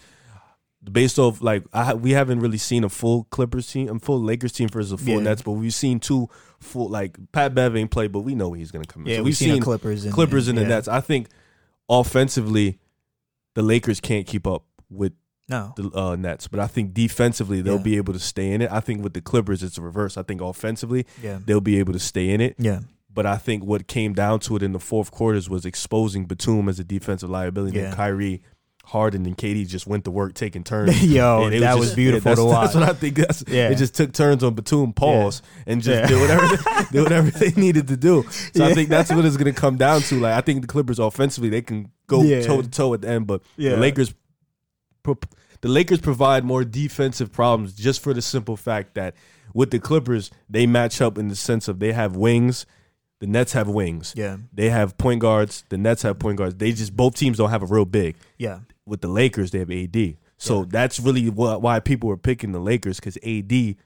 [0.91, 4.51] based off like I we haven't really seen a full Clippers team, a full Lakers
[4.51, 5.19] team versus a full Yeah.
[5.21, 6.27] Nets, but we've seen two
[6.59, 9.09] full like Pat Bev ain't played, but we know he's gonna come in.
[9.09, 10.67] yeah, So we've, seen, the Clippers and Clippers and the yeah.
[10.69, 10.87] Nets.
[10.87, 11.27] I think
[11.89, 12.79] offensively,
[13.55, 15.13] the Lakers can't keep up with
[15.47, 17.81] No, the uh, Nets, but I think defensively they'll Yeah.
[17.83, 18.71] be able to stay in it.
[18.71, 20.17] I think with the Clippers it's the reverse.
[20.17, 22.55] I think offensively yeah, they'll be able to stay in it.
[22.59, 22.81] yeah,
[23.11, 26.69] But I think what came down to it in the fourth quarters was exposing Batum
[26.69, 27.77] as a defensive liability.
[27.79, 27.85] Yeah.
[27.87, 28.43] And Kyrie,
[28.89, 31.03] Harden, and KD just went to work taking turns.
[31.03, 32.61] Yo, And it that was just- beautiful yeah, to watch.
[32.73, 33.15] That's what I think.
[33.17, 33.69] That's, Yeah.
[33.69, 36.07] It just took turns on Batum, pause, and just Yeah.
[36.07, 38.25] did whatever they, did whatever they needed to do.
[38.53, 40.19] So I think that's what it's going to come down to.
[40.19, 43.27] Like I think the Clippers offensively they can go toe to toe at the end,
[43.27, 43.71] but Yeah.
[43.71, 44.13] the Lakers.
[45.61, 49.15] The Lakers provide more defensive problems just for the simple fact that
[49.53, 52.65] with the Clippers, they match up in the sense of they have wings.
[53.19, 54.13] The Nets have wings.
[54.15, 55.65] yeah, They have point guards.
[55.69, 56.55] The Nets have point guards.
[56.55, 58.15] They just both teams don't have a real big.
[58.37, 58.59] yeah,
[58.89, 60.17] With the Lakers, they have AD.
[60.37, 60.65] So Yeah.
[60.69, 63.77] that's really wh- why people were picking the Lakers because AD, the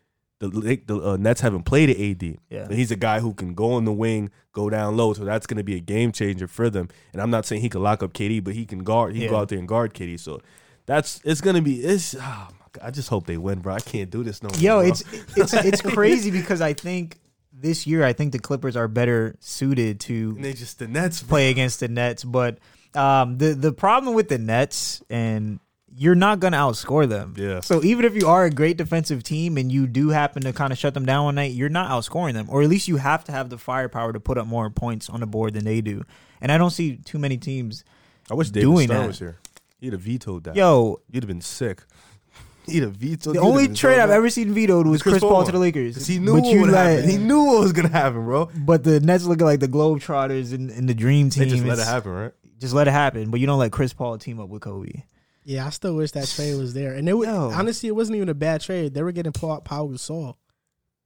[0.87, 2.37] the uh, Nets haven't played at AD.
[2.49, 2.67] Yeah.
[2.69, 5.13] He's a guy who can go on the wing, go down low.
[5.13, 6.89] So that's going to be a game changer for them.
[7.13, 9.13] And I'm not saying he can lock up KD, but he can guard.
[9.15, 10.19] He can go out there and guard KD.
[10.19, 10.41] So
[10.85, 11.75] that's it's going to be.
[11.81, 12.15] It's.
[12.15, 13.75] Oh my God, I just hope they win, bro.
[13.75, 14.59] I can't do this no more.
[14.59, 14.87] Yo, bro.
[14.89, 15.03] it's
[15.37, 17.19] it's it's crazy because I think
[17.55, 21.21] this year I think the Clippers are better suited to and they just the Nets.
[21.21, 21.29] Bro.
[21.29, 22.23] play against the Nets.
[22.25, 22.57] But
[22.95, 25.59] um, the the problem with the Nets and
[25.95, 27.35] you're not gonna outscore them.
[27.37, 27.59] Yeah.
[27.59, 30.73] So even if you are a great defensive team and you do happen to kind
[30.73, 33.23] of shut them down one night, you're not outscoring them, or at least you have
[33.25, 36.03] to have the firepower to put up more points on the board than they do.
[36.41, 37.83] And I don't see too many teams.
[38.31, 39.07] I wish David doing Stern that.
[39.07, 39.37] was here.
[39.79, 40.55] He'd have vetoed that.
[40.55, 41.83] Yo, You'd have been sick.
[42.65, 43.35] He'd have vetoed.
[43.35, 46.07] the only trade I've ever seen vetoed was Chris, Paul to the Lakers.
[46.07, 47.09] He knew But what would let- happen.
[47.09, 48.49] He knew what was gonna happen, bro.
[48.55, 51.43] But the Nets looking like the Globetrotters and, and the Dream Team.
[51.43, 52.31] They just let it happen, right?
[52.63, 53.29] Just let it happen.
[53.29, 55.03] But you don't let Chris Paul team up with Kobe.
[55.43, 56.93] Yeah, I still wish that trade was there.
[56.93, 57.51] And it was, Yo.
[57.53, 58.93] honestly, it wasn't even a bad trade.
[58.93, 60.35] They were getting Paul, Paul Gasol.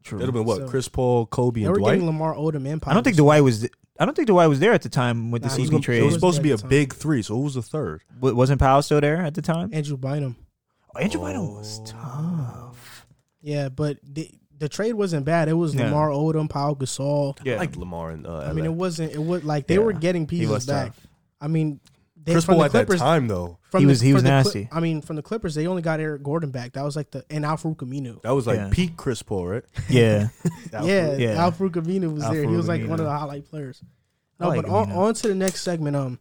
[0.04, 0.20] True.
[0.20, 0.58] It'd have been what?
[0.60, 1.94] So- Chris Paul, Kobe, They and were Dwight.
[1.96, 3.22] getting Lamar Odom and Paul I don't think Gasol.
[3.26, 3.68] Dwight was.
[4.00, 5.86] I don't think Dwight was there at the time with Nah, the he was CB
[5.88, 6.70] gonna- It was was supposed to be a time.
[6.70, 7.24] big three.
[7.24, 8.04] So who was the third?
[8.18, 9.72] W- Wasn't Powell still there at the time?
[9.74, 10.36] Andrew Bynum.
[10.96, 13.08] Oh, Andrew Bynum was tough.
[13.42, 14.30] Yeah, but the
[14.60, 15.50] the trade wasn't bad.
[15.50, 15.86] It was Yeah.
[15.86, 17.38] Lamar Odom, Paul Gasol.
[17.44, 19.14] Yeah, I like Lamar and uh, I mean, it wasn't.
[19.14, 19.82] It was like they Yeah.
[19.82, 20.88] were getting he pieces back.
[20.96, 21.07] tough.
[21.42, 21.80] I mean,
[22.24, 23.58] they, Chris from Paul the at that Clippers, time though.
[23.72, 24.70] From He the, was- he was the Cli- nasty.
[24.72, 26.74] I mean, from the Clippers, they only got Eric Gordon back.
[26.74, 28.22] That was like the and Al-Farouq Aminu.
[28.24, 28.70] That was like Yeah.
[28.72, 29.64] peak Chris Paul, right?
[29.90, 30.30] Yeah,
[30.84, 31.44] Yeah, Yeah.
[31.44, 32.42] Al-Farouq Aminu was there.
[32.50, 32.90] He was like Aminu.
[32.90, 33.82] one of the highlight players.
[34.40, 35.96] No, like but on, on to the next segment.
[35.96, 36.20] Um,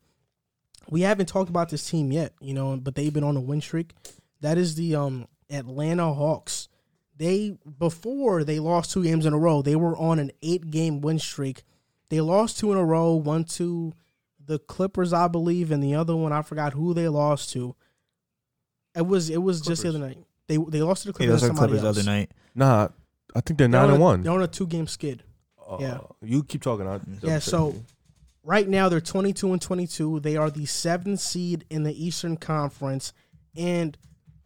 [0.89, 3.61] we haven't talked about this team yet, you know, but they've been on a win
[3.61, 3.93] streak.
[4.41, 6.69] That is the um Atlanta Hawks.
[7.17, 11.01] They before they lost two games in a row, they were on an eight game
[11.01, 11.63] win streak.
[12.11, 13.93] They lost two in a row, one to
[14.47, 17.75] the Clippers, I believe, and the other one I forgot who they lost to.
[18.95, 20.19] It was it was just the other night.
[20.49, 21.35] They they lost to the Clippers.
[21.35, 21.99] was and the Clippers the else.
[21.99, 22.31] other night.
[22.55, 22.89] Nah,
[23.35, 24.23] I think they're They're nine on and a- one.
[24.23, 25.23] They're on a two game skid.
[25.69, 25.99] Uh, yeah.
[26.23, 26.87] you keep talking.
[26.87, 27.75] I Yeah, so
[28.45, 30.21] right now they're 22 and 22.
[30.21, 33.13] They are the seventh seed in the Eastern Conference.
[33.57, 33.99] And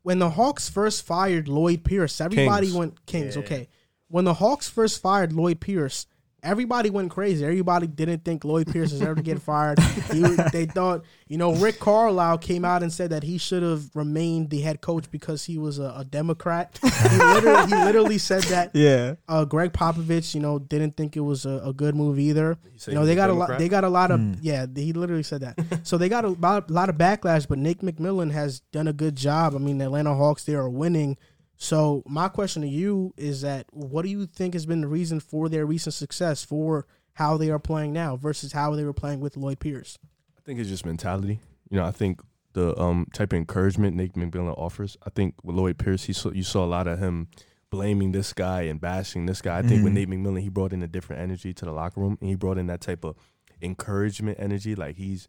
[0.03, 2.77] when the Hawks first fired Lloyd Pierce, everybody Kings.
[2.79, 3.37] went Kings.
[3.37, 3.43] Yeah.
[3.43, 3.69] Okay,
[4.09, 6.07] when the Hawks first fired Lloyd Pierce,
[6.43, 7.45] everybody went crazy.
[7.45, 9.79] Everybody didn't think Lloyd Pierce was ever to get fired.
[10.13, 10.23] He,
[10.53, 14.51] they thought, you know, Rick Carlisle came out and said that he should have remained
[14.51, 16.79] the head coach because he was a, a Democrat.
[16.83, 18.71] He literally, he literally said that.
[18.81, 19.17] Yeah.
[19.29, 22.57] Uh, Gregg Popovich, you know, didn't think it was a, a good move either.
[22.77, 23.59] said You know, they was a got a lot.
[23.59, 24.65] They got a lot of yeah.
[24.75, 25.59] He literally said that.
[25.83, 27.47] so they got a lot, lot of backlash.
[27.47, 29.55] But Nick McMillan has done a good job.
[29.55, 31.19] I mean, the Atlanta Hawks they are winning.
[31.63, 35.21] So my question to you is that what do you think has been the reason
[35.21, 39.21] for their recent success for how they are playing now versus how they were playing
[39.21, 39.99] with Lloyd Pierce?
[40.39, 41.39] I think it's just mentality.
[41.69, 42.23] You know, I think
[42.55, 44.97] the um, type of encouragement Nick McMillan offers.
[45.07, 47.29] I think with Lloyd Pierce, he saw, you saw a lot of him
[47.69, 49.59] blaming this guy and bashing this guy.
[49.59, 49.97] I think with Mhm.
[49.97, 52.57] Nate McMillan, he brought in a different energy to the locker room, and he brought
[52.57, 53.17] in that type of
[53.61, 54.75] encouragement energy.
[54.75, 55.29] Like he's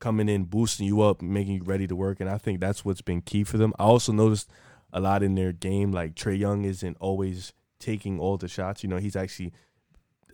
[0.00, 2.18] coming in, boosting you up, making you ready to work.
[2.18, 3.72] And I think that's what's been key for them.
[3.78, 4.50] I also noticed
[4.92, 5.92] a lot in their game.
[5.92, 8.82] Like Trae Young isn't always taking all the shots.
[8.82, 9.52] You know, he's actually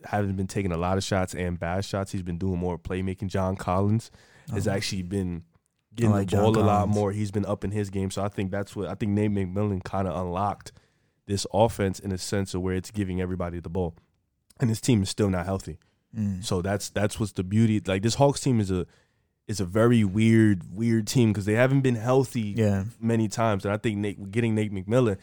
[0.05, 2.13] hasn't been taking a lot of shots and bad shots.
[2.13, 3.29] He's been doing more playmaking.
[3.29, 4.11] John Collins
[4.53, 4.77] has Uh-huh.
[4.77, 5.45] actually been
[5.95, 6.95] getting like the John ball a lot Collins.
[6.95, 7.13] more.
[7.13, 8.11] He's been up in his game.
[8.11, 10.73] So I think that's what I think Nate McMillan kind of unlocked
[11.27, 13.95] this offense in a sense of where it's giving everybody the ball.
[14.61, 15.79] And his team is still not healthy.
[16.17, 16.45] Mm.
[16.45, 17.81] So that's that's what's the beauty.
[17.85, 18.87] Like this Hawks team is a
[19.47, 22.85] is a very weird weird team because they haven't been healthy Yeah.
[23.01, 23.65] many times.
[23.65, 25.19] And I think Nate getting Nate McMillan,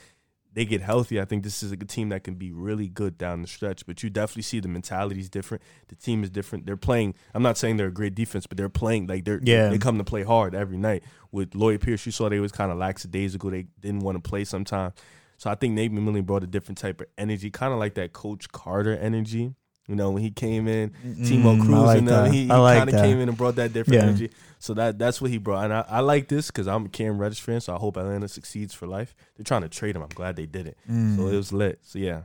[0.54, 1.20] they get healthy.
[1.20, 3.86] I think this is a good team that can be really good down the stretch.
[3.86, 5.64] But you definitely see the mentality is different.
[5.88, 6.66] The team is different.
[6.66, 7.16] They're playing.
[7.34, 9.70] I'm not saying they're a great defense, but they're playing like they're Yeah.
[9.70, 11.04] they come to play hard every night.
[11.32, 13.50] With Lloyd Pierce, you saw they was kind of lax days ago.
[13.50, 14.94] They didn't want to play sometimes.
[15.38, 18.14] So I think Nate McMillan brought a different type of energy, kind of like that
[18.14, 19.56] Coach Carter energy.
[19.88, 22.78] You know, when he came in, Timo Mm, Cruz like and them, he, he like
[22.78, 24.08] kind of came in and brought that different Yeah.
[24.08, 24.30] energy.
[24.60, 27.18] So that that's what he brought, and I, I like this because I'm a Cam
[27.18, 27.60] Reddish fan.
[27.62, 29.16] So I hope Atlanta succeeds for life.
[29.36, 30.04] They're trying to trade him.
[30.04, 30.78] I'm glad they did it.
[30.90, 31.16] Mm.
[31.16, 31.80] So it was lit.
[31.82, 32.22] So yeah,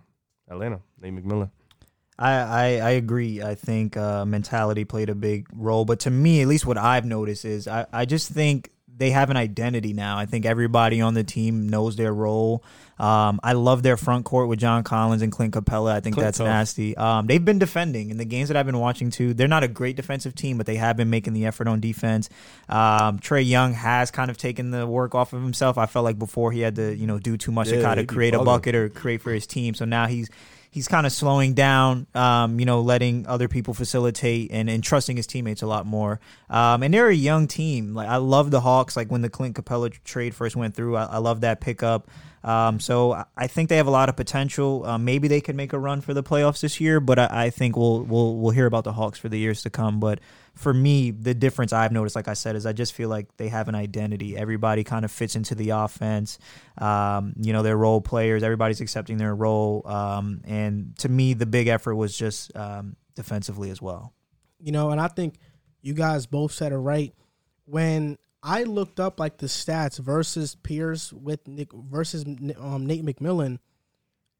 [0.48, 1.50] Atlanta, Nate McMillan.
[2.18, 3.42] I, I, I agree.
[3.42, 5.84] I think uh, mentality played a big role.
[5.84, 9.28] But to me, at least what I've noticed is I, I just think they have
[9.28, 10.16] an identity now.
[10.16, 12.64] I think everybody on the team knows their role.
[12.98, 15.92] Um, I love their front court with John Collins and Clint Capela.
[15.92, 16.46] I think Clint that's tough.
[16.46, 16.96] nasty.
[16.96, 19.34] Um, they've been defending in the games that I've been watching too.
[19.34, 22.30] They're not a great defensive team, but they have been making the effort on defense.
[22.68, 25.76] Um, Trae Young has kind of taken the work off of himself.
[25.78, 28.00] I felt like before he had to, you know, do too much to Yeah, kind
[28.00, 29.74] of create a bucket or create for his team.
[29.74, 30.30] So now he's
[30.76, 35.16] he's kind of slowing down, um, you know, letting other people facilitate and, and trusting
[35.16, 36.20] his teammates a lot more.
[36.50, 37.94] Um, and they're a young team.
[37.94, 38.96] Like I love the Hawks.
[38.96, 42.08] Like when the Clint Capela trade first went through, I, I love that pickup.
[42.46, 44.84] Um, so I- think they have a lot of potential.
[44.86, 47.50] Uh, maybe they could make a run for the playoffs this year, but I, I
[47.50, 49.98] think we'll we'll we'll hear about the Hawks for the years to come.
[49.98, 50.20] But
[50.54, 53.48] for me, the difference I've noticed, like I said, is I just feel like they
[53.48, 54.36] have an identity.
[54.36, 56.38] Everybody kind of fits into the offense.
[56.78, 58.42] Um, you know, they're role players.
[58.42, 59.82] Everybody's accepting their role.
[59.84, 64.12] Um, and to me, the big effort was just um, defensively as well.
[64.60, 65.34] You know, and I think
[65.82, 67.12] you guys both said it right.
[67.64, 72.24] When I looked up like the stats versus Pierce with Nick versus
[72.58, 73.58] um, Nate McMillan,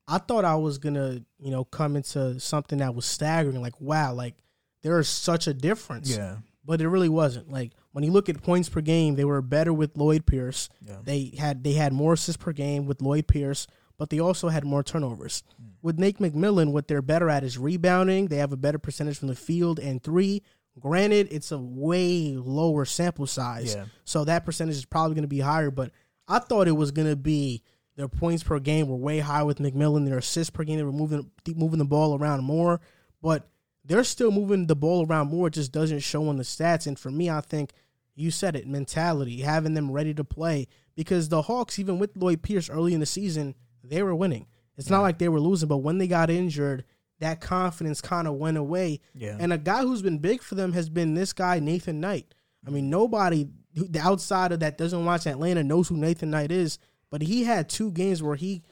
[0.07, 3.61] I thought I was gonna, you know, come into something that was staggering.
[3.61, 4.37] Like, wow, like
[4.83, 6.17] there is such a difference.
[6.17, 6.37] Yeah.
[6.65, 7.51] But it really wasn't.
[7.51, 10.69] Like when you look at points per game, they were better with Lloyd Pierce.
[10.87, 10.99] Yeah.
[11.03, 13.67] They had they had more assists per game with Lloyd Pierce,
[13.99, 15.43] but they also had more turnovers.
[15.83, 18.29] With Nate McMillan, what they're better at is rebounding.
[18.29, 20.43] They have a better percentage from the field and three.
[20.79, 23.87] Granted, it's a way lower sample size, Yeah.
[24.05, 25.71] so that percentage is probably going to be higher.
[25.71, 25.91] But
[26.29, 27.63] I thought it was going to be
[27.97, 30.05] their points per game were way high with McMillan.
[30.07, 32.81] Their assists per game, they were moving moving the ball around more,
[33.23, 33.49] but
[33.85, 35.47] they're still moving the ball around more.
[35.47, 36.87] It just doesn't show on the stats.
[36.87, 37.73] And for me, I think
[38.15, 40.67] you said it mentality, having them ready to play.
[40.95, 43.55] Because the Hawks, even with Lloyd Pierce early in the season,
[43.85, 44.47] they were winning.
[44.77, 46.85] It's not like they were losing, but when they got injured,
[47.21, 49.01] that confidence kind of went away.
[49.15, 49.37] Yeah.
[49.39, 52.35] And a guy who's been big for them has been this guy, Nathan Knight.
[52.67, 56.79] I mean, nobody the outside of that doesn't watch Atlanta knows who Nathan Knight is,
[57.11, 58.63] but he had two games where he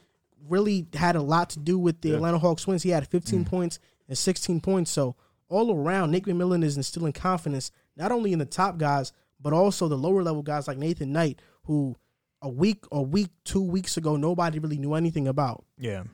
[0.48, 2.82] really had a lot to do with the Atlanta Hawks wins.
[2.82, 3.46] He had 15 mm.
[3.46, 4.90] points and 16 points.
[4.90, 5.16] So
[5.48, 9.88] all around, Nick McMillan is instilling confidence not only in the top guys, but also
[9.88, 11.96] the lower level guys like Nathan Knight, who
[12.42, 15.64] a week a week, two weeks ago, nobody really knew anything about.
[15.78, 16.04] Yeah.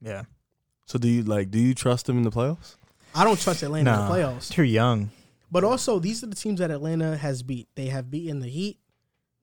[0.00, 0.22] Yeah.
[0.86, 1.50] So do you like?
[1.50, 2.76] Do you trust them in the playoffs?
[3.14, 4.50] I don't trust Atlanta Nah, in the playoffs.
[4.50, 5.10] Too young.
[5.50, 7.68] But also, these are the teams that Atlanta has beat.
[7.74, 8.78] They have beaten the Heat,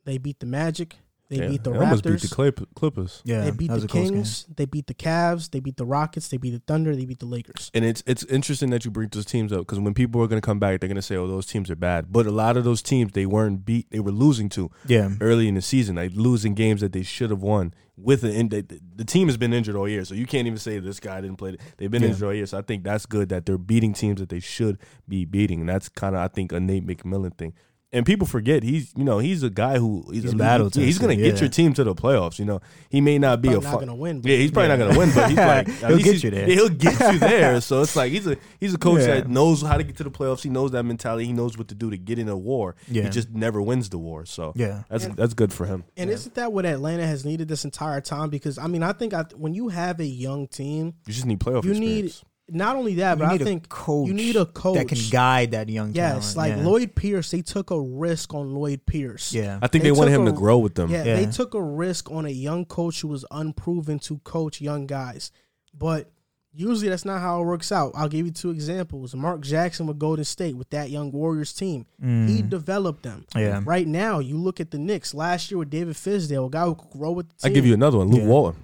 [0.06, 0.96] they beat the Magic,
[1.34, 3.22] They Yeah, beat the they almost beat the Clip- Clippers.
[3.26, 4.14] Yeah, they beat the a close game.
[4.14, 4.46] Kings.
[4.56, 5.50] They beat the Cavs.
[5.50, 6.28] They beat the Rockets.
[6.28, 6.96] They beat the Thunder.
[6.96, 7.72] They beat the Lakers.
[7.74, 10.40] And it's it's interesting that you bring those teams up because when people are going
[10.42, 12.56] to come back, they're going to say, "Oh, those teams are bad." But a lot
[12.56, 15.96] of those teams they weren't beat; they were losing to Yeah, early in the season,
[15.96, 17.74] like losing games that they should have won.
[17.98, 18.66] With an the,
[18.96, 21.38] the team has been injured all year, so you can't even say this guy didn't
[21.38, 21.58] play.
[21.78, 22.10] They've been Yeah.
[22.10, 24.78] injured all year, so I think that's good that they're beating teams that they should
[25.08, 27.54] be beating, and that's kind of I think a Nate McMillan thing.
[27.94, 30.84] And people forget he's you know he's a guy who he's, He's a, battle yeah,
[30.84, 31.46] he's going to tested, get yeah.
[31.46, 32.40] your team to the playoffs.
[32.40, 32.60] You know
[32.90, 34.94] he may not be a not fu- gonna win, but- Yeah, he's probably not going
[34.94, 36.46] to win, but he's like He'll get you there.
[36.48, 37.62] he'll get you there.
[37.62, 39.08] So it's like he's a he's a coach Yeah.
[39.22, 40.42] that knows how to get to the playoffs.
[40.42, 41.26] He knows that mentality.
[41.26, 42.76] He knows what to do to get in a war.
[42.90, 43.04] Yeah.
[43.04, 44.26] He just never wins the war.
[44.26, 45.84] So yeah, that's that's good for him.
[45.96, 48.30] And isn't that what Atlanta has needed this entire time?
[48.30, 51.40] Because I mean, I think I, when you have a young team, You just need
[51.40, 52.24] playoff you need experience.
[52.54, 55.52] Not only that, You but I think coach you need a coach that can guide
[55.52, 56.38] that young Yes, talent.
[56.38, 56.70] like yeah.
[56.70, 59.34] Lloyd Pierce, they took a risk on Lloyd Pierce.
[59.34, 60.90] Yeah, I think They they, wanted him a- to grow with them.
[60.92, 61.16] Yeah, Yeah.
[61.16, 65.32] they took a risk on a young coach who was unproven to coach young guys.
[65.76, 66.12] But
[66.56, 67.92] usually that's not how it works out.
[67.96, 69.16] I'll give you two examples.
[69.16, 71.88] Mark Jackson with Golden State with that young Warriors team.
[72.00, 73.26] He developed them.
[73.34, 73.40] Mm.
[73.42, 73.62] Yeah.
[73.66, 76.76] Right now, you look at the Knicks last year with David Fizdale, a guy who
[76.76, 77.56] could grow with the I team.
[77.56, 78.28] give you another one, Luke Yeah.
[78.28, 78.56] Walton.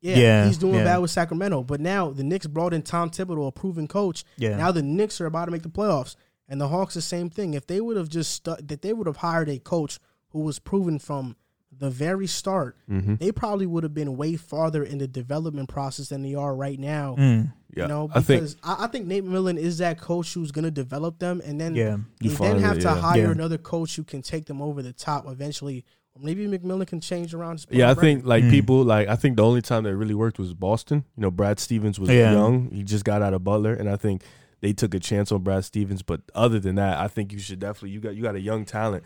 [0.00, 0.84] Yeah, Yeah, he's doing yeah.
[0.84, 1.62] bad with Sacramento.
[1.62, 4.24] But now the Knicks brought in Tom Thibodeau, a proven coach.
[4.36, 4.56] Yeah.
[4.56, 6.16] Now the Knicks are about to make the playoffs.
[6.48, 7.54] And the Hawks the same thing.
[7.54, 9.98] If they would have just stu- that they would have hired a coach
[10.30, 11.34] who was proven from
[11.76, 13.16] the very start, Mm-hmm.
[13.16, 16.78] they probably would have been way farther in the development process than they are right
[16.78, 17.16] now.
[17.18, 17.52] Mm.
[17.76, 20.52] Yeah, You know, I think because I, I think Nate Millen is that coach who's
[20.52, 21.96] going to develop them, and then Yeah.
[22.20, 22.94] You then have it, to yeah.
[23.00, 23.30] hire Yeah.
[23.32, 25.84] another coach who can take them over the top eventually.
[26.16, 27.56] Or maybe McMillan can change around.
[27.58, 28.00] his Yeah, I record.
[28.00, 28.50] think like Mm.
[28.50, 31.04] people like I think the only time that really worked was Boston.
[31.16, 32.32] You know, Brad Stevens was Yeah.
[32.32, 34.22] young; he just got out of Butler, and I think
[34.62, 36.02] they took a chance on Brad Stevens.
[36.02, 38.64] But other than that, I think you should definitely you got you got a young
[38.64, 39.04] talent.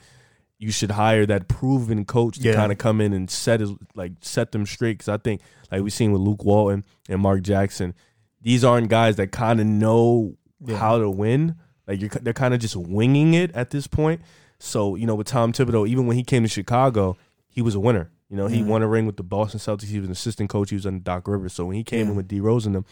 [0.59, 2.55] You should hire that proven coach to Yeah.
[2.55, 4.99] kind of come in and set his like set them straight.
[4.99, 5.41] Because I think
[5.73, 7.95] like we've seen with Luke Walton and Mark Jackson,
[8.43, 10.77] these aren't guys that kind of know Yeah.
[10.77, 11.55] how to win.
[11.89, 14.20] Like you're, they're kind of just winging it at this point.
[14.61, 17.16] So you know, with Tom Thibodeau, even when he came to Chicago,
[17.49, 18.11] he was a winner.
[18.28, 18.66] You know, he Mhm.
[18.66, 19.89] won a ring with the Boston Celtics.
[19.89, 20.70] He was an assistant coach.
[20.70, 21.53] He was under Doc Rivers.
[21.55, 22.11] So when he came Yeah.
[22.12, 22.85] in with D Rose and them,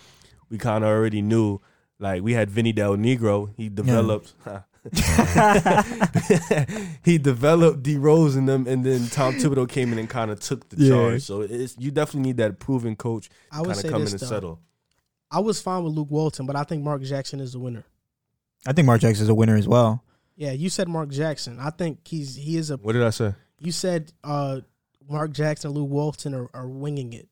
[0.50, 1.60] we kind of already knew.
[2.00, 3.50] Like we had Vinny Del Negro.
[3.56, 4.32] He developed.
[7.04, 10.40] he developed D Rose in them, and then Tom Thibodeau came in and kind of
[10.40, 10.88] took the Yeah.
[10.90, 11.22] charge.
[11.22, 14.12] So it's you definitely need that proven coach I would kind say of come this
[14.12, 14.26] in and though.
[14.26, 14.60] settle.
[15.30, 17.84] I was fine with Luke Walton, but I think Mark Jackson is the winner.
[18.66, 20.02] I think Mark Jackson is a winner as well.
[20.38, 21.58] Yeah, you said Mark Jackson.
[21.58, 22.76] I think he's he is a.
[22.76, 23.34] What did I say?
[23.58, 24.60] You said uh,
[25.10, 27.28] Mark Jackson, Lou Walton are, are winging it.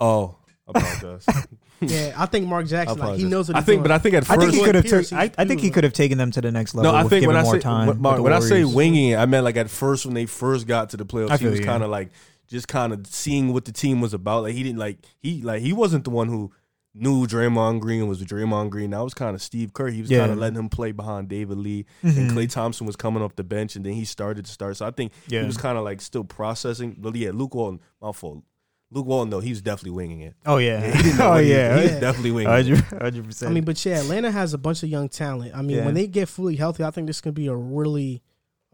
[0.00, 1.26] Oh, I apologize.
[1.84, 3.82] Yeah, I think Mark Jackson like he knows what I he's think, doing.
[3.82, 4.84] but I think at first I think he could have.
[4.84, 6.92] Pierce, I, I think he could have taken them to the next level.
[6.92, 7.88] No, I with think when I say time.
[7.88, 10.68] when, Mark, when I say winging it, I meant like at first when they first
[10.68, 11.64] got to the playoffs, he was you.
[11.64, 12.10] kind of like
[12.46, 14.44] just kind of seeing what the team was about.
[14.44, 16.52] Like he didn't like he like he wasn't the one who
[16.94, 18.90] knew Draymond Green was Draymond Green.
[18.90, 19.88] That was kind of Steve Kerr.
[19.88, 20.20] He was Yeah.
[20.20, 22.16] kind of letting him play behind David Lee, Mhm.
[22.18, 24.76] and Klay Thompson was coming off the bench, and then he started to start.
[24.76, 25.40] So I think Yeah.
[25.40, 26.96] he was kind of like still processing.
[26.98, 28.42] But yeah, Luke Walton, my fault.
[28.90, 30.34] Luke Walton though, he was definitely winging it.
[30.44, 30.80] Oh yeah.
[30.94, 31.76] He oh what he- yeah.
[31.76, 32.00] he was Yeah.
[32.00, 32.78] definitely winging it.
[33.00, 33.50] Hundred percent.
[33.50, 35.52] I mean, but yeah, Atlanta has a bunch of young talent.
[35.56, 35.86] I mean, Yeah.
[35.86, 38.20] when they get fully healthy, I think this could be a really,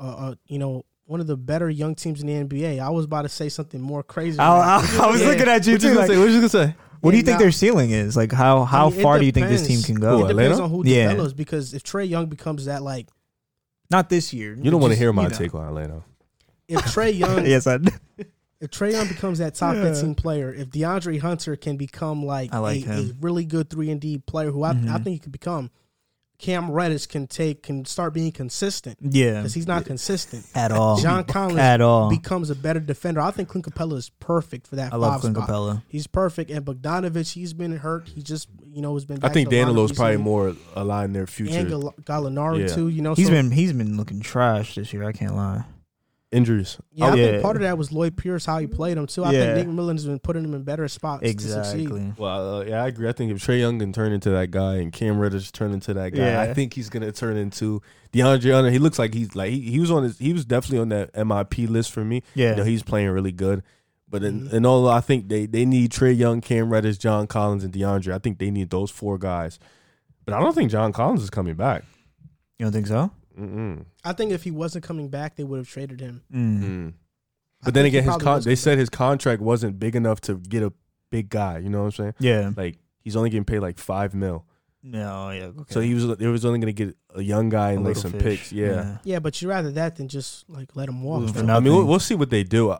[0.00, 2.80] uh, uh, you know, one of the better young teams in the NBA.
[2.80, 4.40] I was about to say something more crazy.
[4.40, 5.28] I, I, I was Yeah.
[5.28, 5.94] looking at you What you too.
[5.94, 6.18] gonna Like, say?
[6.18, 6.74] What you gonna say?
[7.00, 7.40] What do you think nah.
[7.42, 8.16] their ceiling is?
[8.16, 10.18] Like how how I mean, it far do you think this team can go?
[10.22, 10.62] Who, depends Atlanta?
[10.64, 11.08] on who Yeah.
[11.10, 13.08] develops because if Trae Young becomes that, like,
[13.90, 14.56] Not this year.
[14.60, 15.36] You don't want to hear my you know.
[15.36, 16.02] take on Atlanta.
[16.66, 17.74] if Trae Young, yes, I.
[18.60, 19.84] if Trae Young becomes that top Yeah.
[19.92, 24.00] 15 player, if DeAndre Hunter can become like, like a, a really good three and
[24.00, 25.04] D player, who I, I Mhm.
[25.04, 25.70] think he could become,
[26.38, 29.38] Cam Reddish can take can start being consistent Yeah.
[29.40, 30.46] because he's not consistent.
[30.54, 30.98] At all.
[30.98, 32.08] John Collins At all.
[32.10, 33.20] becomes a better defender.
[33.20, 34.92] I think Clint Capela is perfect for that.
[34.92, 35.48] I love Clint spot.
[35.48, 35.82] Capela.
[35.88, 38.08] He's perfect, and Bogdanovic, he's been hurt.
[38.08, 39.18] He just, you know, has been.
[39.24, 40.30] I think to the lineup Danilo's probably recently.
[40.30, 42.74] more aligned their future and Gal- Gallinari Yeah.
[42.74, 42.88] too.
[42.88, 45.02] You know, He's so, been he's been looking trash this year.
[45.04, 45.64] I can't lie.
[46.30, 46.76] Injuries.
[46.92, 47.40] Yeah, I Oh, think yeah.
[47.40, 49.24] part of that was Lloyd Pierce how he played him too.
[49.24, 49.54] I Yeah.
[49.54, 51.80] think Nick Millen has been putting him in better spots to succeed.
[51.82, 52.12] Exactly.
[52.18, 53.08] Well, uh, yeah, I agree.
[53.08, 55.94] I think if Trae Young can turn into that guy and Cam Reddish turn into
[55.94, 56.40] that guy, Yeah.
[56.42, 57.80] I think he's gonna turn into
[58.12, 58.70] DeAndre Hunter.
[58.70, 61.12] He looks like he's like he, he was on his he was definitely on that
[61.14, 62.22] MIP list for me.
[62.34, 62.50] Yeah.
[62.50, 63.62] You know, he's playing really good.
[64.10, 64.52] But in, Mhm.
[64.52, 68.12] in all, I think they, they need Trae Young, Cam Reddish, John Collins, and DeAndre.
[68.14, 69.58] I think they need those four guys.
[70.24, 71.84] But I don't think John Collins is coming back.
[72.58, 73.10] you don't think so?
[73.38, 73.84] Mm-mm.
[74.04, 76.22] I think if he wasn't coming back, they would have traded him.
[76.32, 76.62] Mm.
[76.62, 76.88] Mm.
[76.90, 80.62] I But then again, his con- they said his contract wasn't big enough to get
[80.62, 80.72] a
[81.10, 81.58] big guy.
[81.58, 82.14] You know what I'm saying?
[82.20, 82.50] Yeah.
[82.56, 84.44] Like he's only getting paid like five mil.
[84.82, 85.44] No, yeah.
[85.46, 85.64] Okay.
[85.74, 88.12] So he was they was only gonna get a young guy and A like some
[88.12, 88.22] fish.
[88.22, 88.52] picks.
[88.52, 88.98] Yeah.
[89.04, 91.20] Yeah, but you'd rather that than just like let him walk.
[91.20, 91.54] Losing for bro.
[91.56, 92.70] I mean, we'll, we'll see what they do.
[92.70, 92.78] I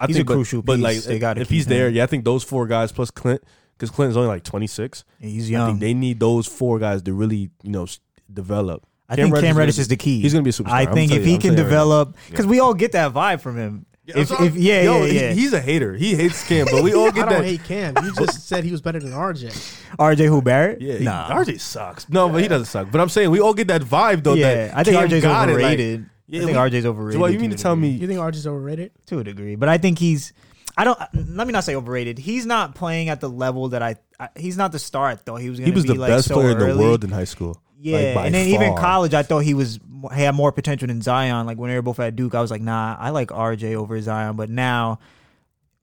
[0.00, 0.98] I He's think, a but- crucial but, like.
[1.02, 3.42] They gotta if keep he's there, yeah, I think those four guys plus Clint,
[3.76, 5.04] because Clinton's only like twenty six.
[5.20, 5.66] Yeah, he's I young.
[5.68, 7.86] think they need those four guys to really, you know,
[8.32, 8.86] develop.
[9.08, 10.20] I Cam think Reddish Cam is Reddish gonna is the key.
[10.20, 10.68] He's gonna be a superstar.
[10.70, 11.70] I I'm think telling if you- he I'm can telling you right now.
[11.70, 13.86] develop, because we all get that vibe from him.
[14.06, 15.32] if, I'm if yeah, Yo, yeah, he- yeah.
[15.32, 15.94] he's a hater.
[15.94, 17.44] He hates Cam, but we all I get don't that.
[17.44, 17.94] hate Cam.
[18.04, 19.48] You just said he was better than RJ.
[19.98, 20.80] RJ Who Barrett?
[20.80, 21.28] yeah, he- nah.
[21.30, 22.08] RJ sucks.
[22.08, 22.90] No, but he doesn't suck.
[22.90, 24.34] But I'm saying we all get that vibe though.
[24.34, 26.06] yeah, that I think Cam RJ's got it, like- overrated.
[26.26, 27.20] Yeah, I think we- RJ's overrated.
[27.20, 27.88] Well, you mean to to a tell degree.
[27.90, 27.96] me?
[27.96, 28.90] You think RJ's overrated?
[29.06, 30.32] to a degree, but I think he's.
[30.76, 30.98] I don't.
[31.14, 32.18] Let me not say overrated.
[32.18, 33.96] He's not playing at the level that I.
[34.18, 35.58] I he's not the star I thought he was.
[35.60, 36.78] Gonna He was be the like best so player in the early.
[36.84, 37.60] world in high school.
[37.80, 38.78] Yeah, Like, and then even far.
[38.80, 39.78] college, I thought he was
[40.14, 41.46] he had more potential than Zion.
[41.46, 44.00] Like when they were both at Duke, I was like, nah, I like RJ over
[44.00, 44.36] Zion.
[44.36, 44.98] But now,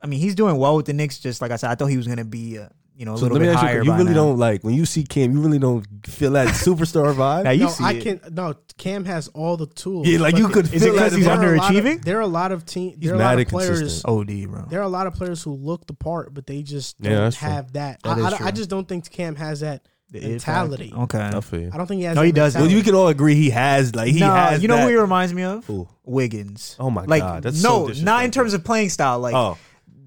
[0.02, 1.20] I mean, he's doing well with the Knicks.
[1.20, 3.24] Just like I said, I thought he was gonna be, uh, you know, a So
[3.24, 3.84] little let me bit ask higher.
[3.84, 4.16] you: You really now.
[4.26, 5.32] don't like when you see Cam.
[5.32, 7.44] You really don't feel that superstar vibe.
[7.44, 8.04] Now you no, see I it.
[8.04, 8.34] can.
[8.34, 10.08] No, Cam has all the tools.
[10.08, 11.18] Yeah, like But you could Is it feel 'cause that.
[11.18, 12.04] he's there are a lot of- underachieving?
[12.06, 12.92] There are a lot of team.
[13.00, 13.80] He's There are a lot mad of players.
[13.80, 14.12] inconsistent.
[14.12, 14.66] OD, bro.
[14.70, 17.20] There are a lot of players who look the part, but they just Yeah, don't
[17.22, 17.50] that's true.
[17.50, 18.02] have that.
[18.04, 20.90] That I, I- I just don't think Cam has that The it mentality.
[20.90, 21.04] factor.
[21.04, 21.38] Okay.
[21.38, 21.72] I feel you.
[21.74, 22.16] I don't think he has.
[22.16, 22.60] No, that he doesn't.
[22.60, 22.78] Well, mentality.
[22.78, 24.62] you can all agree he has like he no, has.
[24.62, 24.84] you know that.
[24.84, 25.66] who he reminds me of?
[25.66, 25.88] Who?
[26.04, 26.76] Wiggins.
[26.80, 29.20] Oh my like, God, that's no, so not in terms of playing style.
[29.20, 29.58] Like Oh,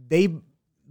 [0.08, 0.28] they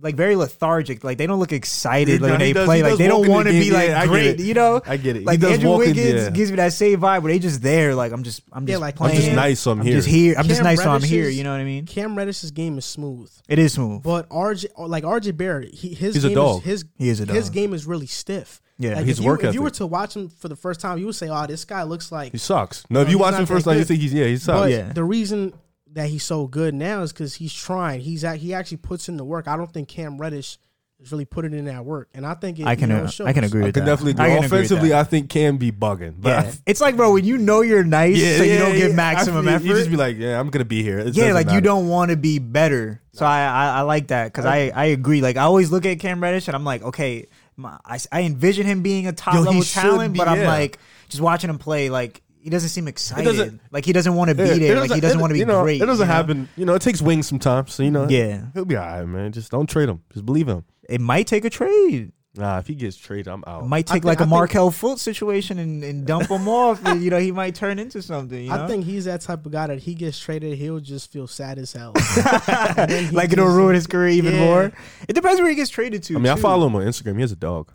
[0.03, 1.03] like very lethargic.
[1.03, 2.83] Like they don't look excited Yeah, like when they does- play.
[2.83, 4.25] like they don't want to be like yeah, I get great.
[4.27, 4.39] it.
[4.41, 5.23] You know, I get it.
[5.25, 6.29] Like does Andrew walk in- Wiggins yeah.
[6.29, 7.95] gives me that same vibe where they just there.
[7.95, 9.15] Like I'm just, I'm just, Yeah, just like, playing.
[9.17, 9.59] I'm just nice.
[9.61, 9.95] So I'm I'm here.
[9.95, 10.35] just here.
[10.37, 10.83] I'm just Cam nice.
[10.83, 11.23] So I'm Reddish here.
[11.25, 11.85] is- You know what I mean?
[11.85, 14.03] Cam Reddish's game is smooth, It is smooth.
[14.03, 16.57] but RJ, like RJ Barrett, he, his He's a game dog.
[16.59, 17.35] is his He is a dog.
[17.35, 18.61] his game is really stiff.
[18.79, 18.95] Yeah.
[18.95, 20.97] like His if you, work if you were to watch him for the first time,
[20.97, 22.83] you would say, "Oh, this guy looks like." He sucks.
[22.89, 23.87] No, No, if you watch him first time, you good.
[23.87, 24.59] think he's yeah, he sucks.
[24.59, 24.91] But Yeah.
[24.91, 25.53] the reason
[25.93, 28.01] that he's so good now is because he's trying.
[28.01, 29.47] He's at, he actually puts in the work.
[29.47, 30.57] I don't think Cam Reddish
[30.99, 33.05] is really putting in that work, and I think it, I can, you know, uh,
[33.05, 33.27] it shows.
[33.27, 33.91] I can agree I with can that.
[33.91, 34.13] definitely.
[34.13, 34.17] I Do.
[34.17, 34.99] can agree with Offensively, that.
[34.99, 36.15] I think can be bugging.
[36.17, 39.45] But yeah, it's like bro, when you know you're nice, so you don't give maximum
[39.45, 39.65] feel- effort.
[39.67, 40.99] You just be like, yeah, I'm gonna be here.
[40.99, 43.01] It yeah, doesn't like you don't want to be better.
[43.11, 45.21] So I, I I like that because I I agree.
[45.21, 48.65] Like I always look at Cam Reddish and I'm like, okay, my, I I envision
[48.65, 51.91] him being a top Yo, level talent, be, but I'm like just watching him play,
[51.91, 53.23] like he doesn't seem excited.
[53.25, 54.79] doesn't- like he doesn't want to be Yeah, it there.
[54.79, 55.81] Like he doesn't want to be you know, great.
[55.81, 56.13] It doesn't you know?
[56.13, 56.49] happen.
[56.57, 57.73] You know, it takes wings sometimes.
[57.73, 59.31] So you know, Yeah, he'll be all right, man.
[59.31, 60.01] Just don't trade him.
[60.13, 60.63] Just believe him.
[60.89, 62.11] it might take a trade.
[62.35, 63.61] Nah, if he gets traded, I'm out.
[63.61, 66.47] It might take thi- like I a think- Markelle Fultz situation and, and dump him
[66.47, 66.83] off.
[66.83, 68.45] and, you know, he might turn into something.
[68.45, 68.63] You know?
[68.63, 71.59] I think he's that type of guy that he gets traded, he'll just feel sad
[71.59, 71.93] as hell.
[72.75, 74.45] And then like it'll ruin his career even Yeah.
[74.45, 74.71] more.
[75.07, 76.15] It depends where he gets traded to.
[76.15, 77.15] I mean, I follow him on Instagram.
[77.15, 77.71] He has a dog.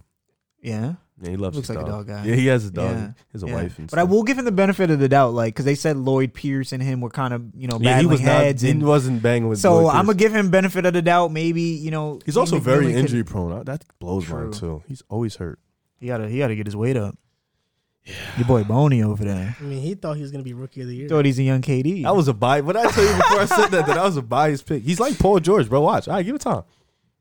[0.61, 0.95] Yeah.
[1.21, 2.07] Yeah, he loves Looks his like a dog.
[2.07, 2.25] dog guy.
[2.27, 2.91] Yeah, he has a dog.
[2.95, 3.07] Yeah.
[3.09, 3.55] He has a Yeah.
[3.55, 3.79] wife.
[3.79, 5.97] And But I will give him the benefit of the doubt, like because they said
[5.97, 8.31] Lloyd Pierce and him were kind of you know Yeah, he battling was not.
[8.43, 9.59] heads, He and wasn't banging with.
[9.59, 11.33] so Lloyd I'm gonna give him benefit of the doubt.
[11.33, 13.65] Maybe you know He's also Ian very McMillan could- injury prone.
[13.65, 14.53] That blows mine True.
[14.53, 14.83] too.
[14.87, 15.59] He's always hurt.
[15.99, 17.17] He gotta he gotta get his weight up.
[18.05, 19.57] Yeah, your boy Boney over there.
[19.61, 21.09] I mean, he thought he was gonna be rookie of the year.
[21.09, 22.05] Thought he's a young KD.
[22.05, 22.65] That was a bias.
[22.65, 23.87] What I tell you before I said that?
[23.87, 24.83] That I was a biased pick.
[24.85, 25.81] He's like Paul George, bro.
[25.81, 26.07] Watch.
[26.09, 26.63] All right, give it time.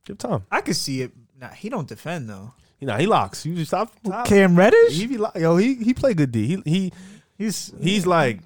[0.06, 0.44] Give it time.
[0.52, 1.12] I could see it.
[1.42, 2.54] Nah, he don't defend though.
[2.80, 3.46] You know, he locks.
[3.46, 3.92] You just stop.
[4.06, 4.28] stop.
[4.28, 6.46] Cam Reddish, He be lo- yo, he he play good D.
[6.48, 6.94] He he
[7.38, 8.42] he's he's like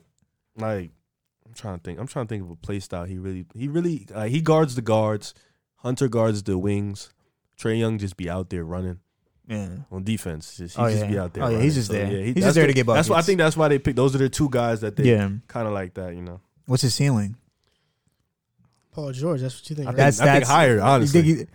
[0.57, 0.89] like
[1.45, 1.99] I'm trying to think.
[1.99, 3.03] I'm trying to think of a play style.
[3.05, 5.33] He really he really uh, he guards the guards.
[5.77, 7.09] Hunter guards the wings.
[7.59, 8.99] Trae Young just be out there running
[9.47, 9.69] yeah.
[9.91, 10.55] on defense.
[10.57, 11.09] Just, he Oh, just yeah.
[11.11, 11.43] be out there.
[11.43, 11.63] Oh, yeah, running.
[11.65, 12.05] he's just there.
[12.11, 13.95] Yeah, He's just there the- to get That's why I think that's why they picked.
[13.97, 15.29] Those are the two guys that they Yeah.
[15.47, 16.15] kind of like that.
[16.15, 17.35] You know, What's his ceiling?
[18.91, 19.87] Paul George, that's what you think.
[19.87, 19.95] I right?
[19.95, 20.75] think, That's- I think that's- higher.
[20.75, 21.45] You Honestly, think he-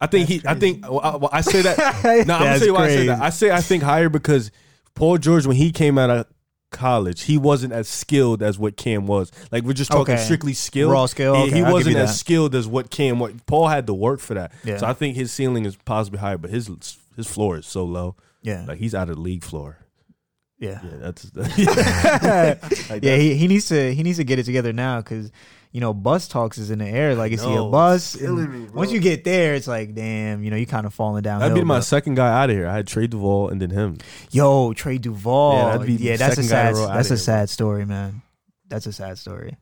[0.00, 0.48] I think That's he.
[0.48, 0.60] I crazy.
[0.60, 1.78] think well, I, well, I say that.
[2.04, 3.06] No, I'm gonna That's tell you why I say crazy.
[3.08, 3.20] that.
[3.22, 4.50] I say I think higher because
[4.94, 6.26] Paul George, when he came out of
[6.70, 9.30] college, he wasn't as skilled as what Cam was.
[9.52, 10.22] Like we're just talking Okay.
[10.24, 11.34] strictly skill, Raw skill?
[11.36, 12.14] He, Okay, he I'll give wasn't you as that.
[12.16, 13.18] skilled as what Cam.
[13.20, 14.52] What Paul had to work for that.
[14.64, 14.78] Yeah.
[14.78, 16.68] So I think his ceiling is possibly higher, but his
[17.16, 18.16] his floor is so low.
[18.42, 19.78] Yeah, Like he's out of the league floor.
[20.58, 20.80] yeah.
[20.84, 22.58] Yeah, that's yeah,
[22.90, 25.30] like he, he needs to he needs to get it together now because
[25.74, 27.16] you know bus talks is in the air.
[27.16, 28.14] Like, is he a know, bus?
[28.14, 28.76] killing me, bro.
[28.76, 31.40] once you get there, it's like, damn, you know, you kind of falling down.
[31.40, 32.68] That'd be my second guy out of here.
[32.68, 33.98] I had Trey Duvall and then him.
[34.30, 35.54] Yo, Trey Duvall.
[35.54, 36.74] Yeah, Yeah, that'd be the that's a second guy in sad.
[36.74, 38.22] a row outta That's a here, sad story, man.
[38.68, 39.56] That's a sad story.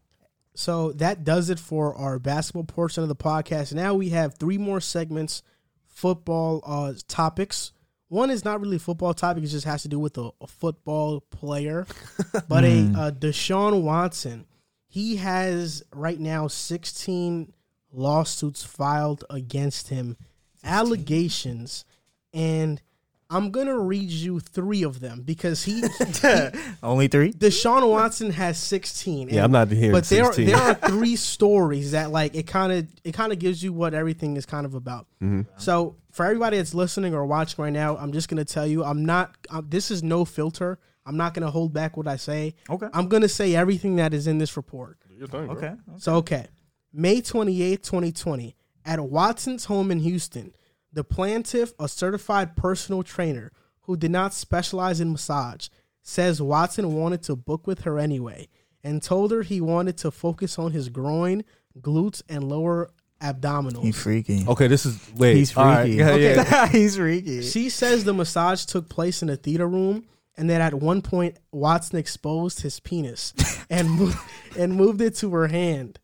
[0.55, 3.73] So that does it for our basketball portion of the podcast.
[3.73, 5.43] Now we have three more segments,
[5.89, 7.73] football uh, topics.
[8.09, 10.47] One is not really a football topic; it just has to do with a, a
[10.47, 11.87] football player.
[12.49, 14.45] But a uh, Deshaun Watson,
[14.93, 17.55] he has right now sixteen
[17.91, 20.19] lawsuits filed against him,
[20.63, 21.87] allegations,
[22.35, 22.83] and
[23.31, 25.83] I'm gonna read you three of them because he,
[26.83, 27.33] Only three.
[27.33, 29.31] Deshaun Watson has 16.
[29.31, 30.47] Yeah, I'm not hearing But there, 16.
[30.47, 33.95] there are three stories that like it kind of it kind of gives you what
[33.95, 35.07] everything is kind of about.
[35.23, 35.43] Mm-hmm.
[35.57, 39.07] So for everybody that's listening or watching right now, I'm just gonna tell you, I'm
[39.07, 39.35] not.
[39.49, 40.79] Um, this is no filter.
[41.05, 42.55] I'm not gonna hold back what I say.
[42.71, 42.89] Okay.
[42.93, 44.99] I'm gonna say everything that is in this report.
[45.23, 45.75] Okay.
[45.99, 46.47] So okay,
[46.93, 50.53] May 28, 2020, at Watson's home in Houston,
[50.93, 55.69] the plaintiff, a certified personal trainer who did not specialize in massage,
[56.03, 58.49] says Watson wanted to book with her anyway
[58.85, 61.45] and told her he wanted to focus on his groin,
[61.81, 62.91] glutes, and lower
[63.21, 63.83] abdominals.
[63.83, 64.45] He's freaky.
[64.49, 65.37] Okay, this is wait.
[65.37, 65.97] He's all right, freaky.
[65.97, 66.35] yeah, Okay.
[66.35, 66.67] yeah.
[66.73, 67.43] He's freaky.
[67.43, 70.05] She says the massage took place in a theater room
[70.37, 73.35] and that at one point Watson exposed his penis
[73.71, 74.13] and mo-
[74.59, 75.99] and moved it to her hand.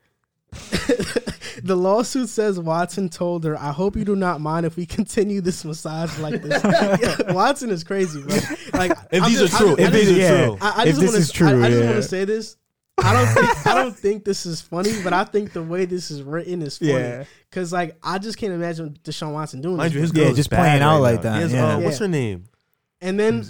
[1.63, 5.41] the lawsuit says Watson told her, "I hope you do not mind if we continue
[5.41, 6.63] this massage like this."
[7.29, 8.37] Watson is crazy, bro.
[8.73, 10.83] Like, If I'm these just- are true, I if just- these are true, I, I
[10.83, 11.85] If just this wanna, is true, I, I just yeah.
[11.91, 12.57] want to say this.
[13.01, 16.11] I don't think I don't think this is funny, but I think the way this
[16.11, 16.93] is written is funny.
[16.93, 17.25] Yeah.
[17.53, 19.95] Cause like I just can't imagine Deshaun Watson doing mind this.
[19.95, 21.33] you, his Yeah, just bad playing out right like now.
[21.35, 21.77] that, has, yeah.
[21.77, 22.47] uh, what's her name?
[23.01, 23.47] and then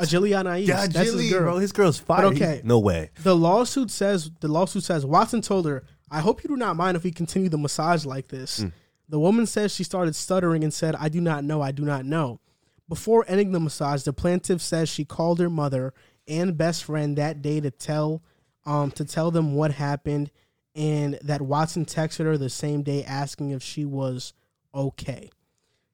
[0.00, 0.68] Ajilia Naive.
[0.68, 1.40] Yeah, that's his girl.
[1.42, 1.58] bro.
[1.58, 2.22] His girl's fire.
[2.22, 2.60] But okay.
[2.62, 3.10] He- no way.
[3.22, 6.96] The lawsuit says the lawsuit says Watson told her, "I hope you do not mind
[6.96, 8.64] if we continue the massage like this."
[9.08, 11.60] The woman says she started stuttering and said, "I do not know.
[11.60, 12.40] I do not know."
[12.88, 15.94] Before ending the massage, the plaintiff says she called her mother
[16.26, 18.22] and best friend that day to tell
[18.66, 20.30] um to tell them what happened
[20.74, 24.32] and that Watson texted her the same day asking if she was
[24.74, 25.30] okay.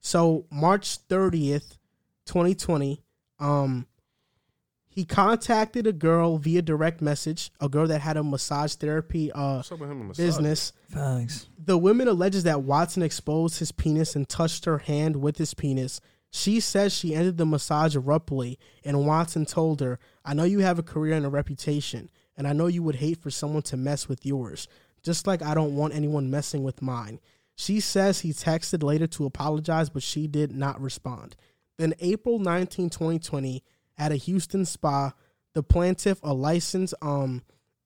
[0.01, 1.77] So, March 30th,
[2.25, 3.01] 2020,
[3.39, 3.87] um
[4.97, 9.61] he contacted a girl via direct message, a girl that had a massage therapy uh,
[10.17, 10.73] business.
[10.89, 11.47] Thanks.
[11.63, 16.01] The woman alleges that Watson exposed his penis and touched her hand with his penis.
[16.31, 20.79] She says she ended the massage abruptly, and Watson told her, I know you have
[20.79, 24.09] a career and a reputation, and I know you would hate for someone to mess
[24.09, 24.67] with yours,
[25.03, 27.19] just like I don't want anyone messing with mine.
[27.53, 31.35] She says he texted later to apologize, but she did not respond.
[31.77, 33.63] Then, April 19, 2020,
[33.97, 35.13] at a Houston spa,
[35.53, 37.41] the plaintiff, a licensed um,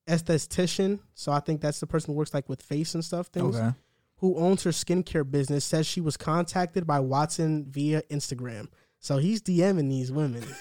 [0.06, 3.56] esthetician, so I think that's the person who works like with face and stuff things,
[3.56, 3.70] Okay.
[4.16, 8.66] who owns her skincare business, says she was contacted by Watson via Instagram.
[8.98, 10.44] So he's DMing these women.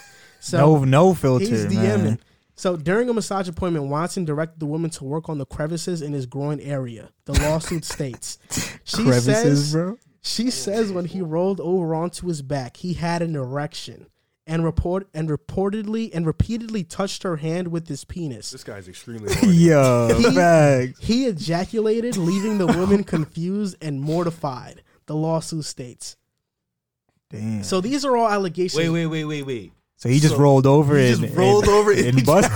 [0.44, 2.04] So no, no filter, he's DMing.
[2.04, 2.20] man.
[2.56, 6.14] So during a massage appointment, Watson directed the woman to work on the crevices in
[6.14, 7.12] his groin area.
[7.26, 8.40] The lawsuit states.
[8.84, 9.98] She Crevices, says, bro.
[10.24, 14.08] She says when he rolled over onto his back, he had an erection
[14.48, 18.52] and report and reportedly and repeatedly touched her hand with his penis.
[18.52, 19.54] This guy's extremely horny.
[19.56, 24.84] Yo, He- He ejaculated, leaving the woman confused and mortified.
[25.06, 26.16] The lawsuit states.
[27.30, 27.64] Damn.
[27.64, 28.78] So these are all allegations.
[28.78, 29.74] wait, wait, wait, wait, wait.
[29.98, 32.50] So he just So, rolled over he and just rolled and, over and and- bust.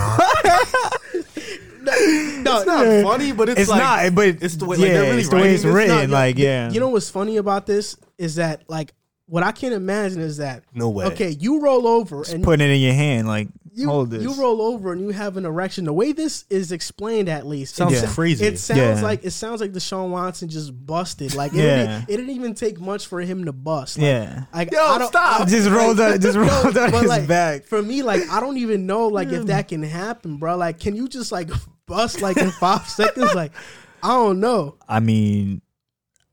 [1.86, 5.10] No, It's not funny, but it's, It's like, not, but it's the way, yeah, like,
[5.10, 5.90] really it's the way it's writing this.
[5.96, 6.10] written.
[6.10, 8.94] No, like, yeah, You know what's funny about this is that like
[9.28, 11.06] what I can't imagine is that No way.
[11.06, 14.22] okay, you roll over and putting it in your hand, like you, hold this.
[14.24, 15.84] you roll over and you have an erection.
[15.86, 18.14] The way this is explained, at least, Sounds it, Yeah.
[18.14, 18.46] crazy.
[18.46, 19.02] It sounds Yeah.
[19.02, 21.34] like it sounds like Deshaun Watson just busted.
[21.36, 21.76] Like it, Yeah.
[21.86, 23.98] didn't, it didn't even take much for him to bust.
[23.98, 25.42] Like, yeah, Like, Yo, I don't, stop.
[25.42, 27.66] I- just rolled out, just rolled out his like, back.
[27.66, 30.56] For me, like I don't even know like if that can happen, bro.
[30.56, 31.50] Like, can you just like
[31.88, 33.34] bust like in five seconds?
[33.36, 33.52] Like,
[34.04, 34.76] I don't know.
[34.88, 35.62] I mean,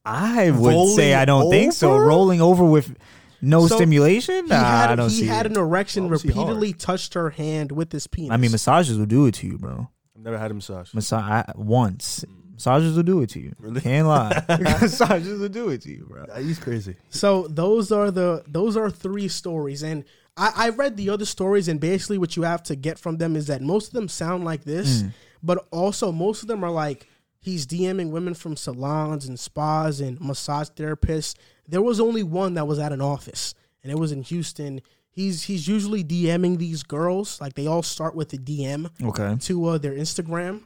[0.05, 1.93] I would Rolling say I don't think so.
[1.93, 2.05] over?
[2.05, 2.97] Rolling over with
[3.41, 5.53] no So, stimulation, He nah, had I don't he see had it.
[5.53, 6.49] an erection, Obviously hard.
[6.49, 8.31] repeatedly touched her hand with his penis.
[8.31, 9.89] I mean, massages will do it to you, bro.
[10.17, 10.93] I've never had a massage.
[10.95, 12.25] Massage I, once.
[12.53, 13.55] Massages will do it to you.
[13.59, 13.81] Really?
[13.81, 14.45] Can't lie.
[14.61, 16.25] massages will do it to you, bro.
[16.41, 16.97] He's crazy.
[17.11, 20.05] So those are the those are three stories, and
[20.37, 23.35] I, I read the other stories, and basically what you have to get from them
[23.37, 25.13] is that most of them sound like this, mm.
[25.43, 27.09] but also most of them are like
[27.43, 31.35] he's DMing women from salons and spas and massage therapists.
[31.69, 34.81] There was only one that was at an office, and it was in Houston.
[35.11, 39.37] He's he's usually DMing these girls, like they all start with a DM Okay.
[39.41, 40.63] to uh, their Instagram.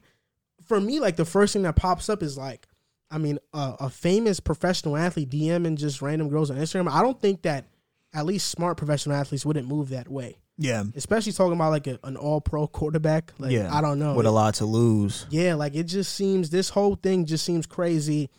[0.64, 2.68] For me, like the first thing that pops up is like,
[3.10, 6.88] I mean, uh, a famous professional athlete DMing just random girls on Instagram.
[6.90, 7.66] I don't think that
[8.14, 10.84] at least smart professional athletes wouldn't move that way, Yeah.
[10.94, 13.32] especially talking about like a, an all pro quarterback.
[13.38, 13.74] Like, yeah.
[13.74, 14.14] I don't know.
[14.14, 15.26] With a lot to lose.
[15.30, 18.30] Yeah, like it just seems this whole thing just seems crazy.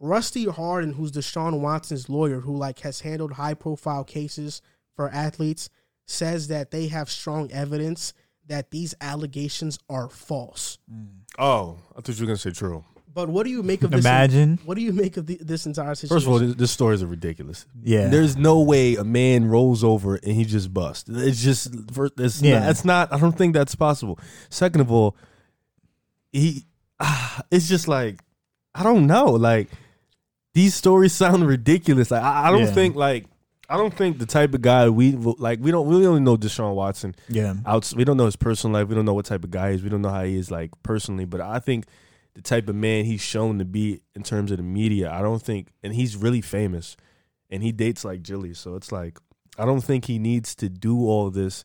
[0.00, 4.62] Rusty Hardin, who's Deshaun Watson's lawyer, who like has handled high profile cases
[4.96, 5.68] for athletes,
[6.06, 8.14] says that they have strong evidence
[8.46, 10.78] that these allegations are false.
[10.92, 11.08] Mm.
[11.38, 12.84] Oh, I thought you were gonna say true.
[13.26, 14.00] But what do you make of this?
[14.00, 14.58] Imagine.
[14.64, 16.16] What do you make of the, this entire situation?
[16.16, 17.66] First of all, this, this stories are ridiculous.
[17.82, 18.08] Yeah.
[18.08, 21.08] There's no way a man rolls over and he just busts.
[21.08, 21.74] It's just.
[22.18, 22.60] It's Yeah.
[22.60, 23.12] not, it's not.
[23.12, 24.18] I don't think that's possible.
[24.48, 25.16] Second of all,
[26.32, 26.64] he.
[26.98, 28.20] ah, it's just like
[28.74, 29.26] I don't know.
[29.26, 29.68] Like
[30.54, 32.10] these stories sound ridiculous.
[32.10, 32.72] Like I, I don't Yeah.
[32.72, 33.26] think like
[33.68, 35.60] I don't think the type of guy we like.
[35.62, 35.86] We don't.
[35.86, 37.14] We only know Deshaun Watson.
[37.28, 37.54] yeah.
[37.64, 38.88] Outs, we don't know his personal life.
[38.88, 39.82] We don't know what type of guy he is.
[39.84, 41.24] We don't know how he is like personally.
[41.24, 41.86] But I think
[42.34, 45.42] the type of man he's shown to be in terms of the media, I don't
[45.42, 46.96] think, and he's really famous,
[47.50, 48.54] and he dates like Jilly.
[48.54, 49.18] So it's like
[49.58, 51.64] I don't think he needs to do all this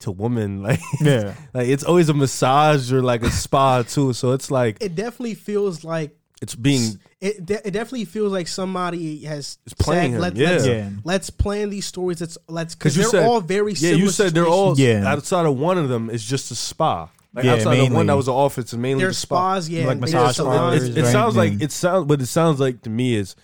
[0.00, 0.62] to women.
[0.62, 1.34] Like, Yeah.
[1.54, 4.12] like it's always a massage or like a spa too.
[4.12, 8.46] So it's like it definitely feels like it's being it, de- it definitely feels like
[8.46, 10.48] somebody has It's playing said, him, Let, yeah.
[10.50, 10.90] let's, Yeah.
[11.04, 12.20] let's plan these stories.
[12.20, 13.78] Let's let's because because they're said all very yeah.
[13.78, 13.98] similar.
[14.04, 14.78] You said they're all.
[14.78, 15.04] Yeah.
[15.06, 17.08] outside of one of them is just a spa.
[17.34, 18.06] Like Yeah, outside of one mainly.
[18.06, 19.54] that was an office and mainly They're the spa.
[19.54, 21.12] spas, yeah, Like and they massage just- parlors, It, it right?
[21.12, 21.58] sounds like Yeah.
[21.66, 23.36] it sounds what it sounds like to me is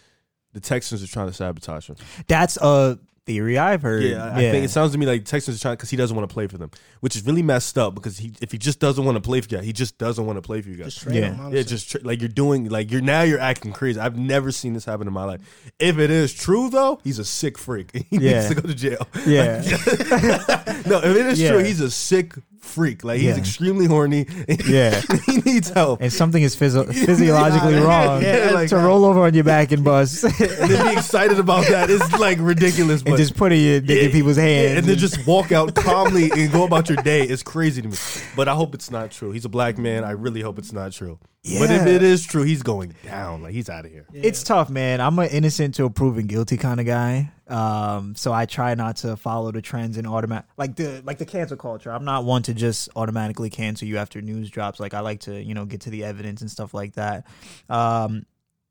[0.54, 1.96] the Texans are trying to sabotage him.
[2.26, 4.02] That's a theory I've heard.
[4.04, 6.14] Yeah, I I think it sounds to me like Texans are trying because he doesn't
[6.16, 7.94] want to play for them, which is really messed up.
[7.94, 10.24] Because he, if he just doesn't want to play for you, guys, he just doesn't
[10.26, 10.94] want to play for you guys.
[10.94, 11.30] Just trade Yeah.
[11.30, 13.98] them, yeah, just tr- like you're doing, like you're now you're acting crazy.
[13.98, 15.40] I've never seen this happen in my life.
[15.78, 17.90] If it is true though, he's a sick freak.
[18.10, 18.40] He Yeah.
[18.40, 19.08] needs to go to jail.
[19.26, 19.62] Yeah.
[20.86, 21.50] no, if it is Yeah.
[21.52, 23.04] true, he's a sick freak.
[23.04, 23.36] Like he's Yeah.
[23.36, 24.26] extremely horny.
[24.66, 25.00] Yeah.
[25.26, 26.00] he needs help.
[26.00, 28.82] and something is physio- physiologically wrong yeah, like to that.
[28.84, 30.32] roll over on your back and bust and
[30.70, 33.02] then be excited about that is like ridiculous.
[33.02, 34.78] But and just putting your dick in Yeah, people's yeah, hands.
[34.78, 37.22] and then just walk out calmly and go about your day.
[37.22, 37.96] It's crazy to me.
[38.36, 39.30] But I hope it's not true.
[39.32, 40.02] He's a black man.
[40.04, 41.18] I really hope it's not true.
[41.58, 41.88] But if Yeah.
[41.88, 43.42] it is true, he's going down.
[43.42, 44.06] Like he's out of here.
[44.14, 45.00] It's tough, man.
[45.02, 47.30] I'm an innocent to a proven guilty kind of guy.
[47.46, 51.26] Um, so I try not to follow the trends and automatic like the like the
[51.26, 51.92] cancel culture.
[51.92, 54.80] I'm not one to just automatically cancel you after news drops.
[54.80, 57.26] Like I like to, you know, get to the evidence and stuff like that.
[57.68, 58.24] Um,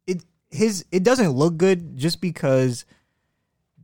[0.08, 2.86] it his it doesn't look good just because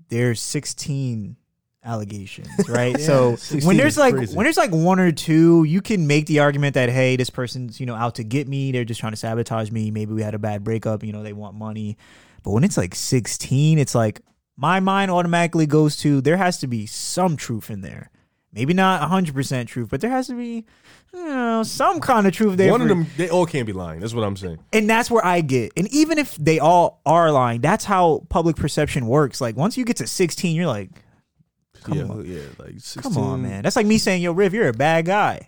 [0.09, 1.35] there's 16
[1.83, 2.97] allegations, right?
[2.97, 4.35] Yeah, so when there's like crazy.
[4.35, 7.79] when there's like one or two, you can make the argument that hey, this person's
[7.79, 8.71] you know out to get me.
[8.71, 9.91] They're just trying to sabotage me.
[9.91, 11.03] Maybe we had a bad breakup.
[11.03, 11.97] You know, they want money.
[12.41, 14.21] But when it's like 16, it's like
[14.59, 18.11] my mind automatically goes to there has to be some truth in there.
[18.51, 20.65] Maybe not 100% truth, but there has to be
[21.13, 22.71] you know, some kind of truth there.
[22.71, 23.99] One of them, they all can't be lying.
[23.99, 24.57] That's what I'm saying.
[24.73, 25.71] and that's where I get.
[25.77, 29.39] And even if they all are lying, that's how public perception works.
[29.39, 30.89] Like once you get to 16, you're like,
[31.83, 32.25] Come yeah, on.
[32.25, 32.41] yeah.
[32.57, 33.63] Like 16, Come on, man.
[33.63, 35.47] That's like me saying, "Yo, Riv, you're a bad guy."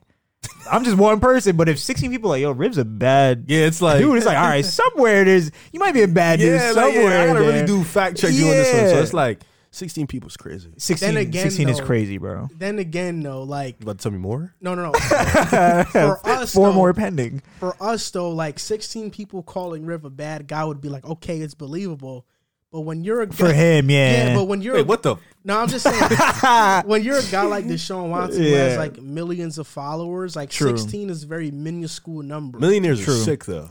[0.72, 3.66] I'm just one person, but if 16 people are like, "Yo, ribs a bad Yeah,
[3.66, 6.60] it's like dude," it's like, all right, somewhere there's you might be a bad dude
[6.60, 7.10] yeah, like, somewhere.
[7.12, 7.50] yeah, I gotta there.
[7.50, 8.90] really do fact check you on this one.
[8.90, 10.72] So it's like 16 people's crazy.
[10.78, 12.48] 16, Then again, 16 is crazy, bro.
[12.58, 14.54] Then again, though, like You about to tell me more?
[14.62, 14.92] no, no, no.
[15.92, 17.42] for us, Four though, more pending.
[17.60, 21.40] for us though, like 16 people calling Riv a bad guy would be like, okay,
[21.40, 22.26] it's believable.
[22.72, 24.28] But when you're a guy, For him, yeah.
[24.30, 25.18] yeah, but when you're Wait, what the?
[25.44, 28.80] no, I'm just saying, when you're a guy like Deshaun Watson who has Yeah.
[28.80, 30.78] like millions of followers, like True.
[30.78, 32.60] 16 is a very minuscule number.
[32.60, 32.68] True.
[32.68, 33.70] Millionaires are sick though.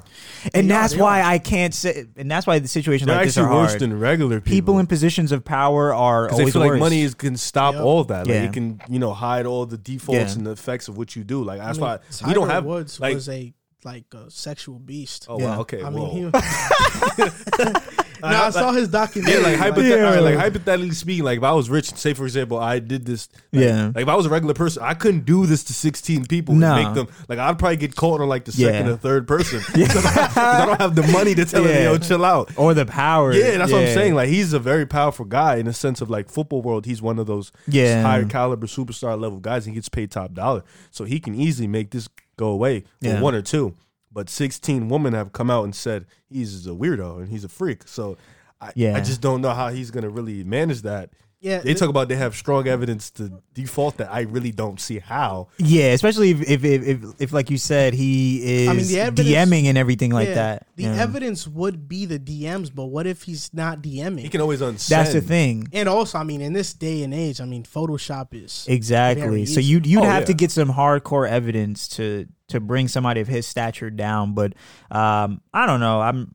[0.53, 1.31] and They that's they why are.
[1.31, 3.81] I can't say, and that's why the situations They're like this actually are worse hard.
[3.81, 4.55] than regular people.
[4.55, 6.81] People in positions of power are because they always feel like worse.
[6.81, 7.83] money is, can stop Yep.
[7.85, 8.27] all that.
[8.27, 8.43] Like Yeah.
[8.45, 10.37] it can, you know, hide all the defaults Yeah.
[10.37, 11.43] and the effects of what you do.
[11.43, 13.15] Like that's I mean, why Tiger we don't have Woods like.
[13.15, 15.25] was a like a sexual beast.
[15.31, 15.47] oh Yeah.
[15.47, 15.81] wow, okay.
[15.83, 16.13] I whoa.
[16.13, 17.71] mean, he.
[18.23, 19.43] no, I saw his documentary.
[19.43, 20.05] like, like, hypothet- Yeah.
[20.07, 23.05] all right, like hypothetically speaking, like if I was rich, say for example, I did
[23.07, 23.29] this.
[23.53, 23.87] Like, Yeah.
[23.95, 26.75] Like if I was a regular person, I couldn't do this to sixteen people No.
[26.75, 28.93] and make them like I'd probably get caught on like the second Yeah.
[28.93, 31.73] or third person because I, don't have the money to tell Yeah.
[31.73, 32.51] them, yo, chill out.
[32.57, 33.33] or the power.
[33.33, 34.15] Yeah, that's what I'm saying.
[34.15, 36.87] Like he's a very powerful guy in the sense of like football world.
[36.87, 38.03] He's one of those Yeah.
[38.03, 39.65] higher caliber superstar level guys.
[39.67, 43.21] He gets paid top dollar, so he can easily make this go away with Yeah.
[43.21, 43.75] one or two.
[44.13, 47.87] But 16 women have come out and said he's a weirdo and he's a freak.
[47.87, 48.17] So
[48.61, 48.97] I, Yeah.
[48.97, 51.11] I just don't know how he's gonna really manage that.
[51.41, 54.99] Yeah, They talk about they have strong evidence to default that I really don't see
[54.99, 55.49] how.
[55.59, 59.01] Yeah, especially if if, if if if like you said he is I mean, the
[59.01, 60.67] evidence- DMing and everything like yeah, that.
[60.77, 60.95] The Yeah.
[61.03, 64.21] evidence would be the DMs, but what if he's not DMing?
[64.21, 64.89] He can always unsend.
[64.89, 65.67] That's the thing.
[65.73, 69.23] and also, I mean, in this day and age, I mean, Photoshop is Exactly.
[69.23, 69.65] Very So easy.
[69.71, 70.27] you you'd Oh, have yeah.
[70.27, 74.35] to get some hardcore evidence to to bring somebody of his stature down.
[74.35, 74.55] But
[74.91, 76.01] um, I don't know.
[76.01, 76.35] I'm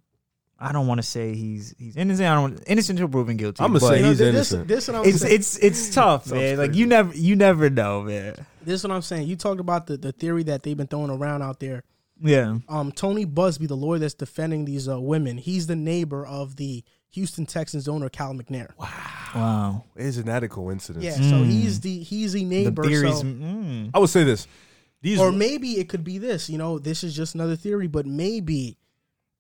[0.68, 2.28] I don't want to say he's he's innocent.
[2.28, 3.64] I don't innocent until proven guilty.
[3.64, 4.68] I'ma say he's this, innocent.
[4.68, 5.36] This, what I'm it's saying.
[5.36, 6.58] it's it's tough, Sounds man.
[6.58, 8.34] Like you never you never know, man.
[8.64, 9.28] this is what I'm saying.
[9.28, 11.84] You talked about the, the theory that they've been throwing around out there.
[12.22, 12.58] Yeah.
[12.70, 16.84] Um, Tony Buzbee, the lawyer that's defending these uh, women, he's the neighbor of the
[17.12, 18.70] Houston Texans owner Cal McNair.
[18.80, 18.90] Wow.
[19.36, 19.84] Wow.
[19.98, 21.04] Isn't that a coincidence?
[21.04, 21.46] Yeah, so Mm.
[21.52, 22.84] he's the he's the The neighbor.
[22.84, 23.18] theories.
[23.20, 23.92] so- mm.
[23.94, 24.48] I would say this.
[25.02, 26.50] These or maybe it could be this.
[26.50, 28.78] You know, this is just another theory, but maybe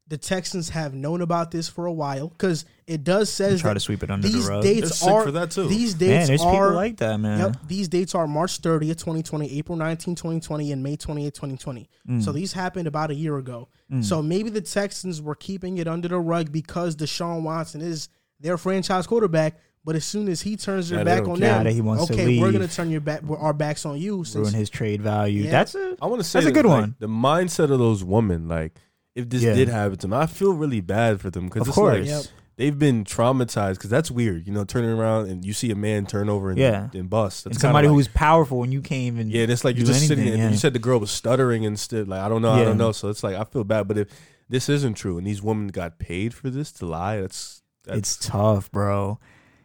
[0.08, 3.74] the Texans have known about this for a while because it does says Try that
[3.75, 4.64] to sweep it under these the rug.
[4.64, 5.67] They're dates sick are for that, too.
[5.67, 7.40] these Man, dates there's are people like that, man.
[7.40, 7.58] Yep.
[7.67, 11.90] These dates are March 30th, 2020, April 19, 2020, and May 28, 2020.
[12.08, 12.24] Mm.
[12.24, 13.69] So these happened about a year ago.
[14.01, 18.09] So maybe the Texans were keeping it under the rug because Deshaun Watson is
[18.40, 19.59] their franchise quarterback.
[19.84, 22.14] But as soon as he turns their Yeah, back on them, that he wants to
[22.14, 24.24] okay, we're gonna turn your back our backs on you.
[24.24, 25.43] Since Ruin his trade value.
[25.43, 25.51] Yeah.
[25.51, 26.95] That's a I want to say That's a good like, one.
[26.98, 28.80] The mindset of those women, like
[29.15, 29.53] if this Yeah.
[29.55, 31.99] did happen to them, I feel really bad for them because Of it's course.
[31.99, 32.25] like Yep.
[32.57, 33.75] they've been traumatized.
[33.75, 36.59] Because that's weird, you know, turning around and you see a man turn over and,
[36.59, 36.89] Yeah.
[36.93, 37.45] and bust.
[37.45, 39.85] That's and somebody like- who's powerful and you can't even yeah, and it's like you're
[39.85, 40.19] just sitting.
[40.19, 40.47] anything, there.
[40.47, 40.51] yeah.
[40.51, 42.07] You said the girl was stuttering and stuff.
[42.07, 42.91] Like I don't know, I don't know.
[42.91, 43.87] So it's like I feel bad.
[43.87, 44.07] But if
[44.49, 48.17] this isn't true and these women got paid for this to lie, that's that's it's
[48.17, 49.19] tough, bro.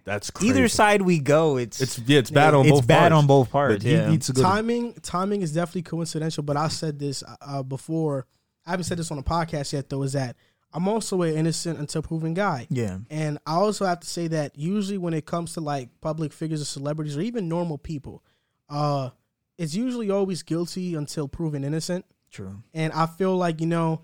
[0.05, 0.51] that's crazy.
[0.51, 2.67] Either side we go, it's It's yeah, it's bad on both.
[2.67, 2.87] it's both.
[2.87, 3.15] bad parts.
[3.15, 3.85] on both parts.
[3.85, 4.11] he Yeah.
[4.11, 6.43] needs to timing timing is definitely coincidental.
[6.43, 8.27] But I said this uh, before.
[8.71, 10.05] I haven't said this on a podcast yet, though.
[10.05, 10.37] Is that
[10.73, 12.69] I'm also an innocent until proven guy.
[12.71, 12.99] yeah.
[13.11, 16.63] And I also have to say that usually when it comes to like public figures
[16.63, 18.23] or celebrities or even normal people,
[18.69, 19.11] uh,
[19.59, 22.05] it's usually always guilty until proven innocent.
[22.31, 22.63] True.
[22.73, 24.03] And I feel like, you know,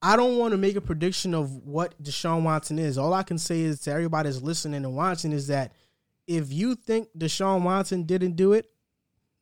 [0.00, 2.98] I don't want to make a prediction of what Deshaun Watson is.
[2.98, 5.72] All I can say is to everybody that's listening and watching is that
[6.28, 8.70] if you think Deshaun Watson didn't do it,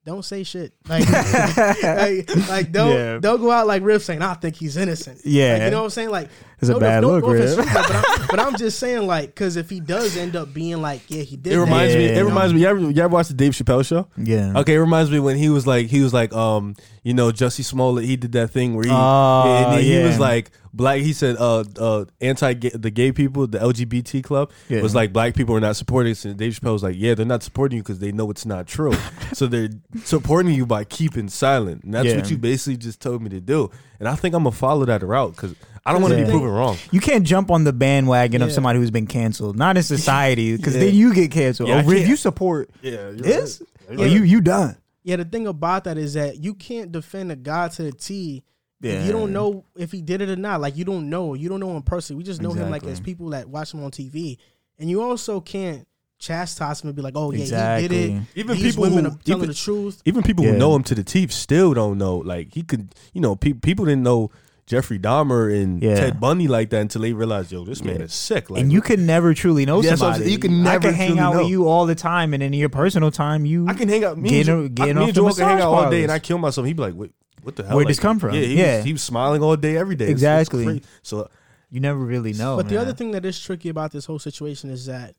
[0.06, 0.72] don't say shit.
[0.88, 1.04] Like,
[1.82, 3.18] like, like, don't Yeah.
[3.18, 5.20] don't go out like Riff saying I think he's innocent.
[5.24, 5.54] Yeah.
[5.54, 6.10] Like, you know what I'm saying?
[6.10, 6.28] Like
[6.60, 7.72] It's a bad no, look, no offense, Riff.
[7.74, 11.02] but, I'm, but I'm just saying like because if he does end up being like
[11.08, 12.06] yeah he did It reminds that, me.
[12.06, 12.18] Yeah.
[12.20, 12.60] It reminds me.
[12.60, 14.06] You ever, you ever watch the Dave Chappelle show?
[14.16, 14.52] Yeah.
[14.60, 16.76] Okay, it reminds me when he was like, he was like, um,
[17.06, 18.04] you know, Jussie Smollett.
[18.04, 20.04] He did that thing where he, Oh, and he yeah.
[20.06, 20.98] was like black.
[21.02, 24.82] He said, uh, uh, anti the gay people, the LGBT club Yeah.
[24.82, 26.24] was like black people are not supporting us.
[26.24, 28.66] And Dave Chappelle was like, yeah, they're not supporting you because they know it's not
[28.66, 28.92] true.
[29.32, 29.68] so they're
[30.02, 31.84] supporting you by keeping silent.
[31.84, 32.16] And that's Yeah.
[32.16, 33.70] what you basically just told me to do.
[34.00, 35.54] And I think I'm gonna follow that route because
[35.86, 36.24] I don't want to Yeah.
[36.26, 36.76] be proven wrong.
[36.90, 39.56] You can't jump on the bandwagon of somebody who's been canceled.
[39.56, 40.80] Not in society, because Yeah.
[40.86, 41.68] then you get canceled.
[41.68, 43.62] Yeah, I oh, you support Yeah, this?
[43.88, 44.00] Right.
[44.00, 44.74] Oh, you you done?
[45.06, 48.42] Yeah the thing about that is that you can't defend a guy to the T
[48.80, 48.92] Yeah.
[49.00, 50.60] if you don't know if he did it or not.
[50.60, 52.18] Like you don't know, you don't know him personally.
[52.18, 54.36] We just know him like as people that watch him on TV,
[54.78, 55.86] and you also can't
[56.18, 58.22] chastise him and be like, oh yeah, he did it.
[58.34, 60.02] Even These people women who- are telling even- the truth.
[60.04, 60.52] Even people Yeah.
[60.52, 62.16] who know him to the teeth still don't know.
[62.18, 64.30] Like he could, you know, pe- people didn't know
[64.66, 65.94] Jeffrey Dahmer and Yeah.
[65.94, 68.02] Ted Bundy like that until they realized, yo, this man Yeah.
[68.02, 68.50] is sick.
[68.50, 70.24] Like, and you can never truly know Yeah, that's what I'm somebody.
[70.30, 70.32] saying.
[70.32, 71.40] You can I never can hang out know.
[71.42, 74.18] with you all the time, and in your personal time, you I can hang out.
[74.18, 76.10] Me Getting- and, Jo- getting I, me and Joel can hang out all day, and
[76.10, 76.66] I kill myself.
[76.66, 77.10] He'd be like, "What?
[77.44, 77.76] What the hell?
[77.76, 78.34] Where'd Like, this come from?
[78.34, 78.76] Yeah, he, Yeah.
[78.78, 80.06] Was, he was smiling all day, every day.
[80.06, 80.82] It's- it's Exactly.
[81.02, 81.28] So
[81.70, 82.56] you never really know.
[82.56, 85.14] but the other thing that is tricky about this whole situation is that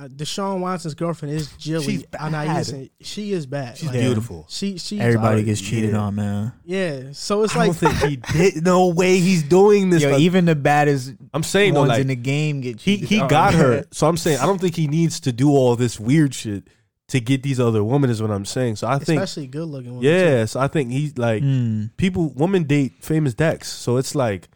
[0.00, 1.84] uh, Deshaun Watson's girlfriend is Jilly.
[1.84, 2.56] She's And bad.
[2.56, 3.76] listen, she is bad.
[3.76, 4.46] she's Like, beautiful.
[4.48, 5.98] She she everybody gets cheated yeah.
[5.98, 6.52] on, man.
[6.64, 7.02] yeah.
[7.12, 8.16] So it's I like don't think he
[8.50, 8.64] did.
[8.64, 10.02] No way, he's doing this.
[10.02, 12.96] Yo, Like, even the baddest I'm saying though, ones like in the game get he
[12.96, 13.28] cheated he on.
[13.28, 13.84] got her.
[13.92, 16.64] So I'm saying I don't think he needs to do all this weird shit
[17.08, 18.08] to get these other women.
[18.08, 18.76] Is what I'm saying.
[18.76, 20.46] So I think especially good looking women.
[20.46, 21.90] So I think he's like Mm.
[21.96, 22.32] people.
[22.36, 24.48] Women date famous decks, so it's like.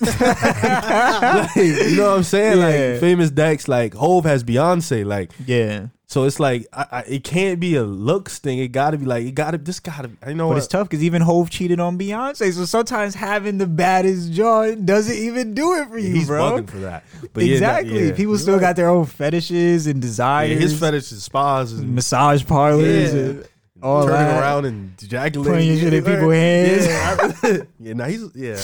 [0.00, 2.58] Like, you know what I'm saying?
[2.58, 2.64] Yeah.
[2.92, 7.24] Like famous decks, like Hov has Beyonce, like Yeah, so it's like I, I, it
[7.24, 8.58] can't be a looks thing.
[8.58, 9.58] It got to be like it got to.
[9.58, 10.10] This got to.
[10.22, 12.52] I know but what, it's tough because even Hov cheated on Beyonce.
[12.52, 16.62] So sometimes having the baddest jaw doesn't even do it for you, he's bro.
[16.64, 17.04] for that.
[17.32, 18.06] But yeah, exactly.
[18.08, 18.14] yeah.
[18.14, 20.60] People still got their own fetishes and Yeah, desires.
[20.60, 23.20] his fetish is spas and massage parlors Yeah.
[23.20, 23.48] and
[23.82, 24.40] all turning that.
[24.40, 25.52] around and ejaculating.
[25.52, 26.86] Putting shit in people's hands.
[26.86, 27.92] Yeah, yeah.
[27.94, 28.60] Nah, he's yeah.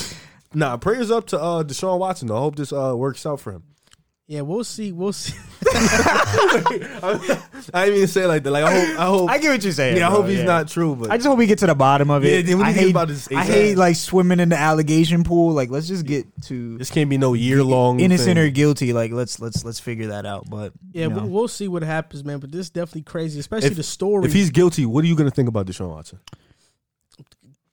[0.55, 2.29] Nah, prayers up to uh Deshaun Watson.
[2.29, 2.37] though.
[2.37, 3.65] I hope this uh works out for him.
[4.27, 4.91] Yeah, we'll see.
[4.91, 5.37] We'll see.
[7.75, 8.51] I didn't even say it like that.
[8.51, 8.99] Like I hope.
[8.99, 9.31] I hope.
[9.31, 9.99] I get what you're saying.
[9.99, 10.45] yeah, I bro, hope he's yeah.
[10.45, 10.97] not true.
[10.97, 12.47] But I just hope we get to the bottom of it.
[12.47, 14.57] then we I need to get hate, about this I hate like swimming in the
[14.57, 15.53] allegation pool.
[15.53, 18.95] Like, let's just get to this can't be no year long innocent or guilty.
[18.95, 20.49] Like, let's let's let's figure that out.
[20.49, 21.17] But Yeah, you know.
[21.17, 22.39] we'll, we'll see what happens, man.
[22.39, 24.25] But this is definitely crazy, especially If- the story.
[24.25, 26.19] If he's guilty, what are you gonna think about Deshaun Watson?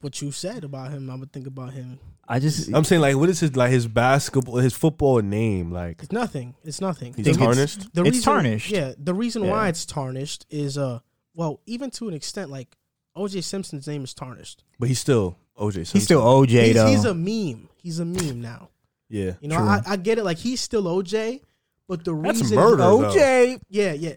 [0.01, 2.00] what you said about him, I would think about him.
[2.32, 5.72] I just I'm saying like, what is his like his basketball, his football name?
[5.72, 6.56] Like It's nothing.
[6.64, 7.14] It's nothing.
[7.14, 7.93] he's Think it's- tarnished.
[7.93, 8.69] The It's reason, tarnished.
[8.72, 9.51] Yeah, the reason Yeah.
[9.51, 11.00] why it's tarnished is uh,
[11.35, 12.77] well, even to an extent, like
[13.16, 13.42] O.J.
[13.42, 14.64] Simpson's name is tarnished.
[14.80, 15.74] But he's still OJ.
[15.74, 15.98] Simpson.
[16.00, 16.88] he's still OJ He's, though.
[16.88, 17.68] he's a meme.
[17.76, 18.69] He's a meme now.
[19.10, 19.34] yeah.
[19.42, 19.68] You know, True.
[19.68, 20.24] I, I get it.
[20.24, 21.42] Like he's still OJ,
[21.90, 22.77] but the That's reason murder.
[22.77, 23.00] though.
[23.11, 23.60] OJ.
[23.69, 24.14] Yeah, yeah,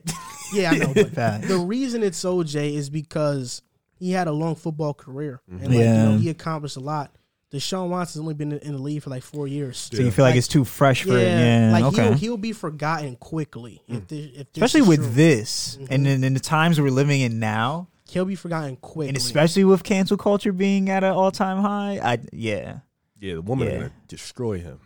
[0.53, 0.71] yeah.
[0.71, 0.93] I know.
[0.95, 1.49] But Facts.
[1.49, 3.61] the reason it's OJ is because
[3.99, 6.05] he had a long football career and like Yeah.
[6.05, 7.11] you know he accomplished a lot.
[7.55, 9.89] Deshaun Watson's only been in in the league for like four years.
[9.93, 11.23] So you feel like, Like- it's too fresh for it?
[11.23, 11.71] Yeah.
[11.73, 12.05] like okay.
[12.05, 15.11] he'll he'll be forgotten quickly if this, if this Especially with true.
[15.15, 15.87] this, Mhm.
[15.91, 19.09] and in, in the times we're living in now, he'll be forgotten quickly.
[19.09, 22.01] and especially with cancel culture being at an all time high.
[22.03, 22.81] I yeah
[23.21, 23.75] Yeah, the woman Yeah.
[23.75, 24.81] gonna destroy him.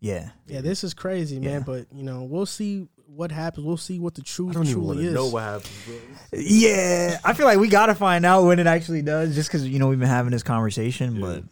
[0.00, 0.30] yeah.
[0.46, 1.50] yeah, this is crazy, man.
[1.50, 1.58] Yeah.
[1.60, 3.66] But you know, we'll see what happens.
[3.66, 5.14] We'll see what the truth I don't truly to is.
[5.14, 5.70] know what happens.
[5.86, 5.96] Bro.
[6.40, 9.78] Yeah, I feel like we gotta find out when it actually does, just because you
[9.78, 11.16] know we've been having this conversation.
[11.16, 11.20] Yeah.
[11.20, 11.44] But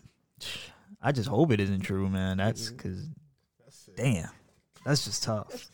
[1.08, 2.36] I just hope it isn't true, man.
[2.36, 2.76] That's mm-hmm.
[2.76, 3.06] because,
[3.96, 4.28] damn,
[4.84, 5.68] that's just tough.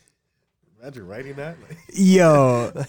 [0.81, 1.57] Imagine writing that.
[1.93, 2.71] Yo,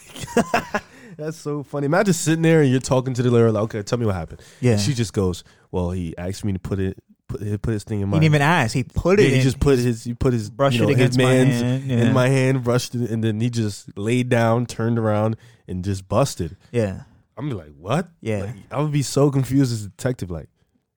[1.16, 1.86] That's so funny.
[1.86, 4.42] Imagine sitting there and you're talking to the lawyer like, okay, tell me what happened.
[4.60, 5.42] yeah, And she just goes,
[5.72, 8.16] well, he asked me to put it, put, put his thing in my.
[8.16, 8.74] He didn't even ask.
[8.74, 9.30] He put Yeah, it.
[9.30, 9.42] he in.
[9.42, 11.84] just put his, he put his, Brushed you know, it against his my man's hand,
[11.84, 11.96] yeah.
[11.96, 16.06] in my hand, brushed it, and then he just laid down, turned around, and just
[16.08, 16.56] busted.
[16.70, 17.02] yeah,
[17.36, 18.08] I'm like, what?
[18.20, 18.44] Yeah.
[18.44, 20.30] Like, I would be so confused as a detective.
[20.30, 20.48] Like,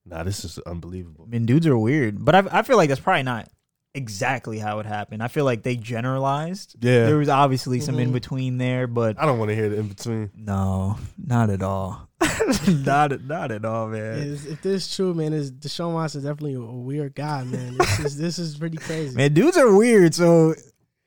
[0.10, 1.26] nah, this is unbelievable.
[1.28, 3.50] I mean, dudes are weird, but I, I feel like that's probably not
[3.96, 5.24] exactly how it happened.
[5.24, 6.76] I feel like they generalized.
[6.80, 7.06] Yeah.
[7.08, 8.02] there was obviously some Mhm.
[8.04, 10.30] in between there, but I don't want to hear the in between.
[10.36, 12.08] no, not at all.
[12.68, 14.18] not not at all, man.
[14.20, 17.78] Is- if this is true, man, is Deshaun Watson definitely a weird guy, man.
[17.78, 19.16] This is this is pretty crazy.
[19.16, 20.14] Man, dudes are weird.
[20.14, 20.54] So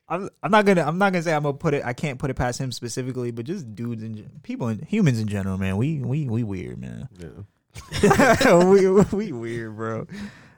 [0.09, 1.85] I'm I'm not gonna I'm not gonna say I'm gonna put it.
[1.85, 5.29] I can't put it past him specifically, but just dudes and people and humans in
[5.29, 5.77] general, man.
[5.77, 7.09] We we we weird, man.
[7.19, 7.29] Yeah.
[8.71, 10.07] we we weird, bro.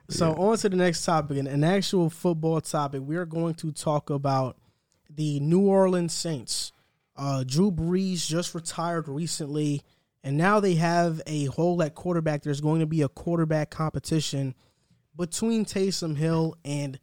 [0.08, 3.02] So on to the next topic, an, an actual football topic.
[3.04, 4.58] We are going to talk about
[5.08, 6.72] the New Orleans Saints.
[7.16, 9.82] Uh, Drew Brees just retired recently,
[10.22, 12.42] and now they have a hole at quarterback.
[12.42, 14.54] There's going to be a quarterback competition
[15.16, 16.98] between Taysom Hill and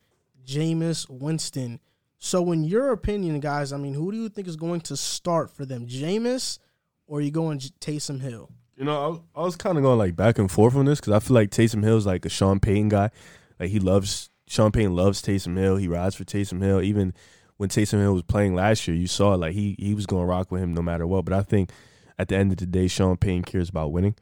[0.45, 1.79] Jameis Winston.
[2.17, 5.49] So, in your opinion, guys, I mean, who do you think is going to start
[5.49, 6.59] for them, Jameis,
[7.07, 8.51] or are you going Taysom Hill?
[8.81, 11.13] You know, I, I was kind of going like back and forth on this because
[11.13, 13.11] I feel like Taysom Hill's like a Sean Payton guy.
[13.59, 15.75] Like he loves Sean Payton loves Taysom Hill.
[15.75, 16.81] He rides for Taysom Hill.
[16.81, 17.13] Even
[17.57, 20.25] when Taysom Hill was playing last year, you saw like he he was going to
[20.25, 21.25] rock with him no matter what.
[21.25, 21.69] But I think
[22.17, 24.15] at the end of the day, Sean Payton cares about winning.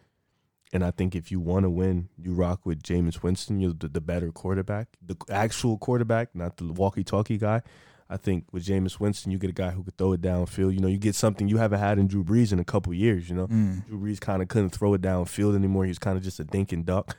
[0.74, 3.62] And I think if you want to win, you rock with Jameis Winston.
[3.62, 7.62] You're the, the better quarterback, the actual quarterback, not the walkie-talkie guy.
[8.10, 10.74] I think with Jameis Winston, you get a guy who could throw it downfield.
[10.74, 13.30] You know, you get something you haven't had in Drew Brees in a couple years.
[13.30, 13.86] You know, Mm.
[13.88, 15.84] Drew Brees kind of couldn't throw it downfield anymore.
[15.86, 17.16] He was kind of just a dink and duck.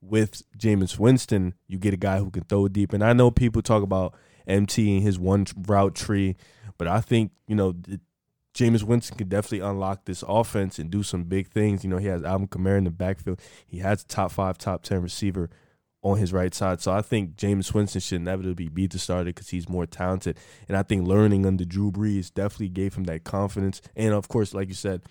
[0.00, 2.92] With Jameis Winston, you get a guy who can throw it deep.
[2.92, 4.14] And I know people talk about
[4.48, 6.36] MT and his one route tree,
[6.76, 7.74] but I think you know
[8.54, 11.84] Jameis Winston could definitely unlock this offense and do some big things.
[11.84, 13.40] You know, he has Alvin Kamara in the backfield.
[13.66, 15.50] He has a top five, top ten receiver
[16.02, 16.80] on his right side.
[16.80, 20.36] So I think James Winston should inevitably be the starter because he's more talented.
[20.68, 23.80] And I think learning under Drew Brees definitely gave him that confidence.
[23.96, 25.02] And of course, like you said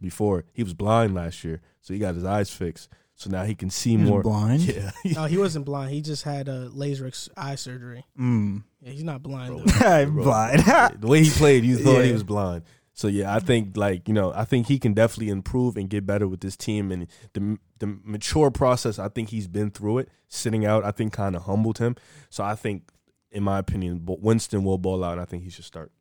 [0.00, 2.88] before, he was blind last year, so he got his eyes fixed.
[3.14, 4.22] So now he can see He more.
[4.22, 4.62] blind?
[4.66, 4.90] Yeah.
[5.04, 5.90] No, he wasn't blind.
[5.92, 8.06] He just had a laser ex- eye surgery.
[8.18, 8.62] Mm.
[8.80, 9.48] Yeah, he's not blind.
[9.54, 9.64] Bro.
[9.66, 9.86] Though.
[9.86, 10.24] I'm Bro.
[10.24, 10.60] blind.
[11.00, 12.62] the way he played, you thought he was blind.
[13.00, 16.04] So yeah, I think like you know, I think he can definitely improve and get
[16.04, 16.92] better with this team.
[16.92, 20.10] And the the mature process, I think he's been through it.
[20.28, 21.96] Sitting out, I think, kind of humbled him.
[22.28, 22.90] So I think,
[23.30, 25.12] in my opinion, Winston will ball out.
[25.12, 25.92] and I think he should start.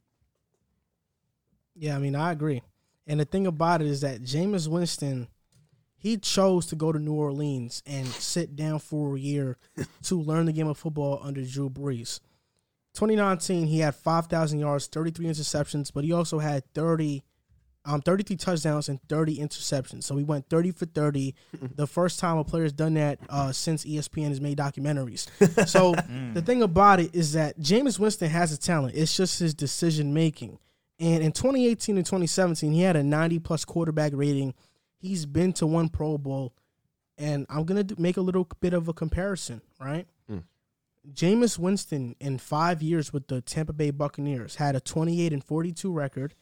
[1.73, 2.63] Yeah, I mean, I agree.
[3.07, 5.29] And the thing about it is that Jameis Winston,
[5.95, 9.57] he chose to go to New Orleans and sit down for a year
[10.03, 12.19] to learn the game of football under Drew Brees.
[12.99, 17.23] 2019, he had 5,000 yards, 33 interceptions, but he also had 30,
[17.85, 20.03] um, 33 touchdowns and 30 interceptions.
[20.03, 21.33] So he went 30 for 30.
[21.75, 25.27] the first time a player's done that uh, since ESPN has made documentaries.
[25.69, 25.95] So
[26.33, 28.95] the thing about it is that Jameis Winston has a talent.
[28.95, 30.59] It's just his decision making.
[30.99, 34.53] And in 2018 and 2017, he had a 90 plus quarterback rating.
[34.97, 36.53] He's been to one Pro Bowl.
[37.17, 40.05] And I'm going to make a little bit of a comparison, right?
[41.13, 45.91] Jameis Winston, in five years with the Tampa Bay Buccaneers, had a 28 and 42
[45.91, 46.35] record,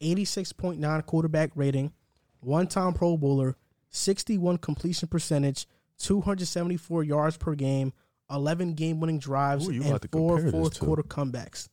[0.00, 1.92] 86.9 quarterback rating,
[2.40, 3.56] one time Pro Bowler,
[3.90, 5.66] 61 completion percentage,
[5.98, 7.92] 274 yards per game,
[8.30, 11.68] 11 game winning drives, you and four fourth quarter comebacks.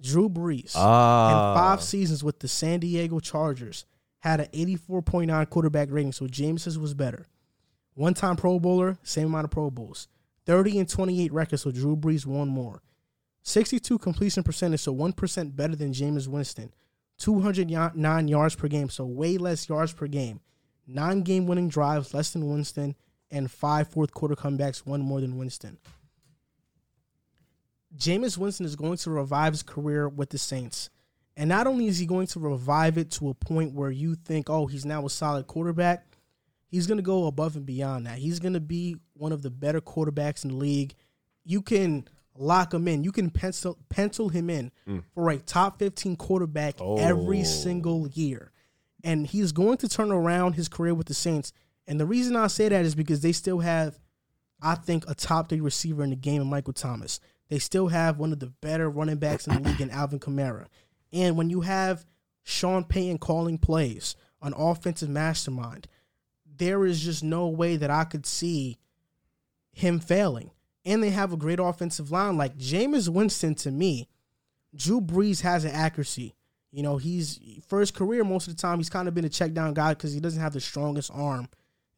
[0.00, 3.84] Drew Brees, Ah, in five seasons with the San Diego Chargers,
[4.20, 7.26] had an 84.9 quarterback rating, so James's was better.
[7.94, 10.06] One time Pro Bowler, same amount of Pro Bowls.
[10.48, 12.80] 30 and 28 records, so Drew Brees won more.
[13.42, 16.72] 62 completion percentage, so 1% better than Jameis Winston.
[17.18, 20.40] 209 yards per game, so way less yards per game.
[20.86, 22.96] Nine game winning drives, less than Winston,
[23.30, 25.76] and five fourth quarter comebacks, one more than Winston.
[27.94, 30.88] Jameis Winston is going to revive his career with the Saints.
[31.36, 34.48] And not only is he going to revive it to a point where you think,
[34.48, 36.06] oh, he's now a solid quarterback,
[36.68, 38.18] he's going to go above and beyond that.
[38.18, 40.94] He's going to be one of the better quarterbacks in the league.
[41.44, 42.06] You can
[42.36, 43.02] lock him in.
[43.04, 45.02] You can pencil pencil him in mm.
[45.14, 47.44] for a top 15 quarterback every Oh.
[47.44, 48.52] single year.
[49.04, 51.52] and he's going to turn around his career with the Saints.
[51.86, 53.98] And the reason I say that is because they still have,
[54.60, 57.20] I think, a top three receiver in the game in Michael Thomas.
[57.48, 60.66] They still have one of the better running backs in the league in Alvin Kamara.
[61.12, 62.04] And when you have
[62.42, 65.86] Sean Payton calling plays, an offensive mastermind,
[66.58, 68.78] there is just no way that I could see
[69.72, 70.50] him failing.
[70.84, 72.36] And they have a great offensive line.
[72.36, 74.08] Like Jameis Winston to me,
[74.74, 76.34] Drew Brees has an accuracy.
[76.70, 79.28] You know, he's for his career most of the time he's kind of been a
[79.30, 81.48] check down guy because he doesn't have the strongest arm.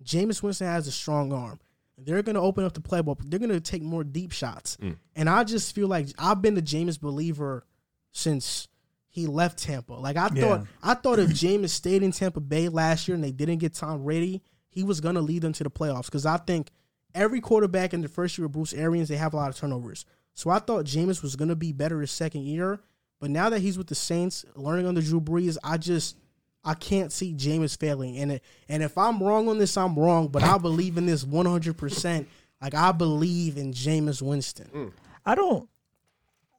[0.04, 1.58] Jameis Winston has a strong arm.
[1.98, 3.18] They're going to open up the playbook.
[3.24, 4.78] They're going to take more deep shots.
[4.80, 4.96] Mm.
[5.14, 7.66] And I just feel like I've been a Jameis believer
[8.12, 8.68] since
[9.08, 9.94] he left Tampa.
[9.94, 10.40] Like I Yeah.
[10.40, 13.74] thought, I thought if Jameis stayed in Tampa Bay last year and they didn't get
[13.74, 14.40] Tom Brady,
[14.70, 16.06] he was going to lead them to the playoffs.
[16.06, 16.70] Because I think
[17.14, 20.06] every quarterback in the first year of Bruce Arians, they have a lot of turnovers.
[20.34, 22.80] So I thought Jameis was going to be better his second year.
[23.20, 26.16] But now that he's with the Saints, learning under Drew Brees, I just
[26.64, 28.16] I can't see Jameis failing.
[28.18, 30.28] And it, and if I'm wrong on this, I'm wrong.
[30.28, 31.76] But I believe in this 100.
[31.76, 32.28] percent
[32.62, 34.68] Like I believe in Jameis Winston.
[34.68, 34.88] Hmm.
[35.26, 35.68] I don't.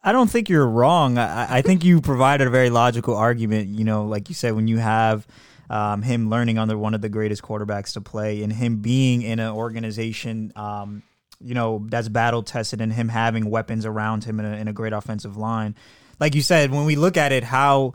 [0.03, 1.17] I don't think you're wrong.
[1.19, 3.69] I, I think you provided a very logical argument.
[3.69, 5.27] You know, like you said, when you have
[5.71, 9.39] um, him learning under one of the greatest quarterbacks to play, and him being in
[9.39, 11.01] an organization, um,
[11.39, 14.73] you know, that's battle tested, and him having weapons around him in a, in a
[14.73, 15.73] great offensive line.
[16.19, 17.93] Like you said, when we look at it, how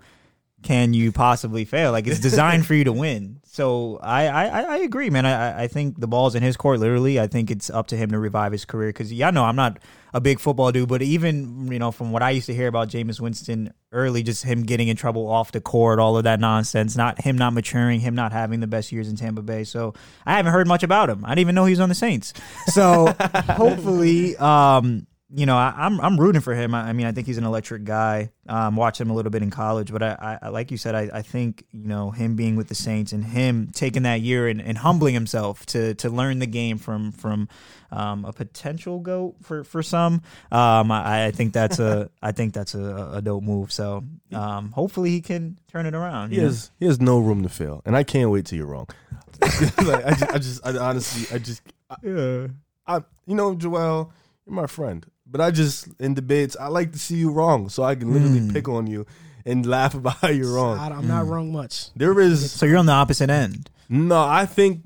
[0.62, 1.92] can you possibly fail?
[1.92, 3.40] Like it's designed for you to win.
[3.56, 5.24] So I I, I- agree, man.
[5.24, 6.78] I I think the ball's in his court.
[6.78, 8.90] Literally, I think it's up to him to revive his career.
[8.90, 9.78] Because yeah, know I'm not
[10.12, 12.88] a big football dude, but even you know from what I used to hear about
[12.90, 16.98] Jameis Winston early, just him getting in trouble off the court, all of that nonsense,
[16.98, 19.64] not him not maturing, him not having the best years in Tampa Bay.
[19.64, 19.94] So
[20.26, 21.24] I haven't heard much about him.
[21.24, 22.34] I didn't even know he was on the Saints.
[22.66, 23.06] So
[23.56, 26.74] hopefully, um, you know, I, I'm I'm rooting for him.
[26.74, 28.30] I, I mean, I think he's an electric guy.
[28.48, 31.10] Um, watched him a little bit in college, but I, I like you said, I,
[31.12, 34.62] I think you know him being with the Saints and him taking that year and,
[34.62, 37.50] and humbling himself to to learn the game from from
[37.90, 40.22] um, a potential goat for for some.
[40.50, 43.70] Um, I, I think that's a I think that's a, a dope move.
[43.70, 46.30] So um, hopefully he can turn it around.
[46.30, 46.48] He you know?
[46.48, 48.88] has he has no room to fail, and I can't wait till you're wrong.
[49.42, 52.46] like, I just, I just, I honestly, I just, I, Yeah.
[52.86, 54.12] I, you know, Joel,
[54.46, 57.82] you're my friend, but I just in debates, I like to see you wrong, so
[57.82, 58.52] I can literally Mm.
[58.52, 59.06] pick on you
[59.44, 60.78] and laugh about how you're wrong.
[60.78, 61.90] I, am not wrong much.
[61.94, 63.70] There is So you're on the opposite end.
[63.88, 64.82] no, I think.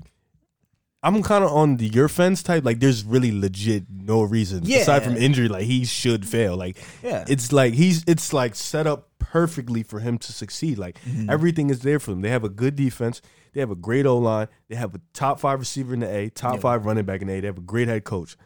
[1.03, 2.63] I'm kind of on the your fence type.
[2.63, 4.81] Like, there's really legit no reason Yeah.
[4.81, 5.47] aside from injury.
[5.47, 6.55] Like, he should fail.
[6.55, 7.25] Like, Yeah.
[7.27, 10.77] it's like he's it's like set up perfectly for him to succeed.
[10.77, 10.97] Like
[11.27, 12.21] everything is there for them.
[12.21, 13.19] They have a good defense.
[13.53, 14.47] They have a great O line.
[14.69, 16.59] They have a top five receiver in the A, top Yeah.
[16.61, 17.39] five running back in the A.
[17.41, 18.37] They have a great head coach.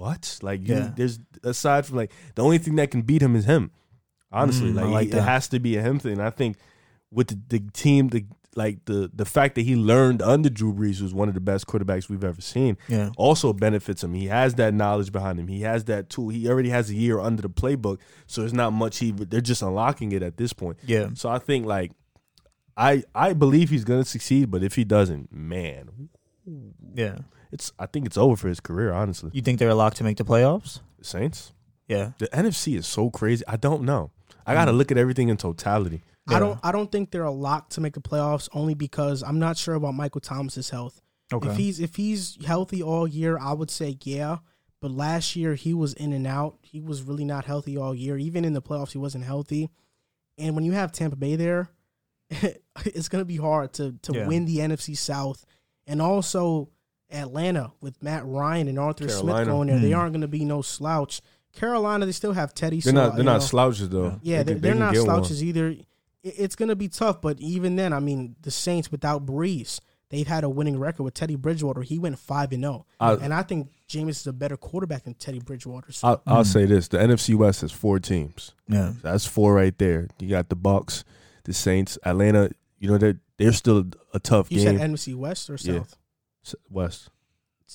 [0.00, 0.38] What?
[0.42, 0.92] Like you, Yeah.
[0.96, 3.70] there's aside from like the only thing that can beat him is him.
[4.32, 6.20] Honestly, Mm, like, like he- it has to be a him thing.
[6.20, 6.56] I think
[7.10, 8.24] with the, the team, the
[8.56, 11.66] like the the fact that he learned under Drew Brees, who's one of the best
[11.66, 13.10] quarterbacks we've ever seen, Yeah.
[13.16, 14.14] also benefits him.
[14.14, 15.48] He has that knowledge behind him.
[15.48, 16.30] He has that tool.
[16.30, 18.98] He already has a year under the playbook, so it's not much.
[18.98, 20.78] He they're just unlocking it at this point.
[20.86, 21.10] Yeah.
[21.14, 21.92] So I think like
[22.76, 26.08] I I believe he's gonna succeed, but if he doesn't, man,
[26.94, 27.18] Yeah.
[27.52, 28.92] It's I think it's over for his career.
[28.92, 30.80] Honestly, You think they're locked to make the playoffs?
[30.98, 31.52] the Saints,
[31.88, 32.12] Yeah.
[32.18, 33.44] the NFC is so crazy.
[33.48, 34.10] I don't know.
[34.46, 34.76] I got to mm.
[34.78, 36.02] look at everything in totality.
[36.28, 39.38] I don't I don't think they're a lock to make the playoffs only because I'm
[39.38, 41.00] not sure about Michael Thomas's health.
[41.32, 41.48] Okay.
[41.48, 44.38] If he's if he's healthy all year, I would say yeah.
[44.80, 46.58] But last year he was in and out.
[46.62, 48.16] He was really not healthy all year.
[48.16, 49.70] Even in the playoffs, he wasn't healthy.
[50.38, 51.70] And when you have Tampa Bay there,
[52.84, 54.26] it's gonna be hard to to Yeah.
[54.26, 55.44] win the NFC South.
[55.86, 56.68] And also
[57.12, 59.98] Atlanta with Matt Ryan and Arthur Smith going there, they Hmm.
[59.98, 61.20] aren't gonna be no slouch.
[61.52, 62.80] Carolina, they still have Teddy.
[62.80, 64.18] They're so, not they're not know, slouches though.
[64.22, 65.16] yeah, They they're, they they're not get one.
[65.16, 65.68] slouches either.
[65.70, 65.86] It-
[66.22, 69.80] It's going to be tough, but even then, I mean, the Saints without Brees,
[70.10, 71.80] they've had a winning record with Teddy Bridgewater.
[71.82, 75.38] He went five and zero, and I think Jameis is a better quarterback than Teddy
[75.40, 75.92] Bridgewater.
[75.92, 78.52] So I'll, I'll say this: the NFC West has four teams.
[78.68, 78.92] Yeah.
[79.02, 80.08] That's four right there.
[80.20, 81.04] You got the Bucks,
[81.44, 82.50] the Saints, Atlanta.
[82.78, 84.78] You know they're they're still a tough you game.
[84.78, 85.86] said NFC West or South?
[85.92, 85.96] S-
[86.68, 87.08] West.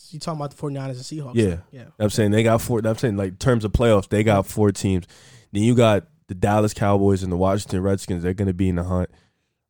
[0.10, 1.36] You talking about the 49ers and Seahawks?
[1.36, 1.58] Yeah.
[1.72, 1.86] yeah.
[2.00, 2.82] I'm saying they got four.
[2.84, 5.06] I'm saying like in terms of playoffs, they got four teams.
[5.52, 8.24] Then you got the Dallas Cowboys and the Washington Redskins.
[8.24, 9.10] They're going to be in the hunt.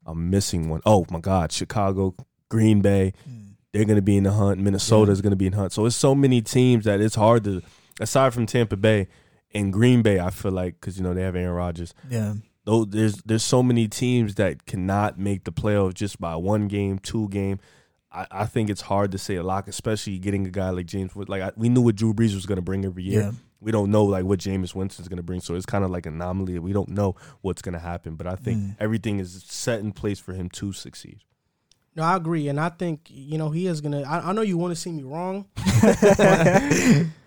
[0.06, 0.82] I'm missing one.
[0.86, 2.16] Oh my God, Chicago,
[2.50, 3.14] Green Bay.
[3.30, 3.56] Mm.
[3.72, 4.62] They're going to be in the hunt.
[4.62, 5.74] Minnesota is going to be in the hunt.
[5.74, 7.62] So it's so many teams that it's hard to.
[8.00, 9.08] Aside from Tampa Bay
[9.54, 11.94] and Green Bay, I feel like because you know they have Aaron Rodgers.
[12.10, 12.36] Yeah.
[12.66, 17.00] Though there's there's so many teams that cannot make the playoffs just by one game,
[17.00, 17.60] two game.
[18.16, 21.12] I, I think it's hard to say a lock, especially getting a guy like James
[21.16, 23.22] Like I, we knew what Drew Brees was going to bring every year.
[23.22, 23.32] Yeah.
[23.60, 25.42] we don't know like what Jameis Winston's going to bring.
[25.42, 26.58] So it's kind of like an anomaly.
[26.60, 28.76] We don't know what's going to happen, but I think Mm.
[28.80, 31.20] everything is set in place for him to succeed.
[31.98, 34.02] No, I agree, and I think you know he is gonna.
[34.02, 35.46] I, I know you want to see me wrong,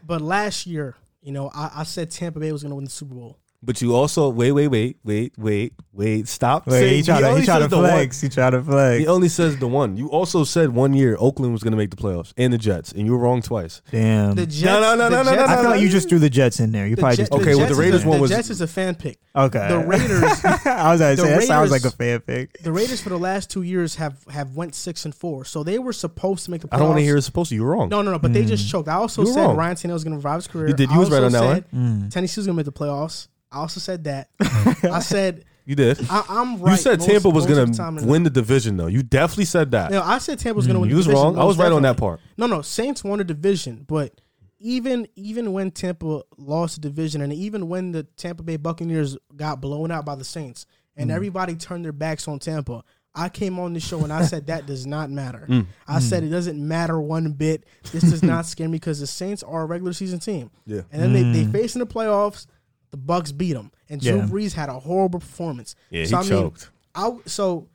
[0.07, 3.15] but last year, you know, I, I said Tampa Bay was gonna win the Super
[3.15, 3.39] Bowl.
[3.61, 6.28] But you also wait, wait, wait, wait, wait, wait.
[6.28, 6.69] Stop.
[6.69, 7.91] Wait, saying- he tried to only he tried to says one.
[7.91, 8.20] flex.
[8.20, 9.01] He tried to flex.
[9.01, 9.97] He only says the one.
[9.97, 12.93] You also said one year Oakland was going to make the playoffs and the Jets,
[12.93, 13.83] and you were wrong twice.
[13.91, 14.37] Damn.
[14.37, 16.20] The Jets, no, no, the no, no, Jets- no, I feel like you just threw
[16.20, 16.87] the Jets in there.
[16.87, 18.23] You the probably Jet- just Okay, the well, the Jets Raiders is a, one the
[18.23, 19.19] was- Jets is a fan pick.
[19.35, 19.69] okay.
[19.69, 20.23] The Raiders,
[20.65, 22.62] I was gonna the say that sounds like a fan pick.
[22.62, 25.81] the Raiders for the last two years have have went six and four, so they
[25.81, 26.69] were supposed to make the.
[26.69, 26.75] playoffs.
[26.75, 27.57] I don't want to hear it's supposed to.
[27.57, 27.89] You were wrong.
[27.89, 28.20] No, no, no.
[28.20, 28.89] But they just choked.
[28.89, 29.57] I also said wrong.
[29.57, 30.69] Ryan Tannehill was going to revive his career.
[30.69, 30.91] You did.
[30.91, 31.65] I You was right on that one.
[32.07, 32.11] Mm.
[32.12, 33.27] Tennessee was going to make the playoffs.
[33.51, 34.28] I also said that.
[34.41, 35.99] I said You did.
[36.10, 36.73] I, I'm right.
[36.73, 38.86] you said most- Tampa was going to win the division, though.
[38.89, 39.91] You definitely said that.
[39.91, 40.89] No, I said Tampa was going to win.
[40.91, 41.39] you the was division, wrong.
[41.39, 42.20] I was most right on that part.
[42.36, 42.62] No, no.
[42.62, 44.20] Saints won the division, but
[44.60, 49.60] even even when Tampa lost the division, and even when the Tampa Bay Buccaneers got
[49.60, 51.02] blown out by the Saints, Mm.
[51.02, 52.83] and everybody turned their backs on Tampa.
[53.15, 55.47] I came on the show and I said that does not matter.
[55.49, 55.67] Mm.
[55.89, 57.65] I said it doesn't matter one bit.
[57.93, 60.51] This does not scare me because the Saints are a regular season team.
[60.67, 60.83] Yeah.
[60.93, 62.47] And then they, they faced in the playoffs.
[62.91, 64.25] The Bucks beat them, and Drew Yeah.
[64.26, 65.75] Brees had a horrible performance.
[65.91, 66.70] Yeah, he so, I mean, choked.
[66.94, 67.68] I so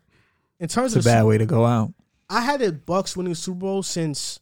[0.60, 1.94] in terms It's a of bad way to go out.
[2.30, 4.40] I had the Bucks winning Super Bowl since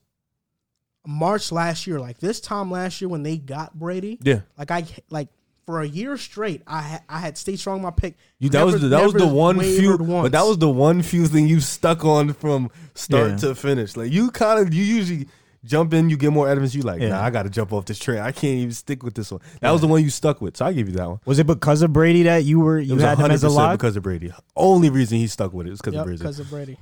[1.06, 2.00] March last year.
[2.00, 4.18] Like this time last year when they got Brady.
[4.22, 4.42] Yeah.
[4.58, 5.28] Like I like
[5.66, 8.16] for a year straight, I had I had stayed strong on my pick.
[8.40, 10.26] You, that Never- was the, that was the one few, once.
[10.26, 13.38] but that was the one few thing you stuck on from start Yeah.
[13.38, 13.96] to finish.
[13.98, 15.28] Like you kind of, you usually
[15.64, 16.74] jump in, you get more evidence.
[16.76, 17.10] You like, Yeah.
[17.10, 18.20] nah, I got to jump off this train.
[18.20, 19.42] I can't even stick with this one.
[19.62, 21.20] That was the one you stuck with, so I give you that one.
[21.26, 23.48] Was it because of Brady that you were It you was had him as a
[23.48, 23.72] 100% lock?
[23.80, 24.32] because of Brady.
[24.56, 26.18] Only reason he stuck with it is because Yep, of Brady.
[26.20, 26.78] because of Brady.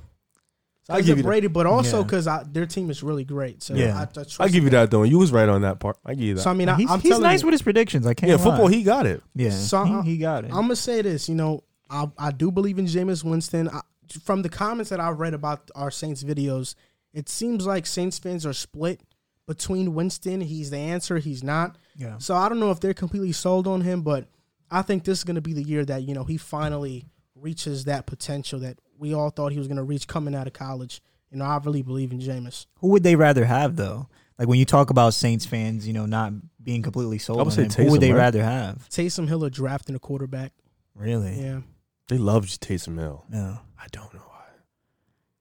[0.88, 1.28] I Because give of you that.
[1.28, 2.02] Brady, but also Yeah.
[2.04, 3.62] because their team is really great.
[3.62, 3.96] So Yeah.
[4.16, 5.04] I, I, I give you that though.
[5.04, 5.98] You was right on that part.
[6.04, 6.40] I give you that.
[6.42, 8.06] So I mean, I, he's I'm he's nice you, with his predictions.
[8.06, 8.28] I can't.
[8.30, 8.42] yeah, lie.
[8.42, 8.66] football.
[8.66, 9.22] He got it.
[9.36, 10.48] Yeah, So, uh, he, he got it.
[10.48, 11.28] I'm gonna say this.
[11.28, 13.68] You know, I I do believe in Jameis Winston.
[13.68, 13.82] I,
[14.24, 16.74] from the comments that I've read about our Saints videos,
[17.12, 19.00] it seems like Saints fans are split
[19.46, 20.40] between Winston.
[20.40, 21.18] He's the answer.
[21.18, 21.76] He's not.
[21.96, 22.18] yeah.
[22.18, 24.26] So I don't know if they're completely sold on him, but
[24.70, 27.84] I think this is going to be the year that you know he finally reaches
[27.84, 31.00] that potential that we all thought he was going to reach coming out of college.
[31.30, 32.66] You know, I really believe in Jameis.
[32.80, 34.08] Who would they rather have though?
[34.38, 36.32] Like when you talk about Saints fans, you know, not
[36.62, 38.18] being completely sold I would on say him, who would Taysom, they right?
[38.18, 38.88] rather have?
[38.88, 40.52] Taysom Hill are drafting a quarterback.
[40.94, 41.40] Really?
[41.40, 41.60] Yeah,
[42.08, 43.24] They love Taysom Hill.
[43.32, 43.58] Yeah.
[43.78, 44.29] I don't know why.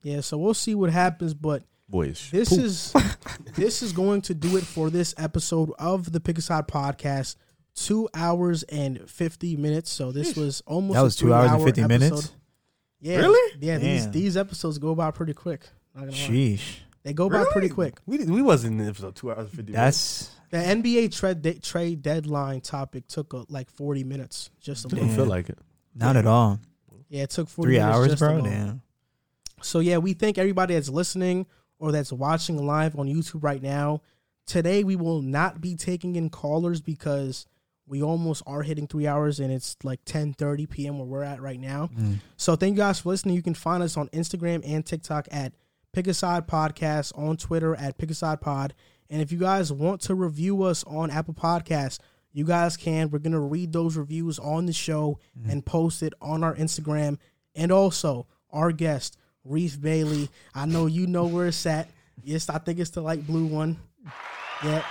[0.02, 0.22] Yeah.
[0.22, 2.94] So we'll see what happens, but Boys, this is
[3.56, 7.36] this is going to do it for this episode of the Pick Aside podcast.
[7.76, 9.90] Two hours and fifty minutes.
[9.90, 12.32] So this was almost That a was two hours and three-hour fifty minutes.
[13.00, 13.58] Yeah, Really?
[13.62, 14.12] Yeah, these Damn.
[14.12, 15.62] these episodes go by pretty quick.
[15.96, 16.18] Not gonna lie.
[16.18, 16.80] Sheesh.
[17.04, 18.00] They go by pretty quick.
[18.06, 19.72] We we wasn't in there for two hours and fifty.
[19.72, 20.30] minutes.
[20.52, 24.50] That's The NBA trade de- trade deadline topic took uh, like forty minutes.
[24.60, 25.58] Just a Didn't feel like it.
[25.96, 26.60] not at all.
[27.08, 28.34] Yeah, it took forty Three minutes hours, just bro.
[28.34, 28.44] alone.
[28.44, 28.82] Damn.
[29.62, 31.46] So yeah, we thank everybody that's listening
[31.80, 34.02] or that's watching live on YouTube right now.
[34.46, 37.46] Today we will not be taking in callers because
[37.90, 41.00] we almost are hitting three hours and it's like 10 30 p.m.
[41.00, 41.90] where we're at right now.
[41.98, 42.18] Mm.
[42.38, 43.36] So thank you guys for listening.
[43.36, 45.54] You can find us on Instagram and TikTok at
[45.92, 48.76] Pick Aside Podcast, on Twitter at Pick Aside Pod.
[49.10, 52.00] And if you guys want to review us on Apple Podcasts,
[52.32, 53.10] you guys can.
[53.10, 55.52] We're gonna read those reviews on the show mm.
[55.52, 57.18] and post it on our Instagram.
[57.56, 59.18] And also our guest,
[59.50, 60.30] Reef Bailey.
[60.56, 61.90] I know you know where it's at.
[62.24, 63.78] Yes, I think it's the light blue one.
[64.64, 64.84] Yeah.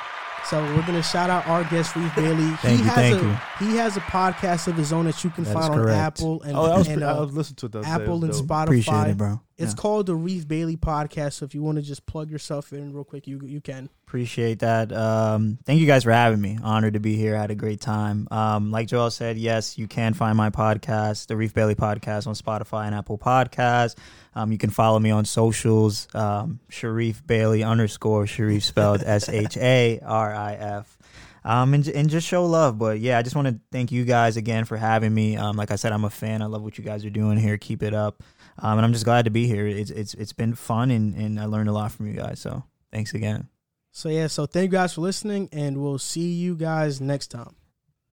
[0.47, 2.51] So we're gonna shout out our guest Reef Bailey.
[2.57, 3.27] Thank he you, has thank a
[3.65, 3.67] you.
[3.71, 5.99] he has a podcast of his own that you can That is find on correct.
[5.99, 7.73] Apple and, Oh, that was and, pretty, I uh, was listening to it.
[7.73, 7.93] the other day.
[7.93, 8.57] It Apple was and dope.
[8.59, 8.63] Spotify.
[8.65, 9.41] Appreciate it, bro.
[9.59, 9.77] It's Yeah.
[9.77, 11.35] called the Reef Bailey Podcast.
[11.35, 13.89] So if you want to just plug yourself in real quick, you you can.
[14.07, 14.93] Appreciate that.
[14.93, 16.59] Um, thank you guys for having me.
[16.63, 17.37] Honored to be here.
[17.37, 18.27] I Had a great time.
[18.31, 22.35] Um, like Joel said, yes, you can find my podcast, the Reef Bailey Podcast, on
[22.35, 23.97] Spotify and Apple Podcasts.
[24.35, 29.57] Um, you can follow me on socials, um, Sharif Bailey underscore Sharif spelled S H
[29.57, 30.97] A R I F.
[31.45, 32.79] Um, and, and just show love.
[32.79, 35.37] But yeah, I just want to thank you guys again for having me.
[35.37, 36.43] Um, like I said, I'm a fan.
[36.43, 37.57] I love what you guys are doing here.
[37.59, 38.23] Keep it up.
[38.61, 39.67] Um, and I'm just glad to be here.
[39.67, 42.41] It's it's it's been fun and, and I learned a lot from you guys.
[42.41, 43.49] So thanks again.
[43.93, 47.58] So yeah, so thank you guys for listening, and we'll see you guys next time.